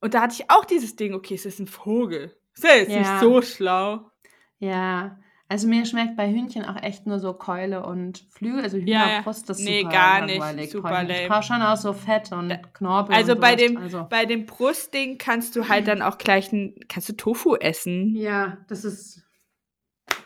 Und 0.00 0.14
da 0.14 0.22
hatte 0.22 0.34
ich 0.40 0.50
auch 0.50 0.64
dieses 0.64 0.96
Ding, 0.96 1.14
okay, 1.14 1.34
es 1.34 1.44
ist 1.46 1.58
ein 1.58 1.66
Vogel. 1.66 2.36
Ist 2.54 2.64
ja 2.64 2.74
jetzt 2.76 2.90
Ja. 2.92 2.98
nicht 2.98 3.20
so 3.20 3.42
schlau. 3.42 4.10
Ja. 4.58 5.18
Also 5.50 5.66
mir 5.66 5.86
schmeckt 5.86 6.14
bei 6.16 6.28
Hühnchen 6.30 6.64
auch 6.66 6.76
echt 6.82 7.06
nur 7.06 7.18
so 7.20 7.32
Keule 7.32 7.82
und 7.86 8.22
Flügel, 8.30 8.62
also 8.62 8.76
Ja, 8.76 8.84
ja. 8.84 9.06
Hühnerbrust, 9.08 9.48
das 9.48 9.58
ist 9.58 9.64
Nee, 9.64 9.80
super 9.80 9.92
gar 9.92 10.26
nicht. 10.26 10.38
langweilig. 10.38 10.70
Super 10.70 10.90
lame. 10.90 11.22
Ich 11.22 11.28
brauche 11.28 11.42
schon 11.42 11.62
auch 11.62 11.76
so 11.78 11.92
Fett 11.94 12.30
und 12.32 12.58
Knorpel 12.74 13.14
Also 13.14 13.32
und 13.32 13.40
bei 13.40 13.56
dem, 13.56 13.76
also. 13.78 14.06
bei 14.10 14.26
dem 14.26 14.44
Brustding 14.44 15.16
kannst 15.16 15.56
du 15.56 15.68
halt 15.68 15.88
dann 15.88 16.02
auch 16.02 16.18
gleich 16.18 16.52
ein, 16.52 16.74
kannst 16.88 17.08
du 17.08 17.14
Tofu 17.14 17.54
essen. 17.56 18.14
Ja, 18.14 18.58
das 18.68 18.84
ist 18.84 19.22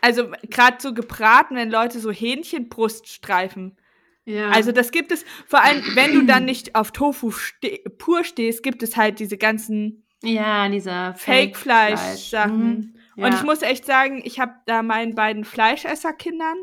Also 0.01 0.25
gerade 0.49 0.77
so 0.81 0.93
gebraten, 0.93 1.55
wenn 1.55 1.71
Leute 1.71 1.99
so 1.99 2.11
Hähnchenbrust 2.11 3.07
streifen. 3.07 3.77
ja. 4.25 4.49
Also 4.49 4.73
das 4.73 4.91
gibt 4.91 5.13
es, 5.13 5.23
vor 5.47 5.63
allem 5.63 5.81
wenn 5.95 6.13
du 6.13 6.25
dann 6.25 6.43
nicht 6.43 6.75
auf 6.75 6.91
Tofu 6.91 7.31
ste 7.31 7.79
pur 7.97 8.25
stehst, 8.25 8.61
gibt 8.61 8.83
es 8.83 8.97
halt 8.97 9.19
diese 9.19 9.37
ganzen 9.37 10.05
ja, 10.21 10.67
dieser 10.69 11.13
Fake-Fleisch-Sachen. 11.15 12.67
Mhm. 12.67 12.95
Ja. 13.15 13.27
Und 13.27 13.33
ich 13.33 13.43
muss 13.43 13.61
echt 13.61 13.85
sagen, 13.85 14.21
ich 14.23 14.39
habe 14.39 14.53
da 14.65 14.81
meinen 14.81 15.15
beiden 15.15 15.43
Fleischesserkindern 15.45 16.57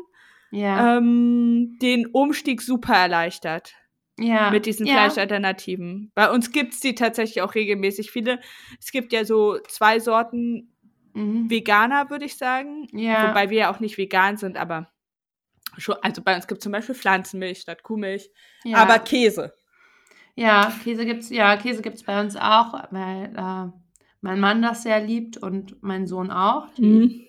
ja, 0.51 0.97
ähm, 0.97 1.77
den 1.81 2.07
Umstieg 2.07 2.61
super 2.61 2.93
erleichtert 2.93 3.73
ja. 4.19 4.51
mit 4.51 4.65
diesen. 4.65 4.85
Fleischalternativen. 4.85 6.11
Bei 6.13 6.29
uns 6.29 6.51
gibt's 6.51 6.81
die 6.81 6.95
tatsächlich 6.95 7.41
auch 7.41 7.55
regelmäßig 7.55 8.11
viele. 8.11 8.39
Es 8.79 8.91
gibt 8.91 9.13
ja 9.13 9.23
so 9.23 9.59
zwei 9.67 9.99
Sorten 9.99 10.71
Mhm. 11.13 11.49
Veganer, 11.49 12.09
würde 12.09 12.25
ich 12.25 12.37
sagen. 12.37 12.87
Ja. 12.91 13.29
Wobei 13.29 13.49
wir 13.49 13.57
ja 13.59 13.73
auch 13.73 13.79
nicht 13.79 13.97
vegan 13.97 14.37
sind, 14.37 14.57
aber 14.57 14.87
schon, 15.77 15.95
also 16.01 16.21
bei 16.21 16.35
uns 16.35 16.47
gibt 16.47 16.61
zum 16.61 16.71
Beispiel 16.71 16.95
Pflanzenmilch 16.95 17.59
statt 17.59 17.83
Kuhmilch. 17.83 18.29
ja. 18.63 18.77
Aber 18.77 18.99
Käse. 18.99 19.53
Ja, 20.35 20.71
Käse 20.83 21.05
gibt's, 21.05 21.29
ja, 21.29 21.57
Käse 21.57 21.81
gibt's 21.81 22.03
bei 22.03 22.19
uns 22.21 22.35
auch, 22.37 22.73
weil 22.91 23.33
äh, 23.35 23.80
mein 24.21 24.39
Mann 24.39 24.61
das 24.61 24.83
sehr 24.83 24.99
liebt 25.03 25.37
und 25.37 25.81
mein 25.83 26.07
Sohn 26.07 26.31
auch. 26.31 26.67
Die, 26.75 26.81
Mhm. 26.83 27.21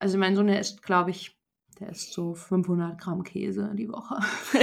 Also 0.00 0.16
mein 0.18 0.36
Sohn, 0.36 0.46
der 0.46 0.60
isst, 0.60 0.82
glaube 0.82 1.10
ich, 1.10 1.36
der 1.80 1.88
isst 1.90 2.12
so 2.12 2.34
500 2.34 3.00
Gramm 3.00 3.24
Käse 3.24 3.72
die 3.74 3.88
Woche. 3.88 4.18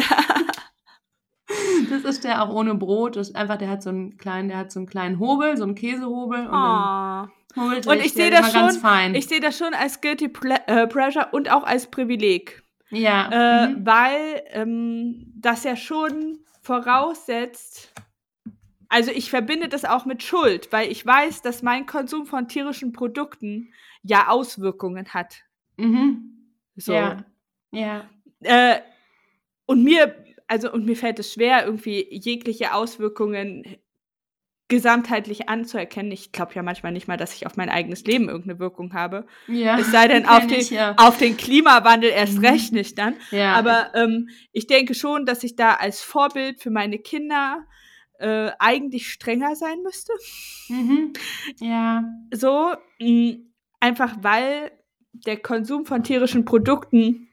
Das 1.91 2.03
ist 2.03 2.24
der 2.24 2.41
auch 2.41 2.49
ohne 2.49 2.74
Brot. 2.74 3.16
Das 3.16 3.30
ist 3.30 3.36
einfach, 3.36 3.57
der 3.57 3.70
hat 3.70 3.84
so 3.84 3.89
einen 3.91 4.18
kleinen, 4.18 4.47
der 4.49 4.57
hat 4.57 4.72
so 4.72 4.80
einen 4.80 4.88
kleinen 4.88 5.20
Hobel, 5.20 5.55
so 5.57 5.63
einen 5.63 5.76
Käsehobel 5.76 6.47
und 6.47 6.53
Oh. 6.53 7.28
hobelt 7.61 7.86
Und 7.86 7.99
ich 7.99 8.13
sehe 8.13 8.32
das 8.32 8.51
schon- 8.51 8.72
fein. 8.72 9.13
Ich 9.13 9.28
sehe 9.28 9.39
das 9.39 9.57
schon 9.57 9.74
als 9.76 10.01
Guilty 10.01 10.32
äh, 10.66 10.88
Pleasure 10.88 11.30
und 11.32 11.51
auch 11.51 11.63
als 11.63 11.88
Privileg. 11.91 12.63
ja, 12.89 13.30
Äh, 13.66 13.68
mhm. 13.68 13.86
Weil 13.86 14.43
ähm, 14.49 15.32
das 15.36 15.63
ja 15.63 15.76
schon 15.76 16.39
voraussetzt, 16.63 17.93
also 18.96 19.12
ich 19.12 19.30
verbinde 19.30 19.68
das 19.68 19.84
auch 19.84 20.06
mit 20.06 20.24
Schuld, 20.24 20.72
weil 20.72 20.89
ich 20.89 21.06
weiß, 21.06 21.41
dass 21.41 21.62
mein 21.62 21.86
Konsum 21.86 22.26
von 22.26 22.48
tierischen 22.48 22.93
Produkten 22.93 23.74
ja 24.04 24.30
Auswirkungen 24.30 25.10
hat. 25.14 25.43
Mhm. 25.76 26.54
So. 26.78 26.93
Ja. 26.93 27.26
Ja. 27.72 28.10
Äh, 28.39 28.80
und 29.66 29.84
mir, 29.84 30.16
also 30.48 30.72
und 30.72 30.86
mir 30.86 30.96
fällt 30.96 31.20
es 31.20 31.34
schwer, 31.34 31.66
irgendwie 31.66 32.08
jegliche 32.10 32.74
Auswirkungen 32.74 33.66
gesamtheitlich 34.70 35.50
anzuerkennen. 35.50 36.14
Ich 36.14 36.32
glaube 36.32 36.54
ja 36.54 36.64
manchmal 36.64 36.93
nicht 36.93 37.10
mal, 37.10 37.18
dass 37.18 37.36
ich 37.36 37.46
auf 37.46 37.58
mein 37.58 37.70
eigenes 37.70 38.06
Leben 38.06 38.30
irgendeine 38.30 38.60
Wirkung 38.60 38.93
habe. 38.93 39.28
ja. 39.50 39.78
Es 39.78 39.91
sei 39.91 40.08
denn, 40.08 40.26
auf 40.30 40.48
den, 40.48 40.60
ich, 40.62 40.70
ja. 40.70 40.96
auf 40.96 41.18
den 41.18 41.36
Klimawandel 41.36 42.12
erst 42.12 42.38
Mhm. 42.38 42.46
recht 42.46 42.72
nicht 42.72 42.98
dann. 42.98 43.16
ja. 43.32 43.56
Aber 43.56 43.91
ähm, 43.93 44.30
ich 44.54 44.68
denke 44.68 44.93
schon, 44.96 45.26
dass 45.26 45.43
ich 45.43 45.58
da 45.58 45.74
als 45.74 46.00
Vorbild 46.00 46.62
für 46.62 46.72
meine 46.72 46.98
Kinder 46.98 47.66
äh, 48.20 48.51
eigentlich 48.59 49.11
strenger 49.11 49.55
sein 49.55 49.82
müsste. 49.84 50.13
mhm. 50.70 51.13
Ja. 51.59 52.03
So, 52.34 52.74
mh, 52.99 53.38
einfach 53.80 54.16
weil 54.22 54.72
der 55.13 55.38
Konsum 55.38 55.86
von 55.86 56.03
tierischen 56.03 56.45
Produkten 56.45 57.30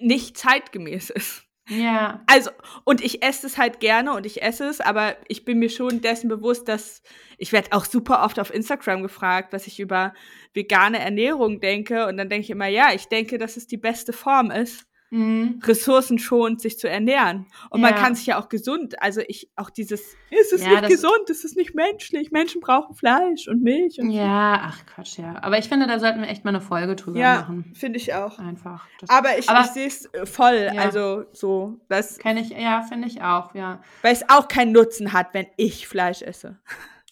nicht 0.00 0.36
zeitgemäß 0.36 1.10
ist. 1.10 1.44
Ja. 1.68 2.22
Also, 2.26 2.50
und 2.84 3.02
ich 3.02 3.22
esse 3.22 3.46
es 3.46 3.56
halt 3.56 3.80
gerne 3.80 4.12
und 4.12 4.26
ich 4.26 4.42
esse 4.42 4.66
es, 4.66 4.80
aber 4.80 5.16
ich 5.28 5.44
bin 5.44 5.58
mir 5.58 5.70
schon 5.70 6.02
dessen 6.02 6.28
bewusst, 6.28 6.68
dass 6.68 7.02
ich 7.38 7.52
werde 7.52 7.72
auch 7.72 7.86
super 7.86 8.22
oft 8.22 8.38
auf 8.38 8.52
Instagram 8.52 9.02
gefragt, 9.02 9.52
was 9.52 9.66
ich 9.66 9.80
über 9.80 10.12
vegane 10.52 10.98
Ernährung 10.98 11.60
denke. 11.60 12.06
Und 12.06 12.18
dann 12.18 12.28
denke 12.28 12.44
ich 12.44 12.50
immer, 12.50 12.66
ja, 12.66 12.92
ich 12.92 13.06
denke, 13.06 13.38
dass 13.38 13.56
es 13.56 13.66
die 13.66 13.78
beste 13.78 14.12
Form 14.12 14.50
ist, 14.50 14.86
Mhm. 15.14 15.60
ressourcenschonend 15.62 16.60
sich 16.60 16.76
zu 16.78 16.88
ernähren. 16.88 17.46
Und 17.70 17.80
man 17.80 17.92
Ja. 17.94 18.00
kann 18.00 18.14
sich 18.16 18.26
ja 18.26 18.40
auch 18.40 18.48
gesund, 18.48 19.00
also 19.00 19.20
ich, 19.28 19.48
auch 19.54 19.70
dieses, 19.70 20.16
es 20.30 20.50
ist 20.52 20.64
Ja, 20.66 20.80
nicht 20.80 20.88
gesund, 20.88 21.30
es 21.30 21.44
ist 21.44 21.56
nicht 21.56 21.74
menschlich, 21.74 22.32
Menschen 22.32 22.60
brauchen 22.60 22.94
Fleisch 22.96 23.46
und 23.46 23.62
Milch 23.62 24.00
und 24.00 24.10
Ja, 24.10 24.60
ach 24.64 24.84
Quatsch, 24.86 25.18
ja. 25.18 25.36
Aber 25.42 25.56
ich 25.58 25.68
finde, 25.68 25.86
da 25.86 26.00
sollten 26.00 26.20
wir 26.20 26.28
echt 26.28 26.44
mal 26.44 26.50
eine 26.50 26.60
Folge 26.60 26.96
drüber 26.96 27.18
ja, 27.18 27.36
machen. 27.42 27.72
finde 27.76 27.98
ich 27.98 28.12
auch. 28.12 28.38
Einfach. 28.40 28.86
Aber 29.08 29.38
ich, 29.38 29.48
ich 29.48 29.66
sehe 29.72 29.86
es 29.86 30.06
äh, 30.14 30.26
voll, 30.26 30.70
Ja. 30.74 30.82
also 30.82 31.24
so, 31.32 31.78
das, 31.88 32.18
kenne 32.18 32.40
ich, 32.40 32.50
ja, 32.50 32.82
finde 32.82 33.06
ich 33.06 33.22
auch, 33.22 33.54
ja. 33.54 33.80
weil 34.02 34.12
es 34.12 34.28
auch 34.28 34.48
keinen 34.48 34.72
Nutzen 34.72 35.12
hat, 35.12 35.28
wenn 35.32 35.46
ich 35.56 35.86
Fleisch 35.86 36.22
esse. 36.22 36.58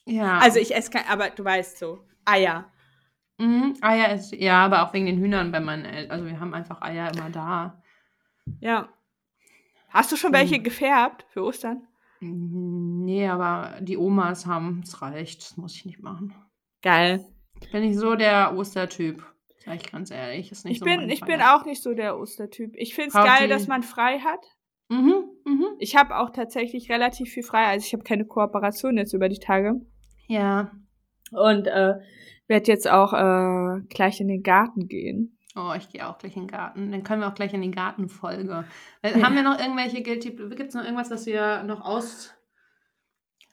Ja. 0.06 0.38
Also 0.38 0.58
ich 0.58 0.74
esse 0.74 0.90
kein, 0.90 1.04
aber 1.08 1.30
du 1.30 1.44
weißt 1.44 1.78
so, 1.78 2.00
Eier. 2.24 2.64
Mhm. 3.38 3.74
Eier 3.80 4.12
ist, 4.14 4.32
ja, 4.32 4.64
aber 4.64 4.82
auch 4.82 4.92
wegen 4.92 5.06
den 5.06 5.18
Hühnern 5.18 5.52
bei 5.52 5.60
meinen 5.60 5.84
Eltern. 5.84 6.10
Also 6.10 6.26
wir 6.26 6.40
haben 6.40 6.52
einfach 6.54 6.82
Eier 6.82 7.12
immer 7.14 7.30
da. 7.30 7.81
Ja. 8.60 8.88
Hast 9.90 10.10
du 10.12 10.16
schon 10.16 10.32
Hm. 10.32 10.38
welche 10.40 10.60
gefärbt 10.60 11.26
für 11.30 11.42
Ostern? 11.42 11.86
Nee, 12.20 13.26
aber 13.28 13.78
die 13.80 13.96
Omas 13.96 14.46
haben, 14.46 14.80
es 14.84 15.02
reicht. 15.02 15.42
Das 15.42 15.56
muss 15.56 15.74
ich 15.74 15.84
nicht 15.84 16.00
machen. 16.00 16.34
Geil. 16.82 17.24
Ich 17.60 17.70
bin 17.72 17.82
nicht 17.82 17.98
so 17.98 18.14
der 18.14 18.56
Ostertyp. 18.56 19.24
Sag 19.64 19.76
ich 19.76 19.90
ganz 19.92 20.10
ehrlich. 20.10 20.50
Ist 20.50 20.64
nicht 20.64 20.74
Ich 20.74 20.78
so 20.78 20.84
bin, 20.84 21.08
ich 21.08 21.20
bin 21.20 21.40
auch 21.40 21.64
nicht 21.64 21.82
so 21.82 21.94
der 21.94 22.18
Ostertyp. 22.18 22.74
Ich 22.76 22.94
finde 22.94 23.08
es 23.08 23.14
geil, 23.14 23.48
dass 23.48 23.66
man 23.68 23.82
frei 23.82 24.18
hat. 24.20 24.44
Mhm, 24.88 25.24
mhm. 25.44 25.66
Ich 25.78 25.96
habe 25.96 26.16
auch 26.16 26.30
tatsächlich 26.30 26.90
relativ 26.90 27.30
viel 27.30 27.42
frei. 27.42 27.66
Also 27.66 27.86
ich 27.86 27.92
habe 27.92 28.04
keine 28.04 28.24
Kooperation 28.24 28.96
jetzt 28.96 29.14
über 29.14 29.28
die 29.28 29.38
Tage. 29.38 29.80
Ja. 30.26 30.72
Und 31.30 31.66
äh, 31.66 31.94
werde 32.46 32.70
jetzt 32.70 32.88
auch 32.90 33.12
äh, 33.12 33.80
gleich 33.88 34.20
in 34.20 34.28
den 34.28 34.42
Garten 34.42 34.86
gehen. 34.88 35.38
Oh, 35.54 35.72
ich 35.76 35.88
gehe 35.90 36.08
auch 36.08 36.18
gleich 36.18 36.34
in 36.36 36.42
den 36.42 36.48
Garten. 36.50 36.90
Dann 36.92 37.02
können 37.02 37.20
wir 37.20 37.28
auch 37.28 37.34
gleich 37.34 37.52
in 37.52 37.60
die 37.62 37.70
Gartenfolge. 37.70 38.64
Weil, 39.02 39.22
Haben 39.22 39.34
wir 39.34 39.42
noch 39.42 39.58
irgendwelche 39.58 40.02
Guilty 40.02 40.30
Gibt 40.30 40.68
es 40.70 40.74
noch 40.74 40.82
irgendwas, 40.84 41.10
was 41.10 41.26
wir 41.26 41.62
noch 41.62 41.82
aus. 41.82 42.32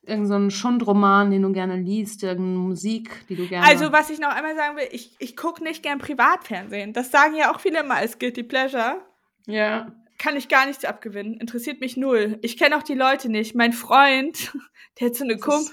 Irgend 0.03 0.27
so 0.27 0.35
einen 0.35 0.49
Schundroman, 0.49 1.29
den 1.29 1.41
du 1.41 1.51
gerne 1.51 1.75
liest, 1.75 2.23
irgendeine 2.23 2.57
Musik, 2.57 3.27
die 3.27 3.35
du 3.35 3.47
gerne. 3.47 3.67
Also, 3.67 3.91
was 3.91 4.09
ich 4.09 4.19
noch 4.19 4.29
einmal 4.33 4.55
sagen 4.55 4.77
will, 4.77 4.87
ich, 4.91 5.13
ich 5.19 5.35
gucke 5.35 5.61
nicht 5.61 5.83
gern 5.83 5.99
Privatfernsehen. 5.99 6.93
Das 6.93 7.11
sagen 7.11 7.35
ja 7.35 7.53
auch 7.53 7.59
viele 7.59 7.81
immer 7.81 7.95
als 7.95 8.17
Guilty 8.17 8.43
Pleasure. 8.43 9.01
Ja. 9.45 9.91
Kann 10.17 10.35
ich 10.37 10.47
gar 10.47 10.65
nichts 10.65 10.85
abgewinnen. 10.85 11.35
Interessiert 11.35 11.81
mich 11.81 11.97
null. 11.97 12.39
Ich 12.41 12.57
kenne 12.57 12.77
auch 12.77 12.83
die 12.83 12.95
Leute 12.95 13.29
nicht. 13.29 13.55
Mein 13.55 13.73
Freund, 13.73 14.53
der 14.99 15.07
hat 15.07 15.15
so 15.15 15.25
eine 15.25 15.37
Kump, 15.37 15.67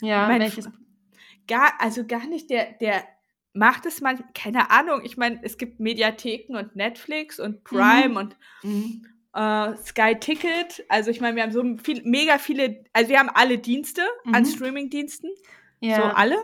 Ja, 0.00 0.28
Mein 0.28 0.40
welches. 0.40 0.68
gar, 1.48 1.72
also 1.80 2.06
gar 2.06 2.26
nicht, 2.28 2.50
der, 2.50 2.72
der 2.80 3.02
macht 3.56 3.86
es 3.86 4.00
manchmal, 4.00 4.28
keine 4.34 4.70
Ahnung. 4.70 5.00
Ich 5.04 5.16
meine, 5.16 5.40
es 5.42 5.58
gibt 5.58 5.80
Mediatheken 5.80 6.56
und 6.56 6.76
Netflix 6.76 7.40
und 7.40 7.64
Prime 7.64 8.08
Mhm. 8.10 8.16
und 8.16 8.36
Mhm. 8.62 9.06
äh, 9.34 9.76
Sky 9.76 10.16
Ticket. 10.20 10.84
Also 10.88 11.10
ich 11.10 11.20
meine, 11.20 11.36
wir 11.36 11.42
haben 11.42 11.52
so 11.52 11.62
viel, 11.82 12.02
mega 12.04 12.38
viele, 12.38 12.84
also 12.92 13.10
wir 13.10 13.18
haben 13.18 13.30
alle 13.34 13.58
Dienste 13.58 14.02
an 14.32 14.42
Mhm. 14.42 14.46
Streaming-Diensten. 14.46 15.30
Ja. 15.80 15.96
So 15.96 16.02
alle. 16.04 16.36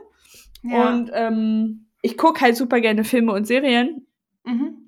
ja. 0.62 0.88
Und 0.90 1.10
ähm, 1.14 1.86
ich 2.02 2.16
gucke 2.18 2.40
halt 2.40 2.56
super 2.56 2.80
gerne 2.80 3.04
Filme 3.04 3.32
und 3.32 3.46
Serien. 3.46 4.06
mhm. 4.44 4.78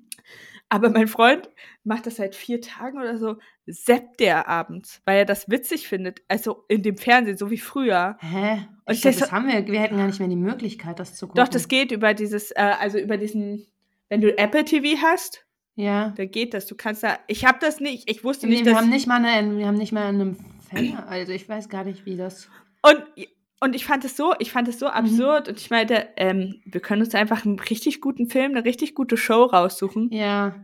Aber 0.67 0.89
mein 0.89 1.07
Freund 1.07 1.47
macht 1.85 2.05
das 2.07 2.15
seit 2.17 2.35
vier 2.35 2.59
Tagen 2.61 2.97
oder 2.99 3.17
so, 3.17 3.37
seppt 3.65 4.19
der 4.19 4.47
abends, 4.47 5.01
weil 5.05 5.19
er 5.19 5.25
das 5.25 5.49
witzig 5.49 5.87
findet. 5.87 6.21
Also 6.27 6.65
in 6.67 6.81
dem 6.83 6.97
Fernsehen, 6.97 7.37
so 7.37 7.49
wie 7.51 7.57
früher. 7.57 8.17
Hä? 8.19 8.67
Und 8.85 8.93
Ich 8.93 9.01
glaub, 9.01 9.15
das- 9.17 9.31
haben 9.31 9.47
wir. 9.47 9.65
Wir 9.67 9.79
hätten 9.79 9.97
gar 9.97 10.07
nicht 10.07 10.19
mehr 10.19 10.27
die 10.27 10.35
Möglichkeit, 10.35 10.99
das 10.99 11.15
zu 11.15 11.27
gucken. 11.27 11.41
Doch, 11.43 11.47
das 11.47 11.67
geht 11.67 11.91
über 11.91 12.13
dieses, 12.13 12.51
äh, 12.51 12.73
also 12.79 12.97
über 12.97 13.17
diesen, 13.17 13.65
wenn 14.09 14.21
du 14.21 14.37
Apple 14.37 14.65
TV 14.65 15.01
hast, 15.01 15.45
Ja. 15.75 16.09
dann 16.17 16.29
geht 16.31 16.53
das. 16.53 16.65
Du 16.67 16.75
kannst 16.75 17.03
da, 17.03 17.17
ich 17.27 17.45
habe 17.45 17.57
das 17.61 17.79
nicht, 17.79 18.09
ich 18.09 18.23
wusste 18.23 18.47
Nee, 18.47 18.53
nicht, 18.55 18.65
wir 18.65 18.73
dass, 18.73 18.81
haben 18.81 18.89
nicht 18.89 19.07
mal 19.07 19.23
eine, 19.23 19.57
wir 19.57 19.67
haben 19.67 19.77
nicht 19.77 19.91
mal 19.91 20.09
in 20.09 20.21
einem 20.21 20.37
Fenster. 20.69 21.07
Also 21.07 21.31
ich 21.31 21.47
weiß 21.47 21.69
gar 21.69 21.83
nicht, 21.83 22.05
wie 22.05 22.15
das. 22.17 22.49
und, 22.83 23.03
und 23.61 23.75
ich 23.75 23.85
fand 23.85 24.05
es 24.05 24.15
so, 24.17 24.33
ich 24.39 24.51
fand 24.51 24.67
es 24.67 24.75
Mhm. 24.75 24.79
so 24.79 24.87
absurd 24.87 25.47
und 25.49 25.59
ich 25.59 25.69
meinte, 25.69 26.07
ähm, 26.17 26.61
wir 26.65 26.81
können 26.81 27.01
uns 27.01 27.15
einfach 27.15 27.45
einen 27.45 27.59
richtig 27.59 28.01
guten 28.01 28.27
Film, 28.29 28.51
eine 28.51 28.65
richtig 28.65 28.93
gute 28.95 29.17
Show 29.17 29.43
raussuchen. 29.43 30.09
Ja. 30.11 30.55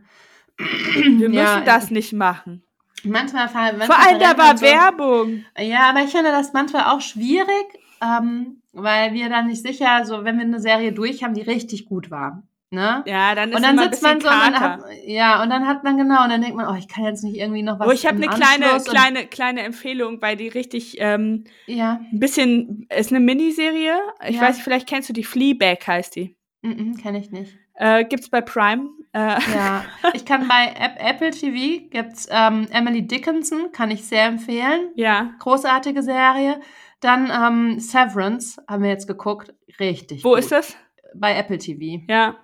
Wir 0.58 1.28
müssen 1.28 1.32
Ja, 1.34 1.60
das 1.60 1.90
nicht 1.90 2.12
machen. 2.12 2.62
Manchmal, 3.04 3.46
manchmal 3.52 3.86
Vor 3.86 3.98
allem, 3.98 4.20
da 4.20 4.38
war 4.38 4.56
so- 4.56 4.64
Werbung. 4.64 5.44
Ja, 5.58 5.90
aber 5.90 6.02
ich 6.04 6.10
finde 6.10 6.30
das 6.30 6.52
manchmal 6.52 6.84
auch 6.84 7.00
schwierig, 7.00 7.66
ähm, 8.00 8.62
weil 8.72 9.12
wir 9.12 9.28
dann 9.28 9.48
nicht 9.48 9.62
sicher, 9.62 10.04
so 10.04 10.24
wenn 10.24 10.36
wir 10.38 10.44
eine 10.44 10.60
Serie 10.60 10.92
durch 10.92 11.24
haben, 11.24 11.34
die 11.34 11.42
richtig 11.42 11.86
gut 11.86 12.10
war. 12.10 12.42
Ne? 12.70 13.02
Ja, 13.06 13.34
dann 13.34 13.50
ist 13.50 13.56
und 13.56 13.62
dann 13.64 13.76
sitzt 13.78 14.02
man 14.02 14.18
bisschen 14.18 14.32
so 14.32 14.34
und 14.46 14.58
hat, 14.60 14.80
ja, 15.04 15.42
und 15.42 15.50
dann 15.50 15.66
hat 15.66 15.84
man 15.84 15.98
genau, 15.98 16.22
und 16.24 16.30
dann 16.30 16.40
denkt 16.40 16.56
man, 16.56 16.68
oh, 16.68 16.78
ich 16.78 16.88
kann 16.88 17.04
jetzt 17.04 17.22
nicht 17.22 17.36
irgendwie 17.36 17.62
noch 17.62 17.78
was. 17.78 17.86
Oh, 17.86 17.90
ich 17.90 18.06
habe 18.06 18.16
eine 18.16 18.28
kleine, 18.28 18.80
kleine, 18.82 19.26
kleine 19.26 19.60
Empfehlung, 19.62 20.22
weil 20.22 20.36
die 20.38 20.48
richtig 20.48 20.96
ähm, 20.98 21.44
Ja, 21.66 22.00
ein 22.10 22.18
bisschen 22.18 22.86
ist 22.96 23.10
eine 23.10 23.20
Miniserie. 23.20 23.98
Ich 24.26 24.36
Ja. 24.36 24.42
weiß, 24.42 24.60
vielleicht 24.60 24.88
kennst 24.88 25.08
du 25.10 25.12
die 25.12 25.24
Fleabag 25.24 25.86
heißt 25.86 26.16
die. 26.16 26.34
mhm, 26.62 26.96
kenne 26.96 27.18
ich 27.18 27.30
nicht. 27.30 27.58
Äh, 27.74 28.04
gibt's 28.04 28.28
bei 28.28 28.40
Prime. 28.40 28.90
Äh. 29.12 29.38
Ja, 29.54 29.84
ich 30.14 30.24
kann 30.24 30.48
bei 30.48 30.74
App 30.78 30.96
Apple 30.98 31.30
TV 31.30 31.86
gibt's 31.90 32.28
ähm, 32.30 32.68
Emily 32.70 33.06
Dickinson, 33.06 33.72
kann 33.72 33.90
ich 33.90 34.06
sehr 34.06 34.26
empfehlen. 34.26 34.90
Ja. 34.94 35.34
Großartige 35.38 36.02
Serie. 36.02 36.60
Dann 37.00 37.30
ähm, 37.30 37.80
Severance 37.80 38.62
haben 38.68 38.82
wir 38.82 38.90
jetzt 38.90 39.08
geguckt, 39.08 39.52
richtig. 39.80 40.24
Wo 40.24 40.30
gut. 40.30 40.40
ist 40.40 40.52
das? 40.52 40.76
Bei 41.14 41.36
Apple 41.36 41.58
TV. 41.58 42.04
Ja. 42.08 42.36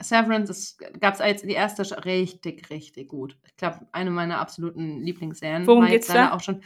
Severance 0.00 0.76
gab 1.00 1.14
es 1.14 1.20
als 1.20 1.42
die 1.42 1.52
erste 1.52 2.04
richtig, 2.04 2.70
richtig 2.70 3.08
gut. 3.08 3.36
Ich 3.46 3.56
glaube, 3.56 3.86
eine 3.92 4.10
meiner 4.10 4.38
absoluten 4.38 5.02
Lieblingsserien. 5.02 5.66
Worum 5.66 5.86
geht's 5.86 6.08
da? 6.08 6.32
Auch 6.32 6.40
schon. 6.40 6.62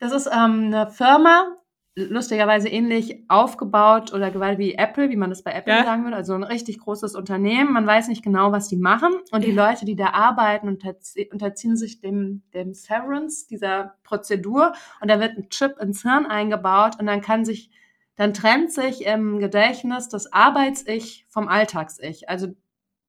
Das 0.00 0.12
ist 0.12 0.26
ähm, 0.26 0.72
eine 0.72 0.88
Firma, 0.90 1.56
lustigerweise 2.04 2.68
ähnlich 2.68 3.24
aufgebaut 3.28 4.12
oder 4.12 4.30
gewalt 4.30 4.58
wie 4.58 4.74
Apple, 4.74 5.10
wie 5.10 5.16
man 5.16 5.30
das 5.30 5.42
bei 5.42 5.52
Apple 5.52 5.72
Ja. 5.74 5.84
sagen 5.84 6.04
würde. 6.04 6.16
Also 6.16 6.34
ein 6.34 6.42
richtig 6.42 6.78
großes 6.78 7.14
Unternehmen. 7.14 7.72
Man 7.72 7.86
weiß 7.86 8.08
nicht 8.08 8.22
genau, 8.22 8.52
was 8.52 8.68
die 8.68 8.76
machen. 8.76 9.12
Und 9.32 9.44
die 9.44 9.52
Leute, 9.52 9.84
die 9.84 9.96
da 9.96 10.10
arbeiten, 10.10 10.68
unterzie- 10.68 11.30
unterziehen 11.32 11.76
sich 11.76 12.00
dem, 12.00 12.42
dem 12.54 12.74
Severance, 12.74 13.46
dieser 13.46 13.94
Prozedur. 14.04 14.72
Und 15.00 15.10
da 15.10 15.20
wird 15.20 15.36
ein 15.36 15.48
Chip 15.50 15.76
ins 15.80 16.02
Hirn 16.02 16.26
eingebaut 16.26 16.98
und 17.00 17.06
dann 17.06 17.20
kann 17.20 17.44
sich, 17.44 17.70
dann 18.16 18.32
trennt 18.34 18.72
sich 18.72 19.04
im 19.04 19.38
Gedächtnis 19.38 20.08
das 20.08 20.32
Arbeits-Ich 20.32 21.26
vom 21.28 21.48
Alltags-Ich. 21.48 22.28
Also 22.28 22.48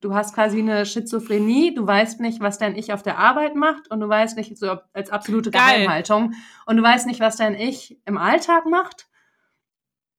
du 0.02 0.14
hast 0.14 0.34
quasi 0.34 0.60
eine 0.60 0.86
Schizophrenie, 0.86 1.74
du 1.74 1.86
weißt 1.86 2.20
nicht, 2.20 2.40
was 2.40 2.58
dein 2.58 2.76
Ich 2.76 2.94
auf 2.94 3.04
der 3.04 3.18
Arbeit 3.18 3.56
macht 3.56 3.90
und 3.92 4.00
du 4.00 4.08
weißt 4.08 4.38
nicht, 4.38 4.58
so 4.58 4.78
als 4.94 5.10
absolute 5.10 5.52
Geil. 5.52 5.62
Geheimhaltung, 5.82 6.34
und 6.66 6.78
du 6.78 6.84
weißt 6.84 7.08
nicht, 7.08 7.20
was 7.20 7.38
dein 7.38 7.56
Ich 7.56 8.00
im 8.06 8.18
Alltag 8.18 8.66
macht 8.66 9.08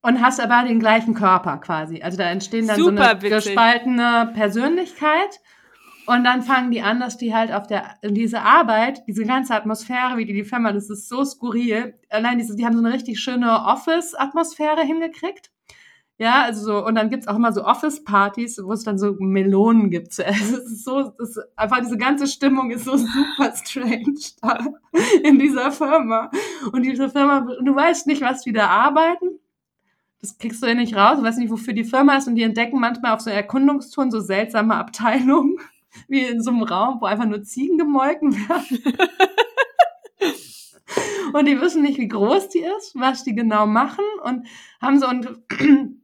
und 0.03 0.21
hast 0.23 0.41
aber 0.41 0.67
den 0.67 0.81
gleichen 0.81 1.15
Körper 1.15 1.59
quasi. 1.59 2.03
Also 2.03 2.19
da 2.19 2.25
entstehen 2.25 2.67
dann 2.67 2.79
so 2.79 2.87
Super 2.87 3.11
eine 3.11 3.23
witzig. 3.23 3.45
gespaltene 3.45 4.31
Persönlichkeit 4.35 5.41
und 6.07 6.25
dann 6.25 6.43
fangen 6.43 6.71
die 6.71 6.83
an, 6.83 7.01
dass 7.01 7.19
die 7.19 7.35
halt 7.35 7.53
auf 7.53 7.67
der, 7.67 7.97
diese 8.03 8.43
Arbeit, 8.43 9.03
diese 9.07 9.25
ganze 9.25 9.55
Atmosphäre, 9.55 10.17
wie 10.17 10.25
die 10.25 10.33
die 10.33 10.45
Firma, 10.45 10.73
das 10.73 10.91
ist 10.91 11.09
so 11.09 11.25
skurril. 11.25 11.95
Allein 12.09 12.39
diese, 12.39 12.57
die 12.57 12.65
haben 12.65 12.77
so 12.77 12.85
eine 12.85 12.93
richtig 12.93 13.21
schöne 13.21 13.65
Office-Atmosphäre 13.65 14.83
hingekriegt. 14.83 15.51
Ja, 16.21 16.43
also 16.43 16.63
so, 16.63 16.87
und 16.87 16.97
dann 16.97 17.09
gibt's 17.09 17.27
auch 17.29 17.37
immer 17.37 17.51
so 17.51 17.65
Office-Partys, 17.65 18.61
wo 18.63 18.75
es 18.75 18.85
dann 18.85 18.99
so 18.99 19.17
Melonen 19.19 19.89
gibt. 19.89 20.21
Also 20.21 20.57
es 20.59 20.65
ist 20.65 20.85
so, 20.85 21.15
es 21.19 21.31
ist 21.31 21.41
einfach 21.57 21.81
diese 21.81 21.97
ganze 21.97 22.27
Stimmung 22.27 22.71
ist 22.71 22.85
so 22.85 22.95
super 22.99 23.55
strange 23.57 24.21
da 24.43 24.59
in 25.23 25.39
dieser 25.39 25.73
Firma. 25.73 26.31
Und 26.73 26.83
diese 26.83 27.09
Firma, 27.09 27.39
und 27.59 27.65
du 27.65 27.75
weißt 27.75 28.07
nicht, 28.07 28.21
was 28.21 28.43
die 28.43 28.53
da 28.53 28.67
arbeiten. 28.67 29.41
Das 30.21 30.37
kriegst 30.37 30.63
du 30.63 30.67
ja 30.67 30.75
nicht 30.75 30.95
raus, 30.95 31.17
du 31.17 31.23
weißt 31.23 31.39
nicht, 31.39 31.51
wofür 31.51 31.73
die 31.73 31.85
Firma 31.85 32.19
ist. 32.19 32.29
Und 32.29 32.35
die 32.35 32.43
entdecken 32.43 32.79
manchmal 32.81 33.15
auf 33.15 33.23
so 33.23 33.31
Erkundungstouren 33.31 34.11
so 34.11 34.21
seltsame 34.21 34.75
Abteilungen, 34.75 35.57
wie 36.09 36.21
in 36.21 36.43
so 36.43 36.51
einem 36.51 36.65
Raum, 36.65 37.01
wo 37.01 37.07
einfach 37.07 37.25
nur 37.25 37.43
Ziegen 37.45 37.79
gemolken 37.79 38.35
werden. 38.35 38.79
und 41.33 41.49
die 41.49 41.59
wissen 41.63 41.81
nicht, 41.81 41.97
wie 41.97 42.09
groß 42.09 42.51
die 42.51 42.63
ist, 42.77 42.93
was 42.95 43.25
die 43.25 43.35
genau 43.35 43.67
machen 43.67 44.05
und 44.25 44.47
haben 44.83 45.01
so 45.01 45.09
und 45.09 45.27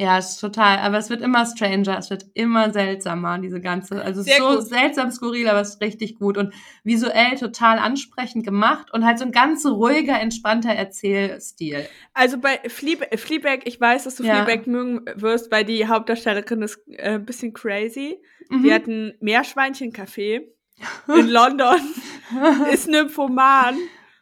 ja, 0.00 0.16
es 0.16 0.30
ist 0.30 0.40
total, 0.40 0.78
aber 0.78 0.96
es 0.96 1.10
wird 1.10 1.20
immer 1.20 1.44
stranger, 1.44 1.98
es 1.98 2.08
wird 2.08 2.24
immer 2.32 2.72
seltsamer, 2.72 3.38
diese 3.38 3.60
ganze, 3.60 4.00
also 4.02 4.22
es 4.22 4.26
ist 4.26 4.32
Sehr 4.34 4.42
so 4.42 4.56
gut. 4.56 4.66
seltsam 4.66 5.10
skurril, 5.10 5.46
aber 5.46 5.60
es 5.60 5.74
ist 5.74 5.82
richtig 5.82 6.14
gut 6.18 6.38
und 6.38 6.54
visuell 6.84 7.36
total 7.38 7.78
ansprechend 7.78 8.46
gemacht 8.46 8.90
und 8.94 9.04
halt 9.04 9.18
so 9.18 9.26
ein 9.26 9.30
ganz 9.32 9.66
ruhiger, 9.66 10.18
entspannter 10.18 10.70
Erzählstil. 10.70 11.86
Also 12.14 12.38
bei 12.38 12.60
Fleabag, 12.66 13.18
Fleabag, 13.20 13.58
ich 13.66 13.78
weiß, 13.78 14.04
dass 14.04 14.14
du 14.14 14.22
Ja. 14.24 14.42
Fleabag 14.42 14.66
mögen 14.66 15.02
wirst, 15.16 15.50
weil 15.50 15.66
die 15.66 15.86
Hauptdarstellerin 15.86 16.62
ist 16.62 16.80
äh, 16.88 17.16
ein 17.16 17.26
bisschen 17.26 17.52
crazy. 17.52 18.22
Mhm. 18.48 18.62
Die 18.62 18.72
hat 18.72 18.86
ein 18.86 19.12
Meerschweinchencafé 19.20 20.44
in 21.08 21.28
London, 21.28 21.76
ist 22.72 22.88
nymphoman 22.88 23.76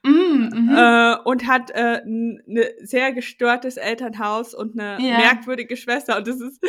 Mhm, 0.04 0.50
mhm. 0.52 0.74
äh, 0.76 1.16
und 1.24 1.46
hat 1.46 1.70
äh, 1.70 2.02
ein 2.04 2.40
ne 2.46 2.70
sehr 2.80 3.12
gestörtes 3.12 3.76
Elternhaus 3.76 4.54
und 4.54 4.78
eine 4.78 5.02
Ja. 5.04 5.18
merkwürdige 5.18 5.76
Schwester. 5.76 6.16
Und 6.16 6.26
das 6.28 6.40
ist, 6.40 6.62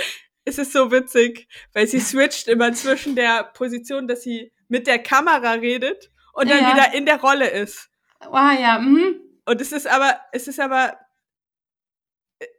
es 0.45 0.57
ist 0.57 0.73
so 0.73 0.91
witzig, 0.91 1.47
weil 1.73 1.87
sie 1.87 1.99
switcht 1.99 2.47
immer 2.47 2.73
zwischen 2.73 3.15
der 3.15 3.43
Position, 3.43 4.07
dass 4.07 4.23
sie 4.23 4.51
mit 4.67 4.87
der 4.87 4.99
Kamera 4.99 5.53
redet 5.53 6.11
und 6.33 6.49
dann 6.49 6.59
Ja. 6.63 6.73
wieder 6.73 6.93
in 6.93 7.05
der 7.05 7.19
Rolle 7.21 7.49
ist. 7.49 7.89
Ah 8.19 8.53
ja, 8.53 8.79
mhm. 8.79 9.15
Und 9.45 9.61
es 9.61 9.71
ist 9.71 9.87
aber, 9.87 10.19
es 10.31 10.47
ist 10.47 10.59
aber, 10.59 10.97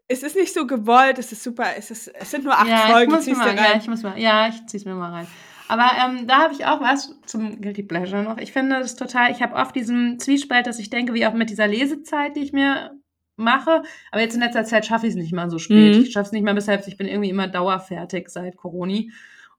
es 0.08 0.22
ist 0.22 0.34
nicht 0.36 0.52
so 0.52 0.66
gewollt, 0.66 1.18
es 1.18 1.30
ist 1.32 1.42
super, 1.42 1.76
es 1.76 1.90
ist, 1.90 2.08
es 2.08 2.30
sind 2.30 2.44
nur 2.44 2.54
acht 2.54 2.66
ja, 2.66 2.88
Folgen, 2.88 3.12
ich 3.12 3.26
muss 3.28 3.36
mal, 3.38 3.50
du 3.54 3.56
ja, 3.62 3.68
rein. 3.70 3.80
ich 3.80 3.88
muss 3.88 4.02
mal, 4.02 4.18
ja, 4.18 4.48
ich 4.48 4.66
zieh's 4.66 4.84
mir 4.84 4.94
mal 4.94 5.12
rein. 5.12 5.26
Aber 5.70 5.88
ähm, 6.04 6.26
da 6.26 6.38
habe 6.40 6.52
ich 6.52 6.66
auch 6.66 6.80
was 6.80 7.14
zum 7.26 7.60
Guilty 7.60 7.84
Pleasure 7.84 8.24
noch. 8.24 8.38
Ich 8.38 8.52
finde 8.52 8.80
das 8.80 8.96
total, 8.96 9.30
ich 9.30 9.40
habe 9.40 9.54
oft 9.54 9.72
diesen 9.76 10.18
Zwiespalt, 10.18 10.66
dass 10.66 10.80
ich 10.80 10.90
denke, 10.90 11.14
wie 11.14 11.24
auch 11.26 11.32
mit 11.32 11.48
dieser 11.48 11.68
Lesezeit, 11.68 12.34
die 12.34 12.40
ich 12.40 12.52
mir 12.52 12.90
mache. 13.36 13.82
Aber 14.10 14.20
jetzt 14.20 14.34
in 14.34 14.40
letzter 14.40 14.64
Zeit 14.64 14.84
schaffe 14.84 15.06
ich 15.06 15.10
es 15.10 15.16
nicht 15.16 15.32
mal 15.32 15.48
so 15.48 15.58
spät. 15.60 15.94
Mhm. 15.94 16.02
Ich 16.02 16.10
schaffe 16.12 16.26
es 16.26 16.32
nicht 16.32 16.42
mal 16.42 16.54
bis 16.56 16.66
halb. 16.66 16.84
Ich 16.88 16.96
bin 16.96 17.06
irgendwie 17.06 17.30
immer 17.30 17.46
dauerfertig 17.46 18.30
seit 18.30 18.56
Corona. 18.56 19.00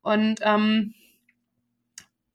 Und 0.02 0.42
ähm, 0.42 0.94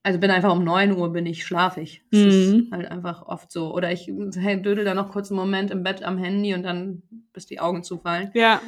also 0.02 0.18
bin 0.20 0.30
einfach 0.30 0.52
um 0.52 0.64
9 0.64 0.96
Uhr 0.96 1.12
bin 1.12 1.26
ich 1.26 1.44
schlafig. 1.44 2.02
Das 2.10 2.20
Mhm. 2.20 2.28
ist 2.64 2.72
halt 2.72 2.90
einfach 2.90 3.26
oft 3.26 3.52
so. 3.52 3.74
Oder 3.74 3.92
ich 3.92 4.06
dödel 4.06 4.84
da 4.86 4.94
noch 4.94 5.10
kurz 5.10 5.30
einen 5.30 5.38
Moment 5.38 5.70
im 5.70 5.82
Bett 5.82 6.02
am 6.02 6.16
Handy 6.16 6.54
und 6.54 6.62
dann 6.62 7.02
bis 7.34 7.44
die 7.44 7.60
Augen 7.60 7.82
zufallen. 7.82 8.30
Ja, 8.32 8.62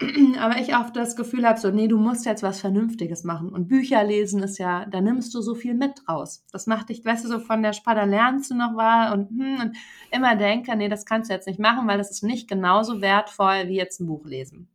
Aber 0.38 0.58
ich 0.58 0.74
auch 0.74 0.90
das 0.90 1.16
Gefühl 1.16 1.46
habe, 1.46 1.60
so, 1.60 1.70
nee, 1.70 1.86
du 1.88 1.98
musst 1.98 2.24
jetzt 2.26 2.42
was 2.42 2.60
Vernünftiges 2.60 3.24
machen. 3.24 3.50
Und 3.50 3.68
Bücher 3.68 4.02
lesen 4.04 4.42
ist 4.42 4.58
ja, 4.58 4.86
da 4.86 5.00
nimmst 5.00 5.34
du 5.34 5.40
so 5.40 5.54
viel 5.54 5.74
mit 5.74 6.06
raus. 6.08 6.44
Das 6.52 6.66
macht 6.66 6.88
dich, 6.88 7.04
weißt 7.04 7.24
du, 7.24 7.28
so 7.28 7.38
von 7.38 7.62
der 7.62 7.72
Spada 7.72 8.04
lernst 8.04 8.50
du 8.50 8.54
noch 8.54 8.74
was 8.76 9.12
und, 9.12 9.28
hm, 9.30 9.60
und 9.60 9.76
immer 10.10 10.34
denke, 10.36 10.74
nee, 10.76 10.88
das 10.88 11.04
kannst 11.06 11.30
du 11.30 11.34
jetzt 11.34 11.46
nicht 11.46 11.60
machen, 11.60 11.86
weil 11.86 11.98
das 11.98 12.10
ist 12.10 12.22
nicht 12.22 12.48
genauso 12.48 13.00
wertvoll 13.00 13.68
wie 13.68 13.76
jetzt 13.76 14.00
ein 14.00 14.06
Buch 14.06 14.24
lesen. 14.24 14.68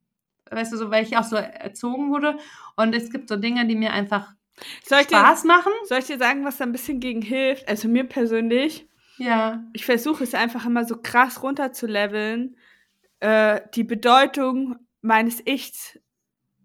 Weißt 0.49 0.71
du, 0.71 0.77
so, 0.77 0.91
weil 0.91 1.03
ich 1.03 1.17
auch 1.17 1.23
so 1.25 1.35
erzogen 1.35 2.09
wurde. 2.09 2.37
Und 2.77 2.95
es 2.95 3.09
gibt 3.11 3.27
so 3.27 3.35
Dinge, 3.35 3.65
die 3.67 3.75
mir 3.75 3.91
einfach 3.91 4.33
soll 4.85 4.99
ich, 5.01 5.07
dir, 5.07 5.17
Spaß 5.17 5.43
machen. 5.43 5.71
soll 5.83 5.99
ich 5.99 6.05
dir 6.05 6.17
sagen, 6.17 6.45
was 6.45 6.57
da 6.57 6.63
ein 6.63 6.71
bisschen 6.71 6.99
gegen 6.99 7.21
hilft? 7.21 7.67
Also 7.67 7.89
mir 7.89 8.05
persönlich, 8.05 8.87
Ja. 9.17 9.61
ich 9.73 9.85
versuche 9.85 10.23
es 10.23 10.33
einfach 10.33 10.65
immer 10.65 10.85
so 10.85 10.97
krass 11.01 11.43
runterzuleveln, 11.43 12.55
äh, 13.19 13.61
die 13.75 13.83
Bedeutung 13.83 14.77
meines 15.07 15.41
Ichs 15.45 15.97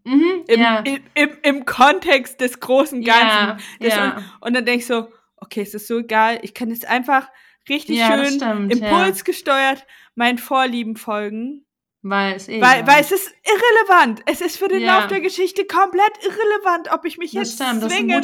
Mhm, 0.05 0.45
im, 0.49 0.61
ja. 0.61 0.81
im, 0.81 1.01
im, 1.15 1.31
im 1.43 1.65
Kontext 1.65 2.41
des 2.41 2.59
großen 2.59 3.03
Ganzen. 3.05 3.65
Ja, 3.81 3.89
ja. 3.89 4.17
und, 4.17 4.25
und 4.41 4.55
dann 4.55 4.65
denke 4.65 4.81
ich 4.81 4.87
so, 4.87 5.09
okay, 5.37 5.63
es 5.63 5.75
ist 5.75 5.87
so 5.87 5.99
egal, 5.99 6.41
ich 6.43 6.55
kann 6.55 6.71
jetzt 6.71 6.87
einfach 6.87 7.29
richtig 7.69 8.05
schön 8.05 8.27
stimmt, 8.27 8.73
impulsgesteuert 8.73 9.87
meinen 10.15 10.39
Vorlieben 10.39 10.97
folgen. 10.97 11.65
Weil 12.05 12.35
es 12.35 12.49
eh. 12.49 12.61
Weil, 12.61 12.85
weil 12.85 13.01
es 13.01 13.13
ist 13.13 13.33
irrelevant. 13.45 14.23
Es 14.27 14.41
ist 14.41 14.57
für 14.57 14.67
den 14.67 14.81
Ja. 14.83 14.99
Lauf 14.99 15.07
der 15.07 15.21
Geschichte 15.21 15.65
komplett 15.67 16.13
irrelevant, 16.23 16.93
ob 16.93 17.05
ich 17.05 17.17
mich 17.17 17.31
das 17.31 17.49
jetzt 17.49 17.55
stimmt, 17.55 17.83
das 17.83 17.93
ist 17.93 17.99
ein 17.99 18.09
zwinge. 18.09 18.21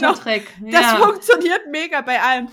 Das 0.72 0.82
ja. 0.82 0.96
funktioniert 0.96 1.68
mega 1.70 2.00
bei 2.00 2.20
allem. 2.20 2.48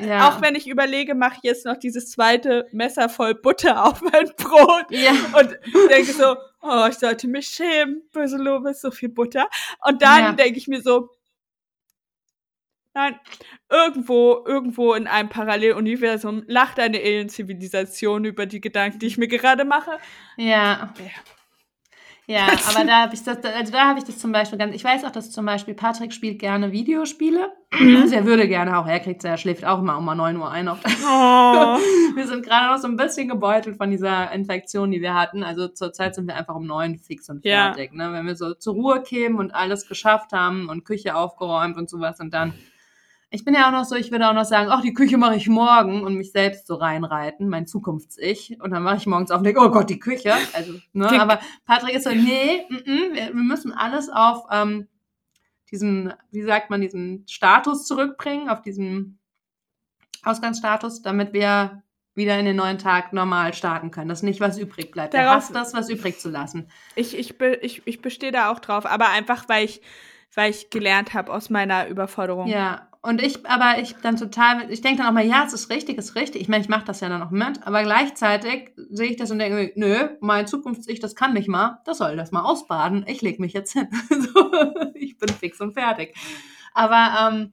Ja. 0.00 0.28
Auch 0.28 0.40
wenn 0.40 0.54
ich 0.54 0.66
überlege, 0.66 1.14
mache 1.14 1.34
ich 1.38 1.42
jetzt 1.42 1.66
noch 1.66 1.76
dieses 1.76 2.10
zweite 2.10 2.66
Messer 2.72 3.10
voll 3.10 3.34
Butter 3.34 3.84
auf 3.84 4.00
mein 4.00 4.30
Brot 4.38 4.86
Ja. 4.90 5.12
und 5.38 5.58
denke 5.90 6.12
so, 6.12 6.36
oh, 6.62 6.86
ich 6.88 6.96
sollte 6.98 7.28
mich 7.28 7.48
schämen, 7.48 8.02
böse 8.12 8.38
Lobe, 8.38 8.72
so 8.72 8.90
viel 8.90 9.10
Butter. 9.10 9.48
Und 9.86 10.00
dann 10.00 10.36
denke 10.36 10.58
ich 10.58 10.68
mir 10.68 10.80
so, 10.80 11.10
nein, 12.94 13.18
irgendwo, 13.70 14.44
irgendwo 14.46 14.94
in 14.94 15.06
einem 15.06 15.28
Paralleluniversum 15.28 16.42
lacht 16.46 16.78
eine 16.78 16.98
Alien-Zivilisation 16.98 18.24
über 18.24 18.46
die 18.46 18.60
Gedanken, 18.60 18.98
die 18.98 19.06
ich 19.06 19.18
mir 19.18 19.28
gerade 19.28 19.64
mache. 19.64 19.92
Ja. 20.36 20.92
Ja. 20.98 21.10
Ja, 22.26 22.46
aber 22.68 22.84
da 22.84 23.02
habe 23.02 23.14
ich 23.14 23.24
das, 23.24 23.44
also 23.44 23.72
da 23.72 23.88
habe 23.88 23.98
ich 23.98 24.04
das 24.04 24.18
zum 24.18 24.30
Beispiel 24.32 24.58
ganz, 24.58 24.74
ich 24.74 24.84
weiß 24.84 25.04
auch, 25.04 25.10
dass 25.10 25.32
zum 25.32 25.44
Beispiel 25.44 25.74
Patrick 25.74 26.12
spielt 26.12 26.38
gerne 26.38 26.70
Videospiele. 26.72 27.52
Also 27.72 28.14
er 28.14 28.24
würde 28.24 28.46
gerne 28.48 28.78
auch, 28.78 28.86
er 28.86 29.00
kriegt 29.00 29.24
er 29.24 29.36
schläft 29.38 29.64
auch 29.64 29.80
immer 29.80 29.98
um 29.98 30.04
9 30.04 30.36
Uhr 30.36 30.50
ein 30.50 30.68
auf 30.68 30.78
Oh. 31.04 31.78
Wir 32.14 32.26
sind 32.26 32.44
gerade 32.44 32.72
noch 32.72 32.78
so 32.78 32.86
ein 32.86 32.96
bisschen 32.96 33.28
gebeutelt 33.28 33.76
von 33.76 33.90
dieser 33.90 34.30
Infektion, 34.32 34.90
die 34.90 35.00
wir 35.00 35.14
hatten. 35.14 35.42
Also 35.42 35.68
zurzeit 35.68 36.14
sind 36.14 36.26
wir 36.26 36.36
einfach 36.36 36.54
um 36.54 36.66
neun 36.66 36.98
fix 36.98 37.28
und 37.30 37.44
Ja. 37.44 37.72
fertig. 37.72 37.92
Ne? 37.94 38.12
Wenn 38.12 38.26
wir 38.26 38.36
so 38.36 38.52
zur 38.54 38.74
Ruhe 38.74 39.02
kämen 39.02 39.38
und 39.38 39.52
alles 39.54 39.88
geschafft 39.88 40.32
haben 40.32 40.68
und 40.68 40.84
Küche 40.84 41.16
aufgeräumt 41.16 41.76
und 41.76 41.88
sowas 41.88 42.20
und 42.20 42.32
dann. 42.34 42.52
Ich 43.34 43.46
bin 43.46 43.54
ja 43.54 43.66
auch 43.66 43.72
noch 43.72 43.84
so, 43.84 43.96
ich 43.96 44.10
würde 44.10 44.28
auch 44.28 44.34
noch 44.34 44.44
sagen, 44.44 44.68
ach, 44.70 44.82
die 44.82 44.92
Küche 44.92 45.16
mache 45.16 45.36
ich 45.36 45.48
morgen 45.48 46.04
und 46.04 46.16
mich 46.16 46.32
selbst 46.32 46.66
so 46.66 46.74
reinreiten, 46.74 47.48
mein 47.48 47.66
Zukunfts-Ich. 47.66 48.60
Und 48.60 48.72
dann 48.72 48.82
mache 48.82 48.96
ich 48.96 49.06
morgens 49.06 49.30
auf 49.30 49.38
und 49.38 49.44
denke, 49.44 49.60
oh 49.60 49.70
Gott, 49.70 49.88
die 49.88 49.98
Küche. 49.98 50.34
Also, 50.52 50.74
ne? 50.92 51.20
Aber 51.20 51.40
Patrick 51.64 51.94
ist 51.94 52.04
so, 52.04 52.10
nee, 52.10 52.66
mm, 52.68 52.74
mm, 52.74 53.14
wir, 53.14 53.26
wir 53.28 53.34
müssen 53.34 53.72
alles 53.72 54.10
auf 54.10 54.44
ähm, 54.52 54.86
diesen, 55.70 56.12
wie 56.30 56.42
sagt 56.42 56.68
man, 56.68 56.82
diesen 56.82 57.26
Status 57.26 57.86
zurückbringen, 57.86 58.50
auf 58.50 58.60
diesen 58.60 59.18
Ausgangsstatus, 60.24 61.00
damit 61.00 61.32
wir 61.32 61.82
wieder 62.14 62.38
in 62.38 62.44
den 62.44 62.56
neuen 62.56 62.76
Tag 62.76 63.14
normal 63.14 63.54
starten 63.54 63.90
können, 63.90 64.10
dass 64.10 64.22
nicht 64.22 64.40
was 64.40 64.58
übrig 64.58 64.90
bleibt. 64.90 65.14
Er 65.14 65.24
Darauf- 65.24 65.36
hasst 65.36 65.54
das, 65.54 65.72
was 65.72 65.88
übrig 65.88 66.20
zu 66.20 66.28
lassen. 66.28 66.68
Ich, 66.94 67.18
ich, 67.18 67.38
be, 67.38 67.54
ich, 67.62 67.80
ich 67.86 68.02
bestehe 68.02 68.30
da 68.32 68.52
auch 68.52 68.60
drauf, 68.60 68.84
aber 68.84 69.08
einfach, 69.08 69.48
weil 69.48 69.64
ich, 69.64 69.80
weil 70.34 70.50
ich 70.50 70.68
gelernt 70.68 71.14
habe 71.14 71.32
aus 71.32 71.48
meiner 71.48 71.88
Überforderung. 71.88 72.48
Ja, 72.48 72.88
und 73.04 73.20
ich, 73.20 73.44
aber 73.46 73.80
ich 73.80 73.96
dann 73.96 74.16
total, 74.16 74.70
ich 74.70 74.80
denke 74.80 74.98
dann 74.98 75.08
auch 75.08 75.12
mal, 75.12 75.26
ja, 75.26 75.42
es 75.44 75.52
ist 75.52 75.70
richtig, 75.70 75.98
es 75.98 76.10
ist 76.10 76.14
richtig. 76.14 76.40
Ich 76.40 76.48
meine, 76.48 76.62
ich 76.62 76.68
mache 76.68 76.84
das 76.84 77.00
ja 77.00 77.08
dann 77.08 77.20
auch 77.20 77.32
mit, 77.32 77.66
aber 77.66 77.82
gleichzeitig 77.82 78.70
sehe 78.90 79.10
ich 79.10 79.16
das 79.16 79.32
und 79.32 79.40
denke, 79.40 79.72
nö, 79.74 80.10
mein 80.20 80.46
Zukunfts-Ich, 80.46 81.00
das 81.00 81.16
kann 81.16 81.32
nicht 81.32 81.48
mal, 81.48 81.80
das 81.84 81.98
soll 81.98 82.16
das 82.16 82.30
mal 82.30 82.42
ausbaden. 82.42 83.04
Ich 83.08 83.20
leg 83.20 83.40
mich 83.40 83.54
jetzt 83.54 83.72
hin. 83.72 83.88
so, 84.08 84.52
ich 84.94 85.18
bin 85.18 85.30
fix 85.30 85.60
und 85.60 85.72
fertig. 85.72 86.14
Aber 86.74 87.32
ähm, 87.32 87.52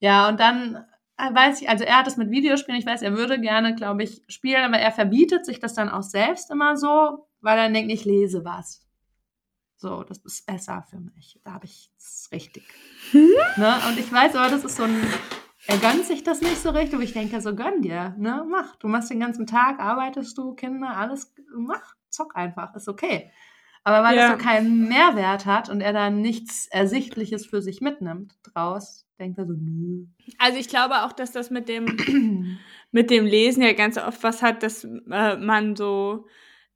ja, 0.00 0.28
und 0.28 0.40
dann 0.40 0.84
äh, 1.16 1.32
weiß 1.32 1.62
ich, 1.62 1.68
also 1.68 1.84
er 1.84 1.98
hat 1.98 2.08
das 2.08 2.16
mit 2.16 2.30
Videospielen, 2.30 2.80
ich 2.80 2.86
weiß, 2.86 3.02
er 3.02 3.16
würde 3.16 3.40
gerne, 3.40 3.76
glaube 3.76 4.02
ich, 4.02 4.22
spielen, 4.26 4.64
aber 4.64 4.78
er 4.78 4.90
verbietet 4.90 5.46
sich 5.46 5.60
das 5.60 5.74
dann 5.74 5.90
auch 5.90 6.02
selbst 6.02 6.50
immer 6.50 6.76
so, 6.76 7.28
weil 7.40 7.56
er 7.56 7.70
denkt, 7.70 7.92
ich 7.92 8.04
lese 8.04 8.44
was. 8.44 8.87
So, 9.80 10.02
das 10.02 10.18
ist 10.18 10.44
besser 10.44 10.84
für 10.90 10.98
mich. 10.98 11.40
Da 11.44 11.52
habe 11.52 11.64
ich 11.66 11.92
es 11.96 12.28
richtig. 12.32 12.64
Ne? 13.12 13.76
Und 13.88 13.98
ich 13.98 14.12
weiß 14.12 14.34
aber, 14.34 14.50
das 14.50 14.64
ist 14.64 14.76
so 14.76 14.82
ein. 14.82 14.96
Er 15.68 15.76
gönnt 15.78 16.04
sich 16.04 16.24
das 16.24 16.40
nicht 16.40 16.56
so 16.58 16.70
richtig, 16.70 16.94
aber 16.94 17.04
ich 17.04 17.12
denke, 17.12 17.40
so 17.40 17.54
gönn 17.54 17.82
dir, 17.82 18.14
ne? 18.18 18.44
Mach. 18.48 18.74
Du 18.76 18.88
machst 18.88 19.10
den 19.10 19.20
ganzen 19.20 19.46
Tag, 19.46 19.78
arbeitest 19.80 20.36
du, 20.36 20.54
Kinder, 20.54 20.96
alles, 20.96 21.32
mach, 21.56 21.94
zock 22.08 22.34
einfach, 22.36 22.74
ist 22.74 22.88
okay. 22.88 23.30
Aber 23.84 24.02
weil 24.02 24.16
Ja. 24.16 24.32
es 24.32 24.38
so 24.38 24.44
keinen 24.44 24.88
Mehrwert 24.88 25.46
hat 25.46 25.68
und 25.68 25.80
er 25.80 25.92
da 25.92 26.10
nichts 26.10 26.66
Ersichtliches 26.68 27.46
für 27.46 27.62
sich 27.62 27.80
mitnimmt 27.80 28.34
draus, 28.42 29.06
denkt 29.18 29.38
er 29.38 29.46
so, 29.46 29.52
nö. 29.56 30.06
Also 30.38 30.58
ich 30.58 30.68
glaube 30.68 31.04
auch, 31.04 31.12
dass 31.12 31.32
das 31.32 31.50
mit 31.50 31.68
dem, 31.68 32.58
mit 32.90 33.10
dem 33.10 33.26
Lesen 33.26 33.62
ja 33.62 33.74
ganz 33.74 33.96
oft 33.98 34.22
was 34.24 34.42
hat, 34.42 34.62
dass 34.62 34.84
äh, 34.84 35.36
man 35.36 35.76
so 35.76 36.26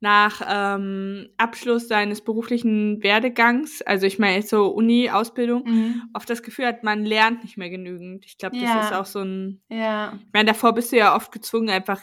nach 0.03 0.43
ähm, 0.47 1.29
Abschluss 1.39 1.89
seines 1.89 2.21
beruflichen 2.21 3.03
Werdegangs, 3.03 3.83
also 3.83 4.07
ich 4.07 4.19
meine 4.19 4.43
so 4.43 4.67
Uni-Ausbildung, 4.69 5.65
Mhm. 5.65 6.03
oft 6.13 6.29
das 6.29 6.43
Gefühl 6.43 6.67
hat, 6.67 6.83
man 6.83 7.05
lernt 7.05 7.43
nicht 7.45 7.57
mehr 7.57 7.71
genügend. 7.71 8.27
Ich 8.27 8.37
glaube, 8.37 8.57
das 8.59 8.69
Ja. 8.69 8.81
ist 8.81 8.93
auch 8.93 9.07
so 9.07 9.21
ein 9.21 9.63
Ja. 9.69 10.19
Ich 10.21 10.33
meine, 10.33 10.47
davor 10.47 10.75
bist 10.75 10.93
du 10.93 10.97
ja 10.97 11.15
oft 11.17 11.33
gezwungen, 11.33 11.71
einfach 11.71 12.03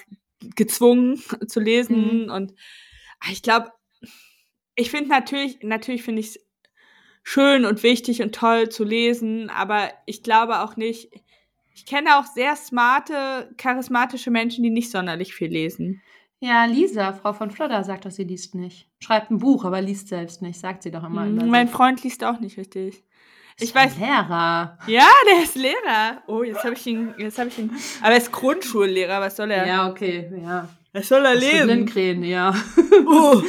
gezwungen 0.55 1.17
zu 1.47 1.59
lesen. 1.59 2.23
Mhm. 2.25 2.31
Und 2.31 2.53
ah, 3.19 3.27
ich 3.31 3.41
glaube, 3.43 3.71
ich 4.75 4.89
finde 4.89 5.09
natürlich, 5.09 5.59
natürlich 5.61 6.03
finde 6.03 6.21
ich 6.21 6.27
es 6.27 6.39
schön 7.23 7.65
und 7.65 7.83
wichtig 7.83 8.21
und 8.21 8.33
toll 8.33 8.69
zu 8.69 8.83
lesen, 8.85 9.49
aber 9.49 9.91
ich 10.05 10.23
glaube 10.23 10.61
auch 10.61 10.77
nicht, 10.77 11.11
ich 11.73 11.85
kenne 11.85 12.17
auch 12.17 12.25
sehr 12.25 12.55
smarte, 12.55 13.53
charismatische 13.57 14.31
Menschen, 14.31 14.63
die 14.63 14.69
nicht 14.69 14.89
sonderlich 14.89 15.33
viel 15.33 15.49
lesen. 15.51 16.01
Ja, 16.41 16.65
Lisa, 16.65 17.11
Frau 17.13 17.33
von 17.33 17.51
Flodder, 17.51 17.83
sagt, 17.83 18.05
dass 18.05 18.15
sie 18.15 18.23
liest 18.23 18.55
nicht. 18.55 18.87
Schreibt 18.99 19.29
ein 19.29 19.39
Buch, 19.39 19.65
aber 19.65 19.81
liest 19.81 20.07
selbst 20.07 20.41
nicht, 20.41 20.59
sagt 20.59 20.83
sie 20.83 20.91
doch 20.91 21.03
immer. 21.03 21.25
Mhm, 21.25 21.49
mein. 21.49 21.67
Freund 21.67 22.01
liest 22.03 22.23
auch 22.23 22.39
nicht 22.39 22.57
richtig. 22.57 23.03
Ich 23.61 23.75
weiß, 23.75 23.97
Lehrer. 23.97 24.77
ja, 24.87 25.07
der 25.29 25.43
ist 25.43 25.55
Lehrer. 25.55 26.23
Oh, 26.27 26.43
jetzt 26.43 26.63
habe 26.63 26.75
ich 26.75 26.87
ihn, 26.87 27.13
jetzt 27.17 27.37
habe 27.37 27.49
ich 27.49 27.59
ihn. 27.59 27.71
Aber 28.01 28.11
er 28.11 28.17
ist 28.17 28.31
Grundschullehrer, 28.31 29.19
was 29.19 29.35
soll 29.35 29.51
er? 29.51 29.67
Ja, 29.67 29.89
okay, 29.89 30.31
ja. 30.41 30.69
Was 30.93 31.09
soll 31.09 31.25
er 31.25 31.31
Astrid 31.31 31.51
lesen? 31.51 31.67
Lindgren, 31.67 32.23
ja. 32.23 32.53
Oh, 33.05 33.41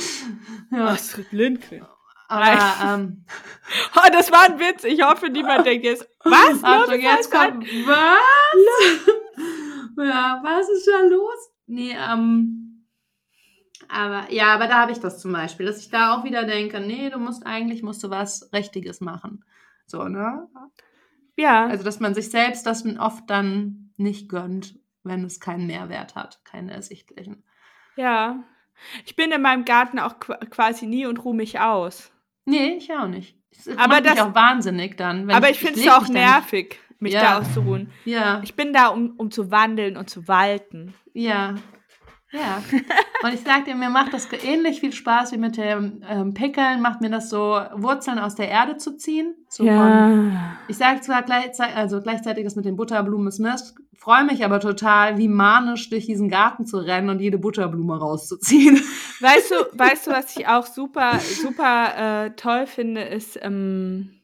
ja. 0.72 0.86
Astrid 0.88 1.30
Lindgren. 1.30 1.86
Aber, 2.26 2.94
ähm, 2.94 3.24
Oh, 3.96 4.08
das 4.12 4.32
war 4.32 4.46
ein 4.50 4.58
Witz. 4.58 4.82
Ich 4.82 5.00
hoffe, 5.00 5.28
niemand 5.28 5.64
denkt 5.64 5.84
jetzt, 5.84 6.08
was? 6.24 6.62
Achtung, 6.62 7.00
jetzt 7.00 7.32
was? 7.32 7.40
kommt, 7.40 7.64
was? 7.86 9.06
ja, 10.08 10.40
was 10.42 10.68
ist 10.70 10.88
da 10.88 11.00
los? 11.02 11.50
Nee, 11.66 11.96
ähm, 11.96 12.59
aber, 13.92 14.30
ja, 14.32 14.54
aber 14.54 14.66
da 14.66 14.80
habe 14.80 14.92
ich 14.92 14.98
das 15.00 15.20
zum 15.20 15.32
Beispiel, 15.32 15.66
dass 15.66 15.78
ich 15.78 15.90
da 15.90 16.14
auch 16.14 16.24
wieder 16.24 16.44
denke, 16.44 16.80
nee, 16.80 17.10
du 17.10 17.18
musst 17.18 17.46
eigentlich, 17.46 17.82
musst 17.82 18.02
du 18.04 18.10
was 18.10 18.50
Richtiges 18.52 19.00
machen. 19.00 19.44
So, 19.86 20.04
ne? 20.08 20.46
Ja, 21.36 21.66
Also, 21.66 21.84
dass 21.84 22.00
man 22.00 22.14
sich 22.14 22.30
selbst 22.30 22.66
das 22.66 22.84
oft 22.98 23.28
dann 23.28 23.92
nicht 23.96 24.28
gönnt, 24.28 24.78
wenn 25.02 25.24
es 25.24 25.40
keinen 25.40 25.66
Mehrwert 25.66 26.14
hat, 26.14 26.44
keinen 26.44 26.68
ersichtlichen. 26.68 27.44
ja. 27.96 28.42
Ich 29.04 29.14
bin 29.14 29.30
in 29.30 29.42
meinem 29.42 29.66
Garten 29.66 29.98
auch 29.98 30.14
qu- 30.14 30.42
quasi 30.48 30.86
nie 30.86 31.04
und 31.04 31.22
ruhe 31.22 31.34
mich 31.34 31.60
aus. 31.60 32.10
Nee, 32.46 32.76
ich 32.78 32.90
auch 32.94 33.08
nicht. 33.08 33.36
Es 33.50 33.68
Aber 33.76 34.00
das- 34.00 34.18
auch 34.18 34.34
wahnsinnig 34.34 34.96
dann. 34.96 35.30
Aber 35.30 35.50
ich 35.50 35.58
finde 35.58 35.78
es 35.80 35.88
auch 35.90 36.08
nervig, 36.08 36.78
mich 36.98 37.12
Ja. 37.12 37.20
da 37.20 37.38
auszuruhen. 37.40 37.92
Ja, 38.06 38.40
Ich 38.42 38.54
bin 38.56 38.72
da, 38.72 38.88
um, 38.88 39.10
um 39.18 39.30
zu 39.30 39.50
wandeln 39.50 39.98
und 39.98 40.08
zu 40.08 40.28
walten. 40.28 40.94
ja, 41.12 41.56
ja. 42.32 42.62
Und 43.22 43.34
ich 43.34 43.40
sag 43.40 43.64
dir, 43.64 43.74
mir 43.74 43.90
macht 43.90 44.14
das 44.14 44.28
ähnlich 44.32 44.80
viel 44.80 44.92
Spaß 44.92 45.32
wie 45.32 45.38
mit 45.38 45.56
dem 45.56 46.02
ähm, 46.08 46.34
Pickeln, 46.34 46.80
macht 46.80 47.00
mir 47.00 47.10
das 47.10 47.28
so, 47.30 47.60
Wurzeln 47.74 48.18
aus 48.18 48.34
der 48.34 48.48
Erde 48.48 48.76
zu 48.76 48.96
ziehen. 48.96 49.34
So 49.48 49.64
von, 49.66 50.38
ich 50.68 50.76
sage 50.76 51.00
zwar 51.00 51.22
gleichzeitig, 51.22 51.76
also 51.76 52.00
gleichzeitig 52.00 52.44
das 52.44 52.56
mit 52.56 52.64
den 52.64 52.76
Butterblumen 52.76 53.28
ist 53.28 53.40
Mist, 53.40 53.74
freue 54.00 54.24
mich 54.24 54.44
aber 54.44 54.60
total, 54.60 55.18
wie 55.18 55.28
manisch 55.28 55.90
durch 55.90 56.06
diesen 56.06 56.30
Garten 56.30 56.66
zu 56.66 56.78
rennen 56.78 57.10
und 57.10 57.20
jede 57.20 57.38
Butterblume 57.38 57.98
rauszuziehen. 57.98 58.76
Weißt 59.20 59.50
du, 59.50 59.78
weißt 59.78 60.06
du, 60.06 60.12
was 60.12 60.34
ich 60.34 60.48
auch 60.48 60.64
super, 60.64 61.18
super 61.18 62.24
äh, 62.24 62.30
toll 62.36 62.66
finde, 62.66 63.02
ist 63.02 63.38
ähm, 63.42 64.22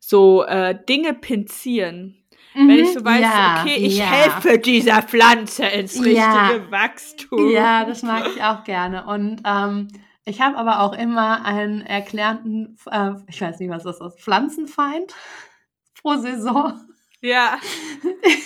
so 0.00 0.44
äh, 0.44 0.76
Dinge 0.88 1.14
pinzieren. 1.14 2.25
Wenn 2.56 2.70
ich 2.70 2.92
so 2.94 3.04
weiß, 3.04 3.16
Mhm. 3.18 3.22
Ja, 3.22 3.60
okay, 3.62 3.76
ich 3.76 3.98
ja. 3.98 4.04
helfe 4.06 4.58
dieser 4.58 5.02
Pflanze 5.02 5.66
ins 5.66 5.96
richtige 5.96 6.16
Ja. 6.16 6.50
Wachstum. 6.70 7.50
Ja, 7.50 7.84
das 7.84 8.02
mag 8.02 8.24
ich 8.34 8.42
auch 8.42 8.64
gerne. 8.64 9.04
Und 9.06 9.42
ähm, 9.44 9.88
ich 10.24 10.40
habe 10.40 10.56
aber 10.56 10.80
auch 10.80 10.92
immer 10.94 11.44
einen 11.44 11.82
erklärten, 11.82 12.76
äh, 12.90 13.10
ich 13.28 13.40
weiß 13.40 13.58
nicht, 13.60 13.70
was 13.70 13.84
das 13.84 14.00
ist, 14.00 14.20
Pflanzenfeind 14.20 15.14
pro 16.02 16.16
Saison, 16.16 16.80
Ja. 17.20 17.58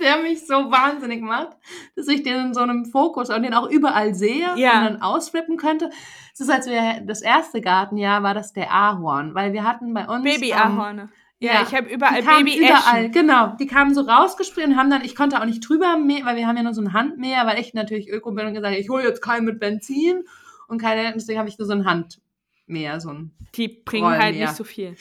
der 0.00 0.18
mich 0.18 0.46
so 0.46 0.70
wahnsinnig 0.70 1.20
macht, 1.22 1.56
dass 1.96 2.06
ich 2.06 2.22
den 2.22 2.36
in 2.46 2.54
so 2.54 2.60
einem 2.60 2.84
Fokus 2.86 3.30
und 3.30 3.42
den 3.42 3.52
auch 3.54 3.68
überall 3.68 4.14
sehe 4.14 4.48
Ja. 4.56 4.78
und 4.78 4.84
dann 4.84 5.02
ausflippen 5.02 5.56
könnte. 5.56 5.90
Es 6.32 6.40
ist, 6.40 6.50
als 6.50 6.68
wir 6.68 7.00
das 7.04 7.20
erste 7.20 7.60
Gartenjahr 7.60 8.22
war 8.22 8.32
das 8.32 8.52
der 8.52 8.72
Ahorn, 8.72 9.34
weil 9.34 9.52
wir 9.52 9.64
hatten 9.64 9.92
bei 9.94 10.06
uns 10.06 10.18
ähm, 10.24 10.32
Baby-Ahorne. 10.40 11.08
Ja, 11.40 11.52
ja. 11.54 11.62
ich 11.62 11.74
habe 11.74 11.88
überall 11.88 12.20
die 12.20 12.26
kamen 12.26 12.44
baby 12.44 12.58
überall, 12.58 13.10
genau. 13.10 13.56
Die 13.60 13.66
kamen 13.66 13.94
so 13.94 14.00
rausgespringen 14.02 14.72
und 14.72 14.76
haben 14.78 14.90
dann, 14.90 15.04
ich 15.04 15.14
konnte 15.14 15.40
auch 15.40 15.44
nicht 15.44 15.60
drüber 15.68 15.96
mähen, 15.96 16.24
weil 16.26 16.36
wir 16.36 16.46
haben 16.46 16.56
ja 16.56 16.62
nur 16.62 16.74
so 16.74 16.82
ein 16.82 16.92
Handmäher, 16.92 17.46
weil 17.46 17.60
ich 17.60 17.74
natürlich 17.74 18.08
Öko 18.10 18.32
bin 18.32 18.46
und 18.46 18.54
gesagt, 18.54 18.76
ich 18.76 18.88
hole 18.88 19.04
jetzt 19.04 19.22
keinen 19.22 19.44
mit 19.44 19.60
Benzin 19.60 20.24
und 20.66 20.80
keine, 20.80 21.12
deswegen 21.14 21.38
habe 21.38 21.48
ich 21.48 21.58
nur 21.58 21.66
so 21.66 21.72
ein 21.74 21.84
Handmäher, 21.84 23.00
so 23.00 23.10
ein 23.10 23.32
Die 23.54 23.68
bringen 23.68 24.06
Rollen, 24.06 24.20
halt 24.20 24.36
nicht 24.36 24.54
so 24.54 24.64
viel. 24.64 24.96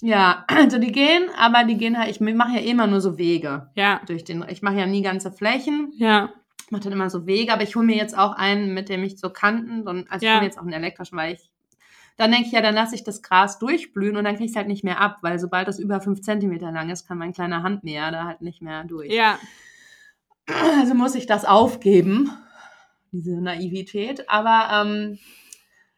ja, 0.00 0.44
also 0.48 0.78
die 0.78 0.92
gehen, 0.92 1.24
aber 1.38 1.64
die 1.64 1.76
gehen 1.76 1.98
halt, 1.98 2.10
ich 2.10 2.20
mache 2.20 2.58
ja 2.58 2.62
immer 2.62 2.86
nur 2.86 3.00
so 3.00 3.18
Wege 3.18 3.70
Ja. 3.74 4.00
durch 4.06 4.24
den, 4.24 4.44
ich 4.48 4.62
mache 4.62 4.76
ja 4.78 4.86
nie 4.86 5.02
ganze 5.02 5.30
Flächen, 5.30 5.92
Ja. 5.96 6.32
mache 6.70 6.84
dann 6.84 6.92
immer 6.94 7.10
so 7.10 7.26
Wege, 7.26 7.52
aber 7.52 7.62
ich 7.62 7.76
hole 7.76 7.84
mir 7.86 7.96
jetzt 7.96 8.16
auch 8.16 8.32
einen, 8.32 8.72
mit 8.74 8.88
dem 8.88 9.04
ich 9.04 9.20
so 9.20 9.28
Kanten, 9.30 9.84
so 9.84 9.90
also 9.90 10.04
ich 10.16 10.22
Ja. 10.22 10.30
hole 10.32 10.40
mir 10.40 10.46
jetzt 10.46 10.58
auch 10.58 10.62
einen 10.62 10.72
elektrischen, 10.72 11.18
weil 11.18 11.34
ich, 11.34 11.51
dann 12.16 12.30
denke 12.30 12.46
ich 12.46 12.52
ja, 12.52 12.60
dann 12.60 12.74
lasse 12.74 12.94
ich 12.94 13.04
das 13.04 13.22
Gras 13.22 13.58
durchblühen 13.58 14.16
und 14.16 14.24
dann 14.24 14.34
kriege 14.34 14.44
ich 14.46 14.50
es 14.52 14.56
halt 14.56 14.68
nicht 14.68 14.84
mehr 14.84 15.00
ab, 15.00 15.18
weil 15.22 15.38
sobald 15.38 15.66
das 15.68 15.78
über 15.78 16.00
fünf 16.00 16.20
Zentimeter 16.22 16.70
lang 16.70 16.90
ist, 16.90 17.06
kann 17.06 17.18
mein 17.18 17.32
kleiner 17.32 17.62
Handmäher 17.62 18.10
da 18.10 18.24
halt 18.24 18.42
nicht 18.42 18.62
mehr 18.62 18.84
durch. 18.84 19.12
Ja. 19.12 19.38
Also 20.46 20.94
muss 20.94 21.14
ich 21.14 21.26
das 21.26 21.44
aufgeben, 21.44 22.30
diese 23.12 23.40
Naivität. 23.40 24.28
Aber 24.28 24.68
ähm, 24.86 25.18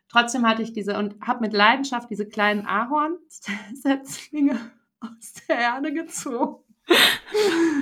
trotzdem 0.09 0.47
hatte 0.47 0.62
ich 0.62 0.73
diese 0.73 0.97
und 0.99 1.16
habe 1.20 1.41
mit 1.41 1.53
Leidenschaft 1.53 2.11
diese 2.11 2.27
kleinen 2.28 2.66
Ahornsetzlinge 2.66 4.59
aus 5.01 5.35
der 5.49 5.59
Erde 5.59 5.93
gezogen. 5.93 6.62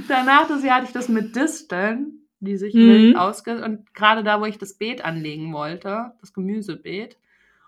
Danach 0.09 0.47
das 0.49 0.63
Jahr 0.63 0.77
hatte 0.77 0.87
ich 0.87 0.93
das 0.93 1.09
mit 1.09 1.35
Disteln, 1.35 2.29
die 2.41 2.57
sich 2.57 2.75
Mhm. 2.75 2.89
wild 2.89 3.17
ausge... 3.17 3.65
Und 3.65 3.93
gerade 3.95 4.23
da, 4.23 4.41
wo 4.41 4.45
ich 4.47 4.59
das 4.59 4.79
Beet 4.79 5.05
anlegen 5.05 5.53
wollte, 5.53 6.13
das 6.21 6.33
Gemüsebeet, 6.33 7.17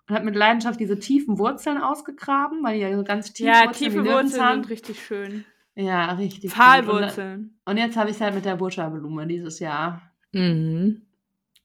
und 0.09 0.15
habe 0.15 0.25
mit 0.25 0.37
Leidenschaft 0.37 0.79
diese 0.79 0.99
tiefen 0.99 1.39
Wurzeln 1.39 1.79
ausgegraben, 1.79 2.63
weil 2.63 2.75
die 2.75 2.81
ja 2.83 2.97
so 2.97 3.05
ganz 3.05 3.33
tief 3.33 3.47
Ja, 3.47 3.67
wurzeln 3.67 3.91
tiefe 3.91 4.05
Wurzeln 4.05 4.53
sind 4.55 4.71
richtig 4.71 5.05
schön. 5.05 5.45
Ja, 5.77 6.13
richtig. 6.13 6.43
gut. 6.43 6.51
Und, 6.51 6.57
Pfahlwurzeln. 6.57 7.59
und 7.65 7.77
jetzt 7.77 7.97
habe 7.97 8.11
ich 8.11 8.17
es 8.17 8.21
halt 8.21 8.35
mit 8.35 8.45
der 8.45 8.57
Butterblume 8.57 9.27
dieses 9.27 9.59
Jahr. 9.59 10.03
Mhm. 10.33 11.03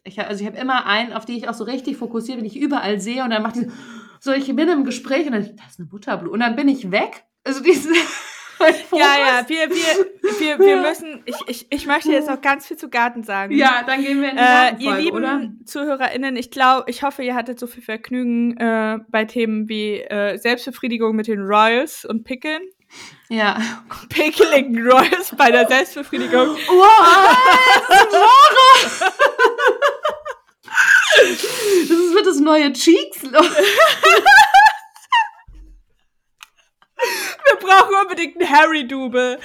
Ich, 0.03 0.19
also 0.19 0.41
ich 0.41 0.47
habe 0.47 0.57
immer 0.57 0.85
einen, 0.85 1.13
auf 1.13 1.25
die 1.25 1.37
ich 1.37 1.49
auch 1.49 1.53
so 1.53 1.65
richtig 1.65 1.97
fokussiere, 1.97 2.37
wenn 2.37 2.45
ich 2.45 2.57
überall 2.57 2.99
sehe 2.99 3.23
und 3.23 3.29
dann 3.29 3.43
macht 3.43 3.57
die 3.57 3.69
so, 4.19 4.31
ich 4.31 4.53
bin 4.53 4.67
im 4.67 4.83
Gespräch 4.83 5.25
und 5.27 5.33
dann, 5.33 5.55
das 5.55 5.71
ist 5.71 5.79
eine 5.79 5.87
Butterblume 5.87 6.31
und 6.31 6.39
dann 6.39 6.55
bin 6.55 6.67
ich 6.67 6.91
weg. 6.91 7.25
Also 7.43 7.61
diese. 7.61 7.89
Ja, 8.91 9.15
ja, 9.17 9.47
wir, 9.47 9.69
wir, 9.69 10.39
wir, 10.39 10.59
wir 10.59 10.77
müssen, 10.77 11.23
ich, 11.25 11.35
ich, 11.47 11.67
ich 11.69 11.85
möchte 11.85 12.11
jetzt 12.11 12.29
noch 12.29 12.41
ganz 12.41 12.67
viel 12.67 12.77
zu 12.77 12.89
Garten 12.89 13.23
sagen. 13.23 13.55
Ja, 13.55 13.83
dann 13.85 14.03
gehen 14.03 14.21
wir 14.21 14.31
in 14.31 14.37
die 14.37 14.85
Äh, 14.85 14.89
ihr 14.89 14.95
lieben 14.97 15.17
oder? 15.17 15.49
ZuhörerInnen, 15.65 16.35
ich 16.35 16.51
glaube, 16.51 16.89
ich 16.89 17.03
hoffe, 17.03 17.23
ihr 17.23 17.35
hattet 17.35 17.59
so 17.59 17.67
viel 17.67 17.83
Vergnügen 17.83 18.57
äh, 18.57 18.99
bei 19.07 19.25
Themen 19.25 19.69
wie 19.69 20.01
äh, 20.01 20.37
Selbstbefriedigung 20.37 21.15
mit 21.15 21.27
den 21.27 21.41
Royals 21.41 22.05
und 22.05 22.23
Pickeln. 22.23 22.61
Ja. 23.29 23.61
Pekeligen 24.09 24.85
Royals 24.85 25.33
bei 25.37 25.51
der 25.51 25.67
Selbstbefriedigung. 25.67 26.49
Wow. 26.67 27.37
Das 31.11 32.13
wird 32.13 32.25
das 32.25 32.39
neue 32.39 32.71
Cheeks. 32.73 33.23
Wir 37.49 37.67
brauchen 37.67 37.95
unbedingt 38.01 38.39
einen 38.39 38.49
Harry-Double. 38.49 39.39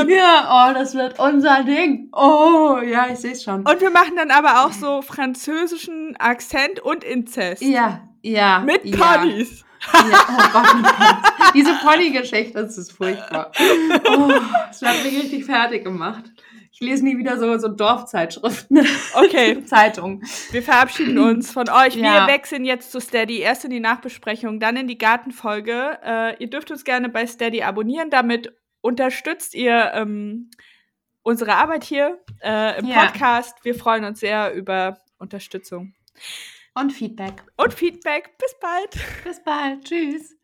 Ähm, 0.00 0.08
ja, 0.16 0.70
oh, 0.70 0.74
das 0.74 0.94
wird 0.94 1.18
unser 1.18 1.62
Ding. 1.64 2.08
Oh, 2.12 2.78
ja, 2.84 3.06
ich 3.12 3.18
sehe 3.18 3.32
es 3.32 3.42
schon. 3.42 3.66
Und 3.66 3.80
wir 3.80 3.90
machen 3.90 4.16
dann 4.16 4.30
aber 4.30 4.64
auch 4.64 4.72
so 4.72 5.02
französischen 5.02 6.16
Akzent 6.18 6.80
und 6.80 7.04
Inzest. 7.04 7.62
Ja, 7.62 8.08
ja. 8.22 8.60
Mit 8.60 8.84
ja. 8.84 8.96
Ponys. 8.96 9.64
Ja, 9.92 10.00
oh 10.28 10.42
Gott, 10.52 10.66
Ponys. 10.66 11.52
Diese 11.54 11.74
Pony-Geschichte, 11.74 12.62
das 12.62 12.76
ist 12.76 12.92
furchtbar. 12.92 13.52
Oh, 14.10 14.32
das 14.68 14.82
hat 14.82 15.02
mich 15.04 15.22
richtig 15.22 15.44
fertig 15.44 15.84
gemacht. 15.84 16.24
Ich 16.80 16.86
lese 16.86 17.02
nie 17.04 17.18
wieder 17.18 17.38
so, 17.40 17.58
so 17.58 17.66
Dorfzeitschriften. 17.66 18.86
Okay. 19.14 19.64
Zeitung. 19.66 20.22
Wir 20.52 20.62
verabschieden 20.62 21.18
uns 21.18 21.50
von 21.50 21.68
euch. 21.68 21.96
Ja. 21.96 22.26
Wir 22.26 22.32
wechseln 22.32 22.64
jetzt 22.64 22.92
zu 22.92 23.00
Steady. 23.00 23.38
Erst 23.40 23.64
in 23.64 23.70
die 23.70 23.80
Nachbesprechung, 23.80 24.60
dann 24.60 24.76
in 24.76 24.86
die 24.86 24.96
Gartenfolge. 24.96 25.98
Äh, 26.04 26.36
ihr 26.42 26.48
dürft 26.48 26.70
uns 26.70 26.84
gerne 26.84 27.08
bei 27.08 27.26
Steady 27.26 27.62
abonnieren. 27.62 28.10
Damit 28.10 28.54
unterstützt 28.80 29.56
ihr 29.56 29.90
ähm, 29.92 30.50
unsere 31.22 31.56
Arbeit 31.56 31.82
hier 31.82 32.20
äh, 32.44 32.78
im 32.78 32.86
Ja. 32.86 33.06
Podcast. 33.06 33.64
Wir 33.64 33.74
freuen 33.74 34.04
uns 34.04 34.20
sehr 34.20 34.54
über 34.54 35.00
Unterstützung 35.18 35.94
Und 36.74 36.92
Feedback. 36.92 37.42
und 37.56 37.74
Feedback. 37.74 38.38
Bis 38.38 38.54
bald. 38.60 39.24
Bis 39.24 39.42
bald. 39.42 39.82
Tschüss. 39.84 40.37